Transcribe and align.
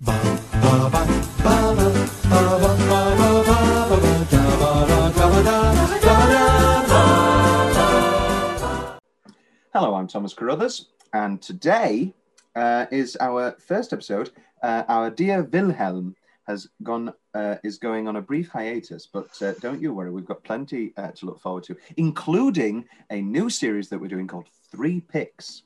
Hello, 0.00 0.14
I'm 9.74 10.06
Thomas 10.06 10.34
Carruthers, 10.34 10.90
and 11.12 11.42
today 11.42 12.14
uh, 12.54 12.86
is 12.92 13.16
our 13.20 13.56
first 13.58 13.92
episode. 13.92 14.30
Uh, 14.62 14.84
our 14.86 15.10
dear 15.10 15.42
Wilhelm 15.42 16.14
has 16.46 16.68
gone 16.84 17.12
uh, 17.34 17.56
is 17.64 17.78
going 17.78 18.06
on 18.06 18.14
a 18.14 18.22
brief 18.22 18.48
hiatus, 18.50 19.08
but 19.12 19.30
uh, 19.42 19.54
don't 19.60 19.82
you 19.82 19.92
worry, 19.92 20.12
we've 20.12 20.24
got 20.24 20.44
plenty 20.44 20.92
uh, 20.96 21.10
to 21.10 21.26
look 21.26 21.40
forward 21.40 21.64
to, 21.64 21.76
including 21.96 22.84
a 23.10 23.20
new 23.20 23.50
series 23.50 23.88
that 23.88 23.98
we're 23.98 24.06
doing 24.06 24.28
called 24.28 24.46
Three 24.70 25.00
Picks, 25.00 25.64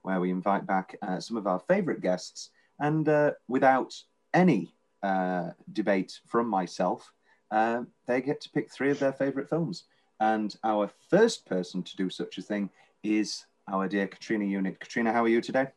where 0.00 0.20
we 0.20 0.30
invite 0.30 0.66
back 0.66 0.96
uh, 1.02 1.20
some 1.20 1.36
of 1.36 1.46
our 1.46 1.60
favourite 1.68 2.00
guests, 2.00 2.48
and 2.80 3.08
uh, 3.08 3.32
without 3.48 3.94
any 4.32 4.74
uh, 5.02 5.50
debate 5.72 6.20
from 6.26 6.48
myself, 6.48 7.12
uh, 7.50 7.82
they 8.06 8.20
get 8.20 8.40
to 8.40 8.50
pick 8.50 8.70
three 8.70 8.90
of 8.90 8.98
their 8.98 9.12
favourite 9.12 9.48
films. 9.48 9.84
And 10.20 10.56
our 10.64 10.90
first 11.10 11.46
person 11.46 11.82
to 11.82 11.96
do 11.96 12.08
such 12.10 12.38
a 12.38 12.42
thing 12.42 12.70
is 13.02 13.44
our 13.68 13.88
dear 13.88 14.06
Katrina 14.06 14.44
Unitt. 14.44 14.80
Katrina, 14.80 15.12
how 15.12 15.24
are 15.24 15.28
you 15.28 15.40
today? 15.40 15.68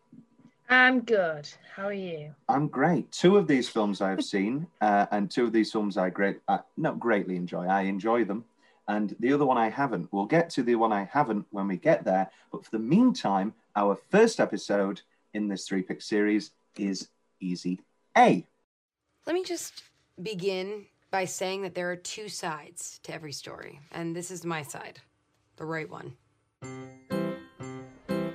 I'm 0.70 1.00
good. 1.02 1.50
How 1.76 1.86
are 1.86 1.94
you? 1.94 2.34
I'm 2.50 2.68
great. 2.68 3.10
Two 3.12 3.38
of 3.38 3.48
these 3.48 3.70
films 3.70 4.02
I've 4.02 4.24
seen, 4.24 4.68
uh, 4.82 5.06
and 5.12 5.32
two 5.32 5.46
of 5.46 5.54
these 5.54 5.72
films 5.72 5.98
I 5.98 6.10
great, 6.10 6.40
uh, 6.50 6.60
not 6.76 7.00
greatly 7.00 7.38
enjoy. 7.38 7.66
I 7.68 7.84
enjoy 7.84 8.26
them, 8.26 8.44
and 8.90 9.16
the 9.20 9.32
other 9.32 9.46
one 9.46 9.58
I 9.58 9.70
haven't. 9.70 10.12
We'll 10.12 10.26
get 10.26 10.50
to 10.52 10.64
the 10.64 10.76
one 10.76 10.92
I 10.92 11.06
haven't 11.06 11.46
when 11.52 11.68
we 11.70 11.78
get 11.78 12.04
there. 12.04 12.30
But 12.52 12.66
for 12.66 12.72
the 12.72 12.80
meantime, 12.80 13.54
our 13.78 13.98
first 14.10 14.42
episode 14.42 15.02
in 15.34 15.48
this 15.48 15.66
three 15.68 15.84
pick 15.84 16.02
series 16.02 16.52
is 16.80 17.10
Easy 17.40 17.80
A. 18.18 18.46
Let 19.26 19.34
me 19.34 19.44
just 19.44 19.84
begin 20.22 20.86
by 21.12 21.26
saying 21.26 21.62
that 21.62 21.76
there 21.76 21.92
are 21.92 21.96
two 21.96 22.30
sides 22.30 23.00
to 23.04 23.14
every 23.14 23.32
story, 23.32 23.80
and 23.92 24.16
this 24.16 24.32
is 24.32 24.46
my 24.46 24.62
side, 24.62 25.00
the 25.58 25.66
right 25.66 25.90
one. 25.90 26.14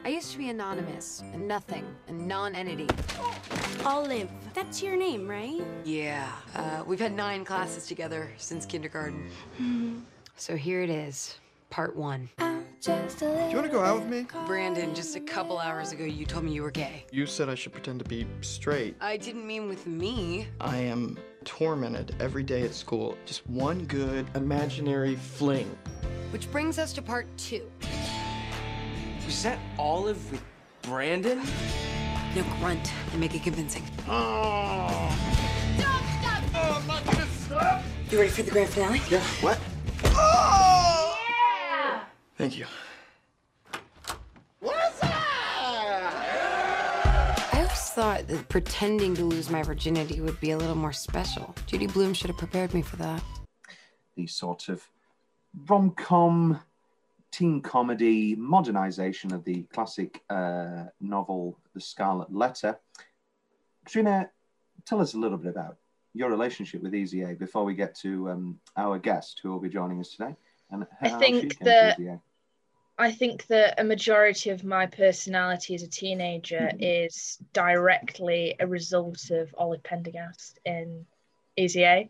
I 0.04 0.08
used 0.08 0.32
to 0.32 0.38
be 0.38 0.48
anonymous, 0.48 1.22
and 1.32 1.46
nothing, 1.46 1.84
a 2.08 2.12
non 2.12 2.54
entity. 2.54 2.88
Olive. 3.84 4.28
That's 4.54 4.82
your 4.82 4.96
name, 4.96 5.28
right? 5.28 5.60
Yeah, 5.84 6.30
uh, 6.54 6.84
we've 6.86 7.00
had 7.00 7.12
nine 7.14 7.44
classes 7.44 7.86
together 7.86 8.30
since 8.36 8.66
kindergarten. 8.66 9.30
so 10.36 10.56
here 10.56 10.82
it 10.82 10.90
is, 10.90 11.36
part 11.72 11.96
one. 11.96 12.28
Do 12.82 12.92
Do 13.18 13.24
you 13.24 13.54
want 13.56 13.64
to 13.64 13.68
go 13.68 13.80
out 13.80 14.00
with 14.00 14.08
me? 14.08 14.26
Brandon, 14.46 14.94
just 14.94 15.16
a 15.16 15.20
couple 15.20 15.58
hours 15.58 15.92
ago, 15.92 16.04
you 16.04 16.26
told 16.26 16.44
me 16.44 16.52
you 16.52 16.62
were 16.62 16.70
gay. 16.70 17.06
You 17.10 17.24
said 17.24 17.48
I 17.48 17.54
should 17.54 17.72
pretend 17.72 18.00
to 18.00 18.04
be 18.04 18.26
straight. 18.42 18.94
I 19.00 19.16
didn't 19.16 19.46
mean 19.46 19.68
with 19.68 19.86
me. 19.86 20.48
I 20.60 20.76
am 20.76 21.16
tormented 21.44 22.14
every 22.20 22.42
day 22.42 22.62
at 22.62 22.74
school. 22.74 23.16
Just 23.24 23.46
one 23.48 23.86
good 23.86 24.26
imaginary 24.34 25.16
fling. 25.16 25.74
Which 26.30 26.50
brings 26.52 26.78
us 26.78 26.92
to 26.92 27.02
part 27.02 27.26
two. 27.38 27.70
Was 29.24 29.42
that 29.44 29.58
Olive 29.78 30.30
with 30.30 30.44
Brandon? 30.82 31.40
No 32.36 32.44
grunt 32.58 32.92
and 33.12 33.20
make 33.20 33.34
it 33.34 33.42
convincing. 33.42 33.84
Oh. 34.08 35.08
You 38.10 38.18
ready 38.18 38.30
for 38.30 38.42
the 38.42 38.50
grand 38.50 38.68
finale? 38.68 39.00
Yeah, 39.08 39.22
what? 39.40 39.58
Thank 42.42 42.58
you. 42.58 42.66
I 44.64 44.68
always 47.52 47.90
thought 47.90 48.26
that 48.26 48.48
pretending 48.48 49.14
to 49.14 49.24
lose 49.24 49.48
my 49.48 49.62
virginity 49.62 50.20
would 50.20 50.40
be 50.40 50.50
a 50.50 50.58
little 50.58 50.74
more 50.74 50.92
special. 50.92 51.54
Judy 51.68 51.86
Blume 51.86 52.12
should 52.12 52.30
have 52.30 52.38
prepared 52.38 52.74
me 52.74 52.82
for 52.82 52.96
that. 52.96 53.22
the 54.16 54.26
sort 54.26 54.68
of 54.68 54.82
rom 55.68 55.92
com, 55.92 56.58
teen 57.30 57.62
comedy 57.62 58.34
modernization 58.34 59.32
of 59.32 59.44
the 59.44 59.62
classic 59.72 60.20
uh, 60.28 60.86
novel 61.00 61.60
The 61.74 61.80
Scarlet 61.80 62.34
Letter. 62.34 62.76
Katrina, 63.84 64.30
tell 64.84 65.00
us 65.00 65.14
a 65.14 65.16
little 65.16 65.38
bit 65.38 65.50
about 65.50 65.76
your 66.12 66.28
relationship 66.28 66.82
with 66.82 66.92
Easy 66.92 67.22
A 67.22 67.34
before 67.34 67.64
we 67.64 67.76
get 67.76 67.94
to 68.00 68.30
um, 68.30 68.58
our 68.76 68.98
guest 68.98 69.38
who 69.44 69.52
will 69.52 69.60
be 69.60 69.68
joining 69.68 70.00
us 70.00 70.10
today. 70.10 70.34
And 70.72 70.86
I 71.02 71.10
think 71.10 71.56
she 71.96 72.08
I 73.02 73.10
think 73.10 73.48
that 73.48 73.80
a 73.80 73.84
majority 73.84 74.50
of 74.50 74.62
my 74.62 74.86
personality 74.86 75.74
as 75.74 75.82
a 75.82 75.88
teenager 75.88 76.70
mm-hmm. 76.72 76.80
is 76.80 77.36
directly 77.52 78.54
a 78.60 78.66
result 78.68 79.28
of 79.30 79.52
Olive 79.58 79.82
Penderghast 79.82 80.54
in 80.64 81.04
Easy 81.56 81.82
A. 81.82 82.08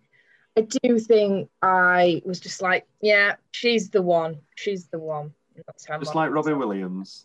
I 0.55 0.61
do 0.61 0.99
think 0.99 1.49
I 1.63 2.21
was 2.27 2.41
just 2.41 2.61
like, 2.61 2.87
yeah, 3.01 3.37
she's 3.53 3.89
the 3.89 4.03
one. 4.03 4.41
She's 4.55 4.89
the 4.89 4.99
one. 4.99 5.33
That's 5.67 5.87
how 5.87 5.99
Just 5.99 6.15
like 6.15 6.31
Robbie 6.31 6.53
Williams. 6.53 7.25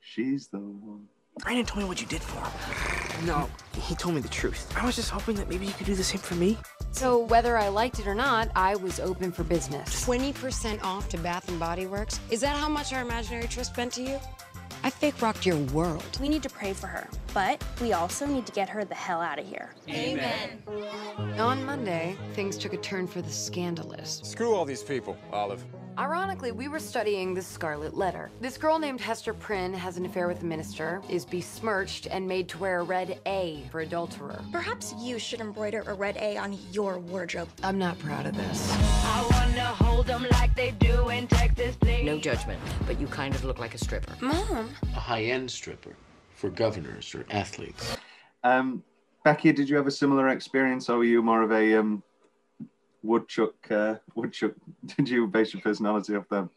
She's 0.00 0.48
the 0.48 0.60
one. 0.60 1.06
Brandon 1.40 1.66
told 1.66 1.82
me 1.82 1.88
what 1.88 2.00
you 2.00 2.06
did 2.06 2.22
for 2.22 2.40
him. 2.40 2.93
No, 3.22 3.48
he 3.80 3.94
told 3.94 4.14
me 4.14 4.20
the 4.20 4.28
truth. 4.28 4.72
I 4.76 4.84
was 4.84 4.96
just 4.96 5.10
hoping 5.10 5.36
that 5.36 5.48
maybe 5.48 5.66
you 5.66 5.72
could 5.72 5.86
do 5.86 5.94
the 5.94 6.04
same 6.04 6.20
for 6.20 6.34
me. 6.34 6.58
So 6.90 7.18
whether 7.18 7.56
I 7.56 7.68
liked 7.68 7.98
it 7.98 8.06
or 8.06 8.14
not, 8.14 8.50
I 8.54 8.76
was 8.76 9.00
open 9.00 9.32
for 9.32 9.44
business. 9.44 10.04
20% 10.04 10.82
off 10.82 11.08
to 11.08 11.18
Bath 11.18 11.48
and 11.48 11.58
Body 11.58 11.86
Works. 11.86 12.20
Is 12.30 12.40
that 12.42 12.56
how 12.56 12.68
much 12.68 12.92
our 12.92 13.02
imaginary 13.02 13.48
trust 13.48 13.76
meant 13.76 13.92
to 13.94 14.02
you? 14.02 14.20
I 14.84 14.90
fake 14.90 15.20
rocked 15.22 15.46
your 15.46 15.56
world. 15.72 16.04
We 16.20 16.28
need 16.28 16.42
to 16.42 16.50
pray 16.50 16.74
for 16.74 16.86
her, 16.86 17.08
but 17.32 17.64
we 17.80 17.94
also 17.94 18.26
need 18.26 18.44
to 18.44 18.52
get 18.52 18.68
her 18.68 18.84
the 18.84 18.94
hell 18.94 19.22
out 19.22 19.38
of 19.38 19.46
here. 19.46 19.72
Amen. 19.88 20.62
On 21.38 21.64
Monday, 21.64 22.16
things 22.34 22.58
took 22.58 22.74
a 22.74 22.76
turn 22.76 23.06
for 23.06 23.22
the 23.22 23.30
scandalous. 23.30 24.20
Screw 24.24 24.54
all 24.54 24.66
these 24.66 24.82
people, 24.82 25.16
Olive. 25.32 25.64
Ironically, 25.96 26.50
we 26.50 26.66
were 26.66 26.80
studying 26.80 27.34
the 27.34 27.42
Scarlet 27.42 27.94
Letter. 27.94 28.28
This 28.40 28.58
girl 28.58 28.80
named 28.80 29.00
Hester 29.00 29.32
Prynne 29.32 29.72
has 29.72 29.96
an 29.96 30.04
affair 30.04 30.26
with 30.26 30.40
the 30.40 30.46
minister, 30.46 31.00
is 31.08 31.24
besmirched, 31.24 32.08
and 32.08 32.26
made 32.26 32.48
to 32.48 32.58
wear 32.58 32.80
a 32.80 32.82
red 32.82 33.20
A 33.26 33.62
for 33.70 33.80
adulterer. 33.80 34.42
Perhaps 34.50 34.94
you 34.98 35.20
should 35.20 35.40
embroider 35.40 35.84
a 35.86 35.94
red 35.94 36.16
A 36.16 36.36
on 36.36 36.58
your 36.72 36.98
wardrobe. 36.98 37.48
I'm 37.62 37.78
not 37.78 37.96
proud 38.00 38.26
of 38.26 38.34
this. 38.36 38.76
No 42.02 42.18
judgment, 42.18 42.60
but 42.86 43.00
you 43.00 43.06
kind 43.06 43.34
of 43.34 43.44
look 43.44 43.60
like 43.60 43.74
a 43.74 43.78
stripper. 43.78 44.16
Mom, 44.20 44.70
a 44.82 45.00
high-end 45.00 45.48
stripper 45.48 45.94
for 46.34 46.50
governors 46.50 47.14
or 47.14 47.24
athletes. 47.30 47.96
Um, 48.42 48.82
Becky, 49.22 49.52
did 49.52 49.68
you 49.68 49.76
have 49.76 49.86
a 49.86 49.92
similar 49.92 50.28
experience, 50.28 50.88
or 50.88 50.98
were 50.98 51.04
you 51.04 51.22
more 51.22 51.42
of 51.42 51.52
a 51.52 51.76
um, 51.76 52.02
woodchuck? 53.04 53.70
Uh, 53.70 53.96
woodchuck? 54.14 54.52
Did 54.96 55.08
you 55.08 55.26
base 55.26 55.52
your 55.52 55.62
personality 55.62 56.16
off 56.16 56.28
them? 56.28 56.50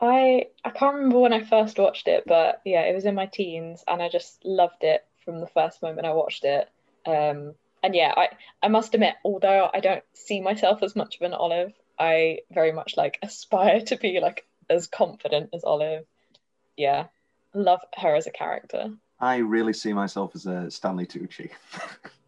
I 0.00 0.48
I 0.64 0.70
can't 0.70 0.96
remember 0.96 1.20
when 1.20 1.32
I 1.32 1.42
first 1.42 1.78
watched 1.78 2.08
it, 2.08 2.24
but 2.26 2.60
yeah, 2.64 2.82
it 2.82 2.94
was 2.94 3.04
in 3.04 3.14
my 3.14 3.26
teens, 3.26 3.82
and 3.88 4.02
I 4.02 4.08
just 4.08 4.44
loved 4.44 4.82
it 4.82 5.04
from 5.24 5.40
the 5.40 5.46
first 5.46 5.82
moment 5.82 6.06
I 6.06 6.12
watched 6.12 6.44
it. 6.44 6.68
Um, 7.06 7.54
and 7.82 7.94
yeah, 7.94 8.12
I 8.16 8.28
I 8.62 8.68
must 8.68 8.94
admit, 8.94 9.14
although 9.24 9.70
I 9.72 9.80
don't 9.80 10.04
see 10.12 10.40
myself 10.40 10.82
as 10.82 10.94
much 10.94 11.16
of 11.16 11.22
an 11.22 11.32
Olive, 11.32 11.72
I 11.98 12.40
very 12.50 12.72
much 12.72 12.96
like 12.96 13.18
aspire 13.22 13.80
to 13.82 13.96
be 13.96 14.20
like 14.20 14.46
as 14.68 14.86
confident 14.86 15.50
as 15.54 15.64
Olive. 15.64 16.04
Yeah, 16.76 17.06
love 17.54 17.80
her 17.96 18.14
as 18.14 18.26
a 18.26 18.32
character. 18.32 18.90
I 19.20 19.36
really 19.36 19.72
see 19.72 19.92
myself 19.92 20.32
as 20.34 20.46
a 20.46 20.70
Stanley 20.70 21.06
Tucci. 21.06 21.50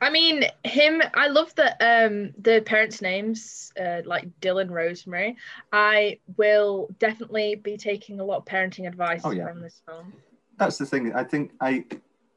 I 0.00 0.10
mean, 0.10 0.44
him. 0.64 1.02
I 1.14 1.28
love 1.28 1.54
that 1.54 1.76
um, 1.80 2.32
the 2.38 2.60
parents' 2.60 3.00
names, 3.00 3.72
uh, 3.80 4.02
like 4.04 4.28
Dill 4.40 4.58
and 4.58 4.70
Rosemary. 4.72 5.36
I 5.72 6.18
will 6.36 6.88
definitely 6.98 7.54
be 7.54 7.76
taking 7.76 8.20
a 8.20 8.24
lot 8.24 8.38
of 8.38 8.44
parenting 8.44 8.86
advice 8.86 9.22
Oh, 9.24 9.30
yeah. 9.30 9.46
from 9.46 9.60
this 9.60 9.80
film. 9.86 10.12
That's 10.58 10.76
the 10.78 10.86
thing. 10.86 11.14
I 11.14 11.24
think 11.24 11.52
I, 11.60 11.84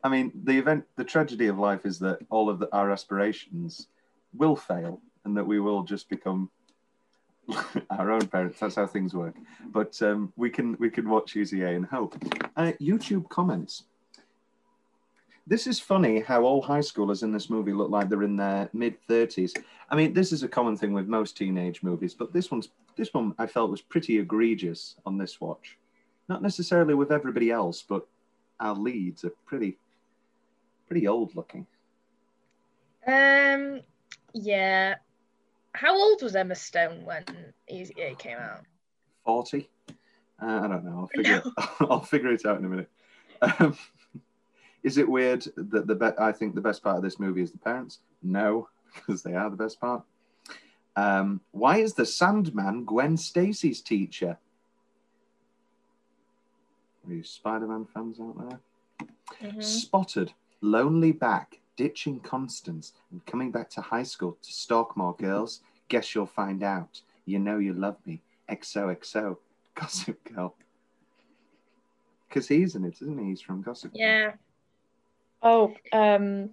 I 0.04 0.10
mean, 0.10 0.32
the 0.44 0.58
event, 0.58 0.86
the 0.96 1.04
tragedy 1.04 1.48
of 1.48 1.60
life 1.60 1.86
is 1.86 2.00
that 2.00 2.20
all 2.30 2.50
of 2.50 2.60
the, 2.60 2.74
our 2.74 2.92
aspirations 2.92 3.88
will 4.34 4.56
fail, 4.56 5.02
and 5.26 5.36
that 5.36 5.46
we 5.46 5.60
will 5.60 5.84
just 5.84 6.10
become 6.10 6.50
our 7.90 8.12
own 8.12 8.28
parents. 8.28 8.60
That's 8.60 8.76
how 8.76 8.88
things 8.88 9.14
work. 9.14 9.36
But 9.72 10.02
um, 10.02 10.32
we 10.36 10.50
can 10.50 10.78
we 10.80 10.90
can 10.90 11.10
watch 11.10 11.36
Easy 11.36 11.64
A 11.64 11.76
and 11.76 11.86
hope. 11.86 12.16
Uh, 12.56 12.72
YouTube 12.82 13.28
comments. 13.30 13.84
This 15.48 15.68
is 15.68 15.80
funny 15.80 16.22
how 16.22 16.44
all 16.44 16.62
high 16.62 16.80
schoolers 16.80 17.22
in 17.22 17.32
this 17.32 17.50
movie 17.52 17.72
look 17.72 17.92
like 17.92 18.10
they're 18.10 18.24
in 18.24 18.36
their 18.36 18.68
mid 18.74 19.00
thirties. 19.08 19.54
I 19.90 19.96
mean, 19.96 20.14
this 20.14 20.32
is 20.32 20.42
a 20.42 20.48
common 20.48 20.76
thing 20.76 20.92
with 20.92 21.08
most 21.08 21.38
teenage 21.38 21.84
movies, 21.84 22.16
but 22.16 22.34
this 22.34 22.50
one's 22.50 22.70
this 22.96 23.14
one 23.14 23.36
I 23.38 23.46
felt 23.46 23.70
was 23.70 23.82
pretty 23.82 24.18
egregious 24.18 24.96
on 25.06 25.18
this 25.18 25.40
watch. 25.40 25.78
Not 26.28 26.42
necessarily 26.42 26.96
with 26.96 27.12
everybody 27.12 27.52
else, 27.52 27.84
but 27.88 28.08
our 28.60 28.74
leads 28.74 29.24
are 29.24 29.34
pretty 29.46 29.78
pretty 30.88 31.08
old 31.08 31.36
looking. 31.36 31.68
Um, 33.06 33.82
yeah. 34.34 34.96
How 35.74 35.96
old 35.96 36.24
was 36.24 36.36
Emma 36.36 36.56
Stone 36.56 37.06
when 37.06 37.24
A 37.70 38.16
came 38.18 38.38
out? 38.38 38.62
Forty. 39.24 39.70
Uh, 40.42 40.62
I 40.64 40.68
don't 40.68 40.86
know. 40.86 41.00
I'll 41.02 41.08
figure. 41.16 41.44
It, 41.46 41.54
I'll 41.82 42.02
figure 42.02 42.32
it 42.32 42.46
out 42.46 42.58
in 42.60 42.66
a 42.66 42.70
minute. 42.70 42.90
Um, 43.42 43.78
Is 44.86 45.00
it 45.00 45.10
weird 45.10 45.44
that 45.58 45.88
the 45.88 45.96
be- 45.96 46.20
I 46.20 46.32
think 46.32 46.54
the 46.54 46.62
best 46.62 46.84
part 46.84 46.96
of 46.98 47.02
this 47.02 47.20
movie 47.20 47.42
is 47.42 47.52
the 47.52 47.58
parents? 47.58 48.00
No, 48.22 48.70
because 48.94 49.24
they 49.24 49.34
are 49.34 49.50
the 49.50 49.56
best 49.56 49.82
part. 49.82 50.04
Um, 50.96 51.42
why 51.52 51.78
is 51.80 51.96
the 51.96 52.06
Sandman 52.06 52.86
Gwen 52.86 53.18
Stacy's 53.18 53.82
teacher? 53.82 54.38
Are 57.08 57.14
you 57.14 57.24
Spider-Man 57.24 57.86
fans 57.92 58.20
out 58.20 58.38
there? 58.50 58.60
Mhm. 59.52 59.64
Spotted, 59.64 60.34
lonely 60.62 61.12
back, 61.12 61.60
ditching 61.76 62.20
Constance, 62.20 62.94
and 63.12 63.26
coming 63.26 63.50
back 63.52 63.70
to 63.72 63.82
high 63.82 64.04
school 64.04 64.38
to 64.44 64.54
stalk 64.54 64.96
more 64.96 65.16
girls. 65.16 65.62
Guess 65.88 66.14
you'll 66.14 66.28
find 66.28 66.62
out. 66.62 67.02
You 67.26 67.40
know 67.40 67.58
you 67.58 67.74
love 67.74 67.98
me. 68.06 68.22
XOXO, 68.50 69.38
Gossip 69.74 70.24
Girl. 70.32 70.56
Because 72.30 72.48
he's 72.48 72.76
in 72.76 72.86
it, 72.86 73.02
isn't 73.02 73.18
he? 73.18 73.30
He's 73.32 73.42
from 73.42 73.64
Gossip 73.64 73.92
Girl. 73.94 74.00
Yeah. 74.02 74.34
Oh, 75.46 75.74
um, 75.94 76.50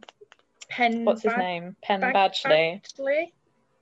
Penn. 0.69 1.05
what's 1.05 1.23
his 1.23 1.33
Bad- 1.33 1.39
name? 1.39 1.77
Penn 1.83 2.00
Bad- 2.00 2.15
Badgley. 2.15 2.83
Badgley? 2.83 3.33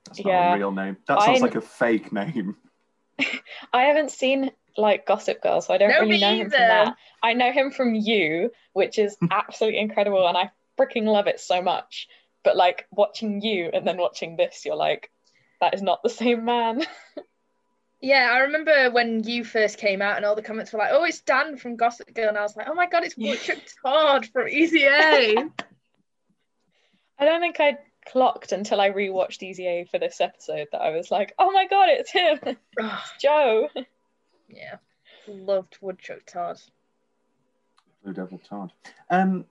That's 0.05 0.19
not 0.23 0.31
Yeah. 0.31 0.53
a 0.53 0.57
real 0.57 0.71
name. 0.71 0.97
That 1.07 1.21
sounds 1.21 1.39
I- 1.41 1.45
like 1.45 1.55
a 1.55 1.61
fake 1.61 2.11
name. 2.11 2.55
I 3.73 3.83
haven't 3.83 4.11
seen 4.11 4.51
like 4.77 5.05
Gossip 5.05 5.41
Girl, 5.41 5.61
so 5.61 5.73
I 5.73 5.77
don't 5.77 5.89
No, 5.91 5.99
really 5.99 6.11
me 6.11 6.21
know 6.21 6.33
him 6.33 6.49
from 6.49 6.55
either. 6.61 6.67
that. 6.85 6.95
I 7.21 7.33
know 7.33 7.51
him 7.51 7.71
from 7.71 7.93
You, 7.93 8.51
which 8.73 8.97
is 8.97 9.17
absolutely 9.31 9.79
incredible, 9.79 10.25
and 10.27 10.37
I 10.37 10.49
freaking 10.79 11.03
love 11.05 11.27
it 11.27 11.39
so 11.39 11.61
much. 11.61 12.07
But 12.43 12.55
like 12.55 12.87
watching 12.91 13.41
You 13.41 13.69
and 13.73 13.85
then 13.85 13.97
watching 13.97 14.37
this, 14.37 14.65
you're 14.65 14.75
like, 14.75 15.11
that 15.59 15.73
is 15.75 15.81
not 15.81 16.01
the 16.03 16.09
same 16.09 16.45
man. 16.45 16.83
Yeah, 18.01 18.31
I 18.33 18.39
remember 18.39 18.89
when 18.89 19.23
you 19.23 19.43
first 19.43 19.77
came 19.77 20.01
out 20.01 20.17
and 20.17 20.25
all 20.25 20.35
the 20.35 20.41
comments 20.41 20.73
were 20.73 20.79
like, 20.79 20.89
"Oh, 20.91 21.03
it's 21.03 21.21
Dan 21.21 21.55
from 21.57 21.75
Gossip 21.75 22.13
Girl," 22.13 22.29
and 22.29 22.37
I 22.37 22.41
was 22.41 22.55
like, 22.55 22.67
"Oh 22.67 22.73
my 22.73 22.87
god, 22.87 23.03
it's 23.03 23.15
Woodchuck 23.15 23.59
Todd 23.83 24.25
from 24.25 24.47
Easy 24.47 24.83
A." 24.83 25.35
I 27.19 27.25
don't 27.25 27.39
think 27.39 27.59
I 27.59 27.77
clocked 28.07 28.51
until 28.51 28.81
I 28.81 28.89
rewatched 28.89 29.43
Easy 29.43 29.67
A 29.67 29.85
for 29.85 29.99
this 29.99 30.19
episode 30.19 30.67
that 30.71 30.81
I 30.81 30.89
was 30.89 31.11
like, 31.11 31.33
oh 31.37 31.51
my 31.51 31.67
god, 31.67 31.89
it's 31.89 32.11
him, 32.11 32.39
it's 32.77 33.13
Joe. 33.21 33.69
yeah, 34.49 34.77
loved 35.27 35.77
Woodchuck 35.81 36.25
Todd. 36.25 36.59
Blue 38.03 38.13
Devil 38.13 38.39
Todd. 38.39 38.73
Um, 39.11 39.45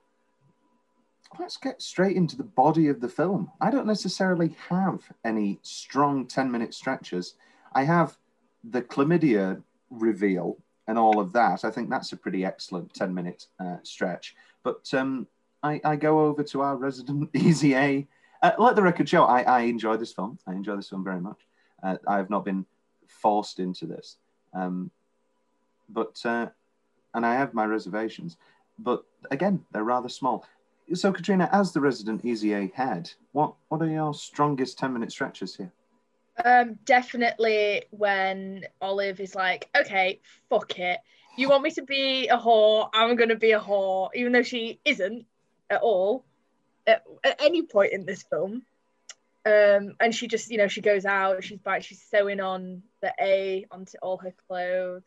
let's 1.39 1.55
get 1.55 1.81
straight 1.81 2.17
into 2.17 2.35
the 2.35 2.43
body 2.43 2.89
of 2.89 2.99
the 2.99 3.07
film. 3.07 3.51
I 3.61 3.71
don't 3.71 3.87
necessarily 3.87 4.55
have 4.67 5.09
any 5.23 5.59
strong 5.61 6.27
10 6.27 6.51
minute 6.51 6.73
stretches. 6.73 7.35
I 7.73 7.83
have 7.83 8.17
the 8.63 8.81
chlamydia 8.81 9.61
reveal 9.89 10.57
and 10.87 10.97
all 10.97 11.19
of 11.19 11.33
that. 11.33 11.63
I 11.63 11.71
think 11.71 11.89
that's 11.89 12.11
a 12.11 12.17
pretty 12.17 12.45
excellent 12.45 12.93
10 12.93 13.13
minute 13.13 13.47
uh, 13.59 13.77
stretch. 13.83 14.35
But 14.63 14.91
um, 14.93 15.27
I, 15.63 15.79
I 15.83 15.95
go 15.95 16.21
over 16.21 16.43
to 16.43 16.61
our 16.61 16.75
resident 16.75 17.29
Easy 17.35 17.75
A. 17.75 18.07
Uh, 18.41 18.51
let 18.57 18.75
the 18.75 18.81
record 18.81 19.07
show, 19.07 19.23
I, 19.23 19.41
I 19.43 19.61
enjoy 19.61 19.97
this 19.97 20.13
film. 20.13 20.39
I 20.47 20.53
enjoy 20.53 20.75
this 20.75 20.89
film 20.89 21.03
very 21.03 21.21
much. 21.21 21.39
Uh, 21.83 21.97
I 22.07 22.17
have 22.17 22.29
not 22.29 22.45
been 22.45 22.65
forced 23.07 23.59
into 23.59 23.85
this. 23.85 24.17
Um, 24.53 24.91
but, 25.89 26.19
uh, 26.25 26.47
and 27.13 27.25
I 27.25 27.35
have 27.35 27.53
my 27.53 27.65
reservations. 27.65 28.37
But 28.79 29.03
again, 29.29 29.63
they're 29.71 29.83
rather 29.83 30.09
small. 30.09 30.45
So, 30.93 31.13
Katrina, 31.13 31.47
as 31.51 31.71
the 31.71 31.79
resident 31.79 32.25
Easy 32.25 32.53
A 32.53 32.71
head, 32.73 33.11
what, 33.31 33.53
what 33.69 33.81
are 33.81 33.87
your 33.87 34.13
strongest 34.13 34.77
10 34.79 34.91
minute 34.91 35.11
stretches 35.11 35.55
here? 35.55 35.71
Um, 36.43 36.79
definitely 36.85 37.83
when 37.91 38.65
Olive 38.81 39.19
is 39.19 39.35
like, 39.35 39.69
"Okay, 39.75 40.21
fuck 40.49 40.79
it. 40.79 40.99
You 41.37 41.49
want 41.49 41.63
me 41.63 41.71
to 41.71 41.83
be 41.83 42.27
a 42.27 42.37
whore? 42.37 42.89
I'm 42.93 43.15
gonna 43.15 43.35
be 43.35 43.51
a 43.51 43.59
whore," 43.59 44.09
even 44.15 44.31
though 44.31 44.43
she 44.43 44.79
isn't 44.85 45.25
at 45.69 45.81
all 45.81 46.25
at, 46.87 47.03
at 47.23 47.41
any 47.41 47.63
point 47.63 47.93
in 47.93 48.05
this 48.05 48.23
film. 48.23 48.63
Um, 49.43 49.95
and 49.99 50.13
she 50.13 50.27
just, 50.27 50.51
you 50.51 50.57
know, 50.57 50.67
she 50.67 50.81
goes 50.81 51.05
out. 51.05 51.43
She's 51.43 51.59
back. 51.59 51.83
She's 51.83 52.01
sewing 52.01 52.39
on 52.39 52.83
the 53.01 53.13
A 53.19 53.65
onto 53.71 53.97
all 54.01 54.17
her 54.17 54.33
clothes. 54.47 55.03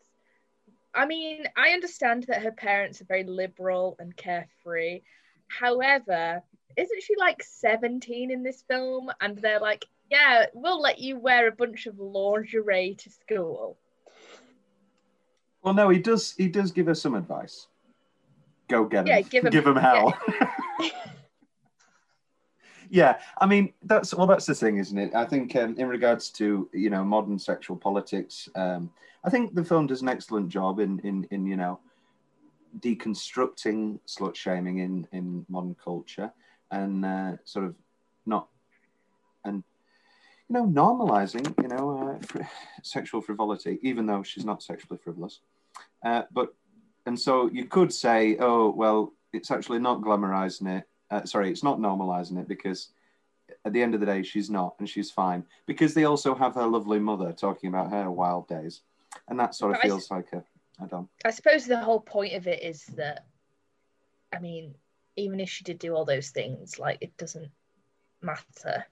I 0.93 1.05
mean, 1.05 1.45
I 1.57 1.69
understand 1.69 2.25
that 2.27 2.43
her 2.43 2.51
parents 2.51 3.01
are 3.01 3.05
very 3.05 3.23
liberal 3.23 3.95
and 3.99 4.15
carefree. 4.15 5.01
However, 5.47 6.41
isn't 6.75 7.03
she 7.03 7.15
like 7.17 7.43
17 7.43 8.31
in 8.31 8.43
this 8.43 8.63
film? 8.67 9.11
And 9.21 9.37
they're 9.37 9.59
like, 9.59 9.85
yeah, 10.09 10.45
we'll 10.53 10.81
let 10.81 10.99
you 10.99 11.17
wear 11.17 11.47
a 11.47 11.51
bunch 11.51 11.87
of 11.87 11.99
lingerie 11.99 12.95
to 12.99 13.09
school. 13.09 13.77
Well, 15.61 15.73
no, 15.73 15.89
he 15.89 15.99
does. 15.99 16.33
He 16.37 16.47
does 16.47 16.71
give 16.71 16.87
us 16.87 17.01
some 17.01 17.15
advice. 17.15 17.67
Go 18.67 18.85
get 18.85 19.01
him. 19.01 19.07
Yeah, 19.07 19.21
give 19.21 19.43
him- 19.45 19.51
give 19.51 19.65
him 19.65 19.75
hell. 19.75 20.17
yeah, 22.89 23.19
I 23.39 23.45
mean 23.45 23.73
that's 23.83 24.13
well, 24.13 24.27
that's 24.27 24.45
the 24.45 24.55
thing, 24.55 24.77
isn't 24.77 24.97
it? 24.97 25.15
I 25.15 25.25
think 25.25 25.55
um, 25.55 25.75
in 25.77 25.87
regards 25.87 26.29
to 26.31 26.69
you 26.73 26.89
know 26.89 27.03
modern 27.03 27.39
sexual 27.39 27.77
politics, 27.77 28.49
um, 28.55 28.91
I 29.23 29.29
think 29.29 29.55
the 29.55 29.63
film 29.63 29.87
does 29.87 30.01
an 30.01 30.09
excellent 30.09 30.49
job 30.49 30.79
in 30.79 30.99
in 30.99 31.27
in 31.31 31.47
you 31.47 31.57
know 31.57 31.79
deconstructing 32.79 33.99
slut 34.05 34.35
shaming 34.35 34.79
in 34.79 35.07
in 35.13 35.45
modern 35.49 35.75
culture 35.83 36.31
and 36.71 37.05
uh, 37.05 37.31
sort 37.45 37.65
of 37.65 37.75
not 38.25 38.49
and 39.45 39.63
you 40.49 40.53
know 40.53 40.65
normalizing 40.65 41.53
you 41.61 41.67
know 41.67 42.17
uh, 42.19 42.25
fr- 42.25 42.41
sexual 42.83 43.21
frivolity, 43.21 43.79
even 43.81 44.05
though 44.05 44.23
she's 44.23 44.45
not 44.45 44.63
sexually 44.63 44.97
frivolous. 44.97 45.39
Uh, 46.03 46.23
but 46.31 46.53
and 47.05 47.19
so 47.19 47.49
you 47.51 47.65
could 47.65 47.93
say, 47.93 48.37
oh 48.39 48.71
well, 48.71 49.13
it's 49.33 49.51
actually 49.51 49.79
not 49.79 50.01
glamorizing 50.01 50.79
it. 50.79 50.87
Uh, 51.11 51.23
sorry, 51.25 51.49
it's 51.49 51.63
not 51.63 51.79
normalizing 51.79 52.39
it 52.39 52.47
because 52.47 52.89
at 53.63 53.73
the 53.73 53.81
end 53.81 53.93
of 53.93 53.99
the 53.99 54.05
day, 54.05 54.23
she's 54.23 54.49
not, 54.49 54.75
and 54.79 54.89
she's 54.89 55.11
fine. 55.11 55.43
Because 55.67 55.93
they 55.93 56.05
also 56.05 56.33
have 56.33 56.55
her 56.55 56.65
lovely 56.65 56.99
mother 56.99 57.31
talking 57.31 57.69
about 57.69 57.91
her 57.91 58.09
wild 58.09 58.47
days, 58.47 58.81
and 59.27 59.39
that 59.39 59.55
sort 59.55 59.71
of 59.71 59.81
But 59.81 59.87
feels 59.87 60.09
like 60.09 60.33
a 60.33 60.43
I 60.81 60.85
don't. 60.85 61.09
I 61.23 61.31
suppose 61.31 61.65
the 61.65 61.79
whole 61.79 62.01
point 62.01 62.33
of 62.33 62.47
it 62.47 62.61
is 62.61 62.85
that, 62.97 63.25
I 64.33 64.39
mean, 64.39 64.75
even 65.15 65.39
if 65.39 65.49
she 65.49 65.63
did 65.63 65.79
do 65.79 65.93
all 65.95 66.05
those 66.05 66.29
things, 66.29 66.79
like 66.79 66.97
it 67.01 67.15
doesn't 67.17 67.49
matter. 68.21 68.85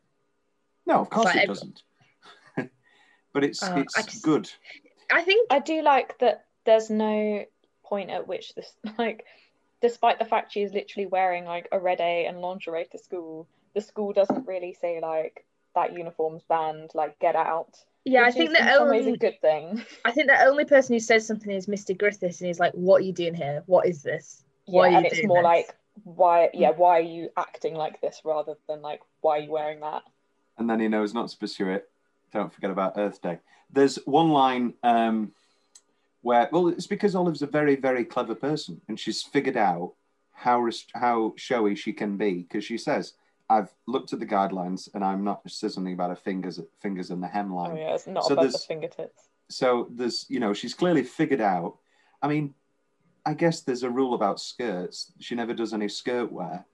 No, 0.86 1.00
of 1.00 1.10
course 1.10 1.26
like 1.26 1.38
it 1.44 1.48
doesn't. 1.48 1.82
but 3.34 3.44
it's 3.44 3.62
Uh, 3.64 3.76
it's 3.78 3.98
I 3.98 4.02
just- 4.04 4.24
good. 4.24 4.50
I 5.12 5.22
think 5.24 5.48
I 5.52 5.60
do 5.60 5.82
like 5.82 6.18
that 6.20 6.46
there's 6.66 6.90
no 6.90 7.46
point 7.84 8.10
at 8.10 8.28
which 8.28 8.56
this 8.56 8.74
like 8.98 9.26
despite 9.82 10.18
the 10.20 10.26
fact 10.26 10.54
she's 10.54 10.74
literally 10.74 11.06
wearing 11.06 11.46
like 11.46 11.68
a 11.72 11.80
red 11.80 12.00
A 12.00 12.26
and 12.26 12.40
lingerie 12.42 12.86
to 12.92 12.98
school, 12.98 13.48
the 13.76 13.82
school 13.82 14.14
doesn't 14.14 14.48
really 14.48 14.74
say 14.74 15.00
like 15.02 15.46
that 15.76 15.94
uniform's 15.94 16.44
banned, 16.44 16.92
like 16.94 17.20
get 17.20 17.36
out. 17.36 17.78
Yeah, 18.06 18.24
I 18.26 18.32
think 18.32 18.52
is 18.52 18.58
the 18.58 18.62
in 18.62 18.68
a 18.68 18.78
only- 18.80 19.18
good 19.18 19.40
thing. 19.42 19.82
I 20.06 20.12
think 20.12 20.28
the 20.28 20.42
only 20.46 20.66
person 20.66 20.94
who 20.94 21.00
says 21.00 21.26
something 21.26 21.52
is 21.52 21.68
Mr. 21.68 21.98
Griffiths, 21.98 22.42
and 22.42 22.48
he's 22.48 22.60
like, 22.60 22.74
"What 22.74 22.98
are 23.02 23.06
you 23.06 23.14
doing 23.14 23.34
here? 23.34 23.64
What 23.66 23.88
is 23.88 24.04
this? 24.04 24.44
Why 24.66 24.88
yeah, 24.88 24.88
are 24.88 24.92
you 24.92 24.98
and 24.98 25.06
it's 25.06 25.16
doing 25.16 25.28
more 25.28 25.38
this?" 25.40 25.44
like 25.46 25.76
why 26.04 26.50
yeah, 26.54 26.72
why 26.72 26.98
are 26.98 27.02
you 27.02 27.30
acting 27.38 27.76
like 27.76 28.02
this 28.02 28.22
rather 28.26 28.56
than 28.68 28.82
like 28.82 29.02
why 29.22 29.38
are 29.38 29.42
you 29.42 29.52
wearing 29.52 29.80
that? 29.82 30.04
And 30.58 30.70
then 30.70 30.80
he 30.80 30.88
knows 30.88 31.14
not 31.14 31.30
to 31.30 31.38
pursue 31.38 31.70
it. 31.70 31.90
Don't 32.32 32.54
forget 32.54 32.72
about 32.72 32.94
Earth 32.98 33.22
Day. 33.22 33.40
There's 33.72 33.98
one 34.06 34.30
line 34.30 34.74
um, 34.84 35.32
where, 36.22 36.50
well, 36.52 36.68
it's 36.68 36.88
because 36.88 37.16
Olive's 37.16 37.42
a 37.42 37.48
very, 37.48 37.76
very 37.76 38.06
clever 38.06 38.36
person, 38.36 38.82
and 38.88 39.00
she's 39.00 39.22
figured 39.22 39.58
out 39.58 39.94
how 40.32 40.68
how 40.94 41.34
showy 41.38 41.76
she 41.76 41.94
can 41.94 42.18
be. 42.18 42.44
Because 42.44 42.66
she 42.66 42.78
says, 42.78 43.14
"I've 43.50 43.74
looked 43.88 44.14
at 44.14 44.20
the 44.20 44.26
guidelines, 44.26 44.90
and 44.94 45.04
I'm 45.04 45.24
not." 45.24 45.42
She 45.48 45.56
says 45.56 45.74
something 45.74 45.94
about 45.94 46.10
her 46.10 46.16
fingers, 46.16 46.60
fingers 46.80 47.12
and 47.12 47.22
the 47.22 47.28
hemline. 47.28 47.74
Oh 47.74 47.76
yeah, 47.76 47.96
it's 47.96 48.08
not 48.08 48.26
So 48.26 48.34
above 48.34 48.52
the 48.52 48.58
fingertips. 48.58 49.30
So 49.50 49.88
there's, 49.92 50.26
you 50.30 50.40
know, 50.40 50.54
she's 50.54 50.74
clearly 50.74 51.04
figured 51.04 51.42
out. 51.42 51.78
I 52.22 52.28
mean, 52.28 52.54
I 53.26 53.34
guess 53.34 53.62
there's 53.62 53.84
a 53.84 53.90
rule 53.90 54.14
about 54.14 54.40
skirts. 54.40 55.12
She 55.20 55.36
never 55.36 55.54
does 55.54 55.74
any 55.74 55.90
skirt 55.90 56.32
wear, 56.32 56.66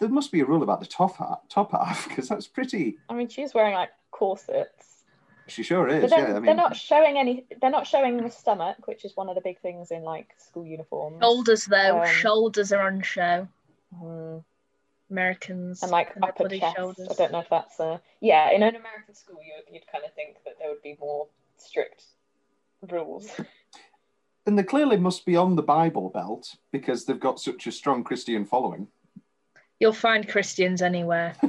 there 0.00 0.08
must 0.08 0.32
be 0.32 0.40
a 0.40 0.44
rule 0.44 0.62
about 0.62 0.80
the 0.80 0.86
top 0.86 1.16
half, 1.18 1.40
top 1.48 1.72
half, 1.72 2.08
because 2.08 2.28
that's 2.28 2.46
pretty. 2.48 2.98
I 3.08 3.14
mean 3.14 3.28
she's 3.28 3.54
wearing 3.54 3.74
like 3.74 3.90
corsets. 4.10 4.86
She 5.46 5.62
sure 5.64 5.88
is. 5.88 6.02
But 6.02 6.10
yeah, 6.18 6.24
I 6.26 6.32
mean, 6.34 6.44
they're 6.44 6.54
not 6.54 6.76
showing 6.76 7.18
any 7.18 7.44
they're 7.60 7.70
not 7.70 7.86
showing 7.86 8.16
the 8.18 8.30
stomach, 8.30 8.86
which 8.86 9.04
is 9.04 9.16
one 9.16 9.28
of 9.28 9.34
the 9.34 9.40
big 9.40 9.60
things 9.60 9.90
in 9.90 10.02
like 10.02 10.28
school 10.38 10.64
uniforms. 10.64 11.18
Shoulders 11.20 11.64
though, 11.66 12.02
Um, 12.02 12.08
shoulders 12.08 12.72
are 12.72 12.82
on 12.82 13.02
show. 13.02 13.48
Hmm. 13.98 14.38
Americans 15.10 15.82
and 15.82 15.90
like 15.90 16.14
and 16.14 16.24
upper 16.24 16.48
chest. 16.48 16.76
shoulders. 16.76 17.08
I 17.10 17.14
don't 17.14 17.32
know 17.32 17.40
if 17.40 17.48
that's 17.50 17.80
a 17.80 18.00
yeah. 18.20 18.52
In 18.52 18.62
an 18.62 18.76
American 18.76 19.14
school, 19.14 19.38
you 19.44 19.74
you'd 19.74 19.86
kind 19.90 20.04
of 20.04 20.14
think 20.14 20.36
that 20.44 20.54
there 20.60 20.68
would 20.70 20.82
be 20.82 20.96
more 21.00 21.26
strict 21.56 22.04
rules. 22.88 23.28
and 24.46 24.56
they 24.56 24.62
clearly 24.62 24.96
must 24.96 25.26
be 25.26 25.34
on 25.36 25.56
the 25.56 25.62
Bible 25.62 26.10
Belt 26.10 26.54
because 26.70 27.04
they've 27.04 27.18
got 27.18 27.40
such 27.40 27.66
a 27.66 27.72
strong 27.72 28.04
Christian 28.04 28.44
following. 28.44 28.86
You'll 29.80 29.92
find 29.94 30.28
Christians 30.28 30.82
anywhere. 30.82 31.34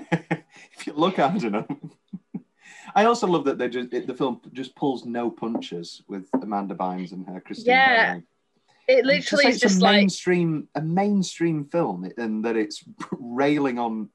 If 0.78 0.88
you 0.88 0.94
look 0.94 1.18
hard 1.18 1.44
enough. 1.44 1.68
I 2.96 3.06
also 3.06 3.28
love 3.28 3.46
that 3.46 3.58
they 3.60 3.70
just 3.70 3.94
it, 3.94 4.08
the 4.08 4.16
film 4.16 4.42
just 4.52 4.76
pulls 4.76 5.06
no 5.06 5.30
punches 5.30 6.02
with 6.08 6.28
Amanda 6.42 6.74
Bynes 6.74 7.12
and 7.12 7.26
her 7.28 7.40
Christian 7.40 7.74
Yeah. 7.74 8.06
following. 8.06 8.24
It 8.88 9.06
literally 9.06 9.44
say 9.44 9.50
is 9.52 9.60
just 9.60 9.82
like 9.82 9.98
mainstream 9.98 10.68
a 10.74 10.82
mainstream 10.82 11.66
film 11.66 12.12
and 12.18 12.44
that 12.46 12.56
it's 12.56 12.84
railing 13.12 13.78
on 13.78 14.10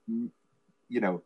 you 0.89 1.01
know 1.01 1.23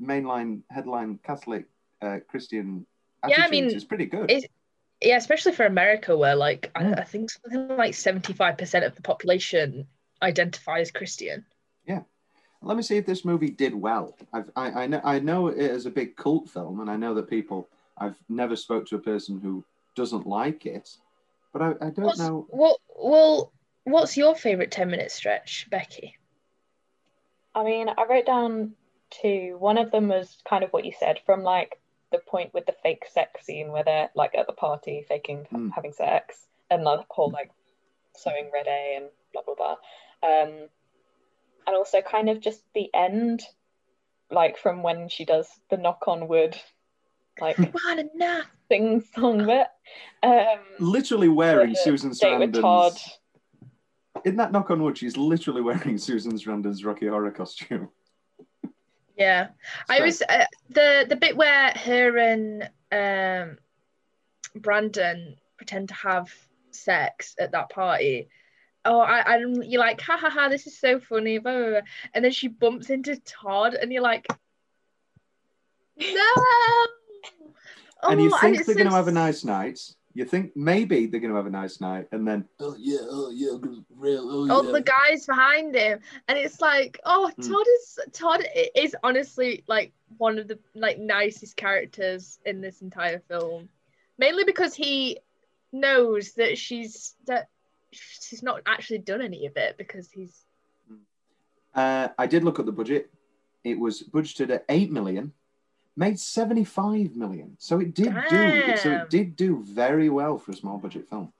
mainline 0.00 0.62
headline 0.70 1.18
Catholic 1.24 1.66
uh, 2.00 2.18
Christian 2.28 2.86
Yeah, 3.26 3.44
I 3.44 3.48
mean, 3.48 3.64
it's 3.64 3.84
pretty 3.84 4.06
good. 4.06 4.30
It's, 4.30 4.46
yeah, 5.00 5.16
especially 5.16 5.52
for 5.52 5.66
America, 5.66 6.16
where 6.16 6.36
like 6.36 6.70
I, 6.76 6.92
I 6.92 7.04
think 7.04 7.30
something 7.30 7.76
like 7.76 7.94
seventy-five 7.94 8.56
percent 8.56 8.84
of 8.84 8.94
the 8.94 9.02
population 9.02 9.86
identify 10.22 10.78
as 10.80 10.90
Christian. 10.92 11.44
Yeah. 12.62 12.68
Let 12.68 12.76
me 12.76 12.82
see 12.82 12.96
if 12.96 13.06
this 13.06 13.24
movie 13.24 13.50
did 13.50 13.74
well. 13.74 14.16
I've, 14.32 14.50
I, 14.56 14.70
I 14.82 14.86
know 14.86 15.00
I 15.04 15.18
know 15.18 15.48
it 15.48 15.58
is 15.58 15.86
a 15.86 15.90
big 15.90 16.16
cult 16.16 16.48
film, 16.48 16.80
and 16.80 16.90
I 16.90 16.96
know 16.96 17.14
that 17.14 17.28
people. 17.28 17.68
I've 17.98 18.16
never 18.28 18.56
spoke 18.56 18.86
to 18.86 18.96
a 18.96 19.00
person 19.00 19.38
who 19.38 19.62
doesn't 19.94 20.26
like 20.26 20.64
it, 20.66 20.96
but 21.52 21.62
I, 21.62 21.68
I 21.80 21.90
don't 21.90 22.06
What's, 22.06 22.18
know. 22.18 22.46
What? 22.48 22.78
Well, 22.96 23.52
what's 23.84 24.16
your 24.16 24.34
favorite 24.34 24.70
ten-minute 24.70 25.12
stretch, 25.12 25.68
Becky? 25.70 26.16
I 27.54 27.62
mean, 27.64 27.88
I 27.90 28.06
wrote 28.08 28.26
down 28.26 28.72
two. 29.10 29.56
One 29.58 29.76
of 29.78 29.90
them 29.90 30.08
was 30.08 30.38
kind 30.48 30.64
of 30.64 30.70
what 30.72 30.84
you 30.86 30.92
said 30.98 31.20
from 31.26 31.42
like 31.42 31.78
the 32.10 32.18
point 32.18 32.52
with 32.54 32.66
the 32.66 32.74
fake 32.82 33.04
sex 33.12 33.44
scene 33.44 33.70
where 33.72 33.84
they're 33.84 34.10
like 34.14 34.34
at 34.36 34.46
the 34.46 34.52
party 34.52 35.04
faking 35.08 35.46
Mm. 35.52 35.70
having 35.74 35.92
sex 35.92 36.46
and 36.70 36.84
the 36.84 37.04
whole 37.10 37.30
like 37.30 37.50
sewing 38.16 38.50
red 38.52 38.66
A 38.66 38.96
and 38.96 39.06
blah 39.32 39.42
blah 39.42 39.54
blah. 39.54 39.76
Um, 40.28 40.68
and 41.66 41.76
also 41.76 42.00
kind 42.00 42.28
of 42.28 42.40
just 42.40 42.62
the 42.74 42.88
end, 42.94 43.42
like 44.30 44.58
from 44.58 44.82
when 44.82 45.08
she 45.08 45.24
does 45.24 45.48
the 45.70 45.76
knock 45.76 46.04
on 46.06 46.28
wood, 46.28 46.56
like 47.40 47.56
sing 48.68 49.02
song 49.14 49.46
bit. 49.46 49.66
Um, 50.22 50.58
Literally 50.78 51.28
wearing 51.28 51.70
the 51.70 51.76
Susan 51.76 52.12
date 52.12 52.38
with 52.38 52.60
Todd. 52.60 52.92
Sarandon's. 52.92 53.18
In 54.24 54.36
that 54.36 54.52
knock 54.52 54.70
on 54.70 54.82
wood, 54.82 54.98
she's 54.98 55.16
literally 55.16 55.62
wearing 55.62 55.98
Susan 55.98 56.32
Sarandon's 56.32 56.84
Rocky 56.84 57.06
Horror 57.06 57.30
costume. 57.30 57.88
Yeah, 59.16 59.48
I 59.88 60.00
was 60.00 60.22
uh, 60.22 60.46
the 60.70 61.06
the 61.08 61.16
bit 61.16 61.36
where 61.36 61.70
her 61.70 62.16
and 62.18 62.70
um, 62.90 63.58
Brandon 64.56 65.36
pretend 65.56 65.88
to 65.88 65.94
have 65.94 66.32
sex 66.70 67.34
at 67.38 67.52
that 67.52 67.68
party. 67.68 68.28
Oh, 68.84 68.98
I, 69.00 69.34
I'm 69.34 69.62
you're 69.62 69.80
like, 69.80 70.00
ha 70.00 70.16
ha 70.16 70.28
ha, 70.28 70.48
this 70.48 70.66
is 70.66 70.76
so 70.78 70.98
funny, 70.98 71.38
blah, 71.38 71.56
blah, 71.56 71.70
blah. 71.70 71.80
and 72.14 72.24
then 72.24 72.32
she 72.32 72.48
bumps 72.48 72.90
into 72.90 73.16
Todd, 73.20 73.74
and 73.74 73.92
you're 73.92 74.02
like, 74.02 74.26
no. 75.96 76.04
and 78.10 78.20
you 78.20 78.30
Oh, 78.32 78.38
think 78.38 78.56
it's 78.58 78.66
they're 78.66 78.74
going 78.74 78.88
to 78.88 78.94
have 78.94 79.08
a 79.08 79.12
nice 79.12 79.44
night. 79.44 79.78
You 80.14 80.24
think 80.26 80.52
maybe 80.54 81.06
they're 81.06 81.20
going 81.20 81.30
to 81.30 81.36
have 81.36 81.46
a 81.46 81.50
nice 81.50 81.80
night, 81.80 82.08
and 82.12 82.26
then 82.28 82.46
Oh 82.60 82.74
yeah, 82.78 82.98
oh 83.02 83.30
yeah, 83.30 83.56
real, 83.96 84.28
oh 84.30 84.46
Oh, 84.50 84.62
yeah. 84.62 84.72
the 84.72 84.82
guys 84.82 85.24
behind 85.26 85.74
him, 85.74 86.00
and 86.28 86.36
it's 86.36 86.60
like, 86.60 86.98
oh, 87.06 87.30
Hmm. 87.36 87.50
Todd 87.50 87.66
is 87.76 87.98
Todd 88.12 88.44
is 88.74 88.94
honestly 89.02 89.64
like 89.68 89.92
one 90.18 90.38
of 90.38 90.48
the 90.48 90.58
like 90.74 90.98
nicest 90.98 91.56
characters 91.56 92.38
in 92.44 92.60
this 92.60 92.82
entire 92.82 93.20
film, 93.20 93.70
mainly 94.18 94.44
because 94.44 94.74
he 94.74 95.18
knows 95.72 96.32
that 96.32 96.58
she's 96.58 97.14
that 97.26 97.48
she's 97.92 98.42
not 98.42 98.62
actually 98.66 98.98
done 98.98 99.22
any 99.22 99.46
of 99.46 99.56
it 99.56 99.76
because 99.76 100.10
he's 100.10 100.44
uh, 101.74 102.08
I 102.18 102.26
did 102.26 102.44
look 102.44 102.58
at 102.58 102.66
the 102.66 102.72
budget. 102.72 103.10
It 103.64 103.78
was 103.78 104.02
budgeted 104.02 104.50
at 104.50 104.64
eight 104.68 104.90
million, 104.90 105.32
made 105.96 106.18
seventy-five 106.18 107.16
million. 107.16 107.56
So 107.58 107.80
it 107.80 107.94
did 107.94 108.14
do. 108.28 108.76
So 108.76 108.90
it 108.92 109.10
did 109.10 109.36
do 109.36 109.62
very 109.62 110.08
well 110.08 110.38
for 110.38 110.52
a 110.52 110.56
small 110.56 110.78
budget 110.78 111.08
film. 111.08 111.32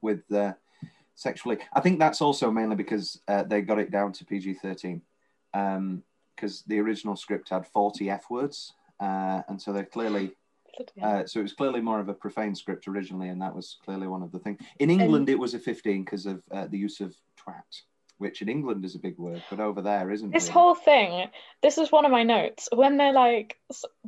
With 0.00 0.30
uh, 0.32 0.54
sexually, 1.14 1.58
I 1.72 1.80
think 1.80 1.98
that's 1.98 2.20
also 2.20 2.50
mainly 2.50 2.76
because 2.76 3.20
uh, 3.28 3.42
they 3.44 3.60
got 3.60 3.78
it 3.78 3.90
down 3.90 4.12
to 4.14 4.24
PG 4.24 4.54
thirteen, 4.54 5.02
because 5.52 6.62
the 6.66 6.80
original 6.80 7.16
script 7.16 7.48
had 7.50 7.66
forty 7.66 8.10
f 8.10 8.30
words, 8.30 8.72
uh, 9.00 9.42
and 9.48 9.60
so 9.60 9.72
they're 9.72 9.84
clearly. 9.84 10.32
Uh, 11.02 11.26
so 11.26 11.40
it 11.40 11.42
was 11.44 11.52
clearly 11.52 11.80
more 11.80 12.00
of 12.00 12.08
a 12.08 12.14
profane 12.14 12.54
script 12.54 12.88
originally, 12.88 13.28
and 13.28 13.40
that 13.42 13.54
was 13.54 13.76
clearly 13.84 14.06
one 14.06 14.22
of 14.22 14.32
the 14.32 14.38
things. 14.38 14.58
In 14.78 14.90
England, 14.90 15.28
it 15.28 15.38
was 15.38 15.54
a 15.54 15.58
15 15.58 16.04
because 16.04 16.26
of 16.26 16.42
uh, 16.50 16.66
the 16.66 16.78
use 16.78 17.00
of 17.00 17.14
twat, 17.38 17.62
which 18.18 18.42
in 18.42 18.48
England 18.48 18.84
is 18.84 18.94
a 18.94 18.98
big 18.98 19.18
word, 19.18 19.42
but 19.50 19.60
over 19.60 19.82
there 19.82 20.10
isn't. 20.10 20.32
This 20.32 20.44
really. 20.44 20.52
whole 20.52 20.74
thing, 20.74 21.28
this 21.62 21.78
is 21.78 21.92
one 21.92 22.04
of 22.04 22.10
my 22.12 22.22
notes. 22.22 22.68
When 22.74 22.96
they're 22.96 23.12
like, 23.12 23.58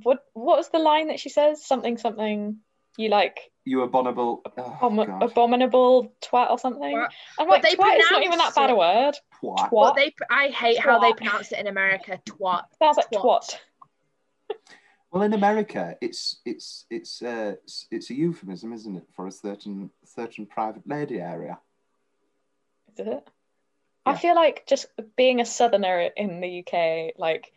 what 0.03 0.25
what 0.35 0.59
was 0.59 0.71
the 0.71 0.79
line 0.79 1.09
that 1.09 1.21
she 1.21 1.29
says? 1.29 1.65
Something 1.65 1.99
something. 1.99 2.59
You 2.97 3.11
like 3.11 3.39
You 3.65 3.83
abominable. 3.83 4.43
Oh, 4.57 4.77
abom- 4.83 5.07
God. 5.07 5.23
abominable 5.23 6.13
twat 6.21 6.51
or 6.51 6.59
something. 6.59 6.97
Twat. 6.97 7.09
I'm 7.39 7.47
But 7.47 7.49
like, 7.49 7.63
they 7.63 7.77
twat 7.77 7.97
is 7.99 8.11
not 8.11 8.25
even 8.25 8.39
that 8.39 8.55
bad 8.57 8.71
a 8.71 8.77
word. 8.77 9.15
Twat. 9.41 9.71
what 9.71 9.95
Twat 9.95 9.97
they 9.97 10.15
I 10.31 10.49
hate 10.49 10.81
how 10.81 10.99
they 10.99 11.13
pronounce 11.13 11.53
it 11.53 11.61
in 11.61 11.69
America. 11.69 12.21
Twat. 12.27 12.65
sounds 12.81 12.97
like 12.97 13.11
twat. 13.13 13.23
twat. 13.23 13.59
Well, 15.11 15.23
in 15.23 15.33
America, 15.33 15.97
it's 16.01 16.41
it's 16.45 16.85
it's 16.91 17.23
uh, 17.23 17.55
it's- 17.57 17.87
it's 17.91 18.11
a 18.11 18.15
euphemism, 18.15 18.73
isn't 18.73 18.97
it, 18.97 19.07
for 19.15 19.27
a 19.27 19.33
certain 19.33 19.91
certain 20.05 20.47
private 20.47 20.87
lady 20.87 21.21
area. 21.21 21.59
Is 22.97 23.07
it? 23.07 23.29
I 24.05 24.17
feel 24.17 24.35
like 24.35 24.67
just 24.67 24.87
being 25.17 25.41
a 25.41 25.45
southerner 25.45 26.01
in 26.17 26.41
the 26.41 26.63
UK, 26.63 27.13
like 27.19 27.53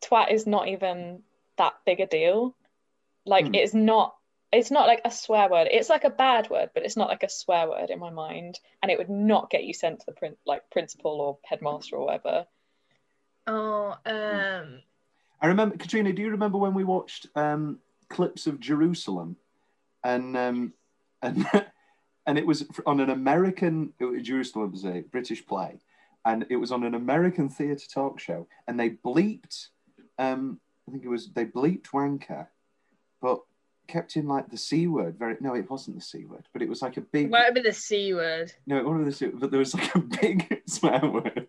twat 0.00 0.30
is 0.32 0.46
not 0.46 0.68
even 0.68 1.22
that 1.56 1.74
big 1.84 2.00
a 2.00 2.06
deal. 2.06 2.54
Like 3.26 3.46
Hmm. 3.46 3.54
it's 3.54 3.74
not 3.74 4.16
it's 4.52 4.70
not 4.70 4.86
like 4.86 5.02
a 5.04 5.10
swear 5.10 5.48
word. 5.48 5.68
It's 5.70 5.88
like 5.88 6.04
a 6.04 6.10
bad 6.10 6.50
word, 6.50 6.70
but 6.74 6.84
it's 6.84 6.96
not 6.96 7.08
like 7.08 7.22
a 7.22 7.28
swear 7.28 7.68
word 7.68 7.90
in 7.90 7.98
my 8.00 8.10
mind. 8.10 8.58
And 8.82 8.90
it 8.90 8.98
would 8.98 9.10
not 9.10 9.48
get 9.50 9.64
you 9.64 9.72
sent 9.72 10.00
to 10.00 10.06
the 10.06 10.12
print 10.12 10.38
like 10.44 10.68
principal 10.70 11.20
or 11.20 11.38
headmaster 11.44 11.96
or 11.96 12.06
whatever. 12.06 12.46
Oh, 13.46 13.96
um, 14.06 14.80
I 15.40 15.46
remember, 15.46 15.76
Katrina. 15.76 16.12
Do 16.12 16.22
you 16.22 16.30
remember 16.30 16.58
when 16.58 16.74
we 16.74 16.84
watched 16.84 17.26
um, 17.34 17.78
clips 18.08 18.46
of 18.46 18.60
Jerusalem, 18.60 19.36
and 20.04 20.36
um, 20.36 20.72
and 21.22 21.46
and 22.26 22.38
it 22.38 22.46
was 22.46 22.64
on 22.86 23.00
an 23.00 23.10
American 23.10 23.92
Jerusalem 24.22 24.72
was 24.72 24.84
a 24.84 25.00
British 25.00 25.44
play, 25.46 25.78
and 26.24 26.46
it 26.50 26.56
was 26.56 26.72
on 26.72 26.84
an 26.84 26.94
American 26.94 27.48
theatre 27.48 27.88
talk 27.92 28.20
show, 28.20 28.46
and 28.66 28.78
they 28.78 28.90
bleeped. 28.90 29.68
Um, 30.18 30.60
I 30.86 30.92
think 30.92 31.04
it 31.04 31.08
was 31.08 31.30
they 31.30 31.46
bleeped 31.46 31.88
wanker, 31.88 32.46
but 33.22 33.40
kept 33.88 34.16
in 34.16 34.28
like 34.28 34.50
the 34.50 34.58
c 34.58 34.86
word. 34.86 35.18
Very 35.18 35.36
no, 35.40 35.54
it 35.54 35.70
wasn't 35.70 35.96
the 35.96 36.02
c 36.02 36.26
word, 36.26 36.46
but 36.52 36.60
it 36.60 36.68
was 36.68 36.82
like 36.82 36.96
a 36.98 37.00
big 37.00 37.30
might 37.30 37.54
be 37.54 37.62
the 37.62 37.72
C 37.72 38.12
word. 38.12 38.52
no, 38.66 38.82
one 38.82 39.00
of 39.00 39.06
the 39.06 39.12
two, 39.12 39.32
but 39.34 39.50
there 39.50 39.58
was 39.58 39.74
like 39.74 39.94
a 39.94 40.00
big 40.00 40.62
swear 40.66 41.00
word 41.00 41.39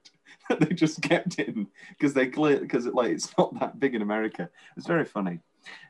they 0.60 0.74
just 0.74 1.01
kept 1.01 1.39
in 1.39 1.67
because 1.89 2.13
they 2.13 2.27
clear 2.27 2.60
because 2.60 2.86
it 2.86 2.96
like 2.96 3.12
it's 3.12 3.31
not 3.38 3.60
that 3.60 3.79
big 3.79 3.96
in 3.96 4.01
America. 4.01 4.50
It's 4.77 4.88
very 4.88 5.05
funny. 5.05 5.39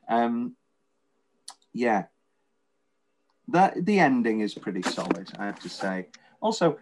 Um, 0.09 0.55
yeah, 1.73 2.05
that 3.47 3.85
the 3.85 3.99
ending 3.99 4.41
is 4.41 4.53
pretty 4.53 4.81
solid, 4.81 5.31
I 5.37 5.45
have 5.45 5.59
to 5.59 5.69
say. 5.69 6.07
Also, 6.41 6.77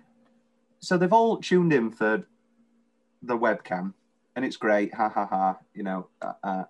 so 0.79 0.97
they've 0.97 1.13
all 1.13 1.37
tuned 1.37 1.73
in 1.73 1.91
for 1.91 2.23
the 3.21 3.37
webcam, 3.37 3.93
and 4.35 4.45
it's 4.45 4.57
great. 4.57 4.93
Ha 4.93 5.09
ha 5.09 5.25
ha! 5.25 5.57
You 5.73 5.83
know, 5.83 6.07
uh, 6.21 6.33
uh, 6.43 6.63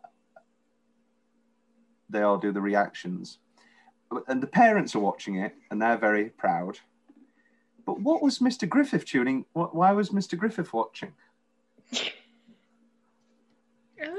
they 2.09 2.21
all 2.21 2.37
do 2.37 2.51
the 2.51 2.61
reactions, 2.61 3.39
and 4.27 4.41
the 4.41 4.47
parents 4.47 4.95
are 4.95 4.99
watching 4.99 5.35
it, 5.35 5.55
and 5.71 5.81
they're 5.81 5.97
very 5.97 6.29
proud. 6.29 6.79
But 7.86 8.00
what 8.01 8.21
was 8.21 8.39
Mr. 8.39 8.67
Griffith 8.67 9.05
tuning? 9.05 9.45
Why 9.53 9.91
was 9.91 10.09
Mr. 10.09 10.38
Griffith 10.38 10.74
watching? 10.74 11.13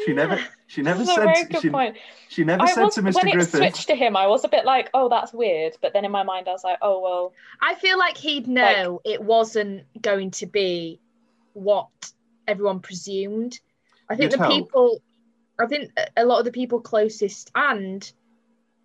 She 0.04 0.12
ah, 0.12 0.14
never, 0.14 0.38
she 0.66 0.82
never 0.82 0.98
This 0.98 1.08
is 1.08 1.16
a 1.16 1.20
said. 1.20 1.24
very 1.24 1.44
good 1.44 1.62
she, 1.62 1.70
point. 1.70 1.96
she 2.28 2.44
never 2.44 2.62
I 2.62 2.72
said 2.72 2.84
was, 2.84 2.94
to 2.96 3.02
Mr. 3.02 3.14
when 3.14 3.28
it 3.28 3.32
Griffith. 3.32 3.50
switched 3.56 3.86
to 3.86 3.94
him, 3.94 4.16
I 4.16 4.26
was 4.26 4.44
a 4.44 4.48
bit 4.48 4.64
like, 4.66 4.90
oh, 4.92 5.08
that's 5.08 5.32
weird. 5.32 5.76
But 5.80 5.94
then 5.94 6.04
in 6.04 6.10
my 6.10 6.22
mind, 6.22 6.48
I 6.48 6.52
was 6.52 6.64
like, 6.64 6.78
oh 6.82 7.00
well, 7.00 7.32
I 7.62 7.74
feel 7.76 7.98
like 7.98 8.16
he'd 8.16 8.46
know 8.46 9.00
it 9.04 9.22
wasn't 9.22 9.84
going 10.00 10.32
to 10.32 10.46
be 10.46 11.00
what 11.54 11.88
everyone 12.46 12.80
presumed. 12.80 13.58
I 14.08 14.16
think 14.16 14.32
the 14.32 14.38
hope. 14.38 14.50
people, 14.50 15.02
I 15.58 15.66
think 15.66 15.92
a 16.16 16.24
lot 16.24 16.40
of 16.40 16.44
the 16.44 16.52
people 16.52 16.80
closest, 16.80 17.50
and 17.54 18.10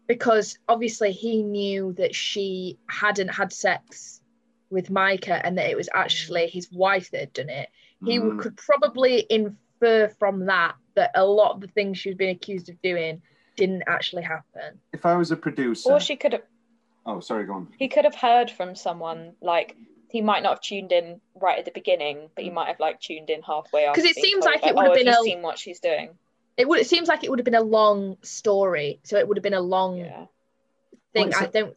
because 0.08 0.58
obviously 0.68 1.12
he 1.12 1.44
knew 1.44 1.94
that 1.94 2.16
she 2.16 2.78
hadn't 2.88 3.30
had 3.30 3.52
sex 3.52 4.22
with 4.70 4.90
Micah 4.90 5.44
and 5.46 5.58
that 5.58 5.70
it 5.70 5.78
was 5.78 5.90
actually 5.94 6.48
his 6.48 6.72
wife 6.72 7.12
that 7.12 7.20
had 7.20 7.34
done 7.34 7.50
it, 7.50 7.70
he 8.04 8.20
Mm. 8.20 8.40
could 8.40 8.58
probably 8.58 9.26
infer 9.30 10.10
from 10.20 10.46
that 10.48 10.76
that 10.96 11.12
a 11.16 11.26
lot 11.26 11.52
of 11.56 11.62
the 11.62 11.68
things 11.68 11.98
she 11.98 12.10
was 12.10 12.18
being 12.18 12.36
accused 12.36 12.70
of 12.70 12.82
doing 12.82 13.22
didn't 13.58 13.84
actually 13.88 14.24
happen. 14.24 14.80
If 14.94 15.06
I 15.06 15.16
was 15.16 15.32
a 15.32 15.36
producer, 15.38 15.92
or 15.94 16.00
she 16.00 16.16
could 16.16 16.34
have 16.34 16.44
oh 17.06 17.20
sorry, 17.20 17.46
go 17.46 17.54
on. 17.54 17.74
he 17.78 17.88
could 17.88 18.06
have 18.06 18.16
heard 18.16 18.50
from 18.52 18.76
someone 18.76 19.34
like 19.42 19.76
he 20.10 20.22
might 20.22 20.44
not 20.44 20.52
have 20.54 20.62
tuned 20.62 20.92
in 20.92 21.20
right 21.36 21.60
at 21.60 21.66
the 21.66 21.72
beginning, 21.72 22.30
but 22.36 22.44
he 22.44 22.50
might 22.50 22.68
have 22.68 22.80
like 22.80 23.00
tuned 23.02 23.30
in 23.30 23.42
halfway. 23.42 23.86
'Cause 23.86 23.96
Because 23.96 24.10
it 24.12 24.16
seems 24.16 24.46
told, 24.46 24.56
like 24.56 24.66
it 24.66 24.76
would 24.76 24.84
have 24.86 24.92
oh, 24.92 24.96
been 24.96 25.08
a- 25.10 25.14
seen 25.24 25.42
what 25.42 25.60
she's 25.60 25.80
doing. 25.80 26.18
It 26.58 26.68
would. 26.70 26.80
It 26.80 26.88
seems 26.88 27.08
like 27.10 27.24
it 27.26 27.30
would 27.30 27.40
have 27.40 27.46
been 27.46 27.56
a 27.56 27.62
long 27.62 28.18
story, 28.24 29.00
so 29.04 29.18
it 29.18 29.28
would 29.28 29.36
have 29.38 29.44
been 29.44 29.54
a 29.54 29.60
long 29.62 29.98
thing. 29.98 30.28
Well, 31.14 31.28
it's 31.28 31.38
I 31.38 31.46
a- 31.46 31.52
don't. 31.52 31.76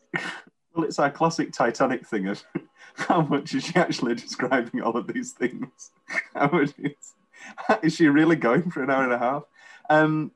Well, 0.79 0.87
it's 0.87 1.01
our 1.01 1.11
classic 1.11 1.53
Titanic 1.53 2.07
thing 2.07 2.29
of 2.29 2.45
how 2.95 3.23
much 3.23 3.53
is 3.53 3.65
she 3.65 3.75
actually 3.75 4.15
describing 4.15 4.81
all 4.81 4.97
of 4.97 5.09
these 5.09 5.33
things? 5.33 5.91
How 6.35 6.49
much 6.53 6.73
is, 6.79 7.15
is 7.83 7.97
she 7.97 8.07
really 8.07 8.37
going 8.37 8.71
for 8.71 8.85
an 8.85 8.89
hour 8.89 9.03
and 9.03 9.13
a 9.13 9.19
half? 9.19 9.43
Um, 9.91 10.31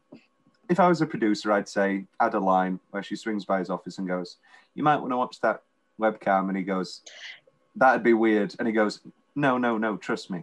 if 0.69 0.81
I 0.81 0.89
was 0.89 1.01
a 1.01 1.07
producer, 1.07 1.53
I'd 1.53 1.69
say 1.69 2.07
add 2.19 2.35
a 2.35 2.41
line 2.41 2.81
where 2.91 3.05
she 3.05 3.15
swings 3.15 3.45
by 3.45 3.61
his 3.61 3.71
office 3.71 3.99
and 3.99 4.09
goes, 4.09 4.39
"You 4.75 4.83
might 4.83 4.97
want 4.97 5.13
to 5.13 5.17
watch 5.17 5.41
that 5.43 5.63
webcam," 6.01 6.49
and 6.49 6.57
he 6.57 6.65
goes, 6.65 7.03
"That'd 7.77 8.03
be 8.03 8.13
weird," 8.13 8.57
and 8.59 8.67
he 8.67 8.75
goes, 8.75 8.99
"No, 9.37 9.59
no, 9.59 9.79
no, 9.79 9.97
trust 9.97 10.29
me," 10.29 10.43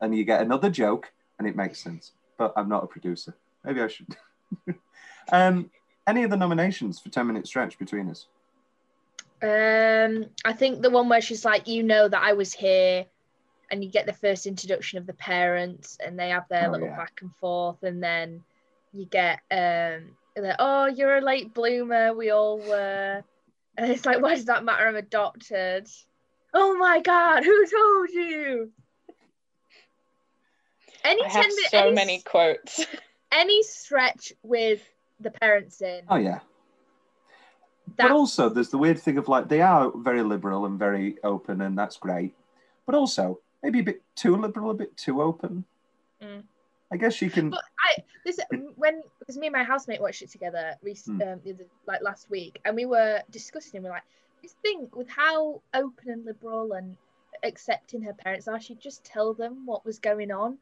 and 0.00 0.16
you 0.16 0.22
get 0.22 0.42
another 0.42 0.70
joke, 0.70 1.12
and 1.40 1.48
it 1.48 1.56
makes 1.56 1.82
sense. 1.82 2.12
But 2.38 2.52
I'm 2.56 2.68
not 2.68 2.84
a 2.84 2.86
producer. 2.86 3.34
Maybe 3.64 3.80
I 3.80 3.88
should. 3.88 4.16
um, 5.32 5.72
any 6.06 6.22
other 6.24 6.36
nominations 6.36 7.00
for 7.00 7.08
ten 7.08 7.26
minute 7.26 7.48
stretch 7.48 7.80
between 7.80 8.08
us? 8.08 8.28
Um, 9.44 10.26
I 10.44 10.54
think 10.54 10.80
the 10.80 10.88
one 10.90 11.08
where 11.10 11.20
she's 11.20 11.44
like, 11.44 11.68
you 11.68 11.82
know 11.82 12.08
that 12.08 12.22
I 12.22 12.32
was 12.32 12.52
here, 12.54 13.04
and 13.70 13.84
you 13.84 13.90
get 13.90 14.06
the 14.06 14.12
first 14.14 14.46
introduction 14.46 14.98
of 14.98 15.06
the 15.06 15.12
parents, 15.12 15.98
and 16.04 16.18
they 16.18 16.30
have 16.30 16.48
their 16.48 16.68
Oh, 16.68 16.72
little 16.72 16.88
yeah. 16.88 16.96
back 16.96 17.18
and 17.20 17.34
forth, 17.36 17.82
and 17.82 18.02
then 18.02 18.42
you 18.94 19.04
get 19.04 19.40
um, 19.50 20.16
the, 20.34 20.56
oh, 20.58 20.86
you're 20.86 21.18
a 21.18 21.20
late 21.20 21.52
bloomer, 21.52 22.14
we 22.14 22.30
all 22.30 22.58
were, 22.58 23.22
and 23.76 23.90
it's 23.90 24.06
like, 24.06 24.22
why 24.22 24.34
does 24.34 24.46
that 24.46 24.64
matter? 24.64 24.86
I'm 24.88 24.96
adopted. 24.96 25.88
Oh 26.54 26.76
my 26.78 27.00
god, 27.00 27.44
who 27.44 27.66
told 27.66 28.10
you? 28.10 28.70
Any 31.04 31.22
I 31.22 31.28
have 31.28 31.46
minute, 31.46 31.70
so 31.70 31.78
any, 31.78 31.92
many 31.92 32.20
quotes. 32.22 32.86
any 33.32 33.62
stretch 33.62 34.32
with 34.42 34.80
the 35.20 35.30
parents 35.30 35.82
in. 35.82 36.04
Oh 36.08 36.16
yeah. 36.16 36.40
But 37.96 38.10
also, 38.10 38.48
there's 38.48 38.70
the 38.70 38.78
weird 38.78 38.98
thing 38.98 39.18
of 39.18 39.28
like 39.28 39.48
they 39.48 39.62
are 39.62 39.92
very 39.94 40.22
liberal 40.22 40.66
and 40.66 40.78
very 40.78 41.16
open, 41.22 41.60
and 41.60 41.78
that's 41.78 41.96
great. 41.96 42.34
But 42.86 42.94
also, 42.94 43.40
maybe 43.62 43.80
a 43.80 43.84
bit 43.84 44.02
too 44.16 44.36
liberal, 44.36 44.70
a 44.70 44.74
bit 44.74 44.96
too 44.96 45.22
open. 45.22 45.64
Mm. 46.22 46.42
I 46.92 46.96
guess 46.96 47.20
you 47.22 47.30
can. 47.30 47.50
But 47.50 47.62
I 47.84 48.02
this 48.24 48.38
when 48.76 49.02
because 49.18 49.36
me 49.36 49.46
and 49.46 49.54
my 49.54 49.64
housemate 49.64 50.00
watched 50.00 50.22
it 50.22 50.30
together 50.30 50.74
rec- 50.82 50.98
Hmm. 51.04 51.22
um, 51.22 51.40
other, 51.48 51.66
like 51.86 52.02
last 52.02 52.30
week, 52.30 52.60
and 52.64 52.74
we 52.76 52.84
were 52.84 53.22
discussing. 53.30 53.82
We're 53.82 53.90
like, 53.90 54.02
this 54.42 54.54
thing 54.62 54.88
with 54.94 55.08
how 55.08 55.60
open 55.72 56.10
and 56.10 56.24
liberal 56.24 56.72
and 56.72 56.96
accepting 57.42 58.02
her 58.02 58.12
parents 58.12 58.48
are. 58.48 58.60
She'd 58.60 58.80
just 58.80 59.04
tell 59.04 59.34
them 59.34 59.66
what 59.66 59.84
was 59.84 59.98
going 59.98 60.30
on. 60.30 60.58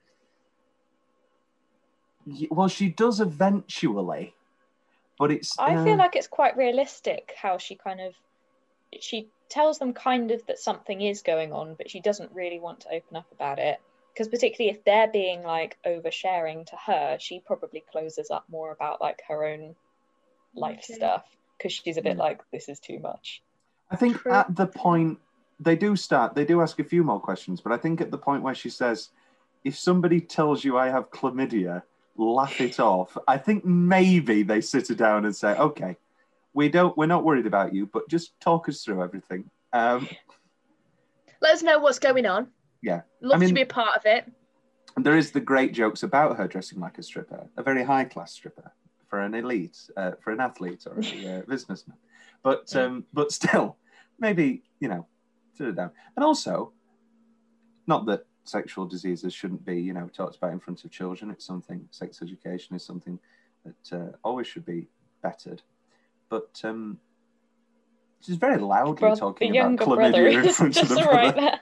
Well, 2.51 2.69
she 2.69 2.89
does 2.89 3.21
eventually, 3.21 4.35
but 5.23 5.31
it's. 5.31 5.57
I 5.57 5.77
uh, 5.77 5.85
feel 5.85 5.99
like 5.99 6.17
it's 6.17 6.27
quite 6.27 6.57
realistic 6.57 7.33
how 7.41 7.57
she 7.57 7.77
kind 7.77 8.01
of 8.01 8.13
she 9.01 9.29
tells 9.49 9.79
them 9.79 9.93
kind 9.93 10.33
of 10.33 10.45
that 10.47 10.59
something 10.59 11.01
is 11.01 11.23
going 11.23 11.53
on, 11.53 11.77
but 11.79 11.89
she 11.89 12.01
doesn't 12.01 12.33
really 12.33 12.59
want 12.59 12.81
to 12.81 12.89
open 12.89 13.17
up 13.17 13.27
about 13.31 13.61
it. 13.61 13.81
Because 14.13 14.27
particularly 14.27 14.77
if 14.77 14.85
they're 14.85 15.13
being 15.13 15.45
like 15.45 15.79
oversharing 15.87 16.67
to 16.67 16.77
her, 16.87 17.19
she 17.21 17.39
probably 17.39 17.85
closes 17.93 18.33
up 18.33 18.45
more 18.51 18.73
about 18.73 19.01
like 19.01 19.23
her 19.29 19.45
own 19.45 19.77
life 20.57 20.83
Okay. 20.83 20.95
stuff 20.95 21.25
because 21.57 21.73
she's 21.73 21.99
a 21.99 22.03
bit 22.03 22.15
Hmm. 22.15 22.19
like 22.19 22.41
this 22.53 22.69
is 22.69 22.81
too 22.81 22.99
much. 22.99 23.43
I 23.93 23.97
think 23.97 24.17
True. 24.17 24.33
at 24.33 24.57
the 24.57 24.67
point 24.67 25.21
they 25.61 25.77
do 25.77 25.95
start, 25.95 26.35
they 26.35 26.45
do 26.45 26.61
ask 26.61 26.81
a 26.81 26.85
few 26.85 27.05
more 27.05 27.21
questions, 27.21 27.61
but 27.61 27.73
I 27.73 27.77
think 27.77 28.01
at 28.01 28.11
the 28.11 28.19
point 28.19 28.43
where 28.43 28.57
she 28.57 28.71
says, 28.71 29.11
"If 29.63 29.79
somebody 29.79 30.21
tells 30.21 30.65
you 30.65 30.77
I 30.77 30.89
have 30.89 31.13
chlamydia, 31.13 31.85
laugh 32.17 32.61
it 32.61 32.79
off," 32.81 33.17
I 33.29 33.39
think 33.39 33.65
maybe 33.65 34.43
they 34.43 34.61
sit 34.61 34.89
her 34.89 34.95
down 34.95 35.25
and 35.25 35.35
say, 35.35 35.57
"Okay, 35.57 35.97
we 36.55 36.69
don't, 36.69 36.97
we're 36.97 37.07
not 37.07 37.25
worried 37.25 37.47
about 37.47 37.75
you, 37.75 37.87
but 37.87 38.09
just 38.09 38.39
talk 38.41 38.69
us 38.69 38.85
through 38.85 39.03
everything." 39.03 39.51
Um, 39.73 40.09
Let 41.41 41.55
us 41.55 41.63
know 41.63 41.79
what's 41.79 41.99
going 41.99 42.27
on. 42.27 42.49
yeah, 42.83 43.03
Love 43.21 43.41
mean- 43.41 43.49
to 43.49 43.55
be 43.55 43.63
a 43.63 43.67
part 43.67 43.97
of 43.97 44.03
it. 44.07 44.31
And 44.95 45.07
there 45.07 45.17
is 45.17 45.31
the 45.31 45.41
great 45.41 45.73
jokes 45.73 46.03
about 46.03 46.37
her 46.37 46.47
dressing 46.47 46.79
like 46.79 46.99
a 46.99 47.03
stripper, 47.03 47.49
a 47.57 47.63
very 47.63 47.83
high 47.83 48.05
class 48.05 48.33
stripper 48.33 48.71
for 49.09 49.21
an 49.21 49.35
elite, 49.35 49.79
uh, 49.97 50.13
for 50.21 50.33
an 50.33 50.41
athlete 50.41 50.87
or 50.87 50.99
a 51.01 51.27
uh, 51.39 51.43
businessman. 51.49 51.97
But 52.43 52.75
um, 52.77 53.05
but 53.15 53.33
still, 53.33 53.79
maybe 54.19 54.63
you 54.81 54.89
know, 54.89 55.07
sit 55.55 55.69
it 55.69 55.77
down. 55.77 55.93
And 56.15 56.25
also, 56.25 56.73
not 57.87 58.05
that 58.07 58.27
sexual 58.45 58.87
diseases 58.87 59.33
shouldn't 59.33 59.65
be 59.65 59.81
you 59.81 59.93
know 59.93 60.09
talked 60.13 60.37
about 60.37 60.53
in 60.53 60.61
front 60.61 60.85
of 60.85 60.91
children. 60.91 61.31
It's 61.31 61.45
something. 61.45 61.89
Sex 61.91 62.23
education 62.23 62.77
is 62.77 62.85
something 62.85 63.19
that 63.65 63.97
uh, 63.97 64.17
always 64.23 64.47
should 64.47 64.65
be 64.65 64.89
bettered. 65.23 65.63
But 66.29 66.61
um, 66.65 66.99
she's 68.21 68.37
very 68.37 68.59
loudly 68.59 69.01
Bro- 69.01 69.17
talking 69.17 69.53
the 69.53 69.59
about 69.59 69.79
chlamydia 69.79 70.45
in 70.45 70.53
front 70.53 70.77
of 70.83 70.89
the 70.89 70.95
brother. 71.03 71.61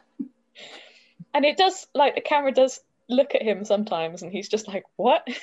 And 1.32 1.44
it 1.44 1.56
does 1.56 1.86
like 1.94 2.14
the 2.16 2.20
camera 2.20 2.52
does 2.52 2.80
look 3.08 3.34
at 3.34 3.42
him 3.42 3.64
sometimes 3.64 4.22
and 4.22 4.32
he's 4.32 4.48
just 4.48 4.66
like, 4.68 4.84
What? 4.96 5.26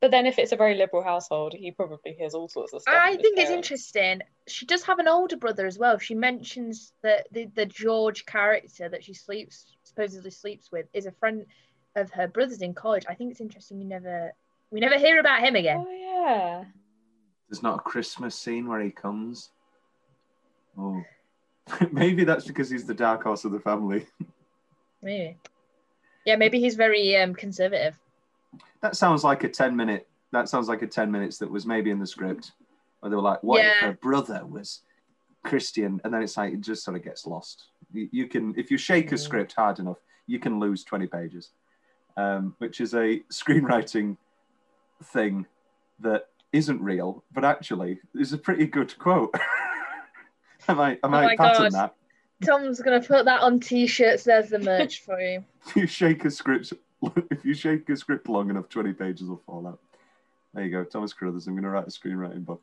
but 0.00 0.10
then 0.10 0.26
if 0.26 0.38
it's 0.38 0.52
a 0.52 0.56
very 0.56 0.74
liberal 0.74 1.02
household, 1.02 1.54
he 1.54 1.70
probably 1.70 2.12
hears 2.12 2.34
all 2.34 2.48
sorts 2.48 2.72
of 2.72 2.82
stuff. 2.82 2.94
I 2.96 3.16
think 3.16 3.38
it's 3.38 3.50
interesting. 3.50 4.20
She 4.46 4.66
does 4.66 4.82
have 4.84 4.98
an 4.98 5.08
older 5.08 5.36
brother 5.36 5.66
as 5.66 5.78
well. 5.78 5.98
She 5.98 6.14
mentions 6.14 6.92
that 7.02 7.26
the, 7.32 7.46
the 7.54 7.66
George 7.66 8.26
character 8.26 8.88
that 8.88 9.04
she 9.04 9.14
sleeps 9.14 9.66
supposedly 9.82 10.30
sleeps 10.30 10.70
with 10.70 10.86
is 10.92 11.06
a 11.06 11.12
friend 11.12 11.46
of 11.94 12.10
her 12.10 12.28
brother's 12.28 12.62
in 12.62 12.74
college. 12.74 13.04
I 13.08 13.14
think 13.14 13.30
it's 13.30 13.40
interesting. 13.40 13.78
We 13.78 13.84
never 13.84 14.32
we 14.70 14.80
never 14.80 14.98
hear 14.98 15.20
about 15.20 15.40
him 15.40 15.56
again. 15.56 15.84
Oh 15.86 15.90
yeah. 15.90 16.64
There's 17.48 17.62
not 17.62 17.78
a 17.78 17.82
Christmas 17.82 18.34
scene 18.34 18.68
where 18.68 18.80
he 18.80 18.90
comes. 18.90 19.50
Oh, 20.76 21.00
maybe 21.92 22.24
that's 22.24 22.46
because 22.46 22.68
he's 22.68 22.86
the 22.86 22.94
dark 22.94 23.22
horse 23.22 23.44
of 23.44 23.52
the 23.52 23.60
family. 23.60 24.06
Maybe. 25.02 25.36
Yeah, 26.24 26.34
maybe 26.34 26.58
he's 26.58 26.74
very 26.74 27.16
um, 27.16 27.32
conservative. 27.32 27.96
That 28.80 28.96
sounds 28.96 29.24
like 29.24 29.44
a 29.44 29.48
ten 29.48 29.76
minute. 29.76 30.08
That 30.32 30.48
sounds 30.48 30.68
like 30.68 30.82
a 30.82 30.86
ten 30.86 31.10
minutes 31.10 31.38
that 31.38 31.50
was 31.50 31.66
maybe 31.66 31.90
in 31.90 31.98
the 31.98 32.06
script, 32.06 32.52
where 33.00 33.10
they 33.10 33.16
were 33.16 33.22
like, 33.22 33.42
"What 33.42 33.64
if 33.64 33.74
her 33.76 33.92
brother 33.92 34.44
was 34.46 34.80
Christian?" 35.44 36.00
And 36.04 36.12
then 36.12 36.22
it's 36.22 36.36
like 36.36 36.52
it 36.54 36.60
just 36.60 36.84
sort 36.84 36.96
of 36.96 37.02
gets 37.04 37.26
lost. 37.26 37.68
You, 37.92 38.08
you 38.12 38.26
can, 38.26 38.54
if 38.56 38.70
you 38.70 38.76
shake 38.78 39.12
a 39.12 39.18
script 39.18 39.54
hard 39.54 39.78
enough, 39.78 39.98
you 40.26 40.38
can 40.38 40.58
lose 40.58 40.84
twenty 40.84 41.06
pages, 41.06 41.50
um, 42.16 42.54
which 42.58 42.80
is 42.80 42.94
a 42.94 43.20
screenwriting 43.32 44.16
thing 45.04 45.46
that 46.00 46.28
isn't 46.52 46.80
real, 46.80 47.22
but 47.32 47.44
actually 47.44 47.98
is 48.14 48.32
a 48.32 48.38
pretty 48.38 48.66
good 48.66 48.96
quote. 48.98 49.34
I 50.68 50.74
might, 50.74 50.98
I 51.02 51.06
Oh 51.06 51.08
might 51.08 51.24
my 51.26 51.36
pattern 51.36 51.70
God. 51.70 51.72
that. 51.72 51.94
Tom's 52.44 52.80
gonna 52.80 53.00
put 53.00 53.24
that 53.24 53.40
on 53.40 53.60
t-shirts. 53.60 54.24
There's 54.24 54.50
the 54.50 54.58
merch 54.58 55.00
for 55.00 55.20
you. 55.20 55.44
you 55.74 55.86
shake 55.86 56.24
a 56.24 56.30
script, 56.30 56.72
if 57.30 57.44
you 57.44 57.54
shake 57.54 57.88
a 57.88 57.96
script 57.96 58.28
long 58.28 58.50
enough, 58.50 58.68
twenty 58.68 58.92
pages 58.92 59.28
will 59.28 59.42
fall 59.46 59.66
out. 59.66 59.80
There 60.54 60.64
you 60.64 60.70
go, 60.70 60.84
Thomas 60.84 61.12
Carruthers. 61.12 61.46
I'm 61.46 61.54
going 61.54 61.64
to 61.64 61.68
write 61.70 61.86
a 61.86 61.90
screenwriting 61.90 62.44
book. 62.44 62.62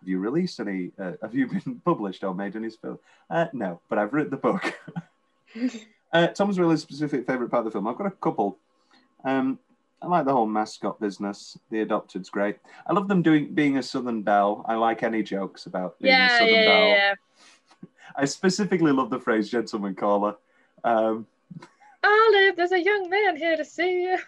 Have 0.00 0.08
you 0.08 0.18
released 0.18 0.60
any? 0.60 0.92
Uh, 0.98 1.12
have 1.22 1.34
you 1.34 1.46
been 1.46 1.80
published 1.84 2.24
or 2.24 2.34
made 2.34 2.56
any 2.56 2.70
film? 2.70 2.98
Uh, 3.28 3.46
no, 3.52 3.80
but 3.88 3.98
I've 3.98 4.12
written 4.12 4.30
the 4.30 4.36
book. 4.36 4.78
uh, 6.12 6.26
Tom's 6.28 6.58
really 6.58 6.76
specific 6.76 7.26
favorite 7.26 7.50
part 7.50 7.60
of 7.60 7.64
the 7.66 7.70
film. 7.70 7.86
I've 7.86 7.96
got 7.96 8.06
a 8.06 8.10
couple. 8.10 8.58
Um, 9.24 9.58
I 10.02 10.06
like 10.06 10.24
the 10.24 10.32
whole 10.32 10.46
mascot 10.46 10.98
business. 11.00 11.58
The 11.70 11.84
adopted's 11.84 12.30
great. 12.30 12.56
I 12.86 12.92
love 12.92 13.08
them 13.08 13.22
doing 13.22 13.54
being 13.54 13.76
a 13.76 13.82
Southern 13.82 14.22
Belle. 14.22 14.64
I 14.66 14.74
like 14.74 15.02
any 15.02 15.22
jokes 15.22 15.66
about 15.66 15.98
being 15.98 16.14
a 16.14 16.28
Southern 16.30 16.48
yeah, 16.48 16.64
Belle. 16.64 16.88
yeah, 16.88 16.96
yeah. 16.96 17.14
I 18.16 18.24
specifically 18.24 18.92
love 18.92 19.10
the 19.10 19.20
phrase 19.20 19.50
"gentleman 19.50 19.94
caller." 19.94 20.36
Um, 20.84 21.26
Olive, 22.02 22.56
there's 22.56 22.72
a 22.72 22.82
young 22.82 23.08
man 23.10 23.36
here 23.36 23.56
to 23.56 23.64
see 23.64 24.02
you. 24.02 24.18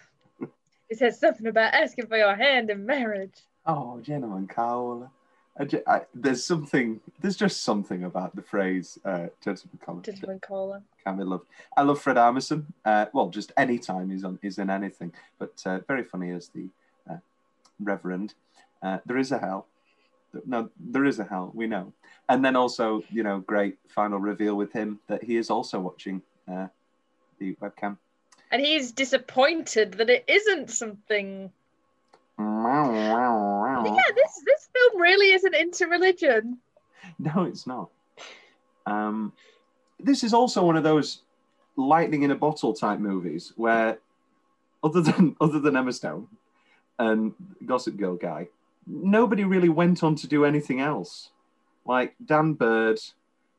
He 0.89 0.95
said 0.95 1.15
something 1.15 1.47
about 1.47 1.73
asking 1.73 2.07
for 2.07 2.17
your 2.17 2.35
hand 2.35 2.69
in 2.69 2.85
marriage. 2.85 3.33
Oh, 3.65 3.99
gentleman 4.01 4.47
I- 5.87 6.05
there's 6.13 6.43
something. 6.43 6.99
There's 7.19 7.35
just 7.37 7.63
something 7.63 8.03
about 8.03 8.35
the 8.35 8.41
phrase 8.41 8.97
uh, 9.05 9.27
"gentleman 9.43 9.79
caller." 9.85 10.01
Gentleman 10.01 10.39
caller. 10.39 10.81
Can 11.03 11.17
be 11.17 11.23
loved. 11.23 11.45
I 11.77 11.83
love 11.83 12.01
Fred 12.01 12.17
Armisen. 12.17 12.65
Uh, 12.83 13.05
well, 13.13 13.29
just 13.29 13.51
any 13.57 13.77
time 13.79 14.09
he's 14.09 14.23
on, 14.23 14.39
he's 14.41 14.57
in 14.57 14.69
anything. 14.69 15.13
But 15.39 15.61
uh, 15.65 15.79
very 15.87 16.03
funny 16.03 16.31
as 16.31 16.49
the 16.49 16.67
uh, 17.09 17.17
Reverend. 17.79 18.33
Uh, 18.81 18.97
there 19.05 19.17
is 19.17 19.31
a 19.31 19.39
hell. 19.39 19.67
No, 20.45 20.69
there 20.79 21.05
is 21.05 21.19
a 21.19 21.23
hell. 21.23 21.51
We 21.53 21.67
know. 21.67 21.93
And 22.29 22.43
then 22.43 22.55
also, 22.55 23.03
you 23.09 23.23
know, 23.23 23.39
great 23.39 23.77
final 23.87 24.19
reveal 24.19 24.55
with 24.55 24.73
him 24.73 24.99
that 25.07 25.23
he 25.23 25.37
is 25.37 25.49
also 25.49 25.79
watching 25.79 26.21
uh, 26.51 26.67
the 27.43 27.55
webcam. 27.55 27.97
And 28.51 28.61
he's 28.61 28.91
disappointed 28.91 29.93
that 29.93 30.09
it 30.09 30.23
isn't 30.27 30.69
something. 30.69 31.51
Yeah, 33.85 34.15
this 34.15 34.41
this 34.45 34.69
film 34.73 35.01
really 35.01 35.31
isn't 35.31 35.55
into 35.55 35.87
religion. 35.87 36.57
No, 37.19 37.43
it's 37.43 37.67
not. 37.67 37.89
Um, 38.85 39.33
this 39.99 40.23
is 40.23 40.33
also 40.33 40.63
one 40.63 40.77
of 40.77 40.83
those 40.83 41.21
lightning 41.75 42.23
in 42.23 42.31
a 42.31 42.35
bottle 42.35 42.73
type 42.73 42.99
movies 42.99 43.53
where, 43.55 43.99
other 44.83 45.01
than 45.01 45.35
other 45.41 45.59
than 45.59 45.75
Emma 45.75 45.93
Stone 45.93 46.27
and 46.99 47.33
Gossip 47.65 47.97
Girl 47.97 48.15
guy, 48.15 48.47
nobody 48.85 49.43
really 49.43 49.69
went 49.69 50.03
on 50.03 50.15
to 50.15 50.27
do 50.27 50.45
anything 50.45 50.79
else. 50.79 51.29
Like 51.85 52.15
Dan 52.23 52.53
Byrd 52.53 52.99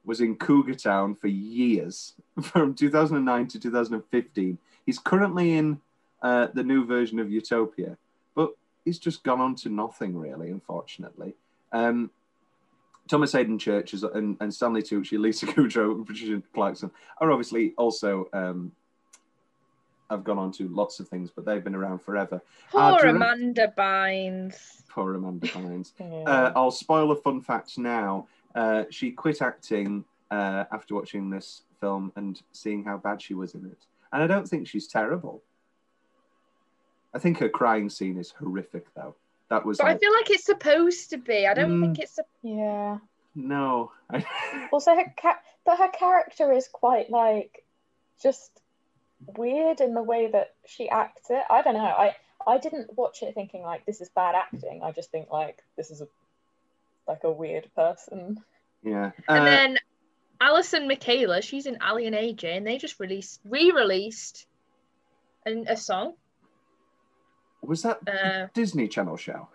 was 0.04 0.20
in 0.20 0.36
Cougar 0.36 0.74
Town 0.74 1.14
for 1.14 1.28
years, 1.28 2.14
from 2.42 2.74
2009 2.74 3.46
to 3.48 3.60
2015. 3.60 4.58
He's 4.86 4.98
currently 4.98 5.56
in 5.56 5.80
uh, 6.22 6.48
the 6.54 6.62
new 6.62 6.84
version 6.84 7.18
of 7.18 7.30
Utopia, 7.30 7.96
but 8.34 8.50
he's 8.84 8.98
just 8.98 9.22
gone 9.22 9.40
on 9.40 9.54
to 9.56 9.68
nothing 9.68 10.16
really, 10.16 10.50
unfortunately. 10.50 11.34
Um, 11.72 12.10
Thomas 13.08 13.32
Haden 13.32 13.58
Church 13.58 13.92
is, 13.92 14.02
and, 14.02 14.36
and 14.40 14.52
Stanley 14.52 14.82
Tucci, 14.82 15.18
Lisa 15.18 15.46
Kudrow, 15.46 15.92
and 15.92 16.06
Patricia 16.06 16.42
Clarkson 16.54 16.90
are 17.18 17.30
obviously 17.30 17.74
also 17.76 18.28
um, 18.32 18.72
have 20.10 20.24
gone 20.24 20.38
on 20.38 20.52
to 20.52 20.68
lots 20.68 21.00
of 21.00 21.08
things, 21.08 21.30
but 21.34 21.44
they've 21.44 21.64
been 21.64 21.74
around 21.74 22.00
forever. 22.00 22.42
Poor 22.70 22.98
direct- 22.98 23.16
Amanda 23.16 23.72
Bynes. 23.76 24.82
Poor 24.88 25.14
Amanda 25.14 25.46
Bynes. 25.48 25.92
yeah. 26.00 26.06
uh, 26.06 26.52
I'll 26.54 26.70
spoil 26.70 27.10
a 27.10 27.16
fun 27.16 27.40
fact 27.40 27.78
now. 27.78 28.26
Uh, 28.54 28.84
she 28.90 29.10
quit 29.10 29.42
acting 29.42 30.04
uh, 30.30 30.64
after 30.72 30.94
watching 30.94 31.30
this 31.30 31.62
film 31.80 32.12
and 32.16 32.40
seeing 32.52 32.84
how 32.84 32.96
bad 32.96 33.20
she 33.20 33.34
was 33.34 33.54
in 33.54 33.66
it. 33.66 33.86
And 34.12 34.22
I 34.22 34.26
don't 34.26 34.48
think 34.48 34.68
she's 34.68 34.86
terrible. 34.86 35.42
I 37.12 37.18
think 37.18 37.38
her 37.38 37.48
crying 37.48 37.90
scene 37.90 38.18
is 38.18 38.30
horrific, 38.30 38.92
though. 38.94 39.14
That 39.50 39.64
was. 39.64 39.78
But 39.78 39.86
like, 39.86 39.96
I 39.96 39.98
feel 39.98 40.12
like 40.12 40.30
it's 40.30 40.44
supposed 40.44 41.10
to 41.10 41.18
be. 41.18 41.46
I 41.46 41.54
don't 41.54 41.78
mm, 41.78 41.80
think 41.82 41.98
it's. 41.98 42.18
A... 42.18 42.24
Yeah. 42.42 42.98
No. 43.34 43.92
also, 44.72 44.94
her 44.94 45.12
ca- 45.20 45.40
but 45.64 45.78
her 45.78 45.88
character 45.88 46.52
is 46.52 46.68
quite 46.68 47.10
like 47.10 47.64
just 48.22 48.50
weird 49.36 49.80
in 49.80 49.94
the 49.94 50.02
way 50.02 50.30
that 50.30 50.54
she 50.66 50.88
acts 50.88 51.30
it. 51.30 51.42
I 51.50 51.62
don't 51.62 51.74
know. 51.74 51.80
I 51.80 52.16
I 52.46 52.58
didn't 52.58 52.96
watch 52.96 53.22
it 53.22 53.34
thinking 53.34 53.62
like 53.62 53.86
this 53.86 54.00
is 54.00 54.08
bad 54.10 54.34
acting. 54.34 54.82
I 54.82 54.92
just 54.92 55.10
think 55.10 55.30
like 55.30 55.62
this 55.76 55.90
is 55.90 56.00
a 56.00 56.08
like 57.06 57.24
a 57.24 57.30
weird 57.30 57.68
person. 57.74 58.38
Yeah. 58.82 59.12
Uh, 59.28 59.32
and 59.32 59.46
then 59.46 59.78
Alyson 60.40 60.88
Michalka, 60.88 61.42
she's 61.42 61.66
in 61.66 61.78
Aly 61.82 62.06
and 62.06 62.16
AJ, 62.16 62.56
and 62.56 62.66
they 62.66 62.78
just 62.78 63.00
released 63.00 63.40
re-released 63.44 64.46
an, 65.46 65.66
a 65.68 65.76
song. 65.76 66.14
Was 67.62 67.82
that 67.82 68.00
uh, 68.06 68.48
Disney 68.52 68.88
Channel 68.88 69.16
show? 69.16 69.48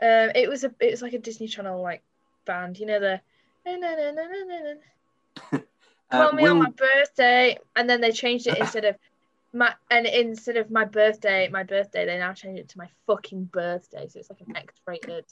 Uh, 0.00 0.28
it 0.34 0.48
was 0.48 0.64
a 0.64 0.72
it 0.80 0.90
was 0.90 1.02
like 1.02 1.12
a 1.12 1.18
Disney 1.18 1.48
Channel 1.48 1.80
like 1.82 2.02
band, 2.44 2.78
you 2.78 2.86
know 2.86 3.00
the 3.00 3.20
Call 6.10 6.32
me 6.32 6.42
will... 6.42 6.50
on 6.50 6.58
my 6.58 6.70
birthday, 6.70 7.58
and 7.74 7.88
then 7.88 8.00
they 8.00 8.12
changed 8.12 8.46
it 8.46 8.58
instead 8.58 8.84
of 8.84 8.96
my 9.52 9.72
and 9.90 10.06
instead 10.06 10.56
of 10.56 10.70
my 10.70 10.84
birthday, 10.84 11.48
my 11.48 11.62
birthday, 11.62 12.04
they 12.04 12.18
now 12.18 12.32
changed 12.32 12.60
it 12.60 12.68
to 12.70 12.78
my 12.78 12.88
fucking 13.06 13.44
birthday. 13.44 14.06
So 14.08 14.18
it's 14.20 14.30
like 14.30 14.40
an 14.46 14.56
X-rated. 14.56 15.24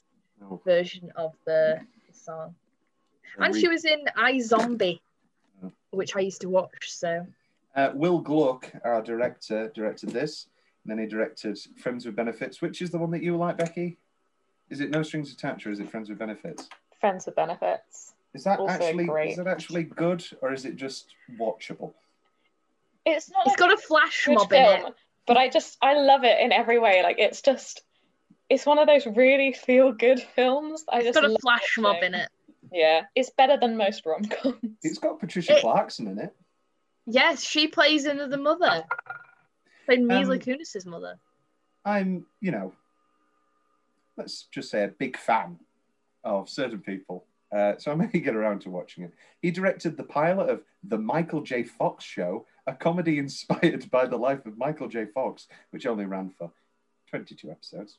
Version 0.64 1.10
of 1.16 1.34
the, 1.44 1.80
the 2.08 2.14
song. 2.14 2.54
And 3.38 3.54
she 3.54 3.68
was 3.68 3.84
in 3.84 4.04
iZombie, 4.16 5.00
which 5.90 6.16
I 6.16 6.20
used 6.20 6.40
to 6.42 6.48
watch. 6.48 6.90
So. 6.90 7.26
Uh, 7.74 7.90
Will 7.94 8.18
Gluck, 8.18 8.70
our 8.84 9.02
director, 9.02 9.70
directed 9.74 10.10
this. 10.10 10.46
And 10.84 10.90
then 10.90 10.98
he 10.98 11.06
directed 11.06 11.58
Friends 11.78 12.04
with 12.04 12.16
Benefits, 12.16 12.60
which 12.60 12.82
is 12.82 12.90
the 12.90 12.98
one 12.98 13.10
that 13.12 13.22
you 13.22 13.36
like, 13.36 13.56
Becky. 13.56 13.98
Is 14.68 14.80
it 14.80 14.90
No 14.90 15.02
Strings 15.02 15.32
Attached 15.32 15.66
or 15.66 15.70
is 15.70 15.80
it 15.80 15.90
Friends 15.90 16.08
with 16.08 16.18
Benefits? 16.18 16.68
Friends 17.00 17.26
with 17.26 17.36
Benefits. 17.36 18.14
Is 18.34 18.44
that 18.44 18.58
also 18.58 18.72
actually 18.72 19.04
great. 19.04 19.32
is 19.32 19.38
it 19.38 19.46
actually 19.46 19.84
good 19.84 20.24
or 20.40 20.52
is 20.52 20.64
it 20.64 20.76
just 20.76 21.14
watchable? 21.38 21.92
It's 23.04 23.30
not. 23.30 23.46
It's 23.46 23.56
got 23.56 23.72
a 23.72 23.76
flash 23.76 24.26
mob 24.30 24.48
film, 24.48 24.80
in 24.80 24.86
it, 24.86 24.94
but 25.26 25.36
I 25.36 25.48
just 25.48 25.76
I 25.82 25.94
love 25.94 26.24
it 26.24 26.40
in 26.40 26.52
every 26.52 26.78
way. 26.78 27.02
Like 27.02 27.16
it's 27.18 27.42
just 27.42 27.82
it's 28.52 28.66
one 28.66 28.78
of 28.78 28.86
those 28.86 29.06
really 29.06 29.52
feel 29.54 29.92
good 29.92 30.20
films. 30.20 30.84
I 30.86 30.98
it's 30.98 31.06
just 31.06 31.20
got 31.20 31.30
a 31.30 31.38
flash 31.38 31.78
mob 31.78 32.02
in 32.02 32.14
it. 32.14 32.28
Yeah, 32.70 33.02
it's 33.14 33.30
better 33.30 33.56
than 33.58 33.78
most 33.78 34.04
rom 34.04 34.26
coms. 34.26 34.76
It's 34.82 34.98
got 34.98 35.18
Patricia 35.18 35.56
it, 35.56 35.62
Clarkson 35.62 36.06
in 36.06 36.18
it. 36.18 36.36
Yes, 37.06 37.42
she 37.42 37.66
plays 37.66 38.04
into 38.04 38.26
the 38.26 38.36
mother. 38.36 38.84
Played 39.86 40.02
Mila 40.02 40.34
um, 40.34 40.38
Kunis's 40.38 40.84
mother. 40.84 41.18
I'm, 41.86 42.26
you 42.42 42.50
know, 42.50 42.74
let's 44.18 44.42
just 44.52 44.70
say 44.70 44.84
a 44.84 44.88
big 44.88 45.16
fan 45.16 45.58
of 46.22 46.50
certain 46.50 46.80
people. 46.80 47.24
Uh, 47.56 47.78
so 47.78 47.90
I 47.90 47.94
may 47.94 48.06
get 48.20 48.36
around 48.36 48.60
to 48.62 48.70
watching 48.70 49.04
it. 49.04 49.14
He 49.40 49.50
directed 49.50 49.96
the 49.96 50.04
pilot 50.04 50.50
of 50.50 50.62
The 50.84 50.98
Michael 50.98 51.40
J. 51.40 51.62
Fox 51.62 52.04
Show, 52.04 52.46
a 52.66 52.74
comedy 52.74 53.18
inspired 53.26 53.90
by 53.90 54.04
the 54.04 54.18
life 54.18 54.44
of 54.44 54.58
Michael 54.58 54.88
J. 54.88 55.06
Fox, 55.06 55.48
which 55.70 55.86
only 55.86 56.04
ran 56.04 56.34
for 56.38 56.50
22 57.08 57.50
episodes. 57.50 57.96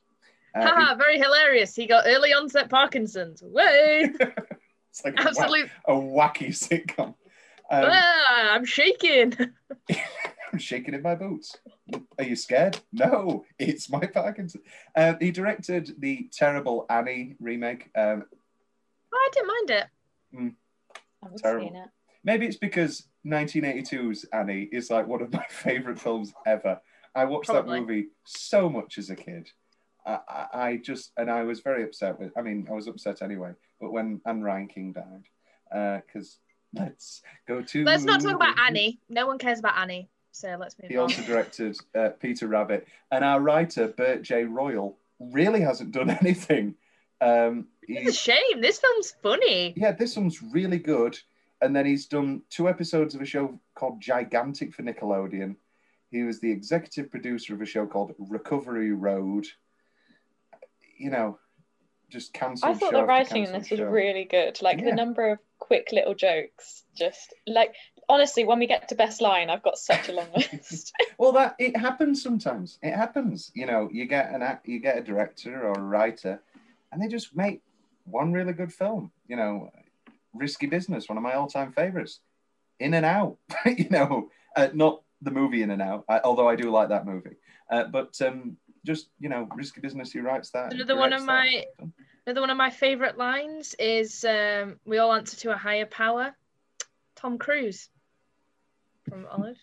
Uh, 0.56 0.68
Haha, 0.68 0.96
very 0.96 1.18
hilarious. 1.18 1.76
He 1.76 1.88
got 1.88 2.06
early 2.08 2.34
onset 2.34 2.70
Parkinson's. 2.70 3.42
Way! 3.42 4.12
it's 4.89 5.04
like 5.04 5.16
Absolute... 5.18 5.70
a, 5.88 5.98
wack, 5.98 6.42
a 6.42 6.46
wacky 6.46 6.50
sitcom. 6.50 7.16
Um, 7.72 7.86
ah, 7.89 8.54
I'm 8.54 8.66
shaking. 8.66 9.34
I'm 10.54 10.60
shaking 10.60 10.94
in 10.94 11.02
my 11.02 11.16
boots. 11.16 11.58
Are 12.20 12.24
you 12.24 12.36
scared? 12.36 12.80
No, 12.92 13.46
it's 13.58 13.89
my 13.89 14.06
Parkinson. 14.06 14.62
Uh, 14.96 15.16
he 15.20 15.32
directed 15.32 15.96
the 15.98 16.30
terrible 16.32 16.86
Annie 16.89 17.36
remake. 17.39 17.89
Um, 17.96 18.26
oh, 19.13 19.18
I 19.18 19.30
didn't 19.34 19.48
mind 19.48 19.70
it. 19.72 19.88
Mm, 20.36 20.56
I 21.24 21.32
was 21.32 21.42
terrible. 21.42 21.68
seeing 21.68 21.76
it. 21.76 21.89
Maybe 22.24 22.46
it's 22.46 22.58
because 22.58 23.08
1982's 23.26 24.26
Annie 24.32 24.70
is 24.72 24.92
like 24.92 25.08
one 25.08 25.24
of 25.24 25.34
my 25.34 25.46
favorite 25.50 26.00
films 26.00 26.34
ever. 26.46 26.80
I 27.16 27.26
watched 27.26 27.50
Probably. 27.50 27.80
that 27.80 27.88
movie 27.88 28.08
so 28.24 28.70
much 28.70 28.98
as 28.98 29.10
a 29.10 29.16
kid. 29.16 29.50
I, 30.06 30.48
I, 30.54 30.78
just 30.78 31.12
and 31.18 31.30
I 31.30 31.44
was 31.44 31.62
very 31.62 31.84
upset 31.84 32.20
with. 32.20 32.32
I 32.38 32.42
mean, 32.42 32.68
I 32.70 32.74
was 32.74 32.88
upset 32.88 33.22
anyway. 33.22 33.52
But 33.80 33.92
when 33.92 34.22
Ann 34.26 34.42
Reinking 34.42 34.94
died, 34.94 36.04
because 36.06 36.39
uh, 36.78 36.84
let's 36.84 37.22
go 37.48 37.62
to. 37.62 37.84
Let's 37.84 38.04
not 38.04 38.22
talk 38.22 38.36
about 38.36 38.60
Annie. 38.60 39.00
No 39.10 39.28
one 39.28 39.38
cares 39.38 39.60
about 39.60 39.78
Annie. 39.78 40.10
So 40.32 40.58
let's 40.60 40.76
move 40.80 40.86
on. 40.86 40.92
he 40.92 40.98
on. 40.98 41.04
also 41.04 41.22
directed 41.24 41.78
uh, 41.96 42.10
Peter 42.20 42.48
Rabbit, 42.48 42.88
and 43.12 43.24
our 43.24 43.39
writer 43.39 43.88
Bert 43.88 44.24
J. 44.24 44.44
Royal 44.44 44.98
really 45.20 45.62
hasn't 45.62 45.92
done 45.92 46.10
anything. 46.22 46.76
Um, 47.22 47.68
it's 47.84 48.18
a 48.18 48.20
shame. 48.20 48.62
This 48.62 48.80
film's 48.80 49.16
funny. 49.22 49.74
Yeah, 49.78 49.92
this 49.92 50.16
one's 50.18 50.42
really 50.42 50.80
good. 50.80 51.18
And 51.62 51.74
then 51.74 51.86
he's 51.86 52.08
done 52.08 52.42
two 52.50 52.68
episodes 52.68 53.16
of 53.16 53.22
a 53.22 53.26
show 53.26 53.58
called 53.76 54.02
Gigantic 54.02 54.74
for 54.74 54.84
Nickelodeon. 54.84 55.56
He 56.12 56.24
was 56.24 56.39
the 56.39 56.52
executive 56.52 57.10
producer 57.10 57.54
of 57.54 57.62
a 57.62 57.66
show 57.66 57.86
called 57.86 58.13
Recovery 58.20 58.92
Road. 58.92 59.48
You 61.04 61.10
know, 61.10 61.39
just 62.10 62.32
cancelled. 62.32 62.72
I 62.72 62.78
thought 62.78 62.94
the 62.94 63.04
writing 63.04 63.44
in 63.44 63.52
this 63.52 63.70
was 63.70 63.82
really 63.82 64.24
good. 64.24 64.62
Like 64.62 64.80
yeah. 64.80 64.86
the 64.86 64.96
number 64.96 65.32
of 65.32 65.39
quick 65.60 65.89
little 65.92 66.13
jokes, 66.13 66.84
just 66.96 67.34
like 67.46 67.76
honestly, 68.08 68.46
when 68.46 68.60
we 68.60 68.68
get 68.68 68.88
to 68.88 68.96
best 68.96 69.22
line, 69.22 69.50
I've 69.50 69.63
got 69.63 69.78
such 69.78 70.08
a 70.08 70.13
long 70.13 70.28
list. 70.36 70.94
well, 71.18 71.34
that 71.34 71.56
it 71.60 71.76
happens 71.76 72.24
sometimes. 72.24 72.80
It 72.82 72.96
happens. 72.96 73.52
You 73.54 73.66
know, 73.66 73.89
you 73.92 74.06
get 74.06 74.34
an 74.34 74.42
act, 74.42 74.68
you 74.68 74.80
get 74.80 74.98
a 74.98 75.02
director 75.02 75.68
or 75.68 75.74
a 75.74 75.82
writer, 75.82 76.42
and 76.92 77.02
they 77.02 77.08
just 77.08 77.36
make 77.36 77.62
one 78.06 78.32
really 78.32 78.54
good 78.54 78.72
film. 78.72 79.12
You 79.28 79.36
know, 79.36 79.72
Risky 80.34 80.68
Business, 80.68 81.10
one 81.10 81.18
of 81.18 81.24
my 81.24 81.34
all-time 81.34 81.74
favorites. 81.74 82.20
In 82.80 82.94
and 82.94 83.06
Out. 83.06 83.38
you 83.66 83.89
know, 83.89 84.30
uh, 84.56 84.70
not 84.74 85.02
the 85.22 85.32
movie 85.32 85.63
In 85.63 85.72
and 85.72 85.82
Out, 85.82 86.06
I, 86.08 86.20
although 86.24 86.48
I 86.48 86.56
do 86.56 86.70
like 86.70 86.89
that 86.89 87.06
movie. 87.06 87.38
Uh, 87.70 87.86
but 87.86 88.22
um, 88.22 88.58
just 88.86 89.10
you 89.19 89.30
know, 89.30 89.48
Risky 89.56 89.82
Business. 89.82 90.12
He 90.12 90.19
writes 90.19 90.50
that. 90.52 90.74
Another 90.74 90.96
one 90.96 91.13
of 91.13 91.24
my. 91.24 91.65
Another 92.26 92.41
one 92.41 92.50
of 92.50 92.58
my 92.58 92.69
favorite 92.69 93.17
lines 93.17 93.76
is 93.80 94.24
um, 94.24 94.80
"We 94.86 94.98
all 94.98 95.13
answer 95.13 95.38
to 95.38 95.52
a 95.52 95.58
higher 95.58 95.86
power." 95.86 96.36
Tom 97.15 97.38
Cruise 97.38 97.89
from 99.10 99.26
Olive. 99.32 99.58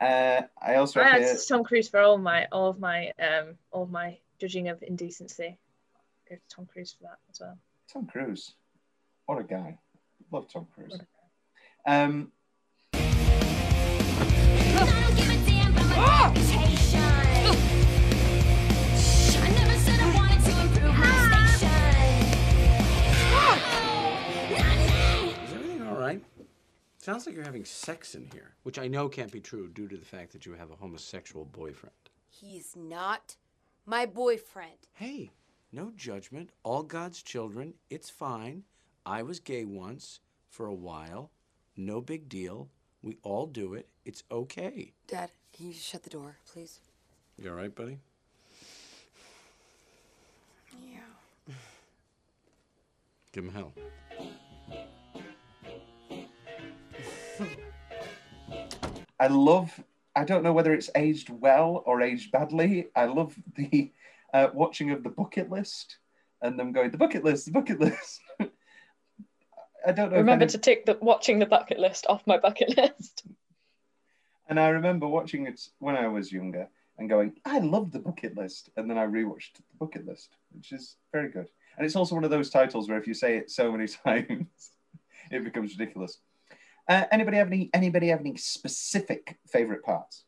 Uh, 0.00 0.42
I 0.60 0.76
also 0.76 1.00
I 1.00 1.18
hear... 1.18 1.36
Tom 1.46 1.62
Cruise 1.64 1.88
for 1.88 2.00
all 2.00 2.16
my 2.16 2.46
all 2.52 2.70
of 2.70 2.78
my 2.78 3.12
um 3.18 3.56
all 3.70 3.82
of 3.82 3.90
my 3.90 4.18
judging 4.40 4.68
of 4.68 4.82
indecency. 4.82 5.58
Go 6.28 6.36
to 6.36 6.40
Tom 6.48 6.66
Cruise 6.66 6.92
for 6.92 7.04
that 7.04 7.18
as 7.30 7.40
well. 7.40 7.58
Tom 7.92 8.06
Cruise, 8.06 8.54
what 9.26 9.38
a 9.38 9.42
guy! 9.42 9.78
Love 10.30 10.48
Tom 10.50 10.66
Cruise. 10.74 10.98
Um. 11.86 12.32
Sounds 27.00 27.24
like 27.24 27.34
you're 27.34 27.44
having 27.44 27.64
sex 27.64 28.14
in 28.14 28.26
here, 28.30 28.52
which 28.62 28.78
I 28.78 28.86
know 28.86 29.08
can't 29.08 29.32
be 29.32 29.40
true 29.40 29.70
due 29.70 29.88
to 29.88 29.96
the 29.96 30.04
fact 30.04 30.32
that 30.32 30.44
you 30.44 30.52
have 30.52 30.70
a 30.70 30.76
homosexual 30.76 31.46
boyfriend. 31.46 31.94
He's 32.28 32.76
not 32.76 33.36
my 33.86 34.04
boyfriend. 34.04 34.86
Hey, 34.92 35.30
no 35.72 35.92
judgment. 35.96 36.50
All 36.62 36.82
God's 36.82 37.22
children. 37.22 37.72
It's 37.88 38.10
fine. 38.10 38.64
I 39.06 39.22
was 39.22 39.40
gay 39.40 39.64
once 39.64 40.20
for 40.50 40.66
a 40.66 40.74
while. 40.74 41.30
No 41.74 42.02
big 42.02 42.28
deal. 42.28 42.68
We 43.02 43.16
all 43.22 43.46
do 43.46 43.72
it. 43.72 43.88
It's 44.04 44.22
okay. 44.30 44.92
Dad, 45.06 45.30
can 45.56 45.68
you 45.68 45.72
shut 45.72 46.02
the 46.02 46.10
door, 46.10 46.36
please? 46.52 46.80
You 47.38 47.48
all 47.48 47.56
right, 47.56 47.74
buddy? 47.74 47.98
Yeah. 50.82 51.54
Give 53.32 53.44
him 53.44 53.52
hell. 53.52 53.72
I 59.20 59.26
love. 59.28 59.78
I 60.16 60.24
don't 60.24 60.42
know 60.42 60.52
whether 60.52 60.72
it's 60.72 60.90
aged 60.96 61.28
well 61.30 61.84
or 61.86 62.00
aged 62.00 62.32
badly. 62.32 62.88
I 62.96 63.04
love 63.04 63.36
the 63.54 63.92
uh, 64.34 64.48
watching 64.52 64.90
of 64.90 65.02
the 65.04 65.10
bucket 65.10 65.50
list 65.50 65.98
and 66.42 66.58
them 66.58 66.72
going 66.72 66.90
the 66.90 66.98
bucket 66.98 67.22
list, 67.22 67.46
the 67.46 67.52
bucket 67.52 67.78
list. 67.78 68.20
I 69.86 69.92
don't 69.92 70.10
know. 70.10 70.16
Remember 70.16 70.44
any- 70.44 70.52
to 70.52 70.58
tick 70.58 70.86
the 70.86 70.98
watching 71.00 71.38
the 71.38 71.46
bucket 71.46 71.78
list 71.78 72.06
off 72.08 72.26
my 72.26 72.38
bucket 72.38 72.76
list. 72.76 73.24
And 74.48 74.58
I 74.58 74.70
remember 74.70 75.06
watching 75.06 75.46
it 75.46 75.60
when 75.78 75.94
I 75.94 76.08
was 76.08 76.32
younger 76.32 76.68
and 76.98 77.08
going, 77.08 77.34
I 77.44 77.60
love 77.60 77.92
the 77.92 78.00
bucket 78.00 78.36
list. 78.36 78.70
And 78.76 78.90
then 78.90 78.98
I 78.98 79.06
rewatched 79.06 79.54
the 79.54 79.62
bucket 79.78 80.06
list, 80.06 80.30
which 80.52 80.72
is 80.72 80.96
very 81.12 81.28
good. 81.30 81.48
And 81.76 81.86
it's 81.86 81.94
also 81.94 82.14
one 82.14 82.24
of 82.24 82.30
those 82.30 82.50
titles 82.50 82.88
where 82.88 82.98
if 82.98 83.06
you 83.06 83.14
say 83.14 83.36
it 83.36 83.50
so 83.50 83.70
many 83.70 83.86
times, 84.04 84.72
it 85.30 85.44
becomes 85.44 85.78
ridiculous. 85.78 86.18
Uh, 86.90 87.04
anybody 87.12 87.36
have 87.36 87.46
any? 87.46 87.70
Anybody 87.72 88.08
have 88.08 88.18
any 88.18 88.36
specific 88.36 89.38
favorite 89.46 89.84
parts? 89.84 90.24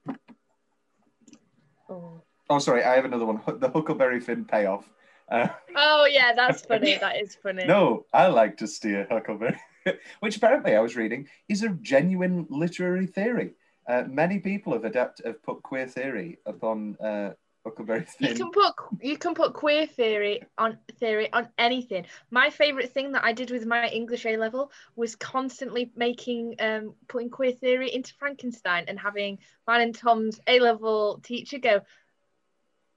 Oh. 1.90 2.22
Oh, 2.48 2.58
sorry, 2.60 2.84
I 2.84 2.94
have 2.94 3.04
another 3.04 3.26
one. 3.26 3.40
The 3.58 3.68
Huckleberry 3.68 4.20
Finn 4.20 4.44
payoff. 4.44 4.88
Uh, 5.28 5.48
Oh 5.76 6.04
yeah, 6.04 6.32
that's 6.34 6.62
funny. 6.62 6.98
That 6.98 7.16
is 7.16 7.34
funny. 7.34 7.64
no, 7.64 8.06
I 8.12 8.28
like 8.28 8.56
to 8.58 8.68
steer 8.68 9.08
Huckleberry, 9.10 9.58
which 10.20 10.36
apparently 10.36 10.76
I 10.76 10.80
was 10.80 10.94
reading 10.94 11.26
is 11.48 11.64
a 11.64 11.70
genuine 11.70 12.46
literary 12.48 13.06
theory. 13.08 13.54
Uh, 13.88 14.04
many 14.06 14.38
people 14.38 14.72
have 14.72 14.84
adapt 14.84 15.20
have 15.24 15.42
put 15.42 15.64
queer 15.64 15.88
theory 15.88 16.38
upon 16.46 16.96
uh, 17.04 17.30
Huckleberry 17.64 18.06
You 18.18 18.34
can 18.34 18.50
put 18.50 18.74
you 19.00 19.16
can 19.16 19.34
put 19.34 19.54
queer 19.54 19.86
theory 19.86 20.42
on 20.58 20.78
theory 20.98 21.32
on 21.32 21.48
anything. 21.58 22.06
My 22.30 22.50
favorite 22.50 22.92
thing 22.92 23.12
that 23.12 23.24
I 23.24 23.32
did 23.32 23.50
with 23.50 23.66
my 23.66 23.86
English 23.88 24.26
A 24.26 24.36
level 24.36 24.72
was 24.96 25.14
constantly 25.14 25.92
making 25.94 26.56
um 26.58 26.94
putting 27.08 27.30
queer 27.30 27.52
theory 27.52 27.92
into 27.94 28.14
Frankenstein 28.14 28.84
and 28.88 28.98
having 28.98 29.38
mine 29.66 29.80
and 29.80 29.94
Tom's 29.94 30.40
A 30.48 30.58
level 30.58 31.20
teacher 31.22 31.58
go. 31.58 31.82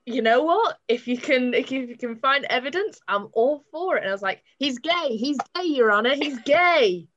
You 0.07 0.21
know 0.21 0.43
what? 0.43 0.79
If 0.87 1.07
you 1.07 1.17
can, 1.17 1.53
if 1.53 1.71
you 1.71 1.95
can 1.97 2.15
find 2.15 2.45
evidence, 2.45 2.99
I'm 3.07 3.29
all 3.33 3.63
for 3.71 3.97
it. 3.97 4.01
And 4.01 4.09
I 4.09 4.13
was 4.13 4.21
like, 4.21 4.43
"He's 4.57 4.79
gay. 4.79 5.17
He's 5.17 5.37
gay, 5.55 5.65
Your 5.65 5.91
Honor. 5.91 6.15
He's 6.15 6.39
gay." 6.39 7.07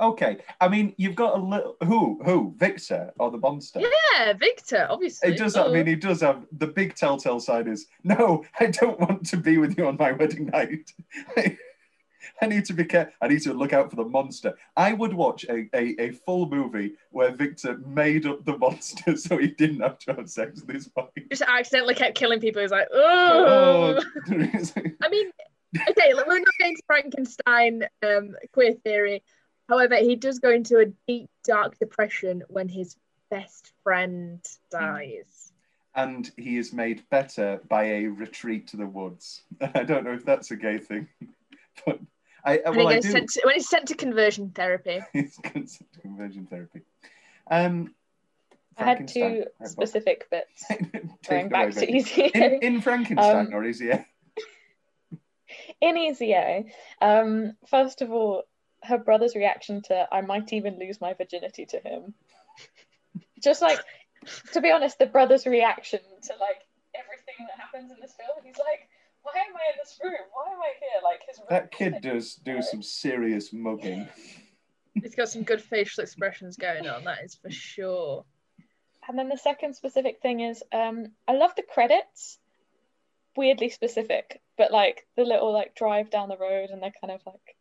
Okay, 0.00 0.38
I 0.60 0.68
mean 0.68 0.94
you've 0.96 1.14
got 1.14 1.36
a 1.38 1.40
little 1.42 1.76
who 1.84 2.20
who 2.24 2.54
Victor 2.58 3.12
or 3.18 3.30
the 3.30 3.38
monster. 3.38 3.80
Yeah, 3.80 4.32
Victor. 4.32 4.86
Obviously. 4.90 5.32
It 5.32 5.38
does. 5.38 5.56
I 5.56 5.64
Oh. 5.66 5.72
mean, 5.72 5.86
he 5.86 5.94
does 5.96 6.20
have 6.22 6.44
the 6.58 6.66
big 6.66 6.94
telltale 6.94 7.40
sign 7.40 7.68
is 7.68 7.86
no. 8.02 8.44
I 8.58 8.66
don't 8.66 8.98
want 8.98 9.26
to 9.26 9.36
be 9.36 9.58
with 9.58 9.76
you 9.78 9.86
on 9.86 9.96
my 9.98 10.12
wedding 10.12 10.46
night. 10.46 10.92
I 12.40 12.46
need 12.46 12.64
to 12.66 12.72
be 12.72 12.84
care. 12.84 13.12
I 13.20 13.28
need 13.28 13.42
to 13.42 13.52
look 13.52 13.72
out 13.72 13.90
for 13.90 13.96
the 13.96 14.04
monster. 14.04 14.54
I 14.76 14.92
would 14.92 15.12
watch 15.12 15.44
a, 15.48 15.68
a, 15.74 15.94
a 16.00 16.10
full 16.12 16.48
movie 16.48 16.94
where 17.10 17.30
Victor 17.32 17.78
made 17.86 18.26
up 18.26 18.44
the 18.44 18.56
monster 18.58 19.16
so 19.24 19.38
he 19.38 19.48
didn't 19.48 19.80
have 19.80 19.98
to 20.00 20.14
have 20.14 20.28
sex 20.30 20.62
with 20.62 20.74
his 20.74 20.90
wife. 20.96 21.08
just 21.30 21.42
accidentally 21.42 21.94
kept 21.94 22.16
killing 22.16 22.40
people. 22.40 22.60
He 22.60 22.64
was 22.64 22.72
like, 22.72 22.88
oh. 22.92 24.00
Oh, 24.00 24.02
I 25.02 25.08
mean, 25.08 25.30
okay, 25.90 26.14
look, 26.14 26.26
we're 26.26 26.38
not 26.38 26.48
going 26.58 26.76
to 26.76 26.82
Frankenstein 26.86 27.84
um, 28.02 28.34
queer 28.52 28.72
theory. 28.84 29.22
However, 29.68 29.96
he 29.96 30.16
does 30.16 30.38
go 30.38 30.50
into 30.50 30.78
a 30.78 30.86
deep, 31.06 31.30
dark 31.44 31.78
depression 31.78 32.42
when 32.48 32.68
his 32.68 32.96
best 33.30 33.72
friend 33.82 34.40
dies. 34.70 35.52
and 35.94 36.30
he 36.36 36.56
is 36.58 36.72
made 36.72 37.02
better 37.10 37.60
by 37.68 37.84
a 37.84 38.06
retreat 38.06 38.68
to 38.68 38.76
the 38.76 38.86
woods. 38.86 39.42
I 39.60 39.84
don't 39.84 40.04
know 40.04 40.12
if 40.12 40.24
that's 40.24 40.50
a 40.50 40.56
gay 40.56 40.78
thing, 40.78 41.08
but 41.86 42.00
I 42.44 42.60
When, 42.64 42.76
well 42.76 42.88
he 42.88 42.94
I 42.94 42.94
goes 42.96 43.04
do. 43.04 43.10
sent 43.12 43.28
to, 43.30 43.40
when 43.44 43.54
he's 43.54 43.68
sent 43.68 43.88
to 43.88 43.94
conversion 43.94 44.50
therapy. 44.50 45.00
It's 45.14 45.38
consent 45.38 45.88
conversion 46.00 46.46
therapy. 46.46 46.80
Um, 47.50 47.94
I 48.78 48.84
had 48.84 49.06
two 49.08 49.20
Right, 49.22 49.46
Bob. 49.60 49.68
specific 49.68 50.28
bits 50.30 50.64
going 51.28 51.46
it 51.46 51.50
back 51.52 51.62
away, 51.64 51.70
to 51.72 51.80
Becky. 51.80 51.92
Easy 51.92 52.22
in, 52.34 52.42
A. 52.42 52.58
in 52.66 52.80
Frankenstein 52.80 53.46
Um, 53.48 53.54
or 53.54 53.64
Easy 53.64 53.90
A? 53.90 54.06
in 55.80 55.96
Easy 55.98 56.32
A. 56.32 56.64
Um, 57.00 57.56
first 57.66 58.00
of 58.02 58.10
all, 58.10 58.44
her 58.84 58.98
brother's 58.98 59.34
reaction 59.34 59.82
to 59.82 60.08
I 60.12 60.20
might 60.20 60.52
even 60.52 60.78
lose 60.78 61.00
my 61.00 61.14
virginity 61.14 61.66
to 61.66 61.78
him. 61.78 62.14
Just 63.40 63.62
like, 63.62 63.80
to 64.52 64.60
be 64.60 64.70
honest, 64.70 64.98
the 64.98 65.06
brother's 65.06 65.46
reaction 65.46 66.00
to 66.00 66.32
like 66.40 66.62
everything 66.94 67.34
that 67.38 67.58
happens 67.58 67.90
in 67.90 67.96
this 68.00 68.14
film, 68.14 68.44
he's 68.44 68.58
like, 68.58 68.88
why 69.22 69.32
am 69.32 69.54
I 69.54 69.72
in 69.72 69.78
this 69.78 69.98
room? 70.02 70.12
Why 70.32 70.52
am 70.52 70.60
I 70.60 70.72
here? 70.80 71.00
Like 71.02 71.20
his 71.28 71.40
That 71.48 71.70
kid 71.70 72.02
does 72.02 72.34
do 72.36 72.62
some 72.62 72.82
serious 72.82 73.52
mugging. 73.52 74.08
He's 74.94 75.14
got 75.14 75.28
some 75.28 75.42
good 75.42 75.62
facial 75.62 76.02
expressions 76.02 76.56
going 76.56 76.88
on, 76.88 77.04
that 77.04 77.24
is 77.24 77.34
for 77.34 77.50
sure. 77.50 78.24
And 79.08 79.18
then 79.18 79.28
the 79.28 79.38
second 79.38 79.74
specific 79.74 80.20
thing 80.20 80.40
is 80.40 80.62
um, 80.72 81.06
I 81.26 81.32
love 81.32 81.52
the 81.56 81.62
credits. 81.62 82.38
Weirdly 83.34 83.70
specific, 83.70 84.42
but 84.58 84.70
like 84.70 85.06
the 85.16 85.22
little 85.22 85.54
like 85.54 85.74
drive 85.74 86.10
down 86.10 86.28
the 86.28 86.36
road 86.36 86.68
and 86.68 86.82
they're 86.82 86.92
kind 87.00 87.10
of 87.10 87.22
like 87.24 87.56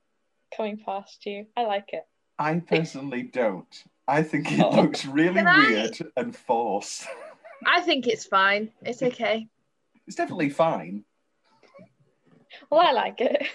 coming 0.56 0.78
past 0.78 1.26
you. 1.26 1.48
I 1.56 1.64
like 1.66 1.90
it. 1.94 2.04
I 2.40 2.60
personally 2.60 3.24
don't. 3.34 3.84
I 4.08 4.24
think 4.24 4.52
it 4.52 4.60
Oh. 4.60 4.70
looks 4.72 5.06
really 5.06 5.40
I- 5.42 5.68
weird 5.68 5.98
and 6.18 6.36
forced. 6.36 7.08
I 7.66 7.82
think 7.82 8.08
it's 8.08 8.26
fine. 8.26 8.72
It's 8.82 9.04
okay. 9.04 9.48
It's 10.08 10.16
definitely 10.16 10.50
fine. 10.50 11.04
Well, 12.70 12.82
I 12.82 12.92
like 12.92 13.22
it. 13.22 13.46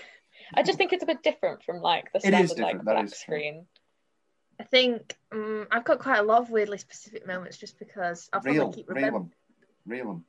I 0.54 0.62
just 0.62 0.78
think 0.78 0.92
it's 0.92 1.02
a 1.02 1.06
bit 1.06 1.22
different 1.22 1.64
from 1.64 1.80
like 1.80 2.12
the 2.12 2.20
standard 2.20 2.50
like 2.50 2.56
different, 2.78 2.84
black 2.84 3.04
is 3.04 3.10
true. 3.12 3.18
screen. 3.18 3.66
I 4.60 4.64
think 4.64 5.16
um, 5.32 5.66
I've 5.72 5.84
got 5.84 5.98
quite 5.98 6.20
a 6.20 6.22
lot 6.22 6.40
of 6.40 6.50
weirdly 6.50 6.78
specific 6.78 7.26
moments 7.26 7.58
just 7.58 7.78
because 7.78 8.30
I'll 8.32 8.40
probably 8.40 8.60
Real, 8.60 8.72
keep 8.72 8.88
real 8.88 8.94
remembering. 8.96 9.22
them. 9.24 9.32
Real 9.86 10.06
them. 10.06 10.24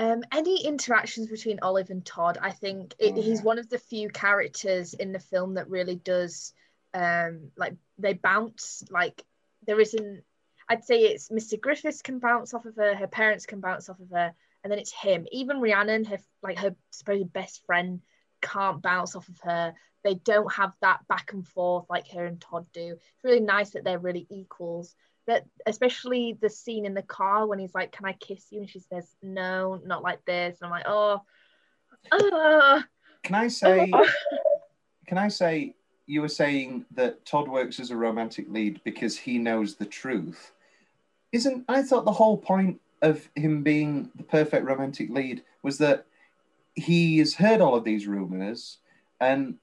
Um, 0.00 0.22
any 0.32 0.64
interactions 0.64 1.28
between 1.28 1.58
Olive 1.60 1.90
and 1.90 2.02
Todd, 2.02 2.38
I 2.40 2.52
think 2.52 2.94
it, 2.98 3.12
Oh, 3.14 3.20
he's 3.20 3.42
one 3.42 3.58
of 3.58 3.68
the 3.68 3.78
few 3.78 4.08
characters 4.08 4.94
in 4.94 5.12
the 5.12 5.18
film 5.18 5.54
that 5.54 5.68
really 5.68 5.96
does 5.96 6.54
um, 6.94 7.50
like 7.54 7.74
they 7.98 8.14
bounce. 8.14 8.82
Like 8.90 9.22
there 9.66 9.78
isn't. 9.78 10.24
I'd 10.70 10.84
say 10.84 11.00
it's 11.02 11.28
Mr. 11.28 11.60
Griffiths 11.60 12.00
can 12.00 12.18
bounce 12.18 12.54
off 12.54 12.64
of 12.64 12.76
her, 12.76 12.94
her 12.94 13.08
parents 13.08 13.44
can 13.44 13.60
bounce 13.60 13.90
off 13.90 14.00
of 14.00 14.08
her, 14.08 14.32
and 14.64 14.72
then 14.72 14.78
it's 14.78 14.92
him. 14.92 15.26
Even 15.32 15.60
Rhiannon, 15.60 16.04
her 16.04 16.18
like 16.42 16.58
her 16.60 16.74
supposed 16.92 17.30
best 17.30 17.66
friend, 17.66 18.00
can't 18.40 18.80
bounce 18.80 19.14
off 19.14 19.28
of 19.28 19.38
her. 19.40 19.74
They 20.02 20.14
don't 20.14 20.50
have 20.54 20.72
that 20.80 21.06
back 21.08 21.34
and 21.34 21.46
forth 21.46 21.90
like 21.90 22.08
her 22.12 22.24
and 22.24 22.40
Todd 22.40 22.66
do. 22.72 22.92
It's 22.92 23.24
really 23.24 23.40
nice 23.40 23.70
that 23.70 23.84
they're 23.84 23.98
really 23.98 24.26
equals 24.30 24.94
that 25.26 25.44
especially 25.66 26.36
the 26.40 26.50
scene 26.50 26.86
in 26.86 26.94
the 26.94 27.02
car 27.02 27.46
when 27.46 27.58
he's 27.58 27.74
like, 27.74 27.92
"Can 27.92 28.06
I 28.06 28.12
kiss 28.12 28.46
you?" 28.50 28.60
and 28.60 28.70
she 28.70 28.80
says, 28.80 29.14
"No, 29.22 29.80
not 29.84 30.02
like 30.02 30.24
this." 30.24 30.58
And 30.60 30.66
I'm 30.66 30.70
like, 30.70 30.86
"Oh, 30.86 31.22
uh, 32.12 32.82
Can 33.22 33.34
I 33.34 33.48
say? 33.48 33.90
can 35.06 35.18
I 35.18 35.28
say? 35.28 35.74
You 36.06 36.22
were 36.22 36.28
saying 36.28 36.86
that 36.92 37.24
Todd 37.24 37.48
works 37.48 37.78
as 37.78 37.90
a 37.90 37.96
romantic 37.96 38.46
lead 38.48 38.80
because 38.84 39.16
he 39.16 39.38
knows 39.38 39.76
the 39.76 39.86
truth. 39.86 40.52
Isn't 41.32 41.64
I 41.68 41.82
thought 41.82 42.04
the 42.04 42.12
whole 42.12 42.36
point 42.36 42.80
of 43.02 43.28
him 43.36 43.62
being 43.62 44.10
the 44.16 44.24
perfect 44.24 44.64
romantic 44.64 45.10
lead 45.10 45.42
was 45.62 45.78
that 45.78 46.06
he 46.74 47.18
has 47.18 47.34
heard 47.34 47.60
all 47.60 47.74
of 47.74 47.84
these 47.84 48.06
rumors 48.06 48.78
and 49.20 49.56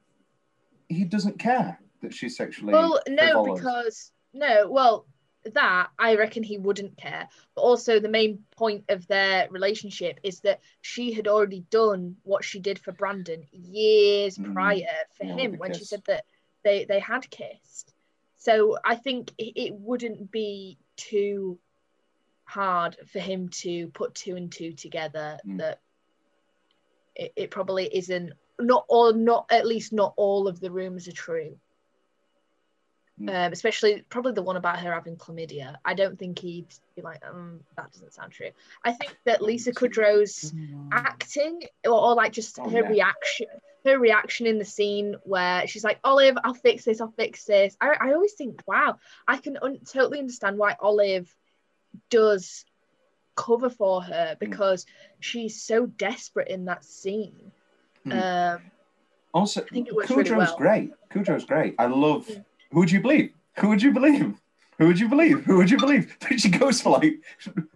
he 0.88 1.04
doesn't 1.04 1.39
care 1.39 1.80
that 2.02 2.13
she's 2.13 2.38
sexually 2.38 2.74
well, 2.74 3.00
no, 3.08 3.43
frivolous. 3.43 3.60
because 3.60 4.12
no, 4.34 4.70
well, 4.70 5.06
that 5.53 5.89
I 5.97 6.15
reckon 6.15 6.43
he 6.43 6.57
wouldn't 6.57 6.97
care. 6.97 7.27
But 7.55 7.62
also, 7.62 7.99
the 7.99 8.10
main 8.10 8.43
point 8.55 8.86
of 8.89 9.07
their 9.07 9.47
relationship 9.49 10.19
is 10.23 10.39
that 10.41 10.62
she 10.81 11.13
had 11.13 11.27
already 11.27 11.62
done 11.69 12.17
what 12.23 12.43
she 12.43 12.60
did 12.60 12.79
for 12.79 12.91
Brandon 12.91 13.45
years 13.51 14.38
Mm, 14.38 14.53
prior 14.53 15.05
for 15.17 15.25
yeah, 15.25 15.36
him 15.36 15.57
when 15.57 15.73
she 15.73 15.86
said 15.86 16.03
that 16.07 16.25
they 16.63 16.86
they 16.86 16.99
had 16.99 17.29
kissed. 17.29 17.93
So 18.38 18.77
I 18.83 18.95
think 18.95 19.31
it, 19.38 19.73
wouldn't 19.73 20.31
be 20.31 20.77
too 20.95 21.60
hard 22.45 22.95
for 23.12 23.19
him 23.19 23.49
to 23.49 23.88
put 23.89 24.15
two 24.15 24.36
and 24.36 24.51
two 24.51 24.73
together 24.73 25.39
Mm. 25.45 25.57
that 25.57 25.79
it, 27.15 27.33
it 27.36 27.51
probably 27.51 27.89
isn't 27.93 28.33
not 28.60 28.86
all 28.88 29.13
not 29.13 29.45
at 29.49 29.65
least 29.65 29.91
not 29.93 30.13
all 30.17 30.47
of 30.47 30.60
the 30.60 30.71
rumors 30.71 31.07
are 31.07 31.12
true. 31.13 31.57
Um, 33.19 33.51
especially 33.51 34.03
probably 34.10 34.34
the 34.34 34.41
one 34.43 34.58
about 34.58 34.80
her 34.80 34.93
having 34.93 35.15
chlamydia 35.15 35.75
i 35.84 35.93
don't 35.93 36.19
think 36.19 36.38
he'd 36.39 36.67
be 36.95 37.01
like 37.01 37.21
um 37.25 37.60
that 37.75 37.91
doesn't 37.91 38.13
sound 38.13 38.32
true 38.32 38.49
i 38.84 38.91
think 38.91 39.17
that 39.25 39.41
lisa 39.41 39.71
kudrow's 39.71 40.53
acting 40.91 41.63
or, 41.86 41.99
or 41.99 42.15
like 42.15 42.32
just 42.32 42.60
Oh, 42.60 42.69
her 42.69 42.82
yeah. 42.84 42.89
reaction 42.89 43.47
her 43.86 43.97
reaction 43.97 44.45
in 44.45 44.60
the 44.60 44.65
scene 44.65 45.15
where 45.23 45.65
she's 45.67 45.84
like 45.84 45.99
olive 46.03 46.38
i'll 46.43 46.53
fix 46.53 46.86
this 46.86 47.01
i'll 47.01 47.13
fix 47.17 47.45
this 47.45 47.75
i, 47.82 47.95
I 47.99 48.13
always 48.13 48.34
think 48.34 48.62
wow 48.67 48.97
i 49.27 49.38
can 49.38 49.58
un- 49.62 49.80
totally 49.89 50.19
understand 50.19 50.58
why 50.58 50.75
olive 50.80 51.34
does 52.10 52.65
cover 53.36 53.69
for 53.69 54.01
her 54.03 54.36
because 54.39 54.86
she's 55.19 55.62
so 55.62 55.86
desperate 55.86 56.49
in 56.49 56.65
that 56.65 56.84
scene 56.84 57.51
um 58.12 58.60
Also, 59.34 59.62
I 59.62 59.65
think 59.73 59.88
it 59.88 59.95
works 59.95 60.10
really 60.10 60.32
well. 60.32 60.56
great. 60.58 60.91
Cujo's 61.12 61.45
great. 61.45 61.75
I 61.77 61.88
love. 61.88 62.27
Who 62.71 62.80
would 62.80 62.91
you 62.91 63.01
believe? 63.01 63.34
Who 63.60 63.69
would 63.69 63.82
you 63.82 63.91
believe? 63.91 64.39
Who 64.77 64.86
would 64.86 64.99
you 64.99 65.08
believe? 65.10 65.43
Who 65.45 65.58
would 65.58 65.71
you 65.71 65.77
believe? 65.77 66.15
But 66.30 66.39
she 66.39 66.49
goes 66.49 66.82
for 66.82 66.91
like 66.91 67.15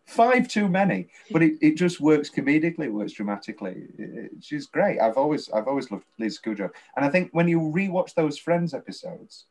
five 0.06 0.48
too 0.48 0.68
many, 0.68 1.08
but 1.32 1.42
it, 1.42 1.54
it 1.62 1.76
just 1.76 2.00
works 2.00 2.30
comedically, 2.30 2.86
it 2.86 2.94
works 2.94 3.14
dramatically. 3.14 3.88
It- 3.98 4.10
it- 4.26 4.32
she's 4.42 4.68
great. 4.68 5.00
I've 5.00 5.18
always 5.18 5.50
I've 5.50 5.68
always 5.68 5.90
loved 5.90 6.06
Lisa 6.20 6.40
Kudrow, 6.42 6.70
and 6.96 7.04
I 7.06 7.10
think 7.10 7.30
when 7.32 7.48
you 7.48 7.60
rewatch 7.60 8.14
those 8.14 8.38
Friends 8.38 8.74
episodes, 8.76 9.46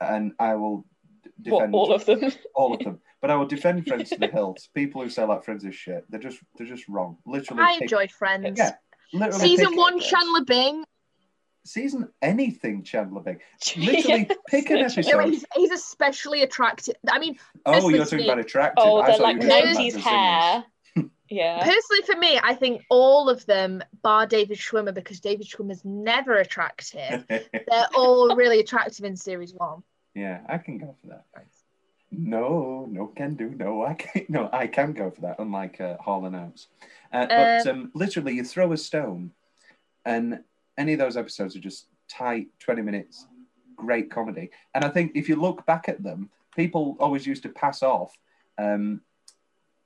and 0.00 0.32
I 0.38 0.54
will 0.54 0.84
d- 1.42 1.50
What, 1.50 1.58
defend 1.60 1.74
all 1.74 1.92
of 1.92 2.04
them? 2.06 2.32
all 2.54 2.74
of 2.74 2.80
them, 2.84 3.00
but 3.20 3.30
I 3.30 3.36
will 3.36 3.46
defend 3.46 3.86
Friends 3.86 4.10
to 4.10 4.18
the 4.18 4.28
hilt. 4.28 4.68
People 4.74 5.02
who 5.02 5.08
say 5.10 5.24
like 5.24 5.44
Friends 5.44 5.64
is 5.64 5.74
shit, 5.74 6.04
they're 6.10 6.20
just 6.20 6.38
they're 6.56 6.66
just 6.66 6.88
wrong. 6.88 7.18
Literally, 7.26 7.62
I 7.62 7.72
pick- 7.74 7.82
enjoyed 7.82 8.12
Friends. 8.12 8.56
Yeah, 8.58 8.72
literally 9.12 9.40
Season 9.48 9.74
one, 9.76 9.98
Chandler 9.98 10.44
Bing. 10.44 10.84
Season 11.64 12.08
anything 12.22 12.82
Chandler 12.82 13.20
Bing. 13.22 13.40
Literally 13.76 14.28
pick 14.48 14.70
an 14.70 14.76
No, 14.80 14.82
episode. 14.84 15.24
he's, 15.30 15.44
he's 15.56 15.70
especially 15.70 16.42
attractive. 16.42 16.94
I 17.10 17.18
mean, 17.18 17.38
Oh, 17.66 17.88
you're 17.88 18.04
talking 18.04 18.18
me- 18.18 18.24
about 18.28 18.38
attractive. 18.38 18.84
Oh, 18.86 18.98
I 19.00 19.16
the 19.16 19.22
like 19.22 19.36
you 19.42 19.48
were 19.48 19.48
talking 19.48 19.62
about 19.62 19.74
nineties 19.74 19.96
hair. 19.96 20.64
Yeah. 21.30 21.58
Personally, 21.64 22.02
for 22.06 22.16
me, 22.16 22.38
I 22.40 22.54
think 22.54 22.82
all 22.90 23.30
of 23.30 23.44
them, 23.46 23.82
bar 24.02 24.26
David 24.26 24.58
Schwimmer, 24.58 24.92
because 24.92 25.20
David 25.20 25.48
Schwimmer's 25.48 25.82
never 25.82 26.34
attractive. 26.34 27.24
They're 27.28 27.88
all 27.96 28.36
really 28.36 28.60
attractive 28.60 29.04
in 29.06 29.16
series 29.16 29.52
one. 29.54 29.82
yeah, 30.14 30.42
I 30.48 30.58
can 30.58 30.76
go 30.78 30.94
for 31.00 31.08
that. 31.08 31.24
No, 32.12 32.86
no, 32.90 33.06
can 33.08 33.34
do. 33.34 33.50
No, 33.50 33.84
I 33.84 33.94
can't. 33.94 34.30
No, 34.30 34.48
I 34.52 34.66
can 34.68 34.92
go 34.92 35.10
for 35.10 35.22
that. 35.22 35.36
Unlike 35.40 35.80
uh, 35.80 35.96
Hall 35.96 36.26
and 36.26 36.36
Oates, 36.36 36.68
uh, 37.12 37.26
but 37.26 37.66
Um, 37.66 37.76
um, 37.78 37.90
literally, 37.94 38.34
you 38.34 38.44
throw 38.44 38.70
a 38.72 38.76
stone, 38.76 39.32
and 40.04 40.44
any 40.78 40.92
of 40.92 40.98
those 40.98 41.16
episodes 41.16 41.56
are 41.56 41.60
just 41.60 41.86
tight, 42.08 42.48
twenty 42.58 42.82
minutes, 42.82 43.26
great 43.76 44.10
comedy. 44.10 44.50
And 44.74 44.84
I 44.84 44.88
think 44.88 45.12
if 45.14 45.28
you 45.28 45.36
look 45.36 45.64
back 45.66 45.88
at 45.88 46.02
them, 46.02 46.30
people 46.56 46.96
always 47.00 47.26
used 47.26 47.42
to 47.44 47.48
pass 47.48 47.82
off. 47.82 48.16
Um, 48.58 49.00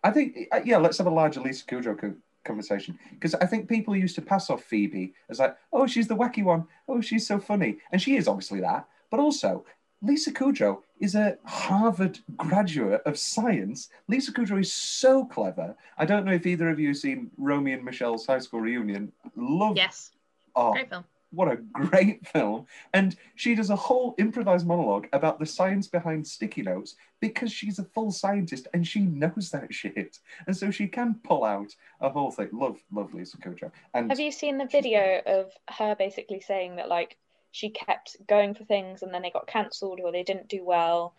I 0.05 0.11
think, 0.11 0.37
uh, 0.53 0.61
yeah, 0.64 0.77
let's 0.79 0.98
have 0.98 1.07
a 1.07 1.11
larger 1.11 1.40
Lisa 1.40 1.64
Kudrow 1.64 1.98
co- 1.98 2.14
conversation 2.44 2.98
because 3.11 3.35
I 3.35 3.46
think 3.46 3.68
people 3.68 3.96
used 3.96 4.14
to 4.14 4.22
pass 4.22 4.48
off 4.48 4.62
Phoebe 4.62 5.12
as 5.29 5.38
like, 5.38 5.57
oh, 5.72 5.87
she's 5.87 6.07
the 6.07 6.16
wacky 6.16 6.44
one. 6.44 6.66
Oh, 6.87 7.01
she's 7.01 7.27
so 7.27 7.38
funny, 7.38 7.79
and 7.92 8.01
she 8.01 8.16
is 8.16 8.29
obviously 8.29 8.61
that. 8.61 8.87
But 9.11 9.20
also, 9.20 9.64
Lisa 10.01 10.33
Kudrow 10.33 10.83
is 11.01 11.14
a 11.14 11.38
Harvard 11.44 12.20
graduate 12.37 13.03
of 13.07 13.18
science. 13.18 13.88
Lisa 14.07 14.33
Kudrow 14.33 14.61
is 14.61 14.72
so 14.72 15.24
clever. 15.24 15.74
I 15.96 16.05
don't 16.05 16.24
know 16.24 16.33
if 16.33 16.46
either 16.46 16.68
of 16.68 16.79
you 16.79 16.88
have 16.88 16.96
seen 16.96 17.31
Romy 17.37 17.72
and 17.72 17.85
Michelle's 17.85 18.27
high 18.27 18.38
school 18.38 18.61
reunion. 18.61 19.12
Love. 19.37 19.77
Yes. 19.77 20.12
Oh, 20.59 20.73
Great 20.73 20.90
film. 20.90 21.05
what 21.31 21.49
a 21.53 21.57
great 21.57 22.27
film. 22.27 22.66
And 22.94 23.14
she 23.37 23.55
does 23.55 23.71
a 23.71 23.77
whole 23.77 24.14
improvised 24.18 24.66
monologue 24.66 25.07
about 25.12 25.38
the 25.38 25.47
science 25.47 25.87
behind 25.87 26.27
sticky 26.27 26.62
notes 26.62 26.97
because 27.21 27.53
she's 27.53 27.79
a 27.79 27.85
full 27.85 28.11
scientist 28.11 28.66
and 28.75 28.87
she 28.87 29.01
knows 29.03 29.51
that 29.53 29.73
shit. 29.73 30.18
And 30.47 30.57
so 30.57 30.71
she 30.71 30.88
can 30.88 31.14
pull 31.23 31.44
out 31.44 31.75
a 32.01 32.09
whole 32.09 32.31
thing. 32.33 32.49
Love, 32.53 32.79
love 32.92 33.14
Lisa 33.14 33.37
Kudrow. 33.37 33.71
And 33.94 34.11
Have 34.11 34.18
you 34.21 34.33
seen 34.33 34.59
the 34.59 34.66
video 34.66 35.21
of 35.27 35.53
her 35.77 35.94
basically 35.94 36.40
saying 36.40 36.77
that 36.77 36.88
like 36.88 37.16
she 37.51 37.71
kept 37.71 38.16
going 38.27 38.55
for 38.55 38.64
things 38.64 39.03
and 39.03 39.12
then 39.12 39.23
they 39.23 39.31
got 39.31 39.47
cancelled 39.47 40.01
or 40.03 40.12
they 40.12 40.23
didn't 40.23 40.49
do 40.49 40.64
well, 40.64 41.14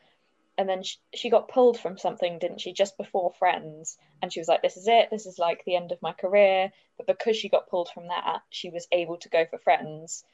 and 0.59 0.67
then 0.67 0.83
she, 0.83 0.97
she 1.15 1.29
got 1.29 1.47
pulled 1.47 1.79
from 1.79 1.97
something, 1.97 2.37
didn't 2.37 2.59
she, 2.59 2.73
just 2.73 2.97
before 2.97 3.31
Friends? 3.39 3.97
And 4.21 4.31
she 4.31 4.41
was 4.41 4.49
like, 4.49 4.61
"This 4.61 4.75
is 4.75 4.89
it. 4.89 5.07
This 5.09 5.25
is 5.25 5.39
like 5.39 5.63
the 5.63 5.77
end 5.77 5.93
of 5.93 6.01
my 6.01 6.11
career." 6.11 6.73
But 6.97 7.07
because 7.07 7.37
she 7.37 7.47
got 7.47 7.69
pulled 7.69 7.89
from 7.93 8.09
that, 8.09 8.41
she 8.49 8.69
was 8.69 8.85
able 8.91 9.15
to 9.19 9.29
go 9.29 9.45
for 9.49 9.57
Friends, 9.57 10.25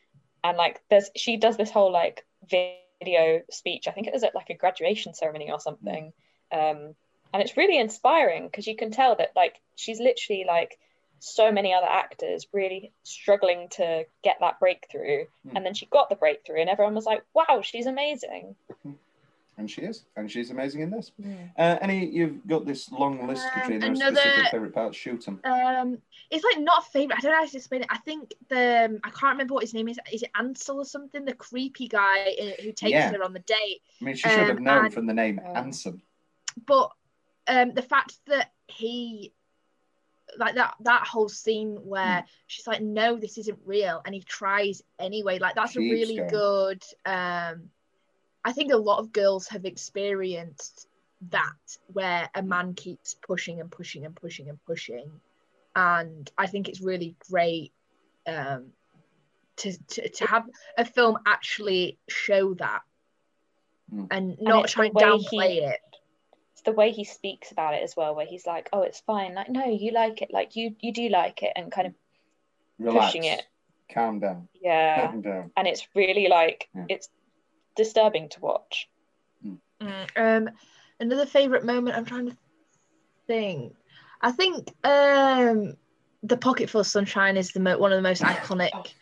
and 0.44 0.58
like 0.58 0.82
there's 0.90 1.12
she 1.16 1.38
does 1.38 1.58
this 1.58 1.70
whole 1.70 1.92
like 1.92 2.26
video 2.50 3.42
speech. 3.52 3.88
I 3.88 3.92
think 3.92 4.08
it 4.08 4.14
was 4.14 4.24
at 4.24 4.34
like 4.34 4.50
a 4.50 4.56
graduation 4.56 5.14
ceremony 5.14 5.52
or 5.52 5.60
something. 5.60 6.12
Um, 6.52 6.96
and 7.32 7.44
it's 7.44 7.56
really 7.56 7.78
inspiring 7.78 8.48
because 8.48 8.66
you 8.66 8.76
can 8.76 8.90
tell 8.90 9.16
that 9.18 9.34
like 9.36 9.62
she's 9.76 10.00
literally 10.00 10.46
like 10.48 10.80
so 11.20 11.52
many 11.52 11.74
other 11.74 11.88
actors 11.88 12.48
really 12.52 12.92
struggling 13.04 13.68
to 13.70 14.06
get 14.24 14.38
that 14.40 14.60
breakthrough 14.60 15.26
Hmm. 15.44 15.58
and 15.58 15.66
then 15.66 15.74
she 15.74 15.86
got 15.86 16.10
the 16.10 16.16
breakthrough 16.16 16.62
and 16.62 16.70
everyone 16.70 16.96
was 16.96 17.06
like 17.06 17.24
wow 17.34 17.62
she's 17.62 17.88
amazing 17.88 18.56
and 19.58 19.70
she 19.72 19.82
is, 19.82 20.06
and 20.18 20.30
she's 20.30 20.52
amazing 20.52 20.82
in 20.82 20.90
this. 20.90 21.12
Yeah. 21.18 21.34
Uh, 21.58 21.78
any, 21.82 22.06
you've 22.08 22.46
got 22.46 22.66
this 22.66 22.92
long 22.92 23.26
list, 23.28 23.46
Um, 23.46 23.62
Katrina, 23.62 23.86
another- 23.88 24.16
specific 24.18 24.52
favourite 24.52 24.74
parts. 24.74 24.98
Shoot 24.98 25.26
them. 25.26 25.40
Um, 25.44 25.98
it's 26.30 26.44
like 26.44 26.62
not 26.64 26.86
a 26.86 26.90
favorite. 26.90 27.18
I 27.18 27.22
don't 27.22 27.32
know 27.32 27.38
how 27.40 27.46
to 27.46 27.58
explain 27.58 27.82
it. 27.82 27.88
I 27.90 27.98
think 28.00 28.34
the 28.50 28.86
um, 28.86 29.00
I 29.04 29.10
can't 29.12 29.34
remember 29.34 29.54
what 29.54 29.64
his 29.64 29.74
name 29.74 29.88
is. 29.88 30.00
Is 30.12 30.24
it 30.24 30.32
Ansel 30.38 30.78
or 30.80 30.86
something? 30.86 31.24
The 31.26 31.34
creepy 31.34 31.88
guy 31.88 32.36
uh, 32.42 32.62
who 32.64 32.72
takes 32.72 32.92
Yeah. 32.92 33.12
her 33.12 33.24
on 33.24 33.34
the 33.34 33.40
date. 33.40 33.82
I 34.02 34.06
mean, 34.06 34.16
she 34.16 34.28
should 34.30 34.40
have 34.40 34.58
Um, 34.58 34.64
known 34.64 34.86
and- 34.86 34.94
from 34.94 35.06
the 35.08 35.14
name 35.14 35.40
Anson. 35.44 36.02
But 36.66 36.92
um, 37.48 37.74
the 37.74 37.82
fact 37.82 38.18
that 38.28 38.52
he 38.68 39.32
like 40.38 40.56
that 40.56 40.76
that 40.82 41.08
whole 41.08 41.30
scene 41.30 41.76
where 41.86 42.22
Hmm. 42.22 42.26
she's 42.48 42.68
like, 42.68 42.82
no, 42.82 43.16
this 43.18 43.38
isn't 43.38 43.60
real, 43.66 44.02
and 44.06 44.14
he 44.14 44.22
tries 44.22 44.82
anyway. 45.00 45.40
Like 45.40 45.56
that's 45.56 45.76
a 45.76 45.80
really 45.80 46.18
going. 46.18 46.30
good. 46.30 46.84
Um, 47.06 47.70
I 48.46 48.52
think 48.54 48.72
a 48.72 48.78
lot 48.78 49.00
of 49.00 49.12
girls 49.12 49.48
have 49.50 49.66
experienced 49.66 50.88
that 51.32 51.78
where 51.88 52.30
a 52.36 52.42
man 52.44 52.74
keeps 52.76 53.16
pushing 53.16 53.60
and 53.60 53.70
pushing 53.72 54.06
and 54.06 54.16
pushing 54.16 54.48
and 54.50 54.64
pushing, 54.66 55.10
and 55.76 56.32
I 56.38 56.48
think 56.48 56.70
it's 56.70 56.80
really 56.82 57.16
great 57.30 57.74
um, 58.28 58.68
to, 59.58 59.76
to 59.88 60.10
to 60.10 60.26
have 60.28 60.44
a 60.78 60.86
film 60.86 61.18
actually 61.26 61.98
show 62.08 62.54
that 62.56 62.82
Mm. 63.94 64.08
and 64.10 64.42
not 64.42 64.64
it's 64.64 64.74
try 64.74 64.90
the 64.90 65.00
and 65.00 65.14
way 65.14 65.18
he- 65.20 65.38
downplay 65.38 65.70
it. 65.74 65.80
it's 66.54 66.62
the 66.64 66.72
way 66.72 66.90
he 66.92 67.04
speaks 67.04 67.52
about 67.52 67.76
it 67.76 67.84
as 67.84 67.96
well 67.96 68.16
where 68.16 68.26
he's 68.26 68.48
like 68.48 68.68
oh 68.74 68.82
it's 68.82 69.00
fine 69.02 69.36
like 69.36 69.48
no 69.48 69.64
you 69.66 69.92
like 69.92 70.24
it 70.24 70.30
like 70.34 70.56
you 70.56 70.76
you 70.80 70.92
do 70.92 71.08
like 71.10 71.44
it 71.44 71.52
and 71.56 71.72
kind 71.72 71.86
of 71.90 71.94
Relax. 72.80 73.06
pushing 73.06 73.26
it 73.26 73.44
Calm 73.94 74.20
down. 74.20 74.48
yeah 74.60 75.06
Calm 75.12 75.22
down. 75.22 75.52
and 75.56 75.68
it's 75.68 75.88
really 75.94 76.28
like 76.28 76.68
Yeah. 76.74 76.86
it's 76.90 77.10
disturbing 77.76 78.30
to 78.30 78.40
watch 78.40 78.90
Mm, 79.82 80.08
Um, 80.16 80.50
another 81.00 81.26
favorite 81.26 81.66
moment. 81.66 81.98
I'm 81.98 82.06
trying 82.06 82.30
to 82.30 82.38
think. 83.28 83.74
I 84.22 84.32
think 84.32 84.70
um, 84.84 85.76
the 86.24 86.38
pocket 86.38 86.70
full 86.70 86.82
of 86.82 86.88
sunshine 86.88 87.36
is 87.38 87.52
the 87.52 87.60
mo- 87.60 87.78
one 87.78 87.92
of 87.92 87.98
the 87.98 88.02
most 88.02 88.22
iconic 88.34 88.94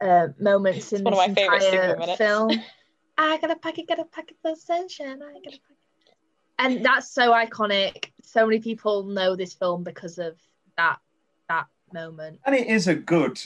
uh, 0.00 0.28
moments 0.38 0.92
in 0.92 1.06
It's 1.06 1.16
this 1.16 1.28
my 1.28 1.34
favourite 1.34 1.62
single 1.62 1.90
entire 1.94 2.16
film. 2.16 2.62
I 3.18 3.38
got 3.38 3.50
a 3.50 3.56
pocket, 3.56 3.88
got 3.88 3.98
a 3.98 4.04
pocket 4.04 4.36
full 4.42 4.52
of 4.52 4.58
sunshine. 4.58 5.22
I 5.22 5.32
got 5.32 5.54
a 5.54 5.60
pocket. 5.60 6.16
And 6.58 6.84
that's 6.84 7.10
so 7.10 7.32
iconic. 7.32 8.10
So 8.22 8.46
many 8.46 8.60
people 8.60 9.04
know 9.04 9.34
this 9.34 9.54
film 9.54 9.82
because 9.82 10.18
of 10.18 10.36
that 10.76 10.98
that 11.48 11.66
moment. 11.92 12.40
And 12.44 12.54
it 12.54 12.66
is 12.66 12.86
a 12.86 12.94
good. 12.94 13.40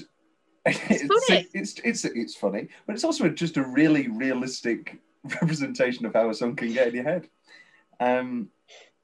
It's 0.66 1.26
funny. 1.26 1.48
It's, 1.54 1.74
it's 1.84 2.04
it's 2.04 2.36
funny, 2.36 2.68
but 2.86 2.94
it's 2.94 3.04
also 3.04 3.28
just 3.28 3.56
a 3.56 3.64
really 3.64 4.06
realistic 4.08 5.00
representation 5.24 6.06
of 6.06 6.14
how 6.14 6.30
a 6.30 6.34
song 6.34 6.54
can 6.54 6.72
get 6.72 6.88
in 6.88 6.94
your 6.94 7.04
head. 7.04 7.28
Um, 7.98 8.48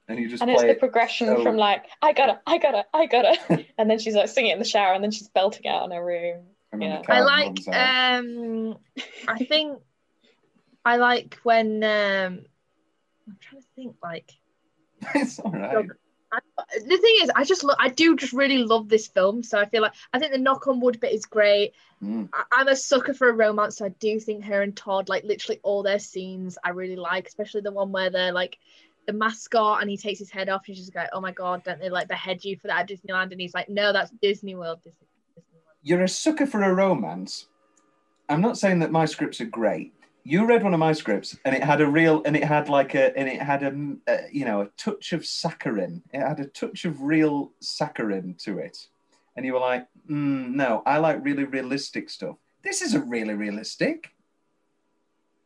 and 0.09 0.19
you 0.19 0.29
just 0.29 0.41
and 0.41 0.51
it's 0.51 0.63
the 0.63 0.71
it 0.71 0.79
progression 0.79 1.27
so- 1.27 1.43
from 1.43 1.57
like 1.57 1.85
I 2.01 2.13
gotta, 2.13 2.41
I 2.47 2.59
gotta, 2.59 2.87
I 2.95 3.07
gotta, 3.07 3.65
and 3.79 3.91
then 3.91 3.99
she's 3.99 4.15
like 4.15 4.29
singing 4.29 4.53
it 4.53 4.55
in 4.55 4.59
the 4.59 4.65
shower, 4.65 4.95
and 4.95 5.03
then 5.03 5.11
she's 5.11 5.29
belting 5.29 5.67
out 5.67 5.85
in 5.85 5.91
her 5.91 6.05
room. 6.05 6.45
and 6.73 6.81
then 6.81 6.91
the 6.91 7.03
yeah. 7.09 7.15
I 7.15 7.21
like. 7.21 7.69
Um, 7.69 8.79
I 9.27 9.45
think 9.45 9.81
I 10.85 10.97
like 10.97 11.39
when. 11.43 11.83
Um, 11.83 12.45
I'm 13.27 13.37
trying 13.41 13.63
to 13.63 13.69
think. 13.75 13.97
Like 14.03 14.33
it's 15.15 15.39
all 15.41 15.51
right. 15.51 15.87
I, 16.33 16.41
the 16.75 16.99
thing 16.99 17.17
is, 17.23 17.31
I 17.35 17.45
just 17.45 17.65
look. 17.65 17.77
I 17.81 17.89
do 17.89 18.17
just 18.17 18.33
really 18.33 18.59
love 18.59 18.89
this 18.89 19.07
film. 19.07 19.43
So 19.43 19.59
I 19.59 19.65
feel 19.65 19.83
like 19.83 19.95
I 20.13 20.19
think 20.19 20.33
the 20.33 20.39
knock 20.39 20.67
on 20.67 20.81
wood 20.81 21.01
bit 21.01 21.13
is 21.13 21.25
great. 21.25 21.73
Mm. 22.03 22.29
I, 22.33 22.43
I'm 22.53 22.69
a 22.69 22.77
sucker 22.77 23.15
for 23.15 23.29
a 23.29 23.33
romance, 23.33 23.79
so 23.79 23.87
I 23.87 23.91
do 23.91 24.21
think 24.21 24.45
her 24.45 24.63
and 24.63 24.77
Todd, 24.77 25.09
like 25.09 25.25
literally 25.25 25.61
all 25.63 25.83
their 25.83 25.99
scenes, 25.99 26.59
I 26.63 26.71
really 26.71 26.97
like, 26.97 27.29
especially 27.29 27.63
the 27.63 27.73
one 27.73 27.93
where 27.93 28.11
they're 28.11 28.33
like 28.33 28.59
the 29.07 29.13
mascot 29.15 29.81
and 29.81 29.91
he 29.91 29.97
takes 29.97 30.19
his 30.19 30.31
head 30.31 30.49
off. 30.49 30.65
And 30.67 30.77
she's 30.77 30.87
just 30.87 30.97
like, 30.97 31.11
"Oh 31.13 31.21
my 31.21 31.33
god, 31.33 31.65
don't 31.65 31.81
they 31.81 31.89
like 31.89 32.09
behead 32.09 32.45
you 32.45 32.57
for 32.57 32.67
that 32.67 32.81
at 32.81 32.89
Disneyland?" 32.89 33.33
And 33.33 33.41
he's 33.41 33.55
like, 33.55 33.69
"No, 33.69 33.93
that's 33.93 34.11
Disney 34.23 34.55
World." 34.55 34.81
Disney 34.83 35.09
World. 35.55 35.77
You're 35.83 36.03
a 36.03 36.09
sucker 36.09 36.47
for 36.47 36.63
a 36.63 36.75
romance. 36.75 37.49
I'm 38.29 38.43
not 38.43 38.59
saying 38.59 38.81
that 38.81 38.93
my 38.93 39.07
scripts 39.07 39.41
are 39.41 39.47
great. 39.47 39.95
You 40.29 40.45
read 40.45 40.63
one 40.63 40.75
of 40.75 40.79
my 40.79 40.93
scripts, 40.93 41.39
and 41.47 41.57
it 41.57 41.65
had 41.65 41.81
a 41.81 41.87
real, 41.87 42.23
and 42.27 42.37
it 42.37 42.45
had 42.45 42.69
like 42.69 42.95
a, 42.95 43.17
and 43.17 43.27
it 43.27 43.41
had 43.41 43.63
a, 43.63 43.97
a 44.07 44.29
you 44.31 44.45
know, 44.45 44.61
a 44.61 44.67
touch 44.77 45.15
of 45.15 45.23
saccharin. 45.23 46.03
It 46.13 46.21
had 46.21 46.39
a 46.39 46.45
touch 46.45 46.85
of 46.85 47.01
real 47.01 47.53
saccharin 47.63 48.37
to 48.45 48.59
it, 48.59 48.77
and 49.37 49.47
you 49.47 49.55
were 49.55 49.61
like, 49.61 49.87
mm, 50.07 50.51
no, 50.51 50.83
I 50.85 50.99
like 50.99 51.25
really 51.25 51.45
realistic 51.45 52.11
stuff. 52.11 52.37
This 52.63 52.83
isn't 52.83 53.09
really 53.09 53.33
realistic. 53.33 54.11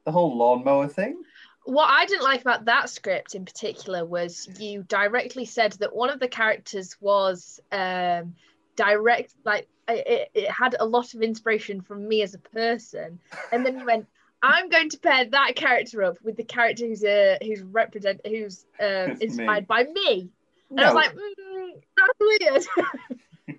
The 0.04 0.10
whole 0.10 0.36
lawnmower 0.36 0.88
thing. 0.88 1.22
what 1.64 1.88
I 1.88 2.04
didn't 2.06 2.24
like 2.24 2.40
about 2.40 2.64
that 2.64 2.90
script 2.90 3.36
in 3.36 3.44
particular 3.44 4.04
was 4.04 4.48
you 4.58 4.82
directly 4.88 5.44
said 5.44 5.74
that 5.74 5.94
one 5.94 6.10
of 6.10 6.18
the 6.18 6.26
characters 6.26 6.96
was 7.00 7.60
um, 7.70 8.34
direct 8.74 9.34
like 9.44 9.68
it, 9.86 10.28
it 10.34 10.50
had 10.50 10.74
a 10.80 10.84
lot 10.84 11.14
of 11.14 11.22
inspiration 11.22 11.80
from 11.80 12.08
me 12.08 12.22
as 12.22 12.34
a 12.34 12.38
person 12.38 13.20
and 13.52 13.64
then 13.64 13.78
you 13.78 13.86
went 13.86 14.06
i'm 14.42 14.68
going 14.68 14.88
to 14.90 14.98
pair 14.98 15.24
that 15.26 15.54
character 15.56 16.02
up 16.02 16.18
with 16.22 16.36
the 16.36 16.44
character 16.44 16.86
who's 16.86 17.04
uh, 17.04 17.36
who's 17.42 17.62
represent 17.62 18.20
who's 18.26 18.64
um, 18.80 19.16
inspired 19.20 19.66
by 19.66 19.84
me. 19.84 20.28
And 20.68 20.76
no. 20.76 20.82
i 20.82 20.86
was 20.86 20.94
like 20.94 21.14
mm, 21.14 21.70
that's 21.96 22.68
weird. 22.78 23.58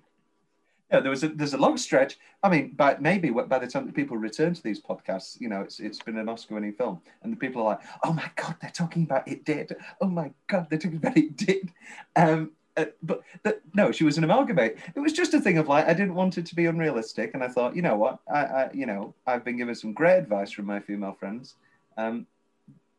Yeah 0.92 1.00
there 1.00 1.10
was 1.10 1.24
a 1.24 1.28
there's 1.28 1.54
a 1.54 1.58
long 1.58 1.76
stretch. 1.76 2.18
I 2.42 2.48
mean 2.48 2.74
but 2.76 3.02
maybe 3.02 3.30
by 3.30 3.58
the 3.58 3.66
time 3.66 3.90
people 3.92 4.16
return 4.16 4.54
to 4.54 4.62
these 4.62 4.80
podcasts 4.80 5.40
you 5.40 5.48
know 5.48 5.62
it's 5.62 5.80
it's 5.80 6.00
been 6.00 6.18
an 6.18 6.28
oscar 6.28 6.54
winning 6.54 6.74
film. 6.74 7.00
And 7.22 7.32
the 7.32 7.36
people 7.36 7.62
are 7.62 7.70
like 7.70 7.80
oh 8.04 8.12
my 8.12 8.30
god 8.36 8.56
they're 8.60 8.70
talking 8.70 9.04
about 9.04 9.26
it 9.26 9.44
did 9.44 9.74
oh 10.00 10.06
my 10.06 10.30
god 10.46 10.68
they're 10.68 10.78
talking 10.78 10.98
about 10.98 11.16
it 11.16 11.36
did 11.36 11.72
um 12.14 12.52
uh, 12.76 12.86
but 13.02 13.22
no, 13.74 13.92
she 13.92 14.04
was 14.04 14.18
an 14.18 14.24
amalgamate. 14.24 14.78
It 14.94 15.00
was 15.00 15.12
just 15.12 15.34
a 15.34 15.40
thing 15.40 15.58
of 15.58 15.68
like 15.68 15.86
I 15.86 15.94
didn't 15.94 16.14
want 16.14 16.38
it 16.38 16.46
to 16.46 16.54
be 16.54 16.66
unrealistic, 16.66 17.32
and 17.34 17.42
I 17.42 17.48
thought, 17.48 17.76
you 17.76 17.82
know 17.82 17.96
what, 17.96 18.18
I, 18.32 18.40
I 18.40 18.70
you 18.72 18.86
know, 18.86 19.14
I've 19.26 19.44
been 19.44 19.56
given 19.56 19.74
some 19.74 19.92
great 19.92 20.18
advice 20.18 20.50
from 20.50 20.66
my 20.66 20.80
female 20.80 21.12
friends. 21.12 21.54
Um, 21.96 22.26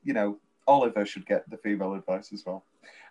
you 0.04 0.14
know, 0.14 0.38
Oliver 0.68 1.06
should 1.06 1.26
get 1.26 1.50
the 1.50 1.58
female 1.58 1.94
advice 1.94 2.32
as 2.32 2.46
well. 2.46 2.64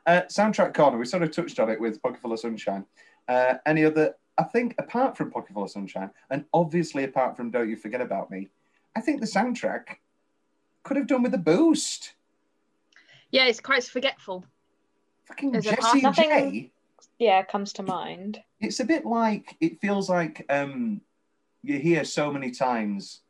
Uh, 0.06 0.22
soundtrack 0.22 0.74
corner, 0.74 0.98
we 0.98 1.04
sort 1.04 1.22
of 1.22 1.30
touched 1.30 1.60
on 1.60 1.70
it 1.70 1.80
with 1.80 2.02
Pocket 2.02 2.20
Full 2.20 2.32
of 2.32 2.40
Sunshine. 2.40 2.84
Uh, 3.28 3.54
any 3.66 3.84
other? 3.84 4.14
I 4.38 4.44
think 4.44 4.74
apart 4.78 5.16
from 5.16 5.30
Pocket 5.30 5.52
Full 5.52 5.64
of 5.64 5.70
Sunshine, 5.70 6.10
and 6.30 6.44
obviously 6.54 7.04
apart 7.04 7.36
from 7.36 7.50
Don't 7.50 7.68
You 7.68 7.76
Forget 7.76 8.00
About 8.00 8.30
Me, 8.30 8.48
I 8.96 9.00
think 9.00 9.20
the 9.20 9.26
soundtrack 9.26 9.96
could 10.82 10.96
have 10.96 11.06
done 11.06 11.22
with 11.22 11.34
a 11.34 11.38
boost. 11.38 12.14
Yeah, 13.30 13.46
it's 13.46 13.60
quite 13.60 13.84
forgetful. 13.84 14.44
Fucking 15.26 15.60
Jessie 15.60 16.02
J. 16.12 16.70
Yeah, 17.18 17.42
comes 17.42 17.72
to 17.74 17.82
mind. 17.82 18.42
It's 18.60 18.80
a 18.80 18.84
bit 18.84 19.06
like 19.06 19.56
it 19.60 19.80
feels 19.80 20.08
like 20.08 20.44
um, 20.50 21.00
you 21.62 21.78
hear 21.78 22.04
so 22.04 22.32
many 22.32 22.50
times. 22.50 23.20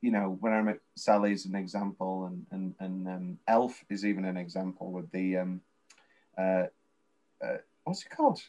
You 0.00 0.12
know, 0.12 0.36
when 0.40 0.52
I'm 0.52 0.68
at 0.68 0.78
Sally's 0.94 1.46
an 1.46 1.54
example, 1.54 2.26
and 2.26 2.46
and 2.50 2.74
and 2.80 3.08
um, 3.08 3.38
Elf 3.48 3.84
is 3.90 4.04
even 4.04 4.24
an 4.24 4.36
example 4.36 4.92
with 4.92 5.10
the 5.10 5.38
um, 5.38 5.60
uh, 6.38 6.64
uh, 7.42 7.56
what's 7.84 8.04
it 8.04 8.10
called? 8.10 8.40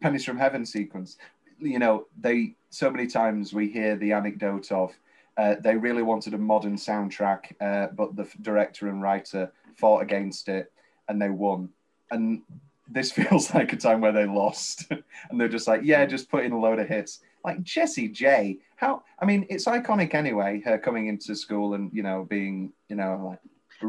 Pennies 0.00 0.24
from 0.24 0.38
Heaven 0.38 0.64
sequence. 0.64 1.16
You 1.58 1.78
know, 1.78 2.06
they 2.18 2.54
so 2.70 2.90
many 2.90 3.06
times 3.06 3.52
we 3.52 3.68
hear 3.68 3.96
the 3.96 4.12
anecdote 4.12 4.70
of 4.72 4.94
uh, 5.36 5.56
they 5.60 5.76
really 5.76 6.02
wanted 6.02 6.34
a 6.34 6.38
modern 6.38 6.76
soundtrack, 6.76 7.52
uh, 7.60 7.88
but 7.94 8.16
the 8.16 8.28
director 8.40 8.88
and 8.88 9.02
writer 9.02 9.52
fought 9.76 10.02
against 10.02 10.48
it, 10.48 10.72
and 11.08 11.20
they 11.20 11.30
won 11.30 11.68
and 12.10 12.42
this 12.88 13.12
feels 13.18 13.54
like 13.54 13.72
a 13.72 13.76
time 13.76 14.00
where 14.00 14.12
they 14.12 14.26
lost. 14.26 14.86
And 15.30 15.40
they're 15.40 15.48
just 15.48 15.68
like 15.68 15.82
yeah 15.84 16.06
just 16.06 16.30
put 16.30 16.44
in 16.44 16.52
a 16.52 16.58
load 16.58 16.78
of 16.78 16.88
hits. 16.88 17.20
Like 17.44 17.62
jessie 17.62 18.08
j 18.08 18.58
how 18.76 19.02
i 19.18 19.24
mean 19.24 19.46
it's 19.48 19.64
iconic 19.64 20.14
anyway 20.14 20.60
her 20.64 20.76
coming 20.78 21.06
into 21.06 21.34
school 21.34 21.74
and 21.74 21.90
you 21.92 22.02
know 22.02 22.26
being 22.28 22.72
you 22.88 22.96
know 22.96 23.20
like 23.24 23.38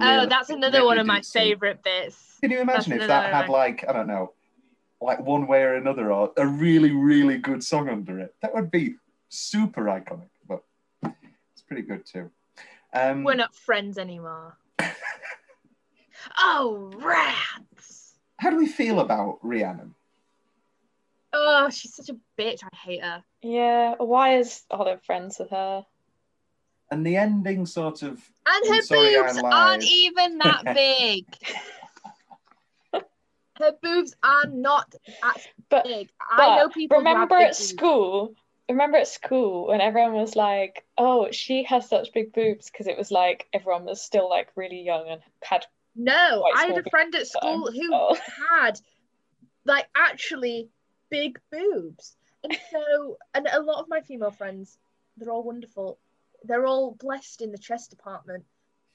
oh 0.01 0.25
that's 0.25 0.49
another 0.49 0.85
one 0.85 0.97
of 0.97 1.05
my 1.05 1.21
favorite 1.21 1.83
bits. 1.83 2.37
Can 2.41 2.51
you 2.51 2.59
imagine 2.61 2.91
that's 2.91 3.03
if 3.03 3.07
that 3.07 3.33
had 3.33 3.49
like 3.49 3.83
i 3.89 3.93
don't 3.93 4.07
know 4.07 4.33
like 5.01 5.19
one 5.19 5.47
way 5.47 5.63
or 5.63 5.75
another 5.75 6.11
or 6.11 6.31
a 6.37 6.45
really 6.45 6.91
really 6.91 7.37
good 7.37 7.63
song 7.63 7.89
under 7.89 8.19
it? 8.19 8.35
That 8.41 8.53
would 8.53 8.71
be 8.71 8.95
super 9.29 9.85
iconic 9.85 10.29
but 10.47 10.63
it's 11.03 11.61
pretty 11.67 11.83
good 11.83 12.05
too. 12.05 12.29
Um, 12.93 13.23
we're 13.23 13.35
not 13.35 13.55
friends 13.55 13.97
anymore. 13.97 14.57
Oh 16.37 16.91
do 16.91 16.99
we 18.61 18.67
feel 18.67 18.99
about 18.99 19.39
Rhiannon? 19.41 19.95
Oh, 21.33 21.69
she's 21.71 21.95
such 21.95 22.09
a 22.09 22.17
bitch. 22.39 22.59
I 22.63 22.75
hate 22.75 23.03
her. 23.03 23.23
Yeah, 23.41 23.95
why 23.97 24.37
is 24.37 24.63
oh, 24.69 24.77
Olive 24.77 25.01
friends 25.03 25.39
with 25.39 25.49
her? 25.49 25.85
And 26.91 27.05
the 27.05 27.15
ending 27.15 27.65
sort 27.65 28.03
of. 28.03 28.21
And 28.45 28.63
oh, 28.65 28.73
her 28.73 28.81
boobs 28.87 29.41
aren't 29.43 29.83
even 29.83 30.37
that 30.39 30.63
big. 30.75 31.25
her 33.55 33.73
boobs 33.81 34.15
are 34.21 34.45
not 34.45 34.93
as 35.23 35.47
but, 35.69 35.85
big. 35.85 36.09
But 36.37 36.43
I 36.43 36.57
know 36.57 36.69
people. 36.69 36.97
Remember 36.99 37.37
at 37.37 37.55
school. 37.55 38.35
Remember 38.69 38.97
at 38.97 39.07
school 39.07 39.67
when 39.69 39.81
everyone 39.81 40.13
was 40.13 40.35
like, 40.35 40.85
"Oh, 40.97 41.31
she 41.31 41.63
has 41.63 41.89
such 41.89 42.13
big 42.13 42.31
boobs," 42.31 42.69
because 42.69 42.87
it 42.87 42.97
was 42.97 43.09
like 43.09 43.47
everyone 43.53 43.85
was 43.85 44.01
still 44.01 44.29
like 44.29 44.49
really 44.55 44.81
young 44.81 45.07
and 45.07 45.21
had 45.41 45.65
no, 45.95 46.45
I 46.55 46.67
had 46.67 46.77
a 46.77 46.89
friend 46.89 47.13
at 47.15 47.27
school 47.27 47.71
who 47.71 47.89
oh. 47.93 48.17
had 48.49 48.79
like 49.65 49.87
actually 49.95 50.69
big 51.09 51.39
boobs. 51.51 52.15
And 52.43 52.57
so, 52.71 53.17
and 53.35 53.47
a 53.51 53.61
lot 53.61 53.81
of 53.81 53.89
my 53.89 54.01
female 54.01 54.31
friends, 54.31 54.77
they're 55.17 55.31
all 55.31 55.43
wonderful. 55.43 55.99
They're 56.43 56.65
all 56.65 56.95
blessed 56.99 57.41
in 57.41 57.51
the 57.51 57.57
chest 57.57 57.91
department. 57.91 58.45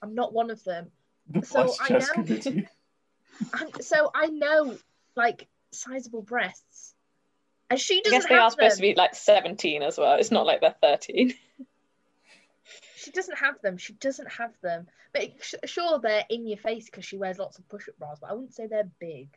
I'm 0.02 0.14
not 0.14 0.32
one 0.32 0.50
of 0.50 0.64
them. 0.64 0.90
The 1.30 1.42
so 1.42 1.74
I 1.80 1.88
know. 1.90 2.62
so 3.80 4.10
I 4.14 4.26
know 4.26 4.76
like 5.14 5.48
sizable 5.72 6.22
breasts. 6.22 6.94
And 7.70 7.80
she 7.80 8.00
doesn't. 8.00 8.16
I 8.16 8.20
guess 8.20 8.28
they 8.28 8.34
are 8.36 8.50
supposed 8.50 8.76
to 8.76 8.82
be 8.82 8.94
like 8.94 9.14
17 9.14 9.82
as 9.82 9.98
well. 9.98 10.14
It's 10.18 10.30
not 10.30 10.46
like 10.46 10.60
they're 10.60 10.74
13. 10.80 11.34
she 13.06 13.12
doesn't 13.12 13.38
have 13.38 13.62
them. 13.62 13.76
She 13.76 13.92
doesn't 13.92 14.28
have 14.32 14.50
them. 14.62 14.88
But 15.12 15.30
sure, 15.64 16.00
they're 16.00 16.24
in 16.28 16.44
your 16.44 16.58
face 16.58 16.86
because 16.86 17.04
she 17.04 17.16
wears 17.16 17.38
lots 17.38 17.56
of 17.56 17.68
push-up 17.68 17.96
bras. 18.00 18.18
But 18.20 18.30
I 18.30 18.32
wouldn't 18.32 18.52
say 18.52 18.66
they're 18.66 18.90
big. 18.98 19.28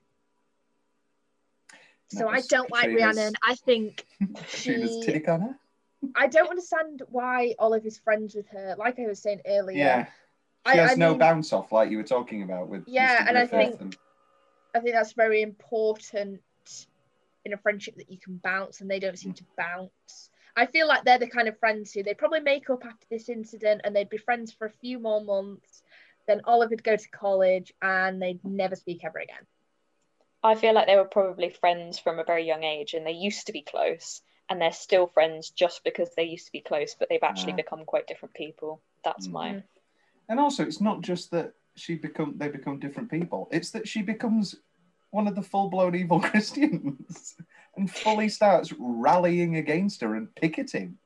So 2.07 2.28
I 2.28 2.41
don't 2.41 2.72
like 2.72 2.88
Rhiannon. 2.88 3.34
I 3.47 3.53
think 3.53 4.07
she. 4.47 5.22
I 6.15 6.28
don't 6.28 6.49
understand 6.49 7.03
why 7.09 7.53
Olive 7.59 7.86
is 7.86 7.99
friends 7.99 8.34
with 8.34 8.47
her. 8.47 8.76
Like 8.80 8.97
I 8.97 9.05
was 9.05 9.20
saying 9.20 9.41
earlier. 9.45 9.78
Yeah. 9.78 10.05
She 10.72 10.78
has 10.80 10.91
I 10.91 10.95
no 10.95 11.11
mean, 11.11 11.20
bounce 11.20 11.53
off, 11.53 11.72
like 11.72 11.91
you 11.91 11.97
were 11.97 12.03
talking 12.03 12.41
about 12.41 12.70
with. 12.70 12.86
Yeah, 12.88 13.26
and 13.28 13.38
I 13.38 13.45
think, 13.45 13.80
and... 13.80 13.95
I 14.74 14.80
think 14.80 14.95
that's 14.95 15.13
very 15.13 15.43
important 15.43 16.41
in 17.45 17.53
a 17.53 17.57
friendship 17.57 17.97
that 17.97 18.11
you 18.11 18.17
can 18.17 18.38
bounce, 18.38 18.82
and 18.82 18.89
they 18.89 18.99
don't 18.99 19.17
seem 19.17 19.32
hmm. 19.32 19.36
to 19.36 19.43
bounce. 19.55 20.32
I 20.55 20.65
feel 20.65 20.87
like 20.87 21.03
they're 21.03 21.19
the 21.19 21.27
kind 21.27 21.47
of 21.47 21.59
friends 21.59 21.93
who 21.93 22.03
they 22.03 22.13
probably 22.13 22.41
make 22.41 22.69
up 22.69 22.85
after 22.85 23.05
this 23.09 23.29
incident 23.29 23.81
and 23.83 23.95
they'd 23.95 24.09
be 24.09 24.17
friends 24.17 24.51
for 24.51 24.67
a 24.67 24.71
few 24.81 24.99
more 24.99 25.23
months. 25.23 25.83
Then 26.27 26.41
Olive 26.45 26.69
would 26.71 26.83
go 26.83 26.95
to 26.95 27.09
college 27.09 27.73
and 27.81 28.21
they'd 28.21 28.43
never 28.43 28.75
speak 28.75 29.03
ever 29.03 29.19
again. 29.19 29.45
I 30.43 30.55
feel 30.55 30.73
like 30.73 30.87
they 30.87 30.95
were 30.95 31.05
probably 31.05 31.49
friends 31.49 31.99
from 31.99 32.19
a 32.19 32.23
very 32.23 32.45
young 32.45 32.63
age 32.63 32.93
and 32.93 33.05
they 33.05 33.11
used 33.11 33.47
to 33.47 33.53
be 33.53 33.61
close 33.61 34.21
and 34.49 34.59
they're 34.59 34.71
still 34.71 35.07
friends 35.07 35.49
just 35.51 35.83
because 35.83 36.09
they 36.15 36.23
used 36.23 36.47
to 36.47 36.51
be 36.51 36.61
close, 36.61 36.95
but 36.97 37.07
they've 37.09 37.23
actually 37.23 37.51
yeah. 37.51 37.57
become 37.57 37.85
quite 37.85 38.07
different 38.07 38.33
people. 38.33 38.81
That's 39.03 39.27
mm. 39.27 39.31
my. 39.31 39.63
And 40.27 40.39
also, 40.39 40.63
it's 40.63 40.81
not 40.81 41.01
just 41.01 41.31
that 41.31 41.53
she 41.75 41.95
become 41.95 42.33
they 42.37 42.47
become 42.47 42.79
different 42.79 43.11
people. 43.11 43.47
It's 43.51 43.71
that 43.71 43.87
she 43.87 44.01
becomes 44.01 44.55
one 45.11 45.27
of 45.27 45.35
the 45.35 45.41
full 45.41 45.69
blown 45.69 45.95
evil 45.95 46.19
Christians 46.19 47.35
and 47.76 47.89
fully 47.89 48.30
starts 48.30 48.74
rallying 48.78 49.55
against 49.55 50.01
her 50.01 50.15
and 50.15 50.34
picketing. 50.36 50.97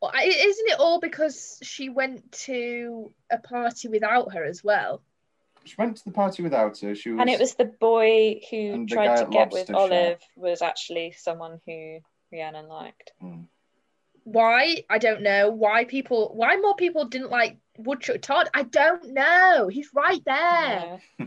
Well, 0.00 0.12
isn't 0.14 0.68
it 0.68 0.80
all 0.80 0.98
because 0.98 1.58
she 1.62 1.90
went 1.90 2.32
to 2.32 3.12
a 3.30 3.38
party 3.38 3.88
without 3.88 4.32
her 4.32 4.44
as 4.44 4.64
well? 4.64 5.02
She 5.64 5.74
went 5.76 5.98
to 5.98 6.04
the 6.04 6.12
party 6.12 6.42
without 6.42 6.78
her. 6.80 6.94
She 6.94 7.10
was, 7.10 7.20
and 7.20 7.28
it 7.28 7.38
was 7.38 7.54
the 7.54 7.66
boy 7.66 8.40
who 8.50 8.86
tried 8.86 9.16
to 9.16 9.26
get 9.26 9.52
with 9.52 9.70
Olive 9.72 10.18
was 10.36 10.62
actually 10.62 11.12
someone 11.12 11.60
who 11.66 11.98
Rhiannon 12.32 12.68
liked. 12.68 13.12
Mm. 13.22 13.46
Why? 14.24 14.84
I 14.88 14.98
don't 14.98 15.22
know. 15.22 15.50
Why 15.50 15.84
people? 15.84 16.32
Why 16.34 16.56
more 16.56 16.76
people 16.76 17.04
didn't 17.06 17.30
like 17.30 17.58
Woodchuck 17.76 18.22
Todd? 18.22 18.48
I 18.54 18.62
don't 18.62 19.12
know. 19.12 19.68
He's 19.68 19.90
right 19.94 20.22
there. 20.24 21.00
Yeah. 21.18 21.26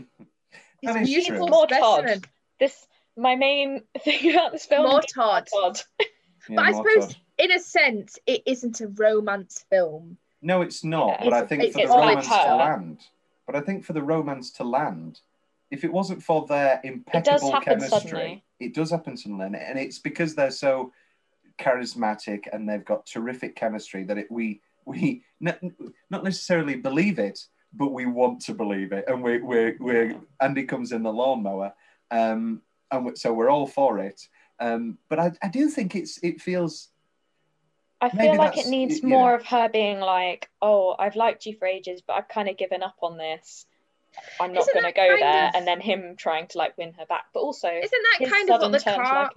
He's 0.80 0.96
a 0.96 1.00
beautiful 1.00 1.48
more 1.48 1.66
Todd. 1.66 2.26
This 2.58 2.86
my 3.16 3.36
main 3.36 3.82
thing 4.00 4.32
about 4.32 4.52
this 4.52 4.66
film. 4.66 4.88
More 4.88 5.02
Todd. 5.02 5.48
Todd. 5.52 5.80
yeah, 6.48 6.56
but 6.56 6.64
I 6.64 6.72
suppose, 6.72 7.06
Todd. 7.06 7.16
in 7.38 7.52
a 7.52 7.60
sense, 7.60 8.18
it 8.26 8.42
isn't 8.46 8.80
a 8.80 8.88
romance 8.88 9.64
film. 9.70 10.18
No, 10.42 10.62
it's 10.62 10.84
not. 10.84 11.20
Yeah, 11.20 11.24
but 11.24 11.32
I 11.32 11.46
think 11.46 11.72
for 11.72 11.80
the 11.80 11.88
romance 11.88 12.28
like 12.28 12.46
to 12.46 12.56
land, 12.56 13.00
but 13.46 13.56
I 13.56 13.60
think 13.60 13.84
for 13.84 13.94
the 13.94 14.02
romance 14.02 14.50
to 14.52 14.64
land, 14.64 15.20
if 15.70 15.84
it 15.84 15.92
wasn't 15.92 16.22
for 16.22 16.46
their 16.46 16.80
impeccable 16.84 17.56
it 17.56 17.62
chemistry, 17.64 17.88
suddenly. 17.88 18.44
it 18.60 18.74
does 18.74 18.90
happen 18.90 19.16
suddenly, 19.16 19.46
and 19.46 19.78
it's 19.78 19.98
because 19.98 20.34
they're 20.34 20.50
so 20.50 20.92
charismatic 21.58 22.44
and 22.52 22.68
they've 22.68 22.84
got 22.84 23.06
terrific 23.06 23.56
chemistry 23.56 24.04
that 24.04 24.18
it 24.18 24.30
we 24.30 24.60
we 24.84 25.22
not 25.40 26.24
necessarily 26.24 26.76
believe 26.76 27.18
it, 27.18 27.40
but 27.72 27.92
we 27.92 28.06
want 28.06 28.40
to 28.42 28.54
believe 28.54 28.92
it, 28.92 29.04
and 29.08 29.22
we 29.22 29.38
we 29.38 29.72
we 29.80 30.16
Andy 30.40 30.64
comes 30.64 30.92
in 30.92 31.02
the 31.02 31.12
lawnmower, 31.12 31.72
um, 32.10 32.60
and 32.90 33.16
so 33.18 33.32
we're 33.32 33.50
all 33.50 33.66
for 33.66 33.98
it. 33.98 34.28
Um, 34.60 34.98
but 35.08 35.18
I, 35.18 35.32
I 35.42 35.48
do 35.48 35.68
think 35.68 35.94
it's 35.94 36.18
it 36.22 36.40
feels. 36.40 36.88
I 38.00 38.10
feel 38.10 38.36
like 38.36 38.58
it 38.58 38.66
needs 38.66 39.02
more 39.02 39.30
know. 39.30 39.36
of 39.36 39.46
her 39.46 39.68
being 39.68 40.00
like, 40.00 40.50
"Oh, 40.60 40.94
I've 40.98 41.16
liked 41.16 41.46
you 41.46 41.56
for 41.56 41.66
ages, 41.66 42.02
but 42.06 42.14
I've 42.14 42.28
kind 42.28 42.48
of 42.48 42.56
given 42.56 42.82
up 42.82 42.96
on 43.02 43.16
this. 43.16 43.66
I'm 44.40 44.52
not 44.52 44.66
going 44.72 44.84
to 44.84 44.92
go 44.92 45.16
there." 45.18 45.48
Of... 45.48 45.54
And 45.54 45.66
then 45.66 45.80
him 45.80 46.14
trying 46.16 46.46
to 46.48 46.58
like 46.58 46.76
win 46.76 46.92
her 46.98 47.06
back, 47.06 47.26
but 47.32 47.40
also 47.40 47.68
isn't 47.68 48.04
that 48.20 48.30
kind 48.30 48.50
of 48.50 48.60
what 48.60 48.72
the 48.72 48.80
car, 48.80 49.30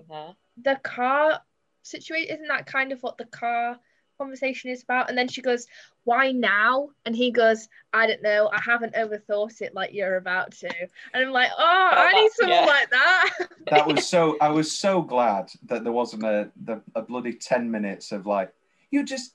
the 0.61 0.75
car 0.83 1.41
situation. 1.83 2.35
Isn't 2.35 2.47
that 2.47 2.65
kind 2.65 2.91
of 2.91 3.01
what 3.01 3.17
the 3.17 3.25
car 3.25 3.79
conversation 4.17 4.69
is 4.69 4.83
about? 4.83 5.09
And 5.09 5.17
then 5.17 5.27
she 5.27 5.41
goes, 5.41 5.67
"Why 6.03 6.31
now?" 6.31 6.89
And 7.05 7.15
he 7.15 7.31
goes, 7.31 7.67
"I 7.93 8.07
don't 8.07 8.21
know. 8.21 8.49
I 8.51 8.59
haven't 8.59 8.95
overthought 8.95 9.61
it 9.61 9.73
like 9.73 9.93
you're 9.93 10.17
about 10.17 10.51
to." 10.53 10.69
And 11.13 11.25
I'm 11.25 11.31
like, 11.31 11.51
"Oh, 11.57 11.89
oh 11.91 11.95
I 11.97 12.11
need 12.13 12.31
someone 12.31 12.59
yeah. 12.59 12.65
like 12.65 12.89
that." 12.89 13.29
that 13.69 13.87
was 13.87 14.07
so 14.07 14.37
I 14.41 14.49
was 14.49 14.71
so 14.71 15.01
glad 15.01 15.51
that 15.65 15.83
there 15.83 15.93
wasn't 15.93 16.23
a 16.23 16.51
the, 16.63 16.81
a 16.95 17.01
bloody 17.01 17.33
10 17.33 17.69
minutes 17.69 18.11
of 18.11 18.25
like 18.25 18.53
you 18.91 19.03
just 19.03 19.33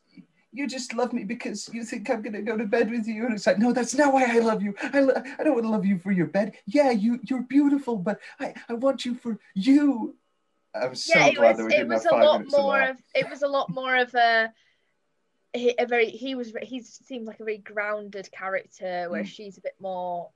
you 0.54 0.66
just 0.66 0.94
love 0.94 1.12
me 1.12 1.24
because 1.24 1.70
you 1.72 1.84
think 1.84 2.10
I'm 2.10 2.22
gonna 2.22 2.42
go 2.42 2.56
to 2.56 2.66
bed 2.66 2.90
with 2.90 3.06
you 3.06 3.24
and 3.24 3.34
it's 3.34 3.46
like 3.46 3.58
no 3.58 3.72
that's 3.72 3.94
not 3.94 4.12
why 4.12 4.26
I 4.28 4.38
love 4.38 4.62
you 4.62 4.74
I, 4.82 5.00
lo- 5.00 5.22
I 5.38 5.42
don't 5.42 5.54
want 5.54 5.64
to 5.64 5.70
love 5.70 5.86
you 5.86 5.98
for 5.98 6.12
your 6.12 6.26
bed 6.26 6.52
yeah 6.66 6.90
you 6.90 7.20
you're 7.24 7.42
beautiful 7.42 7.96
but 7.96 8.20
I, 8.38 8.54
I 8.68 8.74
want 8.74 9.04
you 9.04 9.14
for 9.14 9.38
you 9.54 10.14
I'm 10.74 10.94
so 10.94 11.18
yeah, 11.18 11.32
glad 11.32 11.48
was. 11.48 11.56
that 11.58 11.64
we 11.64 11.70
didn't 11.70 11.90
have 11.90 12.02
five 12.02 12.24
lot 12.24 12.38
minutes 12.38 12.54
of 12.54 12.60
more 12.60 12.78
that 12.78 12.90
of. 12.90 12.96
It 13.14 13.30
was 13.30 13.42
a 13.42 13.48
lot 13.48 13.70
more 13.70 13.96
of 13.96 14.14
a. 14.14 14.52
he- 15.54 15.74
A 15.78 15.86
very. 15.86 16.10
He 16.10 16.34
was. 16.34 16.52
He 16.62 16.80
seemed 16.82 17.26
like 17.26 17.40
a 17.40 17.44
very 17.44 17.58
grounded 17.58 18.30
character, 18.32 19.06
where 19.10 19.22
Mm. 19.24 19.26
she's 19.28 19.58
a 19.58 19.62
bit 19.62 19.74
more 19.80 20.30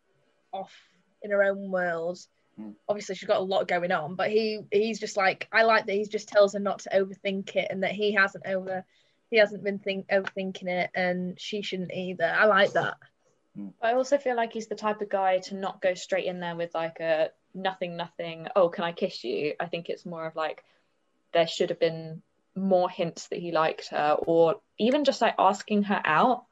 off 0.53 0.75
in 1.23 1.31
her 1.31 1.43
own 1.43 1.71
world. 1.71 2.19
Mm. 2.61 2.75
Obviously, 2.89 3.15
she's 3.15 3.27
got 3.29 3.39
a 3.41 3.45
lot 3.45 3.69
going 3.69 3.93
on, 3.93 4.15
but 4.15 4.31
he 4.31 4.61
he's 4.71 4.99
just 5.01 5.17
like 5.17 5.49
I 5.53 5.63
like 5.65 5.87
that 5.87 5.95
he 5.95 6.05
just 6.05 6.29
tells 6.29 6.53
her 6.55 6.59
not 6.59 6.81
to 6.81 6.91
overthink 6.91 7.55
it, 7.57 7.69
and 7.71 7.83
that 7.83 7.93
he 7.93 8.13
hasn't 8.13 8.47
over. 8.47 8.85
He 9.31 9.39
hasn't 9.39 9.65
been 9.65 9.79
think 9.81 10.07
overthinking 10.09 10.69
it, 10.69 10.91
and 10.95 11.39
she 11.41 11.63
shouldn't 11.63 11.93
either. 11.93 12.25
I 12.25 12.45
like 12.47 12.73
that. 12.73 12.97
I 13.81 13.95
also 13.95 14.19
feel 14.19 14.37
like 14.37 14.53
he's 14.53 14.67
the 14.69 14.75
type 14.75 15.01
of 15.01 15.09
guy 15.09 15.39
to 15.39 15.55
not 15.55 15.81
go 15.81 15.95
straight 15.95 16.27
in 16.27 16.41
there 16.41 16.55
with 16.55 16.75
like 16.75 17.01
a 17.01 17.31
nothing, 17.55 17.97
nothing. 17.97 18.49
Oh, 18.55 18.69
can 18.69 18.85
I 18.85 18.93
kiss 18.93 19.25
you? 19.25 19.55
I 19.59 19.67
think 19.67 19.89
it's 19.89 20.05
more 20.05 20.27
of 20.27 20.37
like 20.37 20.63
there 21.33 21.47
should 21.47 21.71
have 21.71 21.81
been 21.81 22.23
more 22.57 22.89
hints 22.91 23.29
that 23.29 23.39
he 23.39 23.53
liked 23.53 23.89
her, 23.89 24.17
or 24.19 24.57
even 24.79 25.05
just 25.05 25.21
like 25.21 25.35
asking 25.39 25.85
her 25.85 26.01
out 26.05 26.45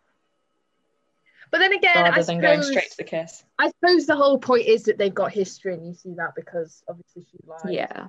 But 1.50 1.59
then 1.59 1.72
again, 1.72 2.05
rather 2.05 2.20
I 2.20 2.22
than 2.22 2.40
going 2.40 2.62
straight 2.62 2.90
to 2.90 2.96
the 2.96 3.05
kiss. 3.05 3.44
I 3.59 3.70
suppose 3.70 4.07
the 4.07 4.16
whole 4.16 4.38
point 4.38 4.66
is 4.66 4.84
that 4.84 4.98
they've 4.98 5.14
got 5.14 5.32
history, 5.32 5.74
and 5.74 5.86
you 5.86 5.94
see 5.94 6.14
that 6.16 6.34
because 6.34 6.82
obviously 6.88 7.24
she 7.30 7.38
lied. 7.46 7.72
Yeah. 7.72 8.09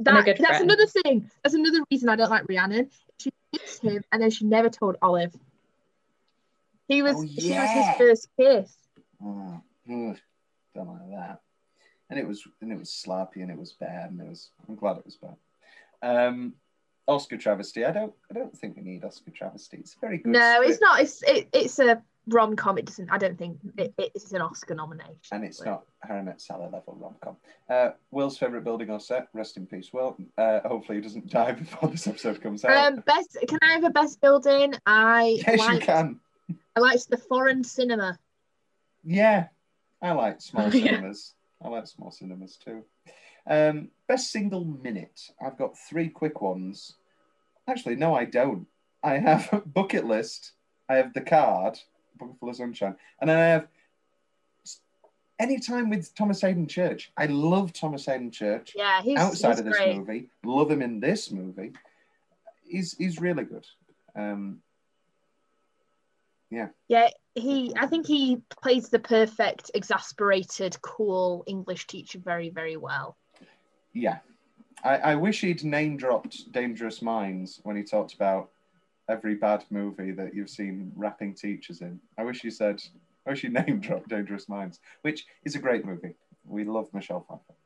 That, 0.00 0.20
a 0.20 0.22
good 0.22 0.38
that's 0.38 0.58
friend. 0.58 0.64
another 0.64 0.86
thing. 0.86 1.30
That's 1.42 1.54
another 1.54 1.80
reason 1.90 2.08
I 2.08 2.16
don't 2.16 2.30
like 2.30 2.48
Rhiannon. 2.48 2.90
She 3.18 3.32
kissed 3.54 3.82
him, 3.82 4.02
and 4.12 4.22
then 4.22 4.30
she 4.30 4.44
never 4.46 4.70
told 4.70 4.96
Olive. 5.02 5.34
He 6.88 7.02
was 7.02 7.16
Oh, 7.16 7.22
yeah. 7.22 7.40
she 7.40 7.50
was 7.50 7.70
his 7.70 7.96
first 7.96 8.28
kiss. 8.38 8.76
Oh, 9.22 9.62
ugh, 9.90 10.18
don't 10.74 10.88
like 10.88 11.10
that. 11.10 11.40
And 12.08 12.18
it 12.18 12.26
was 12.26 12.42
and 12.60 12.72
it 12.72 12.78
was 12.78 12.92
sloppy 12.92 13.42
and 13.42 13.50
it 13.50 13.58
was 13.58 13.72
bad 13.72 14.10
and 14.10 14.20
it 14.20 14.28
was 14.28 14.50
I'm 14.68 14.74
glad 14.74 14.98
it 14.98 15.04
was 15.06 15.16
bad. 15.16 15.36
Um 16.02 16.54
Oscar 17.10 17.36
travesty. 17.36 17.84
I 17.84 17.90
don't 17.90 18.12
I 18.30 18.34
don't 18.34 18.56
think 18.56 18.76
we 18.76 18.82
need 18.82 19.04
Oscar 19.04 19.30
travesty. 19.32 19.78
It's 19.78 19.96
very 20.00 20.18
good. 20.18 20.32
No, 20.32 20.62
it's 20.62 20.80
not. 20.80 21.00
It's 21.00 21.22
it, 21.24 21.48
it's 21.52 21.78
a 21.80 22.02
rom 22.28 22.54
com. 22.54 22.78
It 22.78 22.86
doesn't. 22.86 23.10
I 23.10 23.18
don't 23.18 23.36
think 23.36 23.58
it, 23.76 23.92
it's 23.98 24.32
an 24.32 24.40
Oscar 24.40 24.74
nomination. 24.76 25.16
And 25.32 25.44
it's 25.44 25.62
not 25.62 25.82
Harry 26.04 26.22
Met 26.22 26.40
Sally 26.40 26.68
level 26.72 26.96
rom 27.00 27.16
com. 27.20 27.36
Uh, 27.68 27.90
Will's 28.12 28.38
favourite 28.38 28.64
building 28.64 28.90
or 28.90 29.00
set. 29.00 29.28
Rest 29.32 29.56
in 29.56 29.66
peace, 29.66 29.92
Will. 29.92 30.16
Uh, 30.38 30.60
hopefully 30.60 30.98
he 30.98 31.02
doesn't 31.02 31.28
die 31.28 31.52
before 31.64 31.88
this 31.88 32.06
episode 32.06 32.40
comes 32.40 32.64
out. 32.64 32.92
Um, 32.92 33.00
best. 33.00 33.36
Can 33.48 33.58
I 33.62 33.72
have 33.72 33.84
a 33.84 33.90
best 33.90 34.20
building? 34.20 34.74
I 34.86 35.42
yes, 35.46 35.68
you 35.72 35.80
can. 35.80 36.20
I 36.76 36.80
liked 36.80 37.10
the 37.10 37.18
foreign 37.18 37.64
cinema. 37.64 38.18
Yeah, 39.02 39.48
I 40.00 40.12
like 40.12 40.40
small 40.40 40.68
Yeah. 40.74 40.92
cinemas. 40.92 41.34
I 41.62 41.68
like 41.68 41.86
small 41.86 42.10
cinemas 42.12 42.56
too. 42.56 42.84
Um, 43.46 43.88
best 44.06 44.30
single 44.30 44.64
minute. 44.64 45.20
I've 45.44 45.58
got 45.58 45.76
three 45.76 46.08
quick 46.08 46.40
ones. 46.40 46.96
Actually, 47.70 47.96
no, 47.96 48.14
I 48.14 48.24
don't. 48.24 48.66
I 49.02 49.18
have 49.18 49.62
bucket 49.74 50.04
list. 50.04 50.52
I 50.88 50.96
have 50.96 51.14
the 51.14 51.20
card, 51.20 51.78
bucket 52.18 52.38
full 52.40 52.48
of 52.48 52.56
sunshine, 52.56 52.96
and 53.20 53.30
then 53.30 53.38
I 53.38 53.46
have 53.46 53.68
any 55.38 55.58
time 55.58 55.88
with 55.88 56.14
Thomas 56.14 56.40
Haden 56.40 56.66
Church. 56.66 57.12
I 57.16 57.26
love 57.26 57.72
Thomas 57.72 58.06
Haden 58.06 58.30
Church. 58.30 58.74
Yeah, 58.76 59.00
he's 59.00 59.18
outside 59.18 59.50
he's 59.50 59.60
of 59.60 59.64
this 59.66 59.76
great. 59.76 59.96
movie. 59.96 60.30
Love 60.44 60.70
him 60.70 60.82
in 60.82 61.00
this 61.00 61.30
movie. 61.30 61.72
He's 62.64 62.96
he's 62.98 63.20
really 63.20 63.44
good. 63.44 63.66
Um, 64.16 64.60
yeah. 66.50 66.68
Yeah, 66.88 67.08
he. 67.36 67.72
I 67.78 67.86
think 67.86 68.06
he 68.06 68.42
plays 68.60 68.88
the 68.88 68.98
perfect, 68.98 69.70
exasperated, 69.74 70.80
cool 70.82 71.44
English 71.46 71.86
teacher 71.86 72.18
very, 72.18 72.50
very 72.50 72.76
well. 72.76 73.16
Yeah. 73.92 74.18
I, 74.82 74.96
I 74.96 75.14
wish 75.14 75.40
he'd 75.40 75.64
name 75.64 75.96
dropped 75.96 76.52
Dangerous 76.52 77.02
Minds 77.02 77.60
when 77.62 77.76
he 77.76 77.82
talked 77.82 78.14
about 78.14 78.50
every 79.08 79.34
bad 79.34 79.64
movie 79.70 80.12
that 80.12 80.34
you've 80.34 80.50
seen 80.50 80.92
rapping 80.96 81.34
teachers 81.34 81.80
in. 81.80 82.00
I 82.16 82.22
wish 82.22 82.40
he 82.40 82.50
said, 82.50 82.82
I 83.26 83.30
wish 83.30 83.42
he 83.42 83.48
name 83.48 83.80
dropped 83.80 84.08
Dangerous 84.08 84.48
Minds, 84.48 84.80
which 85.02 85.26
is 85.44 85.54
a 85.54 85.58
great 85.58 85.84
movie. 85.84 86.14
We 86.46 86.64
love 86.64 86.88
Michelle 86.94 87.24
Pfeiffer. 87.28 87.58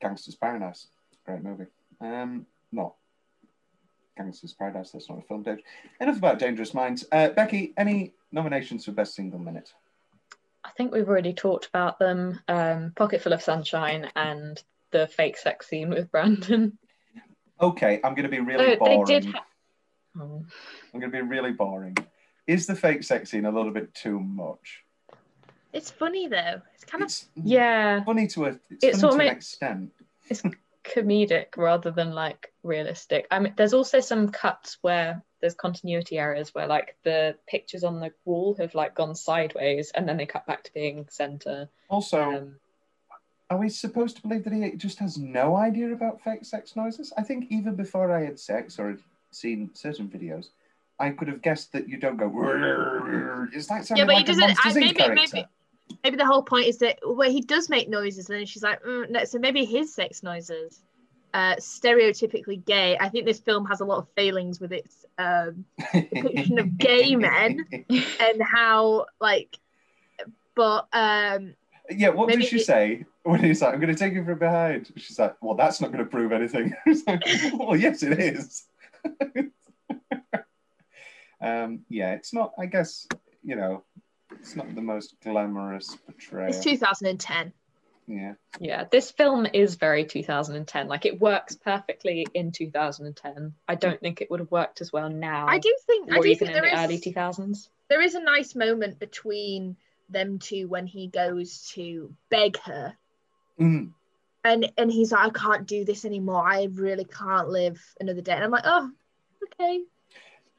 Gangster's 0.00 0.34
Paradise, 0.34 0.88
great 1.24 1.42
movie. 1.42 1.66
Um, 2.00 2.46
not 2.72 2.94
Gangster's 4.16 4.52
Paradise, 4.52 4.90
that's 4.90 5.08
not 5.08 5.18
a 5.18 5.22
film, 5.22 5.42
Dave. 5.42 5.60
Enough 6.00 6.18
about 6.18 6.38
Dangerous 6.38 6.74
Minds. 6.74 7.06
Uh, 7.10 7.30
Becky, 7.30 7.72
any 7.76 8.12
nominations 8.32 8.84
for 8.84 8.92
Best 8.92 9.14
Single 9.14 9.38
Minute? 9.38 9.72
I 10.64 10.70
think 10.76 10.92
we've 10.92 11.08
already 11.08 11.32
talked 11.32 11.66
about 11.66 11.98
them. 11.98 12.40
Um, 12.48 12.92
Pocket 12.96 13.22
Full 13.22 13.32
of 13.32 13.42
Sunshine 13.42 14.10
and 14.16 14.62
the 14.96 15.06
fake 15.06 15.36
sex 15.36 15.68
scene 15.68 15.90
with 15.90 16.10
Brandon. 16.10 16.78
Okay, 17.60 18.00
I'm 18.04 18.14
going 18.14 18.24
to 18.24 18.28
be 18.28 18.40
really 18.40 18.74
Oh, 18.74 18.76
boring. 18.76 19.04
they 19.06 19.20
did. 19.20 19.34
Ha- 19.34 19.46
oh. 20.20 20.44
I'm 20.92 21.00
going 21.00 21.10
to 21.12 21.16
be 21.16 21.22
really 21.22 21.52
boring. 21.52 21.96
Is 22.46 22.66
the 22.66 22.74
fake 22.76 23.02
sex 23.02 23.30
scene 23.30 23.44
a 23.44 23.50
little 23.50 23.72
bit 23.72 23.94
too 23.94 24.20
much? 24.20 24.82
It's 25.72 25.90
funny 25.90 26.28
though. 26.28 26.62
It's 26.74 26.84
kind 26.84 27.02
of 27.04 27.12
Yeah, 27.34 28.04
funny 28.04 28.26
to 28.28 28.46
a, 28.46 28.48
it's 28.70 28.84
It's 28.84 29.00
funny 29.00 29.16
to 29.24 29.30
an 29.30 29.36
extent. 29.36 29.92
it's 30.28 30.42
comedic 30.84 31.56
rather 31.56 31.90
than 31.90 32.12
like 32.12 32.52
realistic. 32.62 33.26
I 33.30 33.40
mean, 33.40 33.52
there's 33.56 33.74
also 33.74 34.00
some 34.00 34.28
cuts 34.30 34.78
where 34.80 35.22
there's 35.40 35.54
continuity 35.54 36.18
errors 36.18 36.54
where 36.54 36.66
like 36.66 36.96
the 37.04 37.36
pictures 37.46 37.84
on 37.84 38.00
the 38.00 38.12
wall 38.24 38.54
have 38.58 38.74
like 38.74 38.94
gone 38.94 39.14
sideways 39.14 39.90
and 39.94 40.08
then 40.08 40.16
they 40.16 40.26
cut 40.26 40.46
back 40.46 40.62
to 40.64 40.72
being 40.72 41.06
center. 41.10 41.68
Also, 41.88 42.22
Um, 42.22 42.56
are 43.50 43.58
we 43.58 43.68
supposed 43.68 44.16
to 44.16 44.22
believe 44.22 44.44
that 44.44 44.52
he 44.52 44.70
just 44.72 44.98
has 44.98 45.18
no 45.18 45.56
idea 45.56 45.92
about 45.92 46.20
fake 46.20 46.44
sex 46.44 46.74
noises? 46.74 47.12
I 47.16 47.22
think 47.22 47.46
even 47.50 47.76
before 47.76 48.12
I 48.12 48.24
had 48.24 48.38
sex 48.38 48.78
or 48.78 48.88
had 48.88 49.00
seen 49.30 49.70
certain 49.72 50.08
videos, 50.08 50.48
I 50.98 51.10
could 51.10 51.28
have 51.28 51.42
guessed 51.42 51.72
that 51.72 51.88
you 51.88 51.98
don't 51.98 52.16
go. 52.16 52.28
"Rrrr." 52.28 53.48
It's 53.52 53.70
like 53.70 53.88
yeah, 53.90 54.04
but 54.04 54.14
like 54.14 54.18
he 54.18 54.24
doesn't. 54.24 54.56
I, 54.64 54.72
maybe, 54.72 54.94
character. 54.94 55.28
maybe, 55.32 55.46
maybe 56.02 56.16
the 56.16 56.26
whole 56.26 56.42
point 56.42 56.66
is 56.66 56.78
that 56.78 56.98
where 57.04 57.30
he 57.30 57.40
does 57.40 57.68
make 57.68 57.88
noises, 57.88 58.28
and 58.28 58.38
then 58.38 58.46
she's 58.46 58.62
like, 58.62 58.82
mm, 58.82 59.08
no, 59.10 59.24
so 59.24 59.38
maybe 59.38 59.64
his 59.64 59.94
sex 59.94 60.22
noises, 60.22 60.82
uh, 61.34 61.54
stereotypically 61.56 62.64
gay. 62.64 62.96
I 62.98 63.08
think 63.08 63.26
this 63.26 63.40
film 63.40 63.66
has 63.66 63.80
a 63.80 63.84
lot 63.84 63.98
of 63.98 64.08
failings 64.16 64.58
with 64.58 64.72
its 64.72 65.04
um, 65.18 65.64
depiction 65.92 66.58
of 66.58 66.78
gay 66.78 67.14
men 67.14 67.64
and 68.20 68.42
how 68.42 69.06
like, 69.20 69.58
but 70.54 70.88
um, 70.92 71.54
Yeah, 71.90 72.08
what 72.10 72.28
Maybe 72.28 72.42
did 72.42 72.48
she 72.50 72.56
he- 72.56 72.62
say 72.62 73.04
when 73.22 73.40
he's 73.42 73.62
like, 73.62 73.74
I'm 73.74 73.80
going 73.80 73.94
to 73.94 73.98
take 73.98 74.14
you 74.14 74.24
from 74.24 74.38
behind? 74.38 74.92
She's 74.96 75.18
like, 75.18 75.36
well, 75.40 75.54
that's 75.54 75.80
not 75.80 75.92
going 75.92 76.04
to 76.04 76.10
prove 76.10 76.32
anything. 76.32 76.74
Like, 77.06 77.22
well, 77.54 77.76
yes, 77.76 78.02
it 78.02 78.18
is. 78.18 78.64
um, 81.40 81.80
yeah, 81.88 82.12
it's 82.14 82.32
not, 82.32 82.52
I 82.58 82.66
guess, 82.66 83.06
you 83.42 83.56
know, 83.56 83.84
it's 84.32 84.56
not 84.56 84.74
the 84.74 84.80
most 84.82 85.16
glamorous 85.22 85.96
portrayal. 86.06 86.48
it's 86.48 86.60
2010. 86.60 87.52
Yeah. 88.08 88.34
yeah, 88.60 88.84
this 88.88 89.10
film 89.10 89.48
is 89.52 89.74
very 89.74 90.04
2010. 90.04 90.86
Like 90.86 91.06
it 91.06 91.20
works 91.20 91.56
perfectly 91.56 92.24
in 92.34 92.52
2010. 92.52 93.52
I 93.66 93.74
don't 93.74 94.00
think 94.00 94.20
it 94.20 94.30
would 94.30 94.38
have 94.38 94.50
worked 94.52 94.80
as 94.80 94.92
well 94.92 95.10
now. 95.10 95.46
I 95.48 95.58
do 95.58 95.74
think. 95.86 96.12
I 96.12 96.20
do 96.20 96.28
even 96.28 96.38
think 96.38 96.50
in 96.50 96.52
there 96.52 96.70
the 96.70 96.80
is. 96.82 96.84
early 96.84 97.00
2000s. 97.00 97.68
there 97.88 98.00
is 98.00 98.14
a 98.14 98.22
nice 98.22 98.54
moment 98.54 99.00
between 99.00 99.76
them 100.08 100.38
two 100.38 100.68
when 100.68 100.86
he 100.86 101.08
goes 101.08 101.70
to 101.74 102.14
beg 102.30 102.56
her 102.58 102.94
Mm. 103.60 103.92
and 104.44 104.70
and 104.76 104.92
he's 104.92 105.12
like 105.12 105.26
i 105.26 105.30
can't 105.30 105.66
do 105.66 105.84
this 105.84 106.04
anymore 106.04 106.46
i 106.46 106.68
really 106.72 107.04
can't 107.06 107.48
live 107.48 107.82
another 108.00 108.20
day 108.20 108.32
and 108.32 108.44
i'm 108.44 108.50
like 108.50 108.64
oh 108.66 108.90
okay 109.44 109.80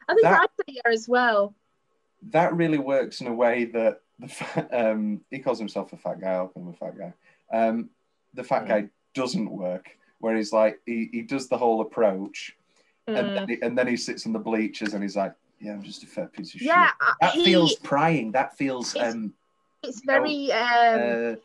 i 0.09 0.13
think 0.13 0.23
That- 0.23 0.49
that's 0.57 0.69
there 0.83 0.91
as 0.91 1.07
well 1.07 1.53
That 2.31 2.55
really 2.55 2.79
works 2.79 3.21
in 3.21 3.27
a 3.27 3.33
way 3.33 3.65
that 3.65 4.01
the 4.19 4.67
um, 4.91 5.21
he 5.29 5.37
calls 5.37 5.59
himself 5.59 5.93
a 5.93 5.97
fat 5.97 6.19
guy. 6.19 6.31
I'll 6.33 6.47
call 6.47 6.63
him 6.63 6.69
a 6.69 6.73
fat 6.73 6.97
guy. 6.97 7.13
Um, 7.55 7.91
the 8.33 8.43
fat 8.43 8.67
guy 8.67 8.89
doesn't 9.13 9.51
work, 9.51 9.95
where 10.19 10.35
he's 10.35 10.51
like 10.51 10.79
he, 10.87 11.07
he 11.11 11.21
does 11.21 11.47
the 11.47 11.57
whole 11.59 11.81
approach, 11.81 12.57
and, 13.05 13.15
Mm. 13.17 13.35
then 13.35 13.47
he, 13.49 13.61
and 13.61 13.77
then 13.77 13.87
he 13.87 13.95
sits 13.95 14.25
on 14.25 14.33
the 14.33 14.39
bleachers 14.39 14.95
and 14.95 15.03
he's 15.03 15.15
like, 15.15 15.35
"Yeah, 15.59 15.73
I'm 15.73 15.83
just 15.83 16.03
a 16.03 16.07
fat 16.07 16.33
piece 16.33 16.55
of 16.55 16.61
yeah 16.61 16.87
shit." 16.87 16.95
uh, 17.01 17.13
That 17.21 17.31
he, 17.33 17.45
feels 17.45 17.75
prying. 17.75 18.31
That 18.31 18.57
feels 18.57 18.95
It's- 18.95 19.13
um, 19.13 19.33
it's 19.83 20.01
you 20.03 20.07
know, 20.07 20.13
very 20.13 20.51
um 20.51 20.99
uh, 20.99 21.35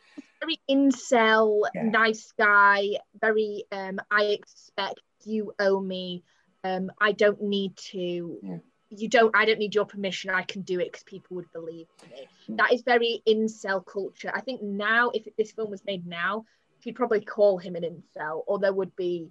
very 0.40 0.58
incel 0.70 1.62
Yeah. 1.74 1.82
nice 1.84 2.32
guy 2.32 2.96
very 3.20 3.64
um 3.70 4.00
i 4.10 4.24
expect 4.24 5.00
you 5.26 5.52
owe 5.58 5.80
me. 5.80 6.22
Um, 6.64 6.90
I 7.00 7.12
don't 7.12 7.40
need 7.42 7.76
to. 7.92 8.38
Yeah. 8.42 8.58
You 8.90 9.08
don't. 9.08 9.34
I 9.34 9.44
don't 9.44 9.58
need 9.58 9.74
your 9.74 9.86
permission. 9.86 10.30
I 10.30 10.42
can 10.42 10.62
do 10.62 10.78
it 10.80 10.92
because 10.92 11.02
people 11.04 11.36
would 11.36 11.50
believe 11.52 11.86
me. 12.10 12.56
That 12.56 12.72
is 12.72 12.82
very 12.82 13.22
incel 13.26 13.84
culture. 13.84 14.30
I 14.34 14.40
think 14.40 14.62
now, 14.62 15.10
if 15.14 15.26
this 15.36 15.52
film 15.52 15.70
was 15.70 15.84
made 15.84 16.06
now, 16.06 16.44
you'd 16.82 16.94
probably 16.94 17.20
call 17.20 17.58
him 17.58 17.74
an 17.74 17.84
incel, 17.84 18.42
or 18.46 18.58
there 18.58 18.72
would 18.72 18.94
be 18.96 19.28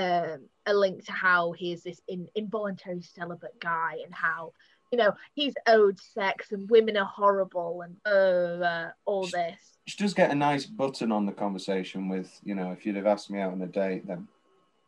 um, 0.00 0.40
a 0.66 0.74
link 0.74 1.04
to 1.06 1.12
how 1.12 1.52
he 1.52 1.72
is 1.72 1.82
this 1.82 2.00
in, 2.08 2.28
involuntary 2.34 3.02
celibate 3.02 3.58
guy 3.60 3.98
and 4.04 4.14
how 4.14 4.52
you 4.90 4.98
know 4.98 5.12
he's 5.34 5.54
owed 5.66 5.98
sex 6.00 6.52
and 6.52 6.68
women 6.70 6.96
are 6.96 7.04
horrible 7.04 7.82
and 7.82 7.96
uh, 8.06 8.88
all 9.04 9.24
this. 9.26 9.78
She 9.86 9.96
does 9.96 10.14
get 10.14 10.30
a 10.30 10.34
nice 10.34 10.66
button 10.66 11.10
on 11.10 11.26
the 11.26 11.32
conversation 11.32 12.08
with, 12.08 12.30
you 12.44 12.54
know, 12.54 12.70
if 12.70 12.86
you'd 12.86 12.96
have 12.96 13.06
asked 13.06 13.30
me 13.30 13.40
out 13.40 13.52
on 13.52 13.62
a 13.62 13.66
date, 13.66 14.06
then, 14.06 14.28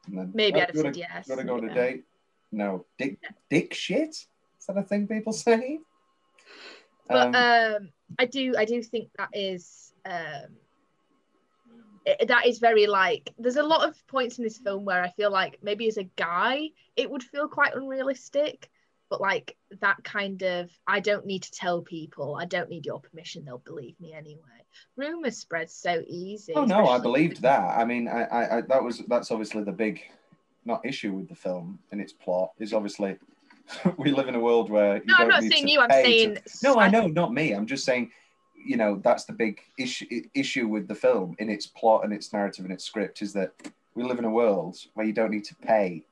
then 0.07 0.31
Maybe 0.35 0.61
"Oh, 0.61 0.63
I'd 0.63 0.69
have 0.69 0.77
said 0.77 0.85
wanna- 0.85 0.97
yes, 0.99 1.27
to 1.27 1.45
go 1.45 1.57
on 1.57 1.69
a 1.69 1.75
date? 1.75 2.05
No, 2.53 2.85
dick, 2.99 3.19
dick 3.51 3.75
shit. 3.75 4.11
Is 4.11 4.67
that 4.69 4.77
a 4.77 4.83
thing 4.83 5.09
people 5.09 5.33
say? 5.33 5.81
but 7.09 7.35
Um, 7.35 7.35
um, 7.35 7.89
I 8.19 8.27
do 8.27 8.55
I 8.57 8.65
do 8.65 8.83
think 8.83 9.09
that 9.19 9.31
is 9.33 9.93
um, 10.05 10.55
it- 12.07 12.29
that 12.29 12.47
is 12.47 12.59
very 12.59 12.87
like 12.87 13.33
there's 13.39 13.57
a 13.57 13.63
lot 13.63 13.89
of 13.89 14.07
points 14.07 14.39
in 14.39 14.45
this 14.45 14.59
film 14.59 14.85
where 14.85 15.03
I 15.03 15.11
feel 15.11 15.31
like 15.31 15.59
maybe 15.63 15.89
as 15.89 15.97
a 15.99 16.05
guy 16.17 16.69
it 16.97 17.11
would 17.11 17.23
feel 17.23 17.49
quite 17.49 17.75
unrealistic 17.75 18.71
but 19.09 19.21
like 19.21 19.57
that 19.81 20.03
kind 20.05 20.43
of 20.43 20.71
I 20.87 21.01
don't 21.01 21.27
need 21.27 21.43
to 21.45 21.53
tell 21.53 21.83
people 21.83 22.37
I 22.41 22.45
don't 22.47 22.69
need 22.71 22.87
your 22.87 23.01
permission 23.01 23.45
they'll 23.45 23.59
believe 23.59 23.99
me 24.01 24.13
anyway 24.15 24.41
rumors 24.97 25.37
spread 25.39 25.71
so 25.71 26.03
easy 26.07 26.55
Oh 26.55 26.65
no, 26.65 26.87
I 26.89 26.99
believed 26.99 27.43
that. 27.43 27.79
I 27.79 27.85
mean, 27.85 28.09
I, 28.09 28.23
I, 28.25 28.57
I 28.59 28.61
that 28.63 28.83
was 28.83 28.99
that's 29.09 29.31
obviously 29.31 29.63
the 29.65 29.73
big, 29.73 30.03
not 30.65 30.85
issue 30.85 31.13
with 31.13 31.29
the 31.29 31.35
film 31.35 31.79
and 31.91 32.01
its 32.01 32.13
plot 32.13 32.53
is 32.59 32.73
obviously 32.73 33.17
we 33.99 34.11
live 34.13 34.29
in 34.29 34.35
a 34.35 34.41
world 34.41 34.71
where 34.71 34.97
you 34.97 35.03
No, 35.07 35.15
I'm 35.15 35.29
don't 35.29 35.29
not 35.29 35.53
saying 35.53 35.69
you, 35.69 35.81
I'm 35.81 35.91
saying 35.91 36.35
To... 36.37 36.43
No, 36.63 36.79
I- 36.79 36.91
know, 36.91 37.07
not 37.07 37.33
me. 37.33 37.53
I'm 37.53 37.67
just 37.67 37.85
saying, 37.85 38.11
you 38.65 38.77
know, 38.77 39.01
that's 39.03 39.25
the 39.25 39.33
big 39.33 39.61
issue 39.79 40.23
issue 40.35 40.69
with 40.69 40.89
the 40.89 40.95
film 40.95 41.37
in 41.39 41.49
its 41.49 41.67
plot 41.67 42.05
and 42.05 42.13
its 42.13 42.33
narrative 42.33 42.65
and 42.65 42.73
its 42.73 42.85
script 42.85 43.23
is 43.23 43.33
that 43.33 43.53
we 43.95 44.03
live 44.03 44.19
in 44.19 44.25
a 44.25 44.31
world 44.31 44.77
where 44.95 45.07
you 45.07 45.13
don't 45.13 45.31
need 45.31 45.45
to 45.45 45.55
pay 45.57 46.05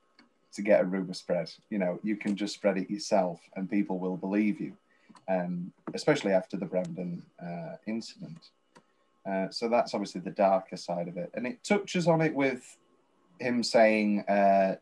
to 0.53 0.63
get 0.63 0.81
a 0.81 0.85
rumor 0.85 1.15
spread. 1.15 1.51
You 1.71 1.79
know, 1.79 1.99
you 2.03 2.17
can 2.17 2.37
just 2.37 2.55
spread 2.55 2.77
it 2.77 2.91
yourself 2.91 3.41
and 3.57 3.71
people 3.71 3.99
will 3.99 4.17
believe 4.17 4.61
you. 4.61 4.77
Um, 5.29 5.73
especially 5.95 6.33
after 6.33 6.57
the 6.57 6.67
Brandon 6.67 7.23
uh, 7.41 7.77
incident. 7.87 8.51
Uh, 9.29 9.49
so 9.51 9.69
that's 9.69 9.95
obviously 9.95 10.21
the 10.21 10.31
darker 10.31 10.77
side 10.77 11.07
of 11.09 11.17
it, 11.17 11.31
and 11.35 11.47
it 11.47 11.63
touches 11.63 12.09
on 12.09 12.21
it 12.21 12.35
with 12.35 12.77
him 13.39 13.63
saying, 13.63 14.25
uh, 14.29 14.77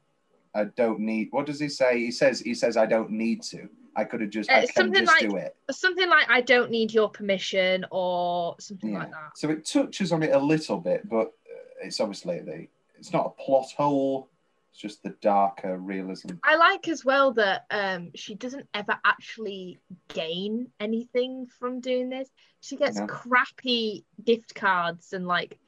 "I 0.54 0.64
don't 0.64 1.00
need." 1.00 1.28
What 1.32 1.46
does 1.46 1.60
he 1.60 1.68
say? 1.68 1.98
He 1.98 2.10
says, 2.10 2.40
"He 2.40 2.54
says 2.54 2.76
I 2.76 2.86
don't 2.86 3.10
need 3.10 3.42
to. 3.44 3.68
I 3.99 4.05
could 4.05 4.20
have 4.20 4.30
just. 4.30 4.49
Uh, 4.49 4.55
I 4.55 4.61
can 4.61 4.68
something 4.68 5.05
just 5.05 5.20
like 5.20 5.28
do 5.28 5.36
it." 5.36 5.57
something 5.72 6.09
like 6.09 6.30
I 6.30 6.40
don't 6.40 6.70
need 6.70 6.94
your 6.94 7.09
permission 7.09 7.84
or 7.90 8.55
something 8.61 8.92
like 8.92 9.11
that 9.11 9.36
So 9.36 9.51
it 9.51 9.66
touches 9.66 10.12
on 10.12 10.22
it 10.22 10.32
a 10.32 10.38
little 10.38 10.78
bit, 10.78 11.09
but 11.09 11.26
uh, 11.26 11.82
it's 11.82 11.99
obviously 12.01 12.40
the. 12.40 12.68
It's 12.96 13.12
not 13.12 13.26
a 13.26 13.42
plot 13.42 13.66
hole. 13.76 14.28
It's 14.70 14.80
just 14.80 15.03
the 15.03 15.16
darker 15.20 15.76
realism. 15.76 16.28
I 16.44 16.57
like 16.57 16.86
as 16.86 17.05
well 17.05 17.32
that 17.32 17.66
um 17.70 18.12
she 18.14 18.36
doesn't 18.36 18.68
ever 18.72 18.96
actually 19.05 19.80
gain 20.09 20.70
anything 20.78 21.46
from 21.59 21.80
doing 21.80 22.09
this. 22.09 22.28
She 22.61 22.76
gets 22.76 22.99
No. 22.99 23.07
crappy 23.07 24.05
gift 24.24 24.55
cards 24.55 25.12
and 25.12 25.26
like 25.26 25.59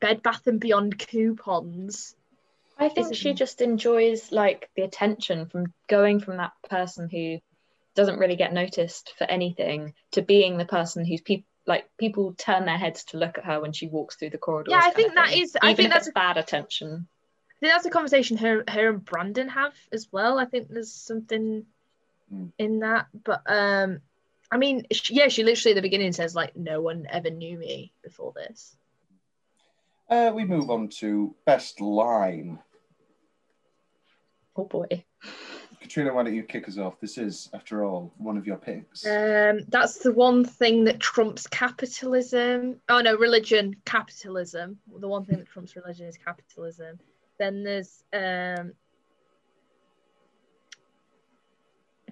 Bed 0.00 0.22
Bath 0.22 0.46
and 0.46 0.60
Beyond 0.60 0.96
coupons. 0.96 2.14
I 2.78 2.88
think 2.88 3.14
she 3.14 3.34
just 3.34 3.60
enjoys 3.60 4.32
like 4.32 4.70
the 4.74 4.82
attention 4.82 5.46
from 5.46 5.72
going 5.88 6.20
from 6.20 6.38
that 6.38 6.52
person 6.68 7.08
who 7.10 7.40
doesn't 7.94 8.18
really 8.18 8.36
get 8.36 8.52
noticed 8.52 9.12
for 9.18 9.24
anything 9.24 9.94
to 10.12 10.22
being 10.22 10.56
the 10.56 10.64
person 10.64 11.04
who's 11.04 11.20
people 11.20 11.46
like 11.66 11.88
people 11.98 12.32
turn 12.34 12.64
their 12.64 12.78
heads 12.78 13.04
to 13.04 13.18
look 13.18 13.36
at 13.38 13.44
her 13.44 13.60
when 13.60 13.72
she 13.72 13.86
walks 13.86 14.16
through 14.16 14.30
the 14.30 14.38
corridors. 14.38 14.72
Yeah, 14.72 14.80
I 14.82 14.90
think 14.90 15.10
of 15.10 15.14
that 15.16 15.28
thing, 15.28 15.42
is- 15.42 15.56
I 15.60 15.66
even 15.72 15.76
think 15.76 15.86
if 15.88 15.92
that's 15.94 16.06
it's 16.08 16.14
bad 16.14 16.36
attention. 16.38 17.06
I 17.08 17.56
think 17.60 17.72
that's 17.74 17.84
a 17.86 17.90
conversation 17.90 18.38
her 18.38 18.64
her 18.68 18.88
and 18.88 19.04
Brandon 19.04 19.48
have 19.50 19.74
as 19.92 20.08
well. 20.10 20.38
I 20.38 20.46
think 20.46 20.68
there's 20.68 20.92
something 20.92 21.66
Mm. 22.32 22.52
in 22.58 22.78
that, 22.80 23.06
but 23.24 23.42
um, 23.46 24.00
I 24.52 24.56
mean, 24.56 24.84
she, 24.92 25.14
yeah, 25.14 25.26
she 25.28 25.42
literally 25.42 25.72
at 25.72 25.74
the 25.74 25.82
beginning 25.82 26.12
says 26.12 26.32
like, 26.34 26.54
"No 26.56 26.80
one 26.80 27.06
ever 27.10 27.28
knew 27.28 27.58
me 27.58 27.92
before 28.04 28.32
this." 28.34 28.76
Uh, 30.08 30.30
we 30.34 30.44
move 30.44 30.70
on 30.70 30.88
to 31.00 31.34
best 31.44 31.80
line. 31.80 32.60
Oh 34.56 34.64
boy. 34.64 35.04
Katrina, 35.80 36.12
why 36.12 36.22
don't 36.22 36.34
you 36.34 36.42
kick 36.42 36.68
us 36.68 36.76
off? 36.76 37.00
This 37.00 37.16
is, 37.16 37.48
after 37.54 37.84
all, 37.84 38.12
one 38.18 38.36
of 38.36 38.46
your 38.46 38.58
picks. 38.58 39.06
Um, 39.06 39.60
that's 39.68 39.98
the 39.98 40.12
one 40.12 40.44
thing 40.44 40.84
that 40.84 41.00
trumps 41.00 41.46
capitalism. 41.46 42.80
Oh 42.88 43.00
no, 43.00 43.16
religion, 43.16 43.76
capitalism. 43.86 44.78
The 44.98 45.08
one 45.08 45.24
thing 45.24 45.38
that 45.38 45.48
trumps 45.48 45.76
religion 45.76 46.06
is 46.06 46.18
capitalism. 46.22 46.98
Then 47.38 47.64
there's 47.64 48.04
um, 48.12 48.74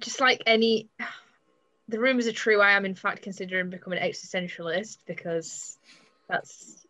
just 0.00 0.20
like 0.20 0.42
any. 0.46 0.88
The 1.90 1.98
rumors 1.98 2.26
are 2.26 2.32
true. 2.32 2.60
I 2.60 2.72
am 2.72 2.84
in 2.84 2.94
fact 2.94 3.22
considering 3.22 3.70
becoming 3.70 3.98
an 3.98 4.06
existentialist 4.06 4.98
because 5.06 5.78
that's 6.28 6.86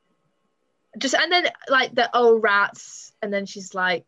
just 0.98 1.14
and 1.14 1.30
then 1.30 1.46
like 1.68 1.94
the 1.94 2.10
oh 2.12 2.40
rats, 2.40 3.12
and 3.22 3.32
then 3.32 3.46
she's 3.46 3.76
like, 3.76 4.06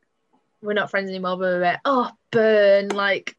we're 0.63 0.73
not 0.75 0.91
friends 0.91 1.09
anymore. 1.11 1.37
Blah, 1.37 1.51
blah, 1.51 1.59
blah. 1.59 1.77
Oh 1.85 2.11
burn, 2.31 2.89
like 2.89 3.37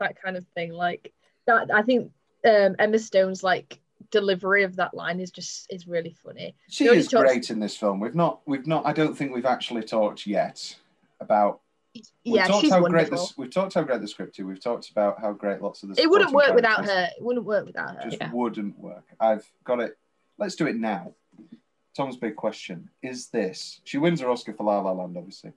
that 0.00 0.20
kind 0.22 0.36
of 0.36 0.46
thing. 0.54 0.72
Like 0.72 1.12
that, 1.46 1.70
I 1.72 1.82
think 1.82 2.12
um, 2.44 2.76
Emma 2.78 2.98
Stone's 2.98 3.42
like 3.42 3.80
delivery 4.10 4.62
of 4.62 4.76
that 4.76 4.94
line 4.94 5.20
is 5.20 5.30
just 5.30 5.66
is 5.70 5.86
really 5.86 6.14
funny. 6.24 6.54
She 6.68 6.86
is 6.86 7.08
talks- 7.08 7.30
great 7.30 7.50
in 7.50 7.60
this 7.60 7.76
film. 7.76 8.00
We've 8.00 8.14
not, 8.14 8.40
we've 8.46 8.66
not. 8.66 8.86
I 8.86 8.92
don't 8.92 9.16
think 9.16 9.34
we've 9.34 9.46
actually 9.46 9.82
talked 9.82 10.26
yet 10.26 10.76
about. 11.20 11.60
We've 11.94 12.04
Yeah, 12.24 12.46
talked 12.46 12.60
she's 12.60 12.72
how 12.72 12.80
great 12.80 12.92
wonderful. 13.10 13.16
this. 13.26 13.38
We've 13.38 13.50
talked 13.50 13.72
how 13.74 13.82
great 13.82 14.00
the 14.02 14.08
script 14.08 14.38
is. 14.38 14.44
We've 14.44 14.60
talked 14.60 14.90
about 14.90 15.18
how 15.18 15.32
great 15.32 15.62
lots 15.62 15.82
of 15.82 15.94
the. 15.94 16.00
It 16.02 16.10
wouldn't 16.10 16.32
work 16.32 16.54
without 16.54 16.84
her. 16.84 17.08
It 17.16 17.22
wouldn't 17.24 17.46
work 17.46 17.64
without 17.66 17.96
her. 17.96 18.10
Just 18.10 18.32
wouldn't 18.32 18.78
work. 18.78 19.04
I've 19.18 19.50
got 19.64 19.80
it. 19.80 19.96
Let's 20.38 20.56
do 20.56 20.66
it 20.66 20.76
now. 20.76 21.14
Tom's 21.96 22.18
big 22.18 22.36
question 22.36 22.90
is 23.02 23.28
this: 23.28 23.80
She 23.84 23.96
wins 23.96 24.20
her 24.20 24.28
Oscar 24.28 24.52
for 24.52 24.64
La 24.64 24.78
La 24.80 24.92
Land, 24.92 25.16
obviously. 25.16 25.52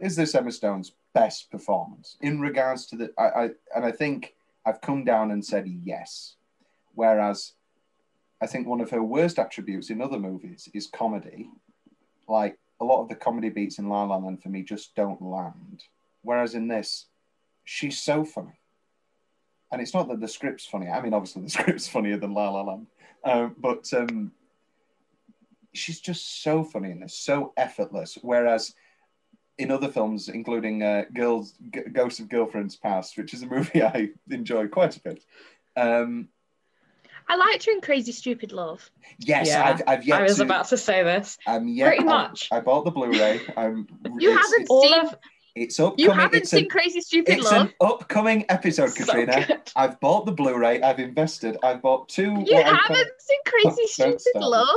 Is 0.00 0.16
this 0.16 0.34
Emma 0.34 0.50
Stone's 0.50 0.92
best 1.14 1.50
performance 1.50 2.16
in 2.20 2.40
regards 2.40 2.86
to 2.86 2.96
the? 2.96 3.12
I, 3.18 3.24
I 3.24 3.50
and 3.76 3.84
I 3.84 3.92
think 3.92 4.34
I've 4.64 4.80
come 4.80 5.04
down 5.04 5.30
and 5.30 5.44
said 5.44 5.66
yes. 5.84 6.36
Whereas 6.94 7.52
I 8.40 8.46
think 8.46 8.66
one 8.66 8.80
of 8.80 8.90
her 8.90 9.02
worst 9.02 9.38
attributes 9.38 9.90
in 9.90 10.02
other 10.02 10.18
movies 10.18 10.68
is 10.74 10.86
comedy. 10.86 11.48
Like 12.28 12.58
a 12.80 12.84
lot 12.84 13.02
of 13.02 13.08
the 13.08 13.14
comedy 13.14 13.50
beats 13.50 13.78
in 13.78 13.88
La 13.88 14.04
La 14.04 14.16
Land 14.16 14.42
for 14.42 14.48
me 14.48 14.62
just 14.62 14.94
don't 14.94 15.22
land. 15.22 15.84
Whereas 16.22 16.54
in 16.54 16.68
this, 16.68 17.06
she's 17.64 18.00
so 18.00 18.24
funny. 18.24 18.58
And 19.70 19.80
it's 19.80 19.94
not 19.94 20.08
that 20.08 20.20
the 20.20 20.28
script's 20.28 20.66
funny. 20.66 20.88
I 20.88 21.00
mean, 21.00 21.14
obviously 21.14 21.42
the 21.42 21.50
script's 21.60 21.88
funnier 21.88 22.18
than 22.18 22.34
La 22.34 22.50
La 22.50 22.62
Land, 22.62 22.86
um, 23.24 23.54
but 23.58 23.88
um, 23.94 24.32
she's 25.72 26.00
just 26.00 26.42
so 26.42 26.62
funny 26.64 26.90
in 26.90 27.00
this, 27.00 27.14
so 27.14 27.52
effortless. 27.56 28.18
Whereas 28.20 28.74
in 29.58 29.70
other 29.70 29.88
films, 29.88 30.28
including 30.28 30.82
uh, 30.82 31.04
Girls, 31.12 31.54
G- 31.74 31.80
Ghosts 31.92 32.20
of 32.20 32.28
Girlfriends 32.28 32.76
Past, 32.76 33.16
which 33.18 33.34
is 33.34 33.42
a 33.42 33.46
movie 33.46 33.82
I 33.82 34.10
enjoy 34.30 34.68
quite 34.68 34.96
a 34.96 35.00
bit. 35.00 35.24
Um, 35.76 36.28
I 37.28 37.36
liked 37.36 37.64
her 37.66 37.72
in 37.72 37.80
Crazy 37.80 38.12
Stupid 38.12 38.50
Love. 38.52 38.90
yes, 39.18 39.46
Yeah, 39.46 39.64
I've, 39.64 39.82
I've 39.86 40.04
yet 40.06 40.20
I 40.20 40.22
was 40.24 40.36
to. 40.38 40.42
about 40.42 40.66
to 40.68 40.76
say 40.76 41.02
this. 41.04 41.38
I'm 41.46 41.68
yet, 41.68 41.86
Pretty 41.88 41.98
I'm- 42.00 42.06
much. 42.06 42.48
I 42.50 42.60
bought 42.60 42.84
the 42.84 42.90
Blu-ray. 42.90 43.40
I'm, 43.56 43.86
You 44.18 44.32
it's, 44.32 44.42
haven't 44.42 44.62
it's, 44.62 44.82
seen. 44.82 45.00
of 45.06 45.18
it's 45.54 45.80
upcoming. 45.80 45.98
you 46.04 46.10
haven't 46.10 46.40
it's 46.40 46.50
seen 46.50 46.64
an, 46.64 46.68
Crazy 46.70 47.00
Stupid 47.00 47.34
it's 47.38 47.44
Love. 47.50 47.66
an 47.68 47.72
upcoming 47.80 48.44
episode, 48.48 48.90
So 48.90 49.04
Katrina. 49.04 49.44
good. 49.46 49.60
I've 49.76 50.00
bought 50.00 50.26
the 50.26 50.32
Blu-ray. 50.32 50.82
I've 50.82 50.98
invested. 50.98 51.56
I've 51.62 51.80
bought 51.80 52.08
two. 52.08 52.42
You 52.44 52.56
haven't 52.56 52.78
call- 52.86 52.96
seen 53.18 53.38
Crazy 53.46 53.86
Stupid. 53.86 54.40
Love. 54.40 54.68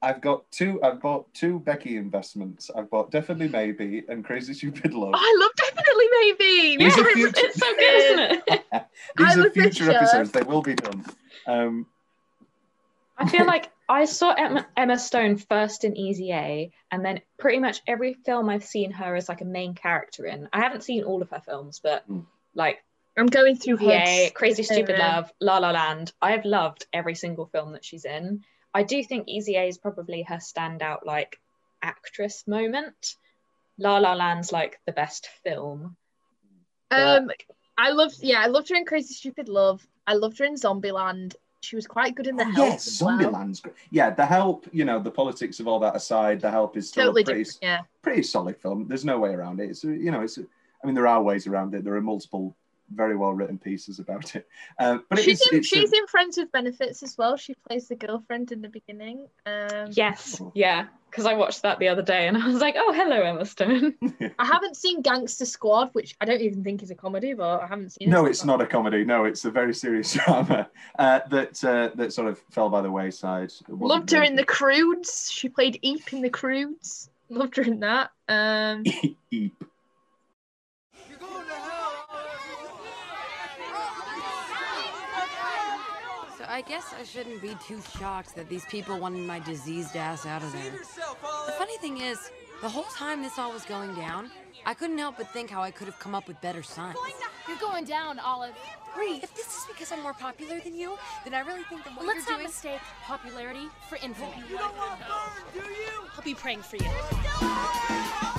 I've 0.00 0.20
got 0.20 0.48
two. 0.52 0.80
I've 0.82 1.00
bought 1.00 1.32
two 1.34 1.58
Becky 1.60 1.96
investments. 1.96 2.70
I've 2.74 2.88
bought 2.88 3.10
definitely 3.10 3.48
maybe 3.48 4.04
and 4.08 4.24
Crazy 4.24 4.54
Stupid 4.54 4.94
Love. 4.94 5.12
Oh, 5.14 5.18
I 5.18 5.36
love 5.40 5.50
definitely 5.56 6.04
maybe. 6.20 6.76
These 6.76 6.96
Yeah, 6.96 7.02
it's- 7.02 7.14
future- 7.14 7.46
It's 7.46 7.58
so 7.58 7.74
good, 7.74 7.94
isn't 7.94 8.42
it? 8.48 8.84
These 9.16 9.36
I 9.36 9.40
are 9.40 9.50
future 9.50 9.84
show. 9.86 9.90
episodes. 9.92 10.30
They 10.32 10.42
will 10.42 10.62
be 10.62 10.74
done. 10.76 11.04
Um, 11.46 11.86
I 13.16 13.28
feel 13.28 13.46
like 13.46 13.70
I 13.88 14.04
saw 14.04 14.32
Emma, 14.34 14.66
Emma 14.76 14.98
Stone 14.98 15.38
first 15.38 15.82
in 15.84 15.96
Easy 15.96 16.30
A, 16.32 16.70
and 16.92 17.04
then 17.04 17.20
pretty 17.38 17.58
much 17.58 17.80
every 17.86 18.14
film 18.14 18.48
I've 18.48 18.64
seen 18.64 18.92
her 18.92 19.16
as 19.16 19.28
like 19.28 19.40
a 19.40 19.44
main 19.46 19.74
character 19.74 20.26
in. 20.26 20.48
I 20.52 20.60
haven't 20.60 20.84
seen 20.84 21.02
all 21.02 21.22
of 21.22 21.30
her 21.30 21.40
films, 21.40 21.80
but 21.82 22.08
Mm. 22.08 22.24
like 22.54 22.84
I'm 23.16 23.26
going 23.26 23.56
through 23.56 23.76
Easy 23.78 23.86
A, 23.90 23.98
heads. 23.98 24.32
Crazy 24.34 24.62
Stupid. 24.62 24.96
Love, 24.98 25.32
La 25.40 25.58
La 25.58 25.72
Land. 25.72 26.12
I 26.22 26.30
have 26.32 26.44
loved 26.44 26.86
every 26.92 27.16
single 27.16 27.46
film 27.46 27.72
that 27.72 27.84
she's 27.84 28.04
in. 28.04 28.44
I 28.74 28.82
do 28.82 29.02
think 29.02 29.28
Easy 29.28 29.56
A 29.56 29.64
is 29.64 29.78
probably 29.78 30.22
her 30.22 30.36
standout 30.36 31.04
like 31.04 31.38
actress 31.82 32.44
moment. 32.46 33.16
La 33.78 33.98
La 33.98 34.14
Land's 34.14 34.52
like 34.52 34.80
the 34.86 34.92
best 34.92 35.28
film. 35.44 35.96
Um, 36.90 37.30
I 37.76 37.90
loved, 37.90 38.16
yeah, 38.20 38.40
I 38.40 38.46
loved 38.46 38.68
her 38.70 38.74
in 38.74 38.84
Crazy 38.84 39.14
Stupid 39.14 39.48
Love. 39.48 39.86
I 40.06 40.14
loved 40.14 40.38
her 40.38 40.44
in 40.44 40.54
Zombieland. 40.54 41.36
She 41.60 41.76
was 41.76 41.86
quite 41.86 42.14
good 42.14 42.26
in 42.26 42.36
The 42.36 42.44
Help. 42.44 42.56
Yes, 42.56 42.86
as 42.86 43.02
well. 43.02 43.18
Zombieland's 43.18 43.60
great. 43.60 43.74
Yeah, 43.90 44.10
The 44.10 44.26
Help. 44.26 44.66
You 44.72 44.84
know, 44.84 44.98
the 44.98 45.10
politics 45.10 45.60
of 45.60 45.68
all 45.68 45.78
that 45.80 45.94
aside, 45.94 46.40
The 46.40 46.50
Help 46.50 46.76
is 46.76 46.88
still 46.88 47.06
Totally 47.06 47.22
a 47.22 47.24
pretty, 47.24 47.50
yeah. 47.62 47.80
pretty 48.02 48.22
solid 48.22 48.56
film. 48.56 48.86
There's 48.88 49.04
no 49.04 49.18
way 49.18 49.30
around 49.30 49.60
it. 49.60 49.70
It's 49.70 49.84
you 49.84 50.10
know, 50.10 50.22
it's. 50.22 50.38
I 50.38 50.86
mean, 50.86 50.94
there 50.94 51.06
are 51.06 51.22
ways 51.22 51.46
around 51.46 51.74
it. 51.74 51.84
There 51.84 51.94
are 51.94 52.00
multiple 52.00 52.54
very 52.94 53.16
well 53.16 53.32
written 53.32 53.58
pieces 53.58 53.98
about 53.98 54.34
it. 54.36 54.46
Uh, 54.78 54.98
but 55.08 55.18
she's 55.18 55.40
it's, 55.40 55.52
in, 55.52 55.58
it's 55.58 55.92
a- 55.92 55.96
in 55.96 56.06
Friends 56.06 56.36
with 56.36 56.50
Benefits 56.52 57.02
as 57.02 57.16
well. 57.18 57.36
She 57.36 57.54
plays 57.68 57.88
the 57.88 57.96
girlfriend 57.96 58.52
in 58.52 58.62
the 58.62 58.68
beginning. 58.68 59.26
Um, 59.46 59.88
Yes, 59.90 60.40
yeah, 60.54 60.86
because 61.10 61.26
I 61.26 61.34
watched 61.34 61.62
that 61.62 61.78
the 61.78 61.88
other 61.88 62.02
day 62.02 62.28
and 62.28 62.36
I 62.36 62.46
was 62.46 62.60
like, 62.60 62.74
oh, 62.78 62.92
hello, 62.92 63.20
Emma 63.22 63.44
Stone. 63.44 63.94
I 64.38 64.44
haven't 64.44 64.76
seen 64.76 65.02
Gangster 65.02 65.44
Squad, 65.46 65.90
which 65.92 66.14
I 66.20 66.24
don't 66.24 66.40
even 66.40 66.62
think 66.64 66.82
is 66.82 66.90
a 66.90 66.94
comedy, 66.94 67.34
but 67.34 67.62
I 67.62 67.66
haven't 67.66 67.90
seen 67.92 68.08
it. 68.08 68.10
No, 68.10 68.22
so 68.22 68.26
it's 68.26 68.44
not 68.44 68.60
a 68.60 68.66
comedy. 68.66 69.04
No, 69.04 69.24
it's 69.24 69.44
a 69.44 69.50
very 69.50 69.74
serious 69.74 70.12
drama 70.24 70.68
uh, 70.98 71.20
that 71.30 71.62
uh, 71.64 71.90
that 71.96 72.12
sort 72.12 72.28
of 72.28 72.38
fell 72.50 72.68
by 72.70 72.80
the 72.82 72.90
wayside. 72.90 73.52
Loved 73.68 74.10
her 74.10 74.16
very 74.18 74.28
in 74.28 74.36
The 74.36 74.44
Croods. 74.44 75.30
She 75.32 75.48
played 75.48 75.78
Eep 75.82 76.12
in 76.12 76.22
The 76.22 76.30
Croods. 76.30 77.10
Loved 77.30 77.56
her 77.56 77.62
in 77.62 77.80
that. 77.80 78.10
Um, 78.28 78.84
Eep. 79.30 79.64
I 86.58 86.62
guess 86.62 86.92
I 86.92 87.04
shouldn't 87.04 87.40
be 87.40 87.56
too 87.64 87.80
shocked 88.00 88.34
that 88.34 88.48
these 88.48 88.64
people 88.64 88.98
wanted 88.98 89.24
my 89.24 89.38
diseased 89.38 89.96
ass 89.96 90.26
out 90.26 90.42
of 90.42 90.52
there. 90.52 90.72
The 90.72 91.52
funny 91.52 91.78
thing 91.78 91.98
is, 91.98 92.18
the 92.62 92.68
whole 92.68 92.90
time 92.96 93.22
this 93.22 93.38
all 93.38 93.52
was 93.52 93.64
going 93.64 93.94
down, 93.94 94.28
I 94.66 94.74
couldn't 94.74 94.98
help 94.98 95.18
but 95.18 95.32
think 95.32 95.50
how 95.50 95.62
I 95.62 95.70
could 95.70 95.86
have 95.86 96.00
come 96.00 96.16
up 96.16 96.26
with 96.26 96.40
better 96.40 96.64
signs. 96.64 96.96
You're 97.46 97.58
going 97.58 97.84
down, 97.84 98.18
Olive. 98.18 98.56
Breathe. 98.92 99.22
If 99.22 99.36
this 99.36 99.46
is 99.46 99.66
because 99.68 99.92
I'm 99.92 100.02
more 100.02 100.14
popular 100.14 100.58
than 100.58 100.74
you, 100.74 100.98
then 101.22 101.32
I 101.32 101.46
really 101.46 101.62
think 101.62 101.84
that 101.84 101.96
what 101.96 102.04
Let's 102.04 102.28
you're 102.28 102.38
doing 102.38 102.46
not 102.46 102.62
doing... 102.64 102.74
mistake 102.74 102.80
popularity 103.04 103.68
for 103.88 103.94
infamy. 104.02 104.42
You 104.50 104.58
don't 104.58 104.76
want 104.76 104.98
burn, 104.98 105.62
do 105.62 105.70
you? 105.70 106.08
I'll 106.16 106.24
be 106.24 106.34
praying 106.34 106.62
for 106.62 106.74
you. 106.74 106.90
You 107.40 108.37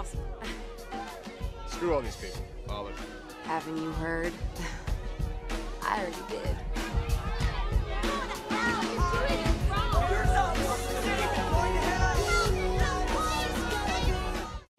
awesome. 0.00 0.20
Screw 1.66 1.92
all 1.92 2.00
these 2.00 2.16
people, 2.16 2.42
Olive. 2.70 2.98
Haven't 3.44 3.76
you 3.76 3.90
heard? 3.92 4.32
I 5.82 6.00
already 6.00 6.16
did. 6.30 6.56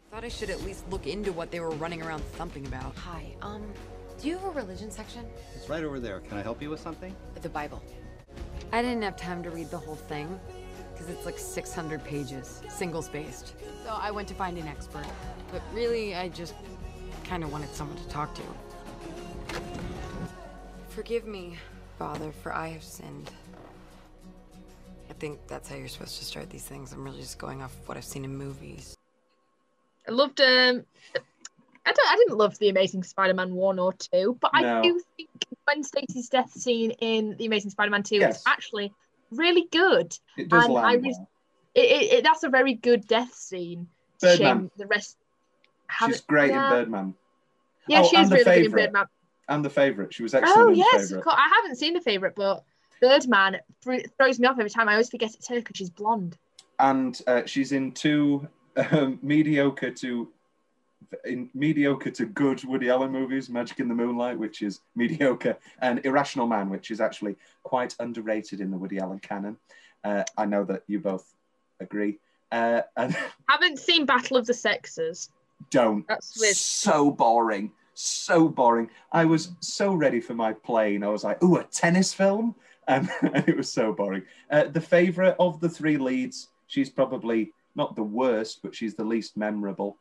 Thought 0.09 0.23
I 0.23 0.27
should 0.27 0.49
at 0.49 0.63
least 0.63 0.89
look 0.89 1.05
into 1.05 1.31
what 1.31 1.51
they 1.51 1.59
were 1.59 1.69
running 1.71 2.01
around 2.01 2.21
thumping 2.21 2.65
about. 2.65 2.95
Hi, 2.95 3.35
um, 3.43 3.71
do 4.19 4.27
you 4.27 4.39
have 4.39 4.45
a 4.45 4.49
religion 4.49 4.89
section? 4.89 5.25
It's 5.55 5.69
right 5.69 5.83
over 5.83 5.99
there. 5.99 6.21
Can 6.21 6.39
I 6.39 6.41
help 6.41 6.63
you 6.63 6.71
with 6.71 6.79
something? 6.79 7.15
The 7.39 7.49
Bible. 7.49 7.83
I 8.71 8.81
didn't 8.81 9.03
have 9.03 9.17
time 9.17 9.43
to 9.43 9.51
read 9.51 9.69
the 9.69 9.77
whole 9.77 9.95
thing 9.95 10.39
because 11.01 11.15
it's 11.15 11.25
like 11.25 11.39
600 11.39 12.03
pages, 12.03 12.61
single 12.69 13.01
spaced. 13.01 13.55
So 13.83 13.89
I 13.89 14.11
went 14.11 14.27
to 14.27 14.33
find 14.33 14.57
an 14.57 14.67
expert. 14.67 15.05
But 15.51 15.61
really, 15.73 16.15
I 16.15 16.29
just 16.29 16.53
kind 17.23 17.43
of 17.43 17.51
wanted 17.51 17.73
someone 17.73 17.97
to 17.97 18.07
talk 18.07 18.33
to. 18.35 18.41
Forgive 20.89 21.25
me, 21.25 21.57
Father, 21.97 22.31
for 22.43 22.53
I 22.53 22.67
have 22.69 22.83
sinned. 22.83 23.31
I 25.09 25.13
think 25.13 25.39
that's 25.47 25.69
how 25.69 25.75
you're 25.75 25.87
supposed 25.87 26.17
to 26.19 26.25
start 26.25 26.49
these 26.49 26.65
things. 26.65 26.93
I'm 26.93 27.03
really 27.03 27.19
just 27.21 27.37
going 27.37 27.61
off 27.61 27.75
what 27.85 27.97
I've 27.97 28.05
seen 28.05 28.25
in 28.25 28.35
movies. 28.35 28.97
I 30.07 30.11
loved 30.11 30.41
um 30.41 30.83
I 31.85 31.93
don't 31.93 32.09
I 32.09 32.15
didn't 32.17 32.37
love 32.37 32.57
the 32.59 32.69
Amazing 32.69 33.03
Spider-Man 33.03 33.53
one 33.53 33.79
or 33.79 33.93
two, 33.93 34.37
but 34.41 34.51
No. 34.53 34.79
I 34.79 34.81
do 34.81 35.01
think 35.17 35.29
Gwen 35.67 35.83
Stacy's 35.83 36.29
death 36.29 36.51
scene 36.51 36.91
in 37.01 37.35
the 37.37 37.45
Amazing 37.45 37.71
Spider-Man 37.71 38.03
two 38.03 38.17
Yes. 38.17 38.37
is 38.37 38.43
actually 38.47 38.93
really 39.31 39.67
good. 39.71 40.17
It 40.37 40.49
does 40.49 40.65
and 40.65 40.77
I 40.77 40.95
was 40.97 41.15
well. 41.17 41.29
it, 41.75 41.79
it, 41.81 42.13
it- 42.13 42.23
that's 42.23 42.43
a 42.43 42.49
very 42.49 42.73
good 42.73 43.07
death 43.07 43.33
scene. 43.33 43.87
Birdman. 44.21 44.37
Shame 44.37 44.71
the 44.77 44.85
rest 44.87 45.17
She's 46.05 46.21
great 46.21 46.51
yeah. 46.51 46.65
in 46.65 46.69
Birdman. 46.83 47.13
Yeah, 47.87 48.01
Oh, 48.03 48.07
she 48.07 48.17
is 48.17 48.29
really 48.31 48.43
good 48.43 48.65
in. 48.65 48.71
Birdman. 48.71 49.05
And 49.49 49.65
the 49.65 49.69
favourite. 49.69 50.13
She 50.13 50.23
was 50.23 50.33
excellent 50.33 50.57
Oh 50.59 50.69
yes, 50.71 50.91
the 50.91 50.97
of 50.97 51.01
favourite. 51.09 51.23
course. 51.23 51.35
I 51.37 51.49
haven't 51.55 51.75
seen 51.77 51.93
the 51.93 52.01
favorite, 52.01 52.33
but 52.35 52.63
Birdman 53.01 53.57
thr- 53.81 53.95
throws 54.17 54.39
me 54.39 54.47
off 54.47 54.57
every 54.59 54.69
time. 54.69 54.87
I 54.87 54.93
always 54.93 55.09
forget 55.09 55.33
it's 55.33 55.47
her 55.49 55.55
because 55.55 55.75
she's 55.75 55.89
blonde. 55.89 56.37
And 56.79 57.19
uh, 57.27 57.41
she's 57.45 57.71
in 57.73 57.91
two 57.91 58.47
um, 58.91 59.19
mediocre 59.21 59.91
to 59.91 60.29
in 61.25 61.49
mediocre 61.53 62.11
to 62.11 62.25
good 62.25 62.63
Woody 62.63 62.89
Allen 62.89 63.11
movies, 63.11 63.49
Magic 63.49 63.79
in 63.79 63.87
the 63.87 63.95
Moonlight, 63.95 64.37
which 64.37 64.61
is 64.61 64.81
mediocre, 64.95 65.57
and 65.79 66.05
Irrational 66.05 66.47
Man, 66.47 66.69
which 66.69 66.91
is 66.91 67.01
actually 67.01 67.35
quite 67.63 67.95
underrated 67.99 68.61
in 68.61 68.71
the 68.71 68.77
Woody 68.77 68.99
Allen 68.99 69.19
canon. 69.19 69.57
Uh, 70.03 70.23
I 70.37 70.45
know 70.45 70.63
that 70.65 70.83
you 70.87 70.99
both 70.99 71.33
agree. 71.79 72.19
Uh, 72.51 72.81
and 72.97 73.15
Haven't 73.49 73.79
seen 73.79 74.05
Battle 74.05 74.37
of 74.37 74.45
the 74.45 74.53
Sexes. 74.53 75.29
don't. 75.69 76.07
That's 76.07 76.39
with 76.39 76.55
So 76.57 77.11
boring. 77.11 77.71
So 77.93 78.47
boring. 78.47 78.89
I 79.11 79.25
was 79.25 79.51
so 79.59 79.93
ready 79.93 80.19
for 80.19 80.33
my 80.33 80.53
plane. 80.53 81.03
I 81.03 81.09
was 81.09 81.23
like, 81.23 81.41
ooh, 81.43 81.57
a 81.57 81.63
tennis 81.63 82.13
film? 82.13 82.55
Um, 82.87 83.09
and 83.21 83.47
it 83.47 83.55
was 83.55 83.71
so 83.71 83.93
boring. 83.93 84.23
Uh, 84.49 84.65
the 84.65 84.81
favourite 84.81 85.35
of 85.39 85.59
the 85.59 85.69
three 85.69 85.97
leads, 85.97 86.47
she's 86.67 86.89
probably 86.89 87.53
not 87.75 87.95
the 87.95 88.03
worst, 88.03 88.61
but 88.61 88.75
she's 88.75 88.95
the 88.95 89.03
least 89.03 89.37
memorable. 89.37 89.97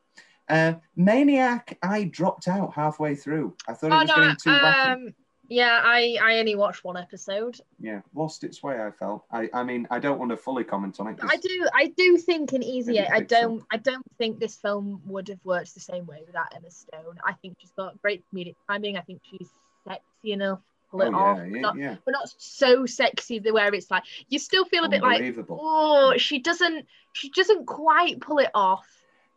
Uh, 0.50 0.74
Maniac, 0.96 1.78
I 1.82 2.04
dropped 2.04 2.48
out 2.48 2.74
halfway 2.74 3.14
through. 3.14 3.54
I 3.68 3.72
thought 3.74 3.86
it 3.88 3.92
Oh 3.94 3.98
was 4.00 4.08
no, 4.08 4.14
getting 4.16 4.36
too 4.36 4.50
wacky. 4.50 4.92
um, 4.92 5.14
yeah, 5.48 5.80
I 5.82 6.16
I 6.22 6.38
only 6.38 6.54
watched 6.54 6.84
one 6.84 6.96
episode. 6.96 7.56
Yeah, 7.80 8.02
lost 8.14 8.44
its 8.44 8.62
way, 8.62 8.80
I 8.80 8.90
felt. 8.90 9.24
I, 9.32 9.48
I 9.52 9.64
mean, 9.64 9.86
I 9.90 9.98
don't 9.98 10.18
want 10.18 10.30
to 10.30 10.36
fully 10.36 10.62
comment 10.64 11.00
on 11.00 11.08
it. 11.08 11.18
I 11.22 11.36
do 11.36 11.68
I 11.74 11.86
do 11.96 12.16
think 12.18 12.52
in 12.52 12.62
Easy 12.62 12.98
A, 12.98 13.08
I 13.08 13.20
don't 13.20 13.62
I 13.72 13.76
don't 13.78 14.04
think 14.18 14.38
this 14.38 14.56
film 14.56 15.00
would 15.06 15.28
have 15.28 15.44
worked 15.44 15.74
the 15.74 15.80
same 15.80 16.06
way 16.06 16.22
without 16.26 16.54
Emma 16.54 16.70
Stone. 16.70 17.18
I 17.24 17.32
think 17.34 17.56
she's 17.60 17.72
got 17.72 18.00
great 18.02 18.22
comedic 18.32 18.54
timing. 18.68 18.96
I 18.96 19.00
think 19.00 19.22
she's 19.28 19.48
sexy 19.86 20.32
enough. 20.32 20.60
Pull 20.92 21.02
it 21.02 21.08
Oh, 21.14 21.18
off, 21.18 21.38
yeah, 21.48 21.60
not, 21.60 21.76
yeah. 21.78 21.96
but 22.04 22.12
not 22.12 22.28
so 22.38 22.84
sexy 22.84 23.38
the 23.38 23.52
where 23.52 23.72
it's 23.72 23.90
like 23.92 24.02
you 24.28 24.40
still 24.40 24.64
feel 24.64 24.84
a 24.84 24.88
bit 24.88 25.02
like 25.02 25.36
oh 25.48 26.14
she 26.16 26.40
doesn't 26.40 26.86
she 27.12 27.30
doesn't 27.30 27.64
quite 27.66 28.20
pull 28.20 28.38
it 28.38 28.50
off 28.54 28.88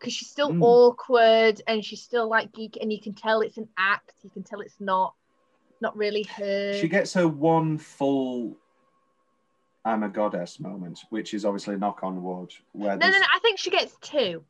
because 0.04 0.14
she's 0.14 0.30
still 0.30 0.52
Mm. 0.52 0.62
awkward 0.62 1.62
and 1.66 1.84
she's 1.84 2.02
still 2.02 2.28
like 2.28 2.52
geek 2.52 2.78
and 2.82 2.92
you 2.92 3.00
can 3.00 3.14
tell 3.14 3.40
it's 3.40 3.58
an 3.58 3.70
act 3.78 4.12
you 4.22 4.30
can 4.30 4.44
tell 4.44 4.60
it's 4.60 4.82
not 4.82 5.16
not 5.80 5.96
really 5.96 6.24
her 6.24 6.74
She 6.74 6.90
gets 6.90 7.14
her 7.14 7.26
one 7.28 7.78
full 7.78 8.58
I'm 9.86 10.04
a 10.04 10.10
goddess 10.10 10.62
moment, 10.62 11.02
which 11.10 11.34
is 11.34 11.44
obviously 11.44 11.76
knock 11.76 12.04
on 12.04 12.24
wood. 12.24 12.54
Where 12.72 12.96
No, 12.96 13.10
no, 13.10 13.18
no. 13.20 13.26
I 13.34 13.40
think 13.40 13.60
she 13.60 13.70
gets 13.70 13.94
two. 14.00 14.46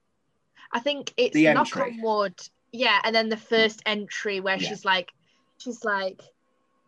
I 0.71 0.79
think 0.79 1.11
it's 1.17 1.33
The 1.33 1.51
knock 1.53 1.75
on 1.75 1.99
wood. 2.03 2.39
Yeah, 2.71 2.99
and 3.03 3.15
then 3.15 3.29
the 3.29 3.37
first 3.37 3.81
entry 3.87 4.41
where 4.41 4.59
Yeah. 4.59 4.69
she's 4.69 4.85
like, 4.85 5.11
she's 5.57 5.83
like, 5.83 6.21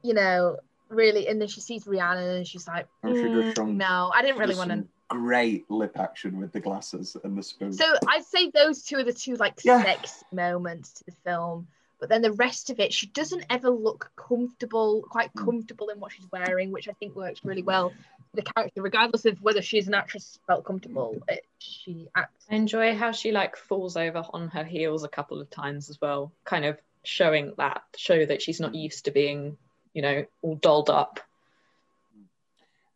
you 0.04 0.14
know, 0.14 0.58
really, 0.90 1.28
and 1.28 1.42
then 1.42 1.48
she 1.48 1.60
sees 1.60 1.88
Rhiannon 1.88 2.36
and 2.38 2.48
she's 2.48 2.68
like, 2.68 2.88
"Mm, 3.04 3.78
no, 3.78 4.12
I 4.14 4.22
didn't 4.22 4.38
really 4.38 4.56
want 4.56 4.70
to. 4.70 4.88
Some 5.12 5.20
Great 5.20 5.70
lip 5.70 5.98
action 6.00 6.40
with 6.40 6.52
the 6.52 6.60
glasses 6.60 7.16
and 7.24 7.38
the 7.38 7.44
spoon. 7.44 7.74
So 7.74 7.86
I'd 8.08 8.26
say 8.26 8.50
those 8.52 8.84
two 8.84 8.98
are 8.98 9.04
the 9.04 9.14
two 9.14 9.36
like 9.36 9.60
Yeah. 9.64 9.84
sexy 9.84 10.26
moments 10.32 10.94
to 10.94 11.04
the 11.06 11.12
film. 11.24 11.68
But 12.00 12.10
then 12.10 12.22
the 12.22 12.34
rest 12.34 12.70
of 12.70 12.80
it, 12.80 12.94
she 12.94 13.08
doesn't 13.08 13.46
ever 13.50 13.70
look 13.70 14.12
comfortable, 14.16 15.04
quite 15.04 15.32
Hmm. 15.34 15.46
comfortable 15.46 15.90
in 15.90 16.00
what 16.00 16.12
she's 16.12 16.30
wearing, 16.32 16.72
which 16.72 16.90
I 16.90 16.94
think 16.94 17.16
works 17.16 17.46
really 17.46 17.64
well 17.64 17.94
the 18.36 18.42
character, 18.42 18.82
regardless 18.82 19.26
of 19.26 19.42
whether 19.42 19.62
she's 19.62 19.88
an 19.88 19.94
actress 19.94 20.40
felt 20.46 20.66
comfortable. 20.66 21.22
It, 21.28 21.46
she 21.58 22.08
acts 22.16 22.46
I 22.50 22.56
enjoy 22.56 22.96
how 22.96 23.12
she 23.12 23.32
like 23.32 23.56
falls 23.56 23.98
over 23.98 24.24
on 24.34 24.50
her 24.50 24.64
heels 24.64 25.04
a 25.04 25.08
couple 25.08 25.42
of 25.42 25.50
times 25.50 25.90
as 25.90 26.00
well, 26.00 26.32
kind 26.44 26.66
of 26.66 26.80
showing 27.04 27.54
that 27.58 27.84
show 27.96 28.26
that 28.26 28.42
she's 28.42 28.60
not 28.60 28.72
hmm. 28.72 28.78
used 28.78 29.06
to 29.06 29.12
being, 29.12 29.58
you 29.94 30.02
know, 30.02 30.26
all 30.42 30.56
dolled 30.56 30.90
up. 30.90 31.20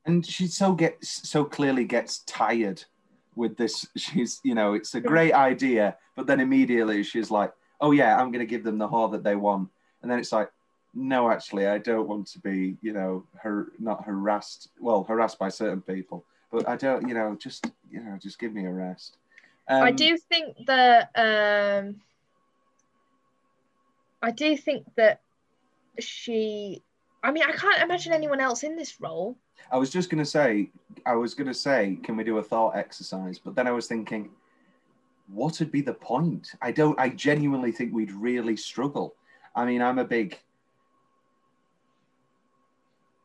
And 0.09 0.25
she 0.25 0.47
so 0.47 0.73
gets 0.73 1.29
so 1.29 1.45
clearly 1.45 1.85
gets 1.85 2.19
tired 2.19 2.83
with 3.35 3.55
this. 3.57 3.85
She's 3.95 4.39
you 4.43 4.55
know 4.55 4.73
it's 4.73 4.95
a 4.95 5.01
great 5.01 5.33
idea, 5.33 5.97
but 6.15 6.27
then 6.27 6.39
immediately 6.39 7.03
she's 7.03 7.31
like, 7.31 7.53
oh 7.79 7.91
yeah, 7.91 8.17
I'm 8.17 8.31
going 8.31 8.45
to 8.45 8.49
give 8.49 8.63
them 8.63 8.77
the 8.77 8.87
whore 8.87 9.11
that 9.11 9.23
they 9.23 9.35
want, 9.35 9.69
and 10.01 10.11
then 10.11 10.19
it's 10.19 10.31
like, 10.31 10.51
no, 10.93 11.29
actually, 11.29 11.67
I 11.67 11.77
don't 11.77 12.07
want 12.07 12.27
to 12.27 12.39
be 12.39 12.77
you 12.81 12.93
know 12.93 13.25
her 13.41 13.71
not 13.79 14.03
harassed. 14.03 14.69
Well, 14.79 15.03
harassed 15.03 15.39
by 15.39 15.49
certain 15.49 15.81
people, 15.81 16.25
but 16.51 16.67
I 16.67 16.75
don't 16.75 17.07
you 17.07 17.13
know 17.13 17.37
just 17.39 17.71
you 17.91 18.01
know 18.03 18.17
just 18.21 18.39
give 18.39 18.53
me 18.53 18.65
a 18.65 18.71
rest. 18.71 19.17
I 19.67 19.89
Um, 19.89 19.95
do 19.95 20.17
think 20.17 20.65
that 20.65 21.11
um, 21.15 22.01
I 24.23 24.31
do 24.31 24.57
think 24.57 24.85
that 24.95 25.21
she 25.99 26.81
I 27.21 27.31
mean, 27.31 27.43
I 27.43 27.51
can't 27.51 27.81
imagine 27.81 28.13
anyone 28.13 28.39
else 28.39 28.63
in 28.63 28.75
this 28.75 28.99
role. 29.01 29.37
I 29.71 29.77
was 29.77 29.89
just 29.89 30.09
gonna 30.09 30.25
say, 30.25 30.69
I 31.05 31.15
was 31.15 31.33
gonna 31.33 31.53
say, 31.53 31.97
can 32.03 32.15
we 32.17 32.23
do 32.23 32.37
a 32.37 32.43
thought 32.43 32.75
exercise? 32.75 33.39
But 33.39 33.55
then 33.55 33.67
I 33.67 33.71
was 33.71 33.87
thinking, 33.87 34.29
what 35.31 35.59
would 35.59 35.71
be 35.71 35.81
the 35.81 35.93
point? 35.93 36.53
I 36.61 36.71
don't. 36.71 36.99
I 36.99 37.09
genuinely 37.09 37.71
think 37.71 37.93
we'd 37.93 38.11
really 38.11 38.55
struggle. 38.55 39.15
I 39.55 39.65
mean, 39.65 39.81
I'm 39.81 39.99
a 39.99 40.05
big. 40.05 40.37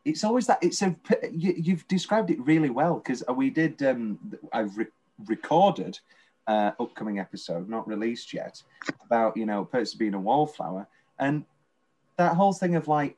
It's 0.05 0.25
always 0.25 0.47
that. 0.47 0.59
It's 0.63 0.83
a. 0.83 0.95
You, 1.33 1.55
you've 1.57 1.89
described 1.89 2.31
it 2.31 2.41
really 2.41 2.71
well 2.71 2.97
because 2.97 3.25
we 3.35 3.51
did. 3.51 3.83
Um, 3.83 4.19
I've 4.53 4.77
re- 4.77 4.87
recorded 5.27 5.99
uh, 6.47 6.73
upcoming 6.79 7.19
episode, 7.19 7.69
not 7.69 7.89
released 7.89 8.33
yet, 8.35 8.63
about 9.05 9.37
you 9.37 9.47
know 9.47 9.65
Perks 9.65 9.95
of 9.95 9.99
being 9.99 10.15
a 10.15 10.21
wallflower, 10.21 10.87
and 11.19 11.45
that 12.17 12.37
whole 12.37 12.53
thing 12.53 12.75
of 12.75 12.87
like 12.87 13.17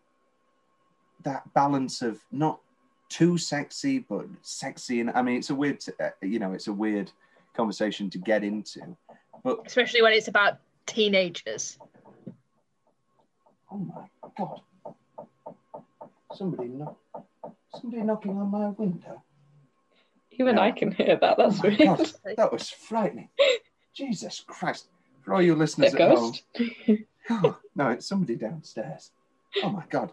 that 1.25 1.53
balance 1.55 2.03
of 2.03 2.21
not 2.31 2.61
too 3.09 3.39
sexy 3.39 4.01
but 4.01 4.27
sexy, 4.43 5.01
and 5.01 5.11
I 5.11 5.23
mean 5.23 5.37
it's 5.37 5.51
a 5.51 5.55
weird, 5.55 5.83
uh, 6.01 6.11
you 6.23 6.39
know, 6.39 6.53
it's 6.53 6.67
a 6.69 6.73
weird 6.73 7.11
conversation 7.55 8.11
to 8.11 8.19
get 8.19 8.45
into, 8.45 8.97
but 9.43 9.61
especially 9.67 10.03
when 10.03 10.13
it's 10.13 10.29
about 10.29 10.59
teenagers. 10.87 11.79
Oh 13.71 13.79
my 13.79 14.07
god! 14.37 14.61
Somebody 16.35 16.69
knock, 16.69 16.97
somebody 17.81 18.03
knocking 18.03 18.39
on 18.39 18.51
my 18.51 18.69
window. 18.69 19.23
Even 20.33 20.59
I 20.59 20.71
can 20.71 20.93
hear 20.93 21.17
that. 21.17 21.37
That's 21.39 21.59
Oh 21.61 21.63
weird. 21.63 21.79
God, 21.79 22.13
that 22.37 22.53
was 22.53 22.69
frightening. 22.71 23.31
Jesus 23.95 24.45
Christ! 24.47 24.89
For 25.23 25.35
all 25.35 25.43
you 25.43 25.55
listeners 25.55 25.95
A 25.95 26.03
at 26.03 26.11
home, 26.17 26.33
ghost? 26.33 26.43
Oh, 27.29 27.59
no, 27.75 27.89
it's 27.89 28.07
somebody 28.07 28.37
downstairs. 28.37 29.11
Oh 29.65 29.71
my 29.71 29.83
god. 29.91 30.13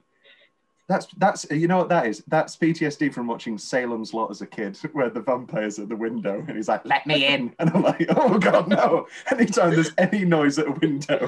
That's 0.93 1.07
that's 1.17 1.47
you 1.49 1.67
know 1.67 1.79
what 1.79 1.89
that 1.89 2.05
is? 2.05 2.23
That's 2.27 2.55
PTSD 2.55 3.11
from 3.11 3.25
watching 3.25 3.57
Salem's 3.57 4.13
Lot 4.13 4.29
as 4.29 4.41
a 4.41 4.45
kid, 4.45 4.77
where 4.93 5.09
the 5.09 5.21
vampire's 5.21 5.79
at 5.79 5.89
the 5.89 5.95
window 5.95 6.45
and 6.47 6.55
he's 6.55 6.67
like, 6.67 6.85
"Let 6.85 7.07
me 7.07 7.25
in," 7.25 7.55
and 7.59 7.71
I'm 7.71 7.81
like, 7.81 8.05
"Oh 8.09 8.37
god, 8.37 8.67
no!" 8.67 9.07
Anytime 9.31 9.71
there's 9.71 9.91
any 9.97 10.23
noise 10.23 10.59
at 10.59 10.67
a 10.67 10.71
window, 10.71 11.27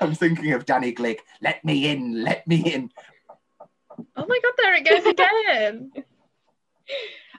I'm 0.00 0.16
thinking 0.16 0.52
of 0.52 0.66
Danny 0.66 0.92
Glick. 0.92 1.20
Let 1.40 1.64
me 1.64 1.92
in, 1.92 2.24
let 2.24 2.44
me 2.48 2.74
in. 2.74 2.90
Oh 4.16 4.26
my 4.26 4.40
god, 4.42 4.52
there 4.58 4.74
it 4.74 4.84
goes 4.84 5.06
again. 5.06 5.92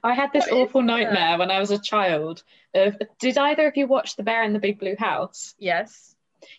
I 0.02 0.14
had 0.14 0.32
this 0.32 0.46
What 0.46 0.54
is 0.54 0.64
awful 0.64 0.82
that? 0.82 0.88
nightmare 0.88 1.38
when 1.40 1.52
I 1.52 1.60
was 1.60 1.72
a 1.72 1.78
child. 1.78 2.42
Of, 2.74 2.96
did 3.20 3.38
either 3.38 3.68
of 3.68 3.76
you 3.76 3.86
watch 3.86 4.16
The 4.16 4.24
Bear 4.24 4.44
in 4.44 4.54
the 4.54 4.60
Big 4.60 4.80
Blue 4.80 4.96
House? 4.98 5.56
Yes. 5.60 6.16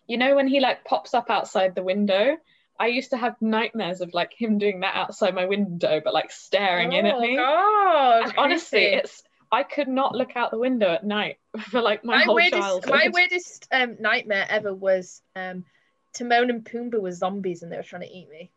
You 0.07 0.19
know 0.19 0.35
when 0.35 0.47
he 0.47 0.61
like 0.61 0.85
pops 0.85 1.15
up 1.15 1.31
outside 1.31 1.75
the 1.75 1.83
window? 1.83 2.37
I 2.79 2.87
used 2.89 3.11
to 3.11 3.17
have 3.17 3.41
nightmares 3.41 4.01
of 4.01 4.13
like 4.15 4.33
him 4.37 4.59
doing 4.59 4.81
that 4.81 4.97
outside 4.97 5.35
my 5.35 5.47
window, 5.47 6.01
but 6.05 6.13
like 6.15 6.31
staring 6.33 6.93
in 6.93 7.07
at 7.07 7.15
Oh, 7.15 7.21
me. 7.21 7.37
God, 7.37 8.35
honestly, 8.37 8.85
it's 8.87 9.23
I 9.53 9.63
could 9.63 9.87
not 9.89 10.15
look 10.15 10.37
out 10.37 10.51
the 10.51 10.59
window 10.59 10.89
at 10.93 11.05
night 11.05 11.39
for 11.71 11.81
like 11.81 12.05
my, 12.05 12.19
my 12.19 12.25
whole 12.25 12.35
weirdest, 12.35 12.61
childhood. 12.61 12.91
my 12.91 13.09
weirdest 13.13 13.69
um, 13.71 13.97
nightmare 14.01 14.47
ever 14.49 14.75
was 14.75 15.23
um, 15.37 15.65
Timon 16.13 16.51
and 16.51 16.65
Pumbaa 16.65 17.01
were 17.01 17.13
zombies 17.13 17.63
and 17.63 17.71
they 17.71 17.77
were 17.77 17.83
trying 17.85 18.03
to 18.03 18.11
eat 18.11 18.29
me. 18.31 18.51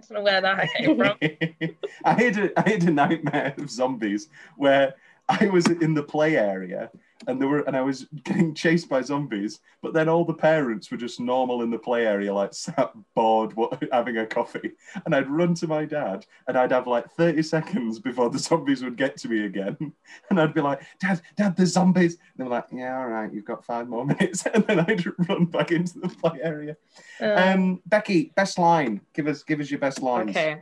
I 0.00 0.06
don't 0.14 0.18
know 0.18 0.22
where 0.24 0.40
that 0.40 0.68
came 0.78 0.96
from. 0.96 1.18
I 2.04 2.12
had 2.22 2.38
a 2.38 2.58
I 2.58 2.70
had 2.70 2.82
a 2.84 2.90
nightmare 2.90 3.54
of 3.58 3.70
zombies 3.70 4.28
where 4.56 4.94
I 5.30 5.46
was 5.46 5.66
in 5.66 5.94
the 5.94 6.02
play 6.02 6.36
area 6.36 6.90
and 7.26 7.40
there 7.40 7.48
were 7.48 7.60
and 7.60 7.76
I 7.76 7.82
was 7.82 8.06
getting 8.24 8.54
chased 8.54 8.88
by 8.88 9.02
zombies, 9.02 9.60
but 9.82 9.92
then 9.92 10.08
all 10.08 10.24
the 10.24 10.34
parents 10.34 10.90
were 10.90 10.96
just 10.96 11.20
normal 11.20 11.62
in 11.62 11.70
the 11.70 11.78
play 11.78 12.06
area, 12.06 12.32
like 12.32 12.54
sat 12.54 12.92
bored, 13.14 13.54
what, 13.54 13.82
having 13.92 14.16
a 14.16 14.26
coffee. 14.26 14.72
And 15.04 15.14
I'd 15.14 15.28
run 15.28 15.54
to 15.54 15.66
my 15.66 15.84
dad, 15.84 16.26
and 16.48 16.56
I'd 16.56 16.72
have 16.72 16.86
like 16.86 17.10
30 17.12 17.42
seconds 17.42 17.98
before 17.98 18.30
the 18.30 18.38
zombies 18.38 18.82
would 18.82 18.96
get 18.96 19.16
to 19.18 19.28
me 19.28 19.44
again. 19.44 19.76
And 20.28 20.40
I'd 20.40 20.54
be 20.54 20.60
like, 20.60 20.82
Dad, 21.00 21.20
Dad, 21.36 21.56
the 21.56 21.66
zombies. 21.66 22.14
And 22.14 22.20
they 22.38 22.44
were 22.44 22.50
like, 22.50 22.66
Yeah, 22.72 22.98
all 22.98 23.06
right, 23.06 23.32
you've 23.32 23.44
got 23.44 23.64
five 23.64 23.88
more 23.88 24.04
minutes. 24.06 24.44
And 24.46 24.66
then 24.66 24.80
I'd 24.80 25.04
run 25.28 25.46
back 25.46 25.70
into 25.72 25.98
the 26.00 26.08
play 26.08 26.40
area. 26.42 26.76
Um, 27.20 27.80
Becky, 27.86 28.32
best 28.34 28.58
line. 28.58 29.00
Give 29.14 29.26
us 29.26 29.42
give 29.42 29.60
us 29.60 29.70
your 29.70 29.80
best 29.80 30.02
lines. 30.02 30.30
Okay. 30.30 30.60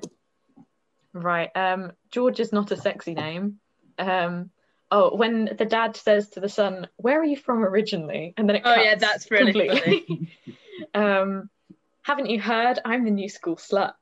Right. 1.13 1.51
Um, 1.55 1.93
George 2.11 2.41
is 2.41 2.53
not 2.53 2.71
a 2.71 2.77
sexy 2.77 3.15
name. 3.15 3.59
Um, 3.99 4.51
oh, 4.91 5.15
when 5.15 5.55
the 5.57 5.65
dad 5.65 5.97
says 5.97 6.31
to 6.31 6.41
the 6.41 6.49
son, 6.49 6.89
"Where 6.97 7.21
are 7.21 7.25
you 7.25 7.37
from 7.37 7.65
originally?" 7.65 8.35
and 8.37 8.49
then 8.49 8.57
it 8.57 8.63
Oh, 8.65 8.75
yeah, 8.75 8.95
that's 8.95 9.31
really 9.31 9.53
completely. 9.53 10.37
um, 10.95 11.51
haven't 12.03 12.31
you 12.31 12.41
heard? 12.41 12.79
I'm 12.85 13.05
the 13.05 13.11
new 13.11 13.29
school 13.29 13.57
slut. 13.57 13.95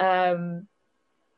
Um, 0.00 0.66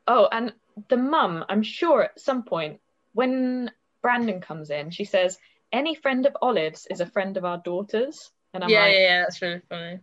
oh, 0.07 0.27
and 0.31 0.53
the 0.89 0.97
mum. 0.97 1.45
I'm 1.47 1.63
sure 1.63 2.03
at 2.03 2.19
some 2.19 2.43
point 2.43 2.79
when 3.13 3.71
Brandon 4.01 4.41
comes 4.41 4.69
in, 4.69 4.91
she 4.91 5.05
says, 5.05 5.37
"Any 5.71 5.95
friend 5.95 6.25
of 6.25 6.35
Olive's 6.41 6.87
is 6.87 7.01
a 7.01 7.05
friend 7.05 7.37
of 7.37 7.45
our 7.45 7.57
daughters." 7.57 8.31
And 8.53 8.63
I'm 8.63 8.69
yeah, 8.69 8.81
like, 8.81 8.93
yeah, 8.93 8.99
yeah, 8.99 9.21
that's 9.21 9.41
really 9.41 9.61
funny. 9.69 9.99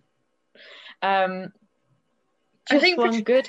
um, 1.01 1.53
I 2.71 2.75
just 2.75 2.83
think 2.83 2.99
one 2.99 3.23
good. 3.23 3.49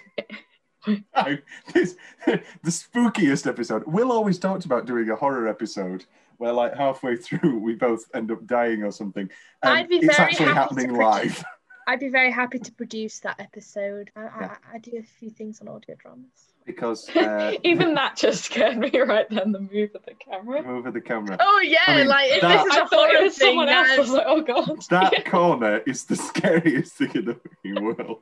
No, 1.16 1.38
this, 1.74 1.96
the 2.26 2.42
spookiest 2.66 3.48
episode. 3.48 3.84
Will 3.86 4.12
always 4.12 4.38
talked 4.40 4.66
about 4.66 4.86
doing 4.86 5.10
a 5.10 5.16
horror 5.16 5.48
episode 5.48 6.06
where, 6.38 6.52
like, 6.54 6.76
halfway 6.76 7.16
through, 7.16 7.60
we 7.60 7.76
both 7.76 8.06
end 8.14 8.32
up 8.32 8.46
dying 8.46 8.84
or 8.84 8.92
something. 8.92 9.30
And 9.62 9.74
I'd 9.74 9.90
be 9.90 9.98
it's 9.98 10.18
very 10.18 10.30
actually 10.32 10.46
happy 10.48 10.60
happening 10.60 10.88
to 10.90 11.10
live. 11.10 11.44
I'd 11.88 12.00
be 12.00 12.08
very 12.10 12.32
happy 12.32 12.60
to 12.60 12.72
produce 12.72 13.20
that 13.20 13.40
episode. 13.40 14.10
I, 14.16 14.22
Yeah. 14.24 14.56
I, 14.72 14.76
I 14.76 14.78
do 14.80 14.92
a 14.98 15.04
few 15.04 15.30
things 15.30 15.60
on 15.62 15.68
audio 15.68 15.96
dramas. 15.96 16.30
Because 16.66 17.10
uh, 17.14 17.52
Even 17.64 17.94
that 17.96 18.16
just 18.16 18.46
scared 18.46 18.78
me 18.78 18.90
right 19.02 19.30
then. 19.30 19.52
The 19.52 19.60
move 19.60 19.90
of 19.96 20.06
the 20.06 20.14
camera. 20.14 20.64
move 20.64 20.86
of 20.86 20.94
the 20.94 21.02
camera. 21.02 21.36
Oh 21.42 21.60
yeah, 21.62 21.80
I 21.88 21.98
mean, 21.98 22.08
like 22.08 22.32
if 22.32 22.42
that- 22.42 22.64
this 22.64 22.74
is 22.74 22.80
I 22.80 22.84
a 22.84 22.86
horror 22.88 23.20
thing, 23.20 23.32
someone 23.32 23.68
else. 23.70 23.90
I 23.90 24.00
was 24.00 24.10
like, 24.12 24.26
oh 24.26 24.42
god. 24.42 24.82
That 24.90 25.26
corner 25.26 25.80
is 25.86 26.06
the 26.06 26.16
scariest 26.16 26.94
thing 26.94 27.12
in 27.16 27.26
the 27.26 27.34
fucking 27.34 27.84
world. 27.84 28.22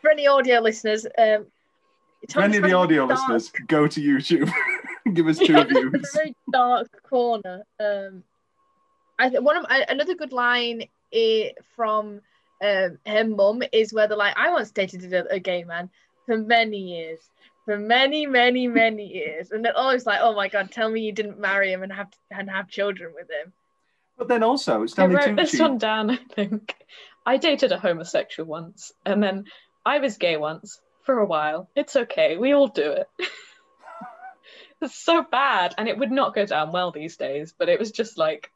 for 0.00 0.10
any 0.12 0.28
audio 0.28 0.60
listeners, 0.60 1.04
um, 1.18 1.46
For 2.30 2.42
any 2.42 2.56
of 2.56 2.62
the 2.62 2.72
audio 2.72 3.06
dark- 3.06 3.28
listeners, 3.28 3.52
go 3.66 3.86
to 3.86 4.00
YouTube. 4.00 4.50
Give 5.12 5.26
us 5.28 5.38
two 5.38 5.64
views. 5.64 5.94
It's 5.94 6.14
a 6.14 6.18
very 6.18 6.36
dark 6.50 6.88
corner. 7.02 7.64
Um, 7.78 8.24
I 9.18 9.28
th- 9.28 9.42
one 9.42 9.56
of 9.56 9.66
I, 9.68 9.84
another 9.88 10.14
good 10.14 10.32
line 10.32 10.84
i 11.14 11.52
from 11.76 12.20
um, 12.64 12.98
her 13.06 13.24
mum 13.24 13.62
is 13.72 13.92
where 13.92 14.08
they're 14.08 14.16
like, 14.16 14.36
"I 14.36 14.50
once 14.50 14.70
dated 14.70 15.12
a, 15.12 15.34
a 15.34 15.38
gay 15.38 15.64
man 15.64 15.90
for 16.26 16.38
many 16.38 16.78
years, 16.78 17.20
for 17.64 17.78
many, 17.78 18.26
many, 18.26 18.66
many 18.66 19.06
years," 19.06 19.50
and 19.50 19.64
they're 19.64 19.76
always 19.76 20.06
like, 20.06 20.20
"Oh 20.22 20.34
my 20.34 20.48
god, 20.48 20.70
tell 20.70 20.90
me 20.90 21.02
you 21.02 21.12
didn't 21.12 21.38
marry 21.38 21.72
him 21.72 21.82
and 21.82 21.92
have 21.92 22.08
and 22.30 22.50
have 22.50 22.68
children 22.68 23.12
with 23.14 23.28
him." 23.30 23.52
But 24.16 24.28
then 24.28 24.42
also, 24.42 24.82
I 24.82 24.86
Stanley 24.86 25.16
wrote 25.16 25.36
this 25.36 25.58
one 25.58 25.78
down, 25.78 26.10
I 26.10 26.16
think. 26.16 26.74
I 27.26 27.36
dated 27.36 27.72
a 27.72 27.78
homosexual 27.78 28.48
once, 28.48 28.92
and 29.04 29.22
then 29.22 29.44
I 29.84 29.98
was 29.98 30.18
gay 30.18 30.36
once 30.36 30.80
for 31.04 31.18
a 31.18 31.26
while. 31.26 31.68
It's 31.76 31.96
okay, 31.96 32.36
we 32.36 32.52
all 32.52 32.68
do 32.68 32.90
it. 32.92 33.08
it's 34.82 34.94
so 34.96 35.22
bad, 35.22 35.74
and 35.78 35.88
it 35.88 35.98
would 35.98 36.10
not 36.10 36.34
go 36.34 36.44
down 36.46 36.72
well 36.72 36.90
these 36.90 37.16
days, 37.16 37.54
but 37.56 37.68
it 37.68 37.78
was 37.78 37.90
just 37.90 38.18
like 38.18 38.50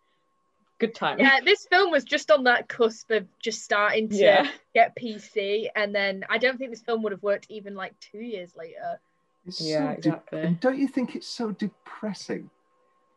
good 0.79 0.95
time. 0.95 1.19
Yeah, 1.19 1.41
this 1.45 1.67
film 1.67 1.91
was 1.91 2.05
just 2.05 2.31
on 2.31 2.45
that 2.45 2.69
cusp 2.69 3.11
of 3.11 3.27
just 3.41 3.63
starting 3.63 4.09
to 4.11 4.17
Yeah. 4.17 4.51
get 4.75 4.97
PC, 4.97 5.69
and 5.75 5.95
then 5.95 6.25
I 6.29 6.39
don't 6.39 6.59
think 6.59 6.71
this 6.71 6.83
film 6.83 7.03
would 7.03 7.13
have 7.13 7.23
worked 7.23 7.47
even 7.49 7.75
like 7.75 7.99
two 8.01 8.21
years 8.21 8.55
later. 8.57 9.01
It's 9.47 9.61
Yeah, 9.61 9.95
so 9.95 10.01
de- 10.01 10.09
exactly. 10.09 10.41
and 10.43 10.61
don't 10.61 10.79
you 10.79 10.89
think 10.89 11.17
it's 11.17 11.27
so 11.27 11.51
depressing? 11.53 12.51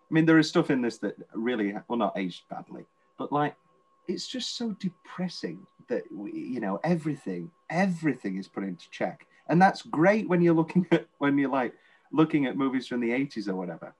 I 0.09 0.13
mean, 0.13 0.25
there 0.25 0.39
is 0.39 0.49
stuff 0.49 0.69
in 0.69 0.81
this 0.81 0.97
that 0.99 1.15
really, 1.33 1.73
well, 1.87 1.97
not 1.97 2.17
aged 2.17 2.43
badly, 2.49 2.85
but 3.17 3.31
like, 3.31 3.55
it's 4.07 4.27
just 4.27 4.57
so 4.57 4.71
depressing 4.79 5.65
that 5.87 6.03
we, 6.11 6.31
you 6.31 6.59
know 6.59 6.79
everything, 6.83 7.51
everything 7.69 8.37
is 8.37 8.47
put 8.47 8.63
into 8.63 8.89
check, 8.89 9.25
and 9.47 9.61
that's 9.61 9.81
great 9.83 10.27
when 10.27 10.41
you're 10.41 10.53
looking 10.53 10.85
at 10.91 11.07
when 11.19 11.37
you're 11.37 11.49
like 11.49 11.73
looking 12.11 12.45
at 12.45 12.57
movies 12.57 12.87
from 12.87 12.99
the 13.01 13.09
'80s 13.09 13.47
or 13.47 13.55
whatever, 13.55 13.93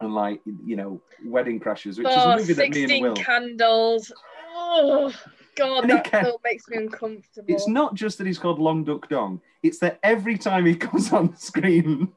and 0.00 0.14
like 0.14 0.40
you 0.64 0.76
know, 0.76 1.00
Wedding 1.24 1.60
Crashers 1.60 1.98
which 1.98 2.06
is 2.08 2.14
a 2.14 2.32
oh, 2.32 2.36
movie 2.36 2.52
that 2.52 2.70
me 2.70 2.82
and 2.82 2.90
16 2.90 3.02
Will. 3.02 3.14
candles. 3.14 4.12
Oh 4.56 5.12
god, 5.56 5.84
And 5.84 5.90
that 5.90 6.04
can- 6.04 6.24
film 6.24 6.36
makes 6.44 6.68
me 6.68 6.76
uncomfortable. 6.76 7.46
It's 7.48 7.68
not 7.68 7.94
just 7.94 8.18
that 8.18 8.26
he's 8.26 8.38
called 8.38 8.58
Long 8.58 8.84
Duck 8.84 9.08
Dong; 9.08 9.40
it's 9.62 9.78
that 9.78 9.98
every 10.02 10.38
time 10.38 10.66
he 10.66 10.76
comes 10.76 11.12
on 11.12 11.30
the 11.32 11.36
screen, 11.36 12.12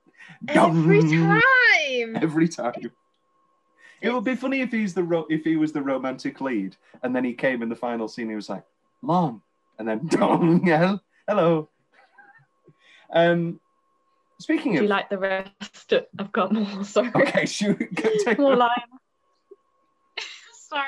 every 0.48 1.00
dong, 1.00 1.40
time. 1.40 2.16
every 2.16 2.48
time. 2.48 2.92
It 4.02 4.12
would 4.12 4.24
be 4.24 4.34
funny 4.34 4.60
if 4.60 4.72
he's 4.72 4.94
the 4.94 5.04
ro- 5.04 5.26
if 5.30 5.44
he 5.44 5.56
was 5.56 5.72
the 5.72 5.80
romantic 5.80 6.40
lead, 6.40 6.76
and 7.02 7.14
then 7.14 7.24
he 7.24 7.32
came 7.32 7.62
in 7.62 7.68
the 7.68 7.76
final 7.76 8.08
scene. 8.08 8.28
He 8.28 8.34
was 8.34 8.48
like, 8.48 8.64
"Mom," 9.00 9.42
and 9.78 9.86
then 9.88 10.06
"Dong, 10.08 10.66
hel- 10.66 11.02
hello." 11.28 11.68
Um, 13.14 13.60
speaking 14.40 14.72
Do 14.72 14.78
of, 14.78 14.82
you 14.84 14.88
like 14.88 15.08
the 15.08 15.18
rest? 15.18 15.92
I've 16.18 16.32
got 16.32 16.52
more. 16.52 16.82
Sorry. 16.84 17.12
okay, 17.14 17.46
shoot, 17.46 17.78
take 18.24 18.38
more 18.38 18.56
line. 18.56 18.70
so, 20.68 20.80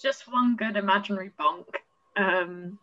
just 0.00 0.30
one 0.30 0.56
good 0.56 0.76
imaginary 0.76 1.32
bonk. 1.38 1.66
Um, 2.16 2.78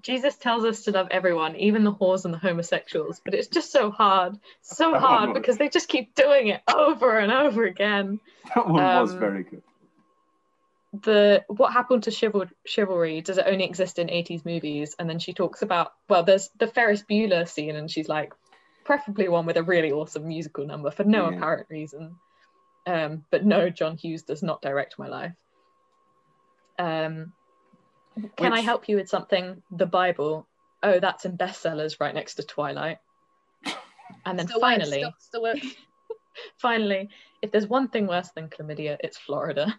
Jesus 0.00 0.36
tells 0.36 0.64
us 0.64 0.82
to 0.84 0.90
love 0.90 1.08
everyone, 1.10 1.54
even 1.56 1.84
the 1.84 1.92
whores 1.92 2.24
and 2.24 2.34
the 2.34 2.38
homosexuals, 2.38 3.20
but 3.24 3.32
it's 3.34 3.46
just 3.48 3.70
so 3.70 3.90
hard, 3.90 4.36
so 4.60 4.98
hard 4.98 5.28
no. 5.28 5.34
because 5.34 5.56
they 5.56 5.68
just 5.68 5.88
keep 5.88 6.14
doing 6.14 6.48
it 6.48 6.62
over 6.74 7.18
and 7.18 7.30
over 7.30 7.64
again. 7.64 8.18
That 8.54 8.66
one 8.68 8.82
was 8.82 9.12
Um, 9.12 9.20
very 9.20 9.42
good. 9.44 9.62
the 11.02 11.44
what 11.48 11.72
happened 11.72 12.04
to 12.04 12.10
chival- 12.10 12.50
chivalry 12.66 13.20
does 13.20 13.38
it 13.38 13.46
only 13.48 13.64
exist 13.64 13.98
in 13.98 14.06
80s 14.08 14.44
movies 14.44 14.94
and 14.98 15.10
then 15.10 15.18
she 15.18 15.32
talks 15.32 15.62
about 15.62 15.92
well 16.08 16.22
there's 16.22 16.50
the 16.60 16.68
ferris 16.68 17.02
bueller 17.02 17.48
scene 17.48 17.74
and 17.74 17.90
she's 17.90 18.08
like 18.08 18.32
preferably 18.84 19.28
one 19.28 19.44
with 19.44 19.56
a 19.56 19.62
really 19.64 19.90
awesome 19.90 20.28
musical 20.28 20.64
number 20.64 20.92
for 20.92 21.02
no 21.02 21.28
Yeah. 21.28 21.36
apparent 21.36 21.66
reason 21.68 22.14
um 22.86 23.24
but 23.32 23.44
no 23.44 23.70
john 23.70 23.96
hughes 23.96 24.22
does 24.22 24.40
not 24.44 24.62
direct 24.62 24.96
my 24.96 25.08
life 25.08 25.32
um 26.78 27.32
can 28.36 28.52
i 28.52 28.60
help 28.60 28.88
you 28.88 28.96
with 28.96 29.08
something 29.08 29.62
the 29.70 29.86
bible 29.86 30.46
oh 30.82 31.00
that's 31.00 31.24
in 31.24 31.36
bestsellers 31.36 32.00
right 32.00 32.14
next 32.14 32.34
to 32.34 32.42
twilight 32.42 32.98
and 34.26 34.38
then 34.38 34.46
Still 34.46 34.60
works, 34.60 34.74
finally 34.76 34.98
still- 35.00 35.14
still 35.18 35.42
works. 35.42 35.66
finally 36.58 37.08
if 37.42 37.50
there's 37.50 37.66
one 37.66 37.88
thing 37.88 38.06
worse 38.06 38.30
than 38.34 38.48
chlamydia 38.48 38.96
it's 39.00 39.18
florida 39.18 39.78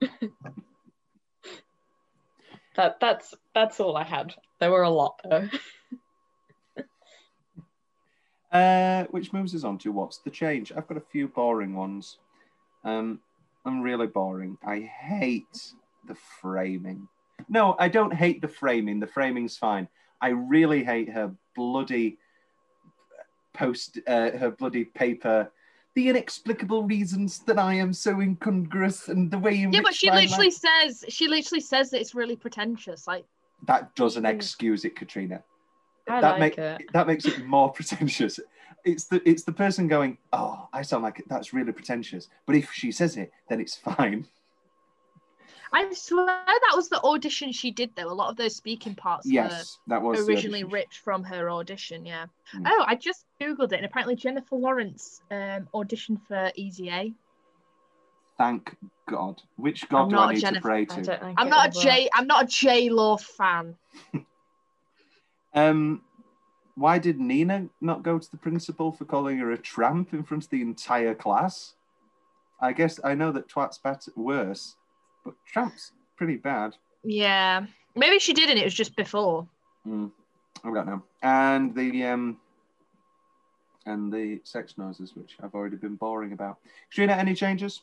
that 2.76 3.00
that's 3.00 3.34
that's 3.54 3.80
all 3.80 3.96
I 3.96 4.04
had. 4.04 4.34
There 4.60 4.70
were 4.70 4.82
a 4.82 4.90
lot 4.90 5.18
though. 5.28 5.48
Uh, 8.52 9.04
which 9.10 9.32
moves 9.32 9.54
us 9.54 9.64
on 9.64 9.76
to 9.78 9.92
what's 9.92 10.18
the 10.18 10.30
change? 10.30 10.72
I've 10.74 10.86
got 10.86 10.96
a 10.96 11.00
few 11.12 11.28
boring 11.28 11.74
ones. 11.74 12.18
Um, 12.84 13.20
I'm 13.64 13.80
really 13.82 14.06
boring. 14.06 14.56
I 14.64 14.80
hate 14.80 15.72
the 16.06 16.14
framing. 16.40 17.08
No, 17.48 17.76
I 17.78 17.88
don't 17.88 18.12
hate 18.14 18.40
the 18.40 18.48
framing. 18.48 19.00
The 19.00 19.06
framing's 19.06 19.56
fine. 19.56 19.88
I 20.20 20.28
really 20.28 20.82
hate 20.82 21.10
her 21.10 21.30
bloody 21.54 22.18
post, 23.52 23.98
uh, 24.06 24.30
her 24.32 24.50
bloody 24.50 24.84
paper. 24.84 25.50
The 25.94 26.08
inexplicable 26.10 26.82
reasons 26.84 27.38
that 27.40 27.58
I 27.58 27.74
am 27.74 27.92
so 27.92 28.20
incongruous 28.20 29.08
and 29.08 29.30
the 29.30 29.38
way 29.38 29.62
in 29.62 29.72
Yeah, 29.72 29.80
but 29.82 29.94
she 29.94 30.10
literally 30.10 30.46
life- 30.48 30.54
says 30.54 31.04
she 31.08 31.26
literally 31.26 31.60
says 31.62 31.90
that 31.90 32.00
it's 32.00 32.14
really 32.14 32.36
pretentious. 32.36 33.06
Like 33.06 33.24
that 33.66 33.94
doesn't 33.94 34.26
excuse 34.26 34.84
it, 34.84 34.94
Katrina. 34.96 35.42
I 36.08 36.20
that 36.20 36.38
like 36.38 36.40
make- 36.40 36.58
it. 36.58 36.82
that 36.92 37.06
makes 37.06 37.24
it 37.24 37.44
more 37.46 37.70
pretentious. 37.76 38.38
It's 38.84 39.04
the 39.06 39.26
it's 39.28 39.42
the 39.44 39.52
person 39.52 39.88
going, 39.88 40.18
oh, 40.34 40.68
I 40.72 40.82
sound 40.82 41.02
like 41.02 41.18
it. 41.18 41.28
that's 41.28 41.52
really 41.54 41.72
pretentious. 41.72 42.28
But 42.46 42.56
if 42.56 42.70
she 42.72 42.92
says 42.92 43.16
it, 43.16 43.32
then 43.48 43.60
it's 43.60 43.74
fine. 43.76 44.26
I 45.72 45.92
swear 45.92 46.26
that 46.26 46.72
was 46.74 46.88
the 46.88 47.00
audition 47.02 47.52
she 47.52 47.70
did 47.70 47.90
though. 47.96 48.10
A 48.10 48.14
lot 48.14 48.30
of 48.30 48.36
those 48.36 48.54
speaking 48.56 48.94
parts 48.94 49.26
Yes, 49.28 49.78
that 49.88 50.00
were 50.00 50.10
was 50.10 50.28
originally 50.28 50.64
ripped 50.64 50.98
from 50.98 51.24
her 51.24 51.50
audition. 51.50 52.04
Yeah. 52.06 52.26
Hmm. 52.52 52.62
Oh, 52.66 52.84
I 52.86 52.94
just 52.94 53.24
googled 53.40 53.72
it, 53.72 53.76
and 53.76 53.84
apparently 53.84 54.16
Jennifer 54.16 54.56
Lawrence 54.56 55.20
um, 55.30 55.68
auditioned 55.74 56.20
for 56.28 56.50
Easy 56.54 56.90
A. 56.90 57.12
Thank 58.38 58.76
God. 59.08 59.40
Which 59.56 59.88
God 59.88 60.02
I'm 60.02 60.08
do 60.10 60.14
not 60.16 60.28
I 60.28 60.30
a 60.30 60.34
need 60.34 60.40
Jennifer- 60.40 60.60
to 60.60 60.62
pray 60.62 60.80
I 60.82 60.84
to? 60.84 61.02
don't 61.02 61.20
think 61.20 61.40
I'm 61.40 61.48
not 61.48 61.66
a 61.66 61.68
would 61.78 61.82
J. 61.82 62.02
work. 62.04 62.10
I'm 62.14 62.26
not 62.26 62.44
a 62.44 62.46
J 62.46 62.88
Law 62.90 63.16
fan. 63.16 63.76
Um, 65.54 66.02
why 66.74 66.98
did 66.98 67.18
Nina 67.18 67.68
not 67.80 68.02
go 68.02 68.18
to 68.18 68.30
the 68.30 68.36
principal 68.36 68.92
for 68.92 69.06
calling 69.06 69.38
her 69.38 69.52
a 69.52 69.58
tramp 69.58 70.12
in 70.12 70.22
front 70.22 70.44
of 70.44 70.50
the 70.50 70.60
entire 70.60 71.14
class? 71.14 71.74
I 72.60 72.74
guess 72.74 73.00
I 73.02 73.14
know 73.14 73.32
that 73.32 73.48
twat's 73.48 73.78
better, 73.78 74.12
worse, 74.16 74.76
but 75.26 75.34
tramp's 75.44 75.92
pretty 76.16 76.36
bad. 76.36 76.76
Yeah, 77.02 77.66
maybe 77.94 78.18
she 78.18 78.32
did, 78.32 78.48
and 78.48 78.58
it 78.58 78.64
was 78.64 78.74
just 78.74 78.96
before. 78.96 79.46
Mm, 79.86 80.10
I 80.64 80.72
don't 80.72 80.86
know. 80.86 81.02
And 81.22 81.74
the 81.74 82.04
um, 82.04 82.38
and 83.84 84.12
the 84.12 84.40
sex 84.44 84.78
noises, 84.78 85.14
which 85.14 85.36
I've 85.42 85.54
already 85.54 85.76
been 85.76 85.96
boring 85.96 86.32
about. 86.32 86.58
Katrina, 86.90 87.14
any 87.14 87.34
changes? 87.34 87.82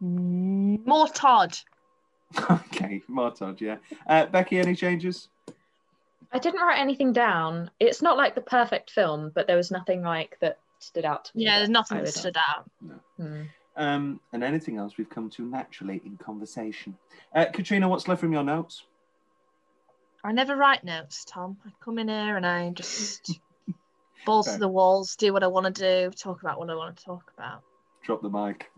More 0.00 1.08
Todd. 1.08 1.56
okay, 2.50 3.02
more 3.08 3.30
Todd, 3.30 3.60
yeah. 3.60 3.76
Uh, 4.06 4.26
Becky, 4.26 4.58
any 4.58 4.74
changes? 4.74 5.28
I 6.32 6.38
didn't 6.38 6.60
write 6.60 6.78
anything 6.78 7.12
down. 7.12 7.70
It's 7.80 8.02
not 8.02 8.18
like 8.18 8.34
the 8.34 8.40
perfect 8.42 8.90
film, 8.90 9.32
but 9.34 9.46
there 9.46 9.56
was 9.56 9.70
nothing 9.70 10.02
like 10.02 10.36
that 10.40 10.58
stood 10.80 11.06
out 11.06 11.26
to 11.26 11.36
me. 11.36 11.44
Yeah, 11.44 11.58
there's 11.58 11.70
nothing 11.70 11.98
that 11.98 12.12
stood 12.12 12.36
out. 12.36 12.70
Hmm. 13.16 13.42
Um, 13.76 14.20
and 14.32 14.42
anything 14.42 14.78
else 14.78 14.96
we've 14.96 15.10
come 15.10 15.28
to 15.30 15.42
naturally 15.44 16.00
in 16.04 16.16
conversation. 16.16 16.96
Uh, 17.34 17.44
Katrina, 17.52 17.88
what's 17.88 18.08
left 18.08 18.20
from 18.20 18.32
your 18.32 18.42
notes? 18.44 18.84
I 20.24 20.32
never 20.32 20.56
write 20.56 20.82
notes, 20.82 21.24
Tom. 21.24 21.58
I 21.64 21.70
come 21.84 21.98
in 21.98 22.08
here 22.08 22.36
and 22.36 22.46
I 22.46 22.70
just 22.70 23.38
balls 24.26 24.46
to 24.46 24.58
the 24.58 24.66
walls, 24.66 25.14
do 25.16 25.32
what 25.32 25.42
I 25.42 25.46
want 25.46 25.66
to 25.66 25.72
do, 25.72 26.10
talk 26.10 26.42
about 26.42 26.58
what 26.58 26.70
I 26.70 26.74
want 26.74 26.96
to 26.96 27.04
talk 27.04 27.30
about. 27.36 27.62
Drop 28.02 28.22
the 28.22 28.30
mic. 28.30 28.70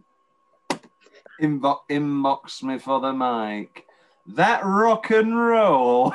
Inbo- 1.40 1.80
inbox 1.90 2.62
me 2.62 2.78
for 2.78 3.00
the 3.00 3.12
mic. 3.12 3.86
That 4.26 4.64
rock 4.64 5.10
and 5.10 5.38
roll. 5.38 6.14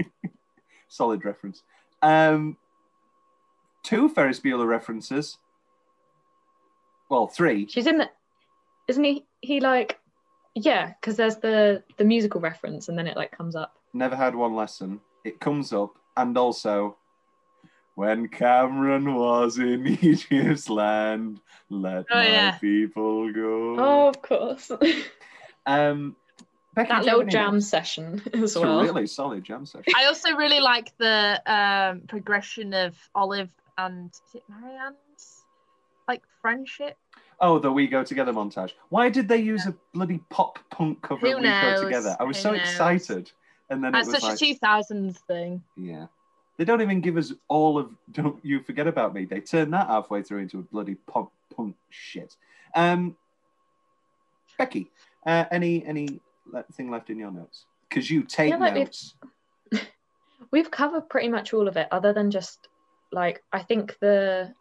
Solid 0.88 1.24
reference. 1.24 1.62
Um, 2.00 2.56
two 3.82 4.08
Ferris 4.08 4.40
Bueller 4.40 4.66
references. 4.66 5.38
Well, 7.12 7.26
three. 7.26 7.66
She's 7.68 7.86
in 7.86 7.98
the, 7.98 8.08
isn't 8.88 9.04
he? 9.04 9.26
He 9.42 9.60
like, 9.60 9.98
yeah, 10.54 10.94
because 10.98 11.16
there's 11.18 11.36
the 11.36 11.82
the 11.98 12.04
musical 12.04 12.40
reference, 12.40 12.88
and 12.88 12.96
then 12.96 13.06
it 13.06 13.18
like 13.18 13.36
comes 13.36 13.54
up. 13.54 13.76
Never 13.92 14.16
had 14.16 14.34
one 14.34 14.54
lesson. 14.56 14.98
It 15.22 15.38
comes 15.38 15.74
up, 15.74 15.90
and 16.16 16.38
also, 16.38 16.96
when 17.96 18.28
Cameron 18.28 19.14
was 19.14 19.58
in 19.58 19.86
Egypt's 20.02 20.70
land, 20.70 21.40
let 21.68 22.06
Oh, 22.10 22.16
my 22.16 22.24
yeah. 22.24 22.58
people 22.58 23.30
go. 23.30 23.76
Oh, 23.78 24.08
of 24.08 24.22
course. 24.22 24.72
Um, 25.66 26.16
Becky, 26.74 26.88
that 26.88 27.00
do 27.02 27.04
you 27.04 27.10
have 27.10 27.18
little 27.18 27.30
jam 27.30 27.52
notes? 27.54 27.68
session 27.68 28.20
as 28.34 28.42
It's 28.42 28.56
a 28.56 28.60
well. 28.62 28.82
really 28.82 29.06
solid 29.06 29.44
jam 29.44 29.64
session. 29.64 29.92
I 29.96 30.06
also 30.06 30.34
really 30.34 30.58
like 30.60 30.96
the 30.98 31.40
um, 31.46 32.00
progression 32.08 32.74
of 32.74 32.96
Olive 33.14 33.48
and 33.78 34.10
is 34.10 34.20
it 34.34 34.42
Marianne's 34.48 34.96
like 36.08 36.22
friendship. 36.40 36.96
Oh, 37.40 37.58
the 37.58 37.72
We 37.72 37.86
Go 37.88 38.04
Together 38.04 38.32
montage. 38.32 38.72
Why 38.90 39.08
did 39.08 39.28
they 39.28 39.38
use 39.38 39.66
a 39.66 39.74
bloody 39.92 40.20
pop 40.30 40.58
punk 40.70 41.02
cover 41.02 41.26
Who 41.26 41.36
of 41.36 41.42
We 41.42 41.48
knows? 41.48 41.80
Go 41.80 41.84
Together? 41.86 42.16
I 42.20 42.24
was 42.24 42.36
Who 42.36 42.42
so 42.42 42.50
knows? 42.52 42.60
excited. 42.60 43.32
And 43.70 43.82
then 43.82 43.92
That's 43.92 44.08
it 44.08 44.12
was 44.12 44.20
such 44.22 44.40
like, 44.42 44.60
a 44.62 44.64
2000s 44.66 45.16
thing. 45.26 45.62
yeah. 45.76 46.06
They 46.58 46.64
don't 46.66 46.82
even 46.82 47.00
give 47.00 47.16
us 47.16 47.32
all 47.48 47.78
of 47.78 47.90
Don't 48.12 48.38
You 48.44 48.60
Forget 48.62 48.86
About 48.86 49.14
Me. 49.14 49.24
They 49.24 49.40
turn 49.40 49.70
that 49.70 49.86
halfway 49.88 50.22
through 50.22 50.40
into 50.40 50.58
a 50.58 50.62
bloody 50.62 50.94
pop 50.94 51.32
punk 51.56 51.74
shit. 51.88 52.36
Um, 52.76 53.16
Becky, 54.58 54.90
uh, 55.26 55.46
any 55.50 55.84
any 55.86 56.20
thing 56.72 56.90
left 56.90 57.08
in 57.10 57.18
your 57.18 57.30
notes? 57.30 57.64
Because 57.88 58.10
you 58.10 58.22
take 58.22 58.50
Yeah, 58.50 58.56
like 58.58 58.74
we've- 58.74 58.84
notes. 58.84 59.14
We've 60.50 60.70
covered 60.70 61.08
pretty 61.08 61.28
much 61.28 61.54
all 61.54 61.66
of 61.66 61.76
it, 61.78 61.88
other 61.90 62.12
than 62.12 62.30
just 62.30 62.68
like 63.10 63.42
I 63.52 63.62
think 63.62 63.96
the 64.00 64.52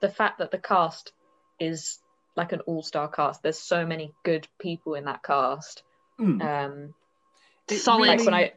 the 0.00 0.08
fact 0.08 0.38
that 0.38 0.50
the 0.50 0.58
cast 0.58 1.12
is 1.58 1.98
like 2.36 2.52
an 2.52 2.60
all 2.60 2.82
star 2.82 3.08
cast. 3.08 3.42
There's 3.42 3.58
so 3.58 3.86
many 3.86 4.12
good 4.24 4.48
people 4.58 4.94
in 4.94 5.04
that 5.04 5.22
cast. 5.22 5.82
Mm. 6.18 6.42
Um, 6.42 6.94
Solid. 7.68 8.06
Like 8.06 8.24
when 8.24 8.34
I, 8.34 8.52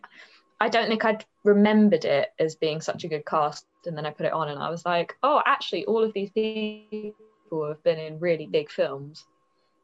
I 0.59 0.69
don't 0.69 0.89
think 0.89 1.05
I'd 1.05 1.25
remembered 1.43 2.05
it 2.05 2.29
as 2.39 2.55
being 2.55 2.81
such 2.81 3.03
a 3.03 3.07
good 3.07 3.25
cast, 3.25 3.65
and 3.85 3.97
then 3.97 4.05
I 4.05 4.11
put 4.11 4.25
it 4.25 4.33
on, 4.33 4.49
and 4.49 4.59
I 4.59 4.69
was 4.69 4.85
like, 4.85 5.15
oh, 5.23 5.41
actually, 5.45 5.85
all 5.85 6.03
of 6.03 6.13
these 6.13 6.29
people 6.31 7.13
have 7.67 7.81
been 7.83 7.99
in 7.99 8.19
really 8.19 8.47
big 8.47 8.69
films. 8.69 9.23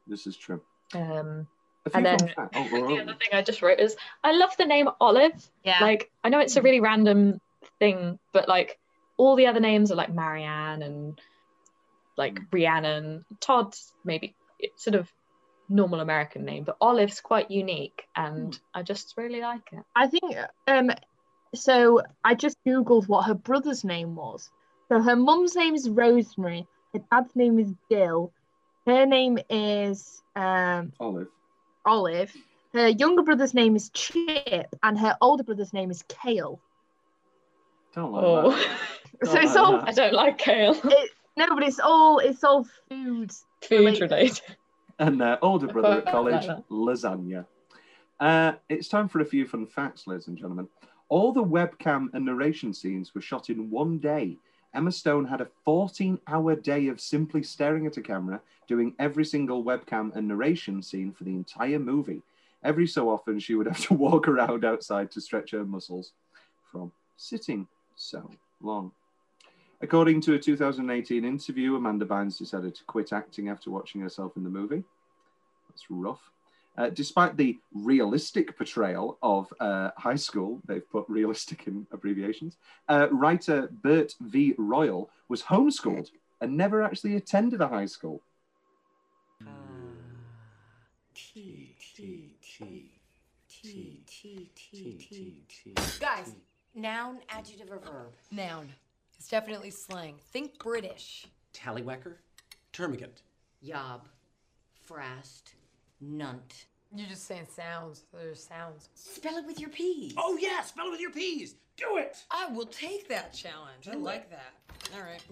This 0.07 0.27
is 0.27 0.35
true. 0.35 0.61
Um, 0.93 1.47
and 1.93 2.05
then. 2.05 2.17
Oh, 2.37 2.47
the 2.51 2.99
other 3.01 3.13
thing 3.13 3.29
I 3.33 3.41
just 3.41 3.61
wrote 3.61 3.79
is 3.79 3.95
I 4.23 4.33
love 4.33 4.55
the 4.57 4.65
name 4.65 4.89
Olive. 4.99 5.49
Yeah. 5.63 5.79
Like 5.81 6.11
I 6.23 6.29
know 6.29 6.39
it's 6.39 6.55
a 6.55 6.61
really 6.61 6.79
random 6.79 7.39
thing, 7.79 8.19
but 8.31 8.47
like 8.47 8.77
all 9.17 9.35
the 9.35 9.47
other 9.47 9.59
names 9.59 9.91
are 9.91 9.95
like 9.95 10.13
Marianne 10.13 10.81
and 10.81 11.19
like 12.17 12.39
Rhiannon. 12.51 13.25
Todd's 13.39 13.93
maybe 14.03 14.35
it's 14.59 14.83
sort 14.83 14.95
of 14.95 15.11
normal 15.69 15.99
American 16.01 16.45
name, 16.45 16.63
but 16.63 16.77
Olive's 16.81 17.21
quite 17.21 17.49
unique, 17.49 18.03
and 18.15 18.57
I 18.73 18.83
just 18.83 19.13
really 19.17 19.41
like 19.41 19.69
it. 19.71 19.83
I 19.95 20.07
think 20.07 20.35
um 20.67 20.91
so 21.55 22.01
I 22.23 22.35
just 22.35 22.57
googled 22.65 23.07
what 23.07 23.25
her 23.25 23.33
brother's 23.35 23.83
name 23.83 24.15
was. 24.15 24.49
So 24.89 25.01
her 25.01 25.15
mum's 25.15 25.55
name 25.55 25.75
is 25.75 25.89
Rosemary, 25.89 26.67
her 26.93 26.99
dad's 27.11 27.35
name 27.35 27.59
is 27.59 27.71
Dill, 27.89 28.31
her 28.85 29.05
name 29.05 29.37
is 29.49 30.21
um 30.35 30.91
Olive. 30.99 31.27
Olive, 31.85 32.33
her 32.73 32.87
younger 32.89 33.23
brother's 33.23 33.53
name 33.53 33.75
is 33.75 33.89
Chip, 33.93 34.75
and 34.83 34.97
her 34.99 35.17
older 35.21 35.43
brother's 35.43 35.73
name 35.73 35.91
is 35.91 36.03
Kale. 36.07 36.59
Don't 37.95 38.11
like 38.11 38.23
Oh, 38.25 38.51
that. 38.51 38.77
So 39.25 39.39
it's 39.39 39.55
all 39.55 39.75
I 39.87 39.91
don't 39.91 40.13
like 40.13 40.37
kale. 40.39 40.75
it, 40.83 41.09
no, 41.37 41.47
but 41.53 41.63
it's 41.63 41.79
all 41.79 42.19
it's 42.19 42.43
all 42.43 42.65
food 42.89 43.31
Food 43.67 43.99
related. 44.01 44.41
And 44.99 45.19
their 45.19 45.43
older 45.43 45.67
brother 45.67 45.99
at 45.99 46.05
college, 46.11 46.47
lasagna. 46.69 47.45
Uh, 48.19 48.53
it's 48.69 48.87
time 48.87 49.07
for 49.07 49.21
a 49.21 49.25
few 49.25 49.45
fun 49.47 49.65
facts, 49.65 50.05
ladies 50.07 50.27
and 50.27 50.37
gentlemen. 50.37 50.67
All 51.09 51.33
the 51.33 51.43
webcam 51.43 52.07
and 52.13 52.25
narration 52.25 52.73
scenes 52.73 53.13
were 53.13 53.21
shot 53.21 53.49
in 53.49 53.69
one 53.69 53.99
day. 53.99 54.37
Emma 54.73 54.91
Stone 54.91 55.25
had 55.25 55.41
a 55.41 55.47
14 55.65 56.19
hour 56.27 56.55
day 56.55 56.87
of 56.87 56.99
simply 56.99 57.43
staring 57.43 57.85
at 57.85 57.97
a 57.97 58.01
camera, 58.01 58.41
doing 58.67 58.95
every 58.99 59.25
single 59.25 59.63
webcam 59.63 60.15
and 60.15 60.27
narration 60.27 60.81
scene 60.81 61.11
for 61.11 61.23
the 61.23 61.35
entire 61.35 61.79
movie. 61.79 62.21
Every 62.63 62.87
so 62.87 63.09
often, 63.09 63.39
she 63.39 63.55
would 63.55 63.67
have 63.67 63.79
to 63.87 63.93
walk 64.05 64.27
around 64.27 64.65
outside 64.65 65.11
to 65.11 65.21
stretch 65.21 65.51
her 65.51 65.65
muscles 65.65 66.13
from 66.71 66.91
sitting 67.17 67.67
so 67.95 68.29
long. 68.61 68.91
According 69.83 70.21
to 70.21 70.35
a 70.35 70.39
2018 70.39 71.25
interview, 71.25 71.75
Amanda 71.75 72.05
Bynes 72.05 72.37
decided 72.37 72.73
to 72.73 72.85
quit 72.85 73.11
acting 73.11 73.49
after 73.49 73.69
watching 73.69 73.99
herself 73.99 74.37
in 74.37 74.43
the 74.45 74.49
movie. 74.49 74.81
That's 75.67 75.83
rough. 75.89 76.31
Uh, 76.77 76.89
despite 76.89 77.35
the 77.35 77.59
realistic 77.73 78.55
portrayal 78.55 79.17
of 79.21 79.53
uh, 79.59 79.89
high 79.97 80.15
school, 80.15 80.61
they've 80.65 80.89
put 80.89 81.03
realistic 81.09 81.67
in 81.67 81.85
abbreviations, 81.91 82.55
uh, 82.87 83.09
writer 83.11 83.67
Bert 83.83 84.15
V. 84.21 84.55
Royal 84.57 85.09
was 85.27 85.43
homeschooled 85.43 86.11
and 86.39 86.55
never 86.55 86.81
actually 86.81 87.17
attended 87.17 87.59
a 87.59 87.67
high 87.67 87.85
school. 87.85 88.21
T, 91.13 91.75
T, 91.93 92.31
T, 92.41 92.89
T, 93.49 94.01
T, 94.07 94.49
T, 94.55 94.97
T, 94.97 95.43
T. 95.49 95.73
Guys, 95.99 96.35
noun, 96.73 97.19
adjective, 97.27 97.69
or 97.69 97.79
verb? 97.79 98.13
Noun. 98.31 98.69
It's 99.23 99.29
definitely 99.29 99.69
slang. 99.69 100.15
Think 100.33 100.59
British. 100.59 101.27
Tallywhacker? 101.53 102.15
Termagant. 102.73 103.21
Yob, 103.61 104.09
frast, 104.85 105.53
nunt. 106.01 106.65
You're 106.93 107.07
just 107.07 107.25
saying 107.25 107.47
sounds. 107.49 108.03
They're 108.11 108.35
sounds. 108.35 108.89
Spell 108.95 109.37
it 109.37 109.45
with 109.45 109.61
your 109.61 109.69
P's. 109.69 110.13
Oh, 110.17 110.37
yeah, 110.41 110.61
spell 110.63 110.87
it 110.87 110.91
with 110.91 110.99
your 110.99 111.11
P's. 111.11 111.55
Do 111.77 111.95
it. 111.95 112.17
I 112.31 112.47
will 112.47 112.65
take 112.65 113.07
that 113.07 113.31
challenge. 113.31 113.87
I 113.89 113.95
like 113.95 114.29
that. 114.29 114.55
All 114.93 115.03
right. 115.03 115.23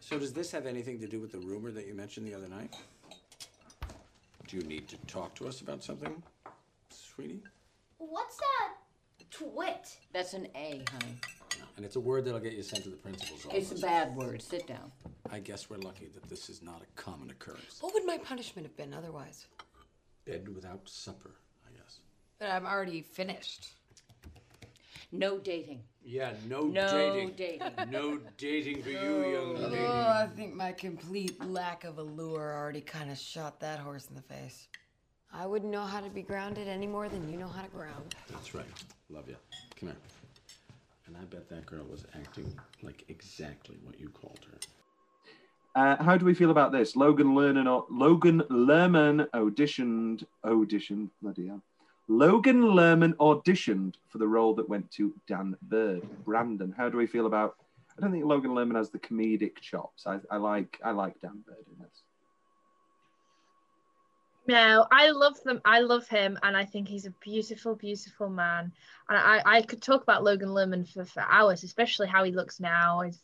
So 0.00 0.18
does 0.18 0.32
this 0.32 0.50
have 0.50 0.64
anything 0.64 0.98
to 1.00 1.06
do 1.06 1.20
with 1.20 1.32
the 1.32 1.40
rumor 1.40 1.70
that 1.70 1.86
you 1.86 1.92
mentioned 1.92 2.26
the 2.26 2.34
other 2.34 2.48
night? 2.48 2.74
Do 4.46 4.56
you 4.56 4.62
need 4.62 4.88
to 4.88 4.96
talk 5.06 5.34
to 5.34 5.46
us 5.46 5.60
about 5.60 5.84
something, 5.84 6.22
sweetie? 6.88 7.42
What's 7.98 8.38
that? 8.38 8.76
Twit. 9.30 9.98
That's 10.14 10.32
an 10.32 10.48
A, 10.56 10.82
honey. 10.90 11.20
And 11.78 11.84
it's 11.84 11.94
a 11.94 12.00
word 12.00 12.24
that'll 12.24 12.40
get 12.40 12.54
you 12.54 12.64
sent 12.64 12.82
to 12.82 12.90
the 12.90 12.96
principal's 12.96 13.46
office. 13.46 13.70
It's 13.70 13.80
a 13.80 13.86
bad 13.86 14.16
word. 14.16 14.42
Sit 14.42 14.66
down. 14.66 14.90
I 15.30 15.38
guess 15.38 15.70
we're 15.70 15.76
lucky 15.76 16.08
that 16.12 16.28
this 16.28 16.50
is 16.50 16.60
not 16.60 16.82
a 16.82 17.00
common 17.00 17.30
occurrence. 17.30 17.78
What 17.80 17.94
would 17.94 18.04
my 18.04 18.18
punishment 18.18 18.66
have 18.66 18.76
been 18.76 18.92
otherwise? 18.92 19.46
Bed 20.24 20.48
without 20.52 20.88
supper, 20.88 21.36
I 21.64 21.70
guess. 21.78 22.00
But 22.40 22.50
I'm 22.50 22.66
already 22.66 23.00
finished. 23.00 23.68
No 25.12 25.38
dating. 25.38 25.82
Yeah, 26.02 26.32
no, 26.48 26.68
dating. 26.68 26.74
No 26.74 26.90
dating. 26.90 27.34
dating. 27.36 27.72
No 27.92 28.18
dating 28.36 28.82
for 28.82 28.90
you, 28.90 28.98
oh, 28.98 29.30
young 29.30 29.70
lady. 29.70 29.84
Oh, 29.84 30.24
I 30.24 30.28
think 30.34 30.56
my 30.56 30.72
complete 30.72 31.40
lack 31.44 31.84
of 31.84 31.98
allure 31.98 32.56
already 32.56 32.80
kind 32.80 33.08
of 33.08 33.16
shot 33.16 33.60
that 33.60 33.78
horse 33.78 34.08
in 34.08 34.16
the 34.16 34.22
face. 34.22 34.66
I 35.32 35.46
wouldn't 35.46 35.70
know 35.70 35.84
how 35.84 36.00
to 36.00 36.10
be 36.10 36.22
grounded 36.22 36.66
any 36.66 36.88
more 36.88 37.08
than 37.08 37.30
you 37.30 37.38
know 37.38 37.46
how 37.46 37.62
to 37.62 37.68
ground. 37.68 38.16
That's 38.32 38.52
right. 38.52 38.66
Love 39.10 39.28
you. 39.28 39.36
Come 39.78 39.90
here. 39.90 39.98
And 41.08 41.16
I 41.16 41.24
bet 41.24 41.48
that 41.48 41.64
girl 41.64 41.86
was 41.90 42.04
acting 42.14 42.54
like 42.82 43.04
exactly 43.08 43.78
what 43.82 43.98
you 43.98 44.10
called 44.10 44.46
her. 44.52 44.58
Uh, 45.74 46.02
how 46.02 46.18
do 46.18 46.26
we 46.26 46.34
feel 46.34 46.50
about 46.50 46.70
this? 46.70 46.96
Logan 46.96 47.28
Lerman, 47.28 47.84
Logan 47.90 48.42
Lerman 48.50 49.28
auditioned, 49.30 50.24
auditioned, 50.44 51.08
bloody 51.22 51.46
hell. 51.46 51.62
Logan 52.08 52.62
Lerman 52.62 53.14
auditioned 53.14 53.94
for 54.08 54.18
the 54.18 54.28
role 54.28 54.54
that 54.54 54.68
went 54.68 54.90
to 54.92 55.14
Dan 55.26 55.56
Byrd. 55.62 56.02
Brandon, 56.24 56.74
how 56.76 56.90
do 56.90 56.98
we 56.98 57.06
feel 57.06 57.26
about? 57.26 57.56
I 57.96 58.02
don't 58.02 58.12
think 58.12 58.24
Logan 58.24 58.50
Lerman 58.50 58.76
has 58.76 58.90
the 58.90 58.98
comedic 58.98 59.60
chops. 59.60 60.06
I, 60.06 60.18
I 60.30 60.36
like, 60.36 60.78
I 60.84 60.90
like 60.90 61.20
Dan 61.20 61.42
Byrd 61.46 61.64
in 61.70 61.82
this. 61.82 62.02
No, 64.48 64.86
I 64.90 65.10
love 65.10 65.40
them. 65.44 65.60
I 65.66 65.80
love 65.80 66.08
him, 66.08 66.38
and 66.42 66.56
I 66.56 66.64
think 66.64 66.88
he's 66.88 67.04
a 67.04 67.10
beautiful, 67.20 67.74
beautiful 67.74 68.30
man. 68.30 68.72
And 69.10 69.18
I, 69.18 69.42
I 69.44 69.62
could 69.62 69.82
talk 69.82 70.02
about 70.02 70.24
Logan 70.24 70.48
Lerman 70.48 70.90
for, 70.90 71.04
for 71.04 71.20
hours, 71.20 71.64
especially 71.64 72.08
how 72.08 72.24
he 72.24 72.32
looks 72.32 72.58
now. 72.58 73.02
He's 73.02 73.20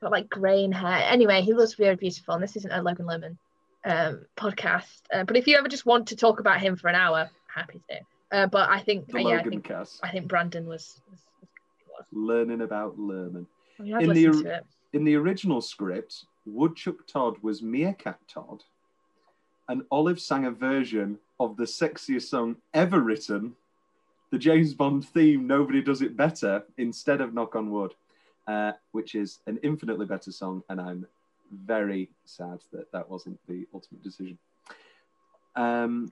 got 0.00 0.10
like 0.10 0.30
graying 0.30 0.72
hair. 0.72 1.06
Anyway, 1.06 1.42
he 1.42 1.52
looks 1.52 1.74
very 1.74 1.96
beautiful. 1.96 2.34
And 2.34 2.42
this 2.42 2.56
isn't 2.56 2.72
a 2.72 2.82
Logan 2.82 3.06
Lerman 3.06 3.36
um, 3.84 4.24
podcast, 4.36 5.02
uh, 5.12 5.24
but 5.24 5.36
if 5.36 5.46
you 5.46 5.56
ever 5.58 5.68
just 5.68 5.84
want 5.84 6.08
to 6.08 6.16
talk 6.16 6.40
about 6.40 6.60
him 6.60 6.76
for 6.76 6.88
an 6.88 6.94
hour, 6.94 7.30
happy 7.54 7.82
to. 7.90 8.36
Uh, 8.36 8.46
but 8.46 8.70
I 8.70 8.80
think, 8.80 9.14
uh, 9.14 9.18
yeah, 9.18 9.36
I 9.36 9.42
think, 9.42 9.64
cast. 9.64 10.00
I 10.02 10.10
think 10.10 10.28
Brandon 10.28 10.66
was. 10.66 10.98
was, 11.10 11.20
was 11.88 12.06
Learning 12.10 12.62
about 12.62 12.98
Lerman. 12.98 13.44
I 13.78 13.82
mean, 13.82 14.00
in 14.00 14.08
the 14.08 14.62
in 14.94 15.04
the 15.04 15.14
original 15.16 15.60
script, 15.60 16.24
Woodchuck 16.46 17.06
Todd 17.06 17.36
was 17.42 17.62
Meerkat 17.62 18.18
Todd, 18.28 18.62
and 19.68 19.82
Olive 19.90 20.20
sang 20.20 20.46
a 20.46 20.50
version 20.50 21.18
of 21.40 21.56
the 21.56 21.64
sexiest 21.64 22.28
song 22.28 22.56
ever 22.74 23.00
written, 23.00 23.54
the 24.30 24.38
James 24.38 24.74
Bond 24.74 25.06
theme 25.08 25.46
"Nobody 25.46 25.82
Does 25.82 26.02
It 26.02 26.16
Better" 26.16 26.64
instead 26.78 27.20
of 27.20 27.34
"Knock 27.34 27.56
on 27.56 27.70
Wood," 27.70 27.94
uh, 28.46 28.72
which 28.92 29.14
is 29.14 29.40
an 29.46 29.58
infinitely 29.62 30.06
better 30.06 30.32
song, 30.32 30.62
and 30.68 30.80
I'm 30.80 31.06
very 31.52 32.10
sad 32.24 32.60
that 32.72 32.90
that 32.92 33.08
wasn't 33.08 33.38
the 33.46 33.66
ultimate 33.74 34.02
decision. 34.02 34.38
Um, 35.54 36.08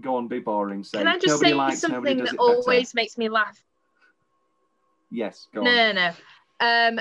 go 0.00 0.16
on, 0.16 0.28
be 0.28 0.40
boring. 0.40 0.84
Say 0.84 0.98
Can 0.98 1.08
I 1.08 1.14
just 1.14 1.26
nobody 1.26 1.50
say 1.50 1.54
likes, 1.54 1.80
something 1.80 2.18
that 2.18 2.24
it 2.24 2.24
better." 2.24 2.38
always 2.38 2.94
makes 2.94 3.16
me 3.16 3.28
laugh? 3.28 3.62
Yes, 5.10 5.48
go 5.54 5.62
no, 5.62 5.70
on. 5.70 5.76
no, 5.76 5.92
no. 5.92 6.08
Um, 6.60 7.00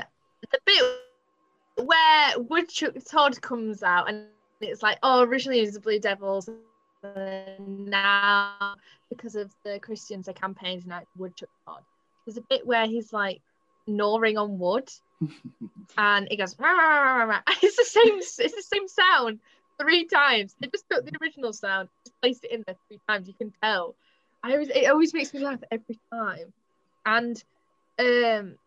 the 0.51 0.59
bit 0.65 1.85
where 1.85 2.33
Woodchuck 2.37 2.95
Todd 3.05 3.41
comes 3.41 3.83
out 3.83 4.07
and 4.09 4.27
it's 4.67 4.83
like, 4.83 4.99
oh, 5.03 5.23
originally 5.23 5.59
it 5.59 5.65
was 5.65 5.73
the 5.73 5.79
Blue 5.79 5.99
Devils, 5.99 6.49
and 7.03 7.85
now 7.87 8.75
because 9.09 9.35
of 9.35 9.53
the 9.63 9.79
Christians, 9.79 10.25
they 10.25 10.33
campaigned 10.33 10.87
now 10.87 10.99
it's 10.99 11.11
Woodchuck 11.17 11.49
Todd. 11.67 11.83
There's 12.25 12.37
a 12.37 12.41
bit 12.41 12.65
where 12.65 12.85
he's 12.85 13.11
like 13.11 13.41
gnawing 13.87 14.37
on 14.37 14.59
wood, 14.59 14.89
and 15.97 16.27
he 16.29 16.37
goes, 16.37 16.57
"Rah, 16.57 16.71
rah, 16.71 17.15
rah, 17.17 17.23
rah." 17.23 17.41
it's 17.61 17.77
the 17.77 17.83
same, 17.83 18.17
it's 18.17 18.37
the 18.37 18.63
same 18.73 18.87
sound 18.87 19.39
three 19.79 20.05
times. 20.05 20.55
They 20.59 20.67
just 20.67 20.85
took 20.89 21.05
the 21.05 21.17
original 21.21 21.53
sound, 21.53 21.89
just 22.05 22.19
placed 22.21 22.43
it 22.45 22.51
in 22.51 22.63
there 22.65 22.75
three 22.87 22.99
times. 23.07 23.27
You 23.27 23.33
can 23.33 23.53
tell. 23.61 23.95
I 24.43 24.53
always, 24.53 24.69
it 24.69 24.89
always 24.89 25.13
makes 25.13 25.33
me 25.33 25.39
laugh 25.39 25.61
every 25.71 25.99
time, 26.11 26.53
and 27.05 27.41
um, 27.99 28.57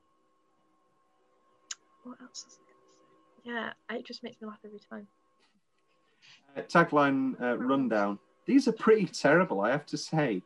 what 2.02 2.20
else? 2.23 2.44
Was 2.44 2.59
I 2.60 3.51
gonna 3.51 3.73
say? 3.73 3.77
Yeah, 3.90 3.98
it 3.98 4.06
just 4.06 4.23
makes 4.23 4.40
me 4.40 4.48
laugh 4.48 4.60
every 4.64 4.81
time. 4.90 5.06
Uh, 6.57 6.62
tagline 6.62 7.41
uh, 7.41 7.59
rundown. 7.59 8.19
These 8.47 8.69
are 8.69 8.73
pretty 8.73 9.07
terrible, 9.07 9.61
I 9.61 9.70
have 9.70 9.87
to 9.87 9.97
say. 9.99 10.43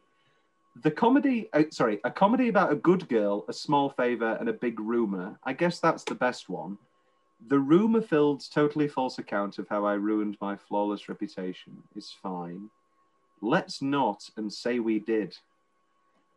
The 0.82 0.91
comedy, 0.91 1.49
uh, 1.53 1.65
sorry, 1.70 2.01
a 2.05 2.11
comedy 2.11 2.49
about 2.49 2.73
a 2.73 2.77
good 2.77 3.09
girl, 3.09 3.45
a 3.49 3.53
small 3.53 3.91
favor, 3.91 4.37
and 4.41 4.49
a 4.49 4.53
big 4.53 4.81
rumor. 4.81 5.39
I 5.45 5.53
guess 5.53 5.78
that's 5.78 6.05
the 6.05 6.15
best 6.15 6.49
one. 6.49 6.78
The 7.49 7.59
rumor 7.59 8.03
filled, 8.03 8.43
totally 8.53 8.89
false 8.89 9.19
account 9.19 9.59
of 9.59 9.69
how 9.69 9.85
I 9.85 9.95
ruined 9.95 10.37
my 10.41 10.57
flawless 10.57 11.09
reputation 11.09 11.82
is 11.97 12.15
fine. 12.23 12.70
Let's 13.41 13.81
not 13.81 14.28
and 14.37 14.53
say 14.53 14.78
we 14.78 14.99
did. 14.99 15.37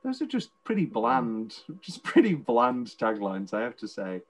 Those 0.04 0.22
are 0.22 0.26
just 0.28 0.50
pretty 0.64 0.86
bland, 0.86 1.56
just 1.82 2.04
pretty 2.04 2.36
bland 2.36 2.88
taglines, 3.00 3.54
I 3.54 3.62
have 3.62 3.78
to 3.78 3.88
say. 3.88 4.22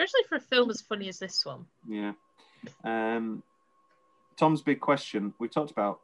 Especially 0.00 0.26
for 0.30 0.36
a 0.36 0.40
film 0.40 0.70
as 0.70 0.80
funny 0.80 1.08
as 1.10 1.18
this 1.18 1.44
one. 1.44 1.66
Yeah. 1.86 2.12
Um, 2.84 3.42
Tom's 4.38 4.62
big 4.62 4.80
question. 4.80 5.34
We 5.38 5.46
talked 5.46 5.70
about 5.70 6.00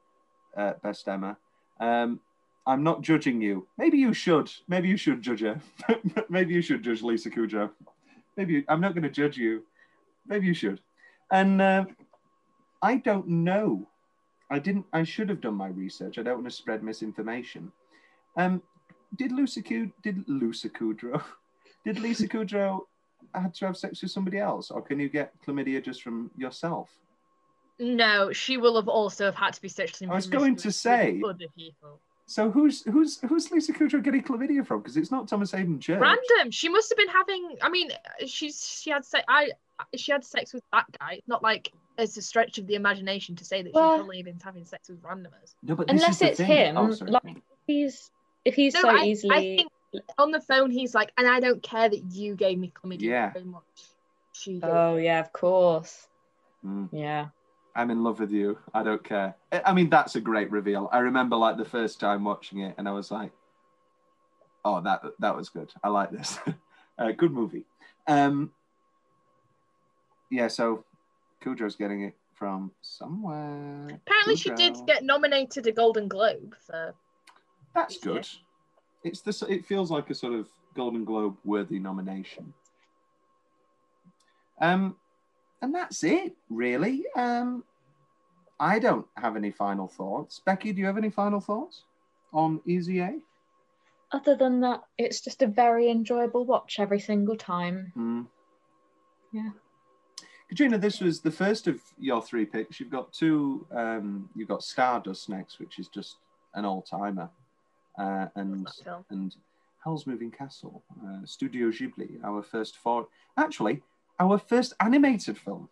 uh, 0.54 0.74
best 0.82 1.08
Emma. 1.08 1.38
Um, 1.80 2.20
I'm 2.66 2.82
not 2.82 3.00
judging 3.00 3.40
you. 3.40 3.66
Maybe 3.78 3.96
you 3.96 4.12
should. 4.12 4.52
Maybe 4.68 4.88
you 4.88 4.98
should 4.98 5.22
judge 5.22 5.40
her. 5.40 5.58
Maybe 6.28 6.52
you 6.52 6.60
should 6.60 6.82
judge 6.82 7.00
Lisa 7.00 7.30
Kudrow. 7.30 7.70
Maybe 8.36 8.54
you, 8.54 8.64
I'm 8.68 8.82
not 8.82 8.92
going 8.92 9.04
to 9.04 9.10
judge 9.10 9.38
you. 9.38 9.62
Maybe 10.26 10.46
you 10.46 10.54
should. 10.54 10.80
And 11.30 11.62
uh, 11.62 11.86
I 12.82 12.96
don't 12.96 13.26
know. 13.26 13.88
I 14.50 14.58
didn't. 14.58 14.84
I 14.92 15.04
should 15.04 15.30
have 15.30 15.40
done 15.40 15.54
my 15.54 15.68
research. 15.68 16.18
I 16.18 16.22
don't 16.22 16.34
want 16.34 16.50
to 16.50 16.54
spread 16.54 16.82
misinformation. 16.82 17.72
Um, 18.36 18.62
did 19.16 19.32
Lisa 19.32 19.62
Kud- 19.62 19.92
did 20.02 20.22
Lisa 20.28 20.68
Kudrow 20.68 21.22
did 21.86 22.00
Lisa 22.00 22.26
Kudrow 22.26 22.80
had 23.40 23.54
to 23.54 23.66
have 23.66 23.76
sex 23.76 24.02
with 24.02 24.10
somebody 24.10 24.38
else, 24.38 24.70
or 24.70 24.80
can 24.82 24.98
you 25.00 25.08
get 25.08 25.32
chlamydia 25.46 25.82
just 25.84 26.02
from 26.02 26.30
yourself? 26.36 26.90
No, 27.78 28.32
she 28.32 28.56
will 28.56 28.76
have 28.76 28.88
also 28.88 29.26
have 29.26 29.34
had 29.34 29.52
to 29.54 29.60
be 29.62 29.68
sexually. 29.68 30.10
I 30.10 30.14
was 30.14 30.26
going 30.26 30.56
to 30.56 30.72
say. 30.72 31.20
Other 31.24 31.46
people. 31.56 32.00
So 32.28 32.50
who's 32.50 32.82
who's 32.84 33.20
who's 33.20 33.50
Lisa 33.52 33.72
Kudrow 33.72 34.02
getting 34.02 34.22
chlamydia 34.22 34.66
from? 34.66 34.80
Because 34.80 34.96
it's 34.96 35.10
not 35.12 35.28
Thomas 35.28 35.52
Haden 35.52 35.78
Church. 35.78 36.00
Random. 36.00 36.50
She 36.50 36.68
must 36.68 36.88
have 36.90 36.96
been 36.96 37.08
having. 37.08 37.56
I 37.62 37.68
mean, 37.68 37.90
she's 38.26 38.66
she 38.82 38.90
had 38.90 39.04
sex. 39.04 39.24
I 39.28 39.50
she 39.94 40.10
had 40.10 40.24
sex 40.24 40.52
with 40.52 40.64
that 40.72 40.86
guy. 40.98 41.20
Not 41.28 41.42
like 41.42 41.70
it's 41.98 42.16
a 42.16 42.22
stretch 42.22 42.58
of 42.58 42.66
the 42.66 42.74
imagination 42.74 43.36
to 43.36 43.44
say 43.44 43.62
that 43.62 43.72
Well- 43.72 43.92
she's 43.92 43.98
probably 44.00 44.22
been 44.22 44.40
having 44.42 44.64
sex 44.64 44.88
with 44.88 45.02
randomers. 45.02 45.54
No, 45.62 45.76
but 45.76 45.88
Unless 45.90 46.20
it's 46.22 46.38
thing. 46.38 46.46
him, 46.46 46.76
Oh, 46.78 46.90
sorry. 46.92 47.10
like 47.12 47.36
he's 47.66 48.10
if 48.44 48.54
he's 48.54 48.74
No, 48.74 48.80
so 48.82 48.88
I, 48.90 49.04
easily. 49.04 49.36
I 49.36 49.40
think 49.56 49.70
on 50.18 50.30
the 50.30 50.40
phone 50.40 50.70
he's 50.70 50.94
like, 50.94 51.12
and 51.16 51.26
I 51.26 51.40
don't 51.40 51.62
care 51.62 51.88
that 51.88 52.12
you 52.12 52.34
gave 52.34 52.58
me 52.58 52.72
chlamydia 52.74 53.02
Yeah. 53.02 53.32
very 53.32 53.44
much. 53.44 53.62
She 54.32 54.54
did. 54.54 54.64
Oh 54.64 54.96
yeah, 54.96 55.20
of 55.20 55.32
course. 55.32 56.08
Mm. 56.64 56.88
Yeah. 56.92 57.28
I'm 57.74 57.90
in 57.90 58.02
love 58.02 58.20
with 58.20 58.30
you. 58.30 58.58
I 58.72 58.82
don't 58.82 59.04
care. 59.04 59.34
I 59.52 59.62
I 59.66 59.72
mean, 59.72 59.90
that's 59.90 60.16
a 60.16 60.20
great 60.20 60.50
reveal. 60.50 60.88
I 60.92 60.98
remember 60.98 61.36
like 61.36 61.56
the 61.58 61.64
first 61.64 62.00
time 62.00 62.24
watching 62.24 62.60
it, 62.60 62.74
and 62.78 62.88
I 62.88 62.92
was 62.92 63.10
like, 63.10 63.32
"Oh, 64.64 64.80
that 64.80 65.02
that 65.18 65.36
was 65.36 65.50
good. 65.50 65.72
I 65.84 65.88
like 65.88 66.10
this. 66.10 66.38
uh, 66.98 67.12
good 67.12 67.32
movie." 67.32 67.64
Um, 68.06 68.50
yeah. 70.30 70.48
So, 70.48 70.84
Kudrow's 71.42 71.76
getting 71.76 72.02
it 72.02 72.14
from 72.34 72.72
somewhere. 72.80 73.88
Apparently, 74.06 74.36
she 74.36 74.50
did 74.50 74.76
get 74.86 75.04
nominated 75.04 75.66
a 75.66 75.72
Golden 75.72 76.08
Globe 76.08 76.54
for. 76.66 76.94
That's 77.74 77.98
good. 77.98 78.26
It's 79.04 79.20
this. 79.20 79.42
It 79.42 79.64
feels 79.64 79.90
like 79.90 80.10
a 80.10 80.14
sort 80.14 80.34
of 80.34 80.48
Golden 80.74 81.04
Globe 81.04 81.36
worthy 81.44 81.78
nomination. 81.78 82.52
Um, 84.60 84.96
and 85.62 85.74
that's 85.74 86.02
it, 86.02 86.34
really. 86.50 87.04
Um, 87.14 87.64
I 88.58 88.78
don't 88.78 89.06
have 89.16 89.36
any 89.36 89.50
final 89.50 89.86
thoughts. 89.86 90.40
Becky, 90.44 90.72
do 90.72 90.80
you 90.80 90.86
have 90.86 90.98
any 90.98 91.10
final 91.10 91.40
thoughts 91.40 91.82
on 92.32 92.60
Easy 92.66 93.00
A? 93.00 93.18
Other 94.12 94.36
than 94.36 94.60
that, 94.60 94.82
it's 94.98 95.20
just 95.20 95.42
a 95.42 95.46
very 95.46 95.90
enjoyable 95.90 96.44
watch 96.44 96.76
every 96.78 97.00
single 97.00 97.36
time. 97.36 97.92
Mm. 97.96 98.26
Yeah. 99.32 99.50
Katrina, 100.48 100.78
this 100.78 101.00
was 101.00 101.20
the 101.20 101.30
first 101.30 101.66
of 101.66 101.80
your 101.98 102.22
three 102.22 102.46
picks. 102.46 102.78
You've 102.78 102.90
got 102.90 103.12
two. 103.12 103.66
Um, 103.72 104.30
you've 104.36 104.48
got 104.48 104.62
Stardust 104.62 105.28
next, 105.28 105.58
which 105.58 105.78
is 105.78 105.88
just 105.88 106.16
an 106.54 106.64
all-timer, 106.64 107.28
uh, 107.98 108.26
and 108.34 108.66
and 109.10 109.36
Howl's 109.84 110.06
Moving 110.06 110.30
Castle, 110.30 110.82
uh, 111.04 111.24
Studio 111.24 111.68
Ghibli, 111.68 112.22
our 112.24 112.42
first 112.42 112.76
for 112.76 113.08
actually 113.36 113.82
our 114.18 114.38
first 114.38 114.74
animated 114.80 115.38
film. 115.38 115.68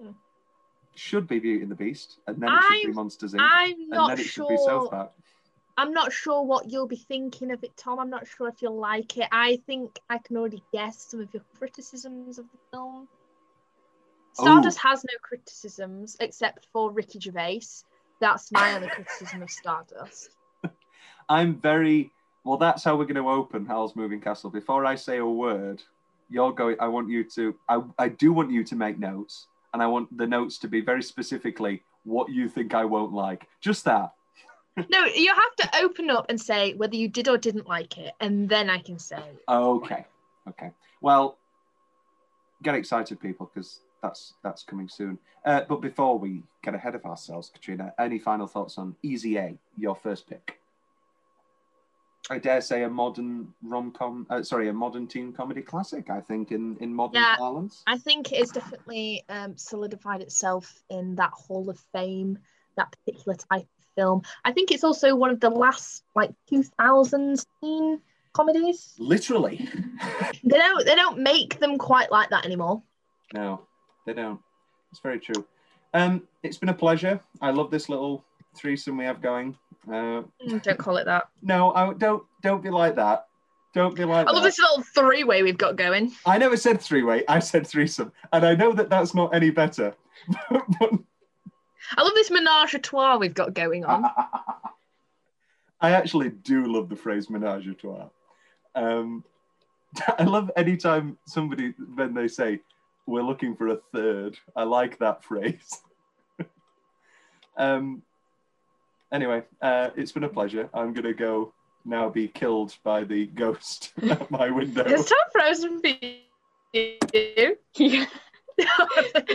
Hmm. 0.00 0.10
Should 0.94 1.26
be 1.26 1.38
Beauty 1.38 1.62
and 1.62 1.70
the 1.70 1.76
Beast, 1.76 2.18
and 2.26 2.40
then 2.42 2.50
it 2.52 2.62
should 2.62 2.82
be 2.82 2.86
I'm- 2.88 2.94
Monsters 2.94 3.32
Inc. 3.34 3.40
I'm 3.40 3.72
and 3.72 3.88
not 3.90 4.08
then 4.08 4.20
it 4.20 4.24
should 4.24 4.48
be 4.48 4.56
South 4.56 4.66
sure- 4.82 4.88
Park. 4.90 5.12
I'm 5.78 5.92
not 5.94 6.12
sure 6.12 6.42
what 6.42 6.68
you'll 6.70 6.86
be 6.86 6.96
thinking 6.96 7.52
of 7.52 7.64
it, 7.64 7.74
Tom. 7.74 7.98
I'm 7.98 8.10
not 8.10 8.26
sure 8.26 8.48
if 8.48 8.60
you'll 8.60 8.76
like 8.78 9.16
it. 9.16 9.28
I 9.32 9.56
think 9.66 9.98
I 10.10 10.18
can 10.18 10.36
already 10.36 10.62
guess 10.74 10.98
some 11.10 11.20
of 11.20 11.32
your 11.32 11.42
criticisms 11.58 12.38
of 12.38 12.44
the 12.52 12.58
film. 12.70 13.08
Oh. 14.38 14.42
Stardust 14.42 14.78
has 14.78 15.02
no 15.04 15.14
criticisms 15.22 16.18
except 16.20 16.66
for 16.70 16.90
Ricky 16.92 17.18
Gervais. 17.18 17.62
That's 18.20 18.52
my 18.52 18.74
only 18.74 18.88
criticism 18.88 19.40
of 19.42 19.50
Stardust. 19.50 20.36
I'm 21.28 21.54
very 21.60 22.10
well. 22.44 22.58
That's 22.58 22.84
how 22.84 22.96
we're 22.96 23.04
going 23.04 23.16
to 23.16 23.28
open 23.30 23.66
Howl's 23.66 23.96
Moving 23.96 24.20
Castle. 24.20 24.50
Before 24.50 24.84
I 24.84 24.94
say 24.94 25.18
a 25.18 25.26
word, 25.26 25.82
you're 26.28 26.52
going. 26.52 26.76
I 26.80 26.88
want 26.88 27.08
you 27.08 27.24
to. 27.24 27.54
I, 27.68 27.82
I 27.98 28.08
do 28.08 28.32
want 28.32 28.50
you 28.50 28.64
to 28.64 28.76
make 28.76 28.98
notes, 28.98 29.46
and 29.72 29.82
I 29.82 29.86
want 29.86 30.16
the 30.16 30.26
notes 30.26 30.58
to 30.58 30.68
be 30.68 30.80
very 30.80 31.02
specifically 31.02 31.82
what 32.04 32.30
you 32.30 32.48
think 32.48 32.74
I 32.74 32.84
won't 32.84 33.12
like. 33.12 33.46
Just 33.60 33.84
that. 33.84 34.12
No, 34.88 35.04
you 35.04 35.34
have 35.34 35.56
to 35.56 35.82
open 35.82 36.10
up 36.10 36.26
and 36.28 36.40
say 36.40 36.74
whether 36.74 36.96
you 36.96 37.08
did 37.08 37.28
or 37.28 37.36
didn't 37.36 37.68
like 37.68 37.98
it, 37.98 38.14
and 38.20 38.48
then 38.48 38.70
I 38.70 38.78
can 38.78 38.98
say. 38.98 39.22
Okay. 39.48 40.06
Okay. 40.48 40.70
Well, 41.00 41.38
get 42.62 42.74
excited, 42.74 43.20
people, 43.20 43.50
because 43.52 43.80
that's 44.02 44.34
that's 44.42 44.62
coming 44.62 44.88
soon. 44.88 45.18
Uh, 45.44 45.62
but 45.68 45.80
before 45.80 46.18
we 46.18 46.42
get 46.62 46.74
ahead 46.74 46.94
of 46.94 47.04
ourselves, 47.04 47.50
Katrina, 47.52 47.92
any 47.98 48.18
final 48.18 48.46
thoughts 48.46 48.78
on 48.78 48.96
Easy 49.02 49.36
A, 49.36 49.58
your 49.76 49.96
first 49.96 50.28
pick? 50.28 50.59
I 52.30 52.38
dare 52.38 52.60
say 52.60 52.84
a 52.84 52.88
modern 52.88 53.52
rom 53.60 53.90
com. 53.90 54.24
Uh, 54.30 54.42
sorry, 54.42 54.68
a 54.68 54.72
modern 54.72 55.08
teen 55.08 55.32
comedy 55.32 55.62
classic. 55.62 56.10
I 56.10 56.20
think 56.20 56.52
in 56.52 56.76
in 56.80 56.94
modern 56.94 57.20
Yeah. 57.22 57.34
parlance. 57.36 57.82
I 57.88 57.98
think 57.98 58.32
it's 58.32 58.52
definitely 58.52 59.24
um, 59.28 59.56
solidified 59.56 60.20
itself 60.22 60.82
in 60.88 61.16
that 61.16 61.32
Hall 61.32 61.68
of 61.68 61.78
Fame, 61.92 62.38
that 62.76 62.92
particular 62.92 63.36
type 63.36 63.62
of 63.62 63.84
film. 63.96 64.22
I 64.44 64.52
think 64.52 64.70
it's 64.70 64.84
also 64.84 65.16
one 65.16 65.30
of 65.30 65.40
the 65.40 65.50
last 65.50 66.04
like 66.14 66.30
2000s 66.50 67.46
teen 67.60 68.00
comedies. 68.32 68.94
Literally. 68.98 69.68
They 70.42 70.56
don't 70.56 70.86
they 70.86 70.94
don't 70.94 71.18
make 71.18 71.58
them 71.60 71.76
quite 71.76 72.10
like 72.10 72.30
that 72.30 72.46
anymore. 72.46 72.82
No, 73.34 73.66
they 74.06 74.14
don't. 74.14 74.40
It's 74.90 75.00
very 75.00 75.20
true. 75.20 75.44
Um, 75.92 76.22
it's 76.42 76.56
been 76.56 76.70
a 76.70 76.74
pleasure. 76.74 77.20
I 77.42 77.50
love 77.50 77.70
this 77.70 77.88
little 77.88 78.24
threesome 78.56 78.96
we 78.96 79.04
have 79.04 79.20
going. 79.20 79.56
Uh, 79.88 80.22
Mm, 80.46 80.62
Don't 80.62 80.78
call 80.78 80.96
it 80.98 81.04
that. 81.06 81.28
no, 81.42 81.72
I 81.72 81.92
don't. 81.94 82.22
Don't 82.42 82.62
be 82.62 82.70
like 82.70 82.96
that. 82.96 83.26
Don't 83.74 83.94
be 83.94 84.04
like 84.04 84.26
that. 84.26 84.30
I 84.30 84.34
love 84.34 84.42
that. 84.42 84.48
this 84.48 84.58
little 84.58 84.82
three 84.94 85.24
way 85.24 85.42
we've 85.42 85.56
got 85.58 85.76
going. 85.76 86.12
I 86.26 86.38
never 86.38 86.56
said 86.56 86.80
three 86.80 87.02
way. 87.02 87.24
I 87.28 87.38
said 87.38 87.66
threesome, 87.66 88.12
and 88.32 88.44
I 88.44 88.54
know 88.54 88.72
that 88.72 88.90
that's 88.90 89.14
not 89.14 89.34
any 89.34 89.50
better. 89.50 89.94
I 90.50 92.02
love 92.02 92.12
this 92.14 92.30
menage 92.30 92.74
a 92.74 92.78
trois 92.78 93.16
we've 93.16 93.34
got 93.34 93.54
going 93.54 93.84
on. 93.84 94.04
I 95.80 95.92
actually 95.92 96.28
do 96.30 96.66
love 96.72 96.88
the 96.88 96.96
phrase 96.96 97.30
menage 97.30 97.66
a 97.68 97.74
trois. 97.74 98.08
Um, 98.74 99.24
I 100.18 100.24
love 100.24 100.50
anytime 100.56 101.16
somebody 101.26 101.74
when 101.94 102.12
they 102.14 102.28
say 102.28 102.60
we're 103.06 103.22
looking 103.22 103.56
for 103.56 103.68
a 103.68 103.76
third. 103.92 104.36
I 104.54 104.64
like 104.64 104.98
that 104.98 105.24
phrase. 105.24 105.80
um, 107.56 108.02
anyway, 109.12 109.42
uh, 109.62 109.90
it's 109.96 110.12
been 110.12 110.24
a 110.24 110.28
pleasure. 110.28 110.68
I'm 110.74 110.92
gonna 110.92 111.12
go 111.14 111.52
now 111.84 112.08
be 112.08 112.28
killed 112.28 112.76
by 112.84 113.04
the 113.04 113.26
ghost 113.26 113.92
at 114.02 114.30
my 114.30 114.50
window. 114.50 114.84
It's 114.86 115.08
Tom 115.08 115.18
frozen 115.32 115.80
for 115.80 115.88
you? 116.72 117.56
Yeah. 117.76 118.06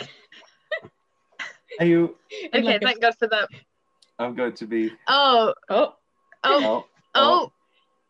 Are 1.80 1.86
you? 1.86 2.16
okay, 2.54 2.80
thank 2.82 3.02
God 3.02 3.16
for 3.18 3.28
that. 3.28 3.50
I'm 4.18 4.34
going 4.36 4.54
to 4.54 4.66
be. 4.68 4.92
Oh, 5.08 5.54
oh, 5.70 5.96
oh, 6.44 6.64
Oh, 6.64 6.86
oh, 7.16 7.52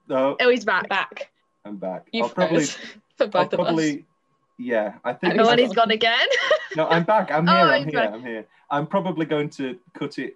no, 0.08 0.36
oh, 0.40 0.50
he's 0.50 0.66
back. 0.66 0.88
Back. 0.90 1.32
I'm 1.64 1.78
back. 1.78 2.08
You 2.12 2.24
I'll 2.24 2.30
probably. 2.30 2.66
froze 2.66 2.78
for 3.18 3.24
I'll 3.24 3.30
both 3.30 3.54
of 3.54 3.60
us. 3.62 3.96
Yeah, 4.58 4.94
I 5.04 5.14
think. 5.14 5.36
Oh, 5.40 5.50
and 5.50 5.60
he's 5.60 5.74
gone 5.74 5.92
again. 5.92 6.28
No, 6.76 6.88
I'm 6.88 7.04
back. 7.04 7.32
I'm 7.32 7.48
Oh, 7.50 7.52
here. 7.54 7.62
I'm 7.66 7.84
here. 7.84 7.92
back. 7.94 8.14
I'm 8.14 8.22
here. 8.22 8.46
I'm 8.70 8.88
probably 8.88 9.26
going 9.26 9.50
to 9.52 9.80
cut 9.94 10.20
it. 10.20 10.36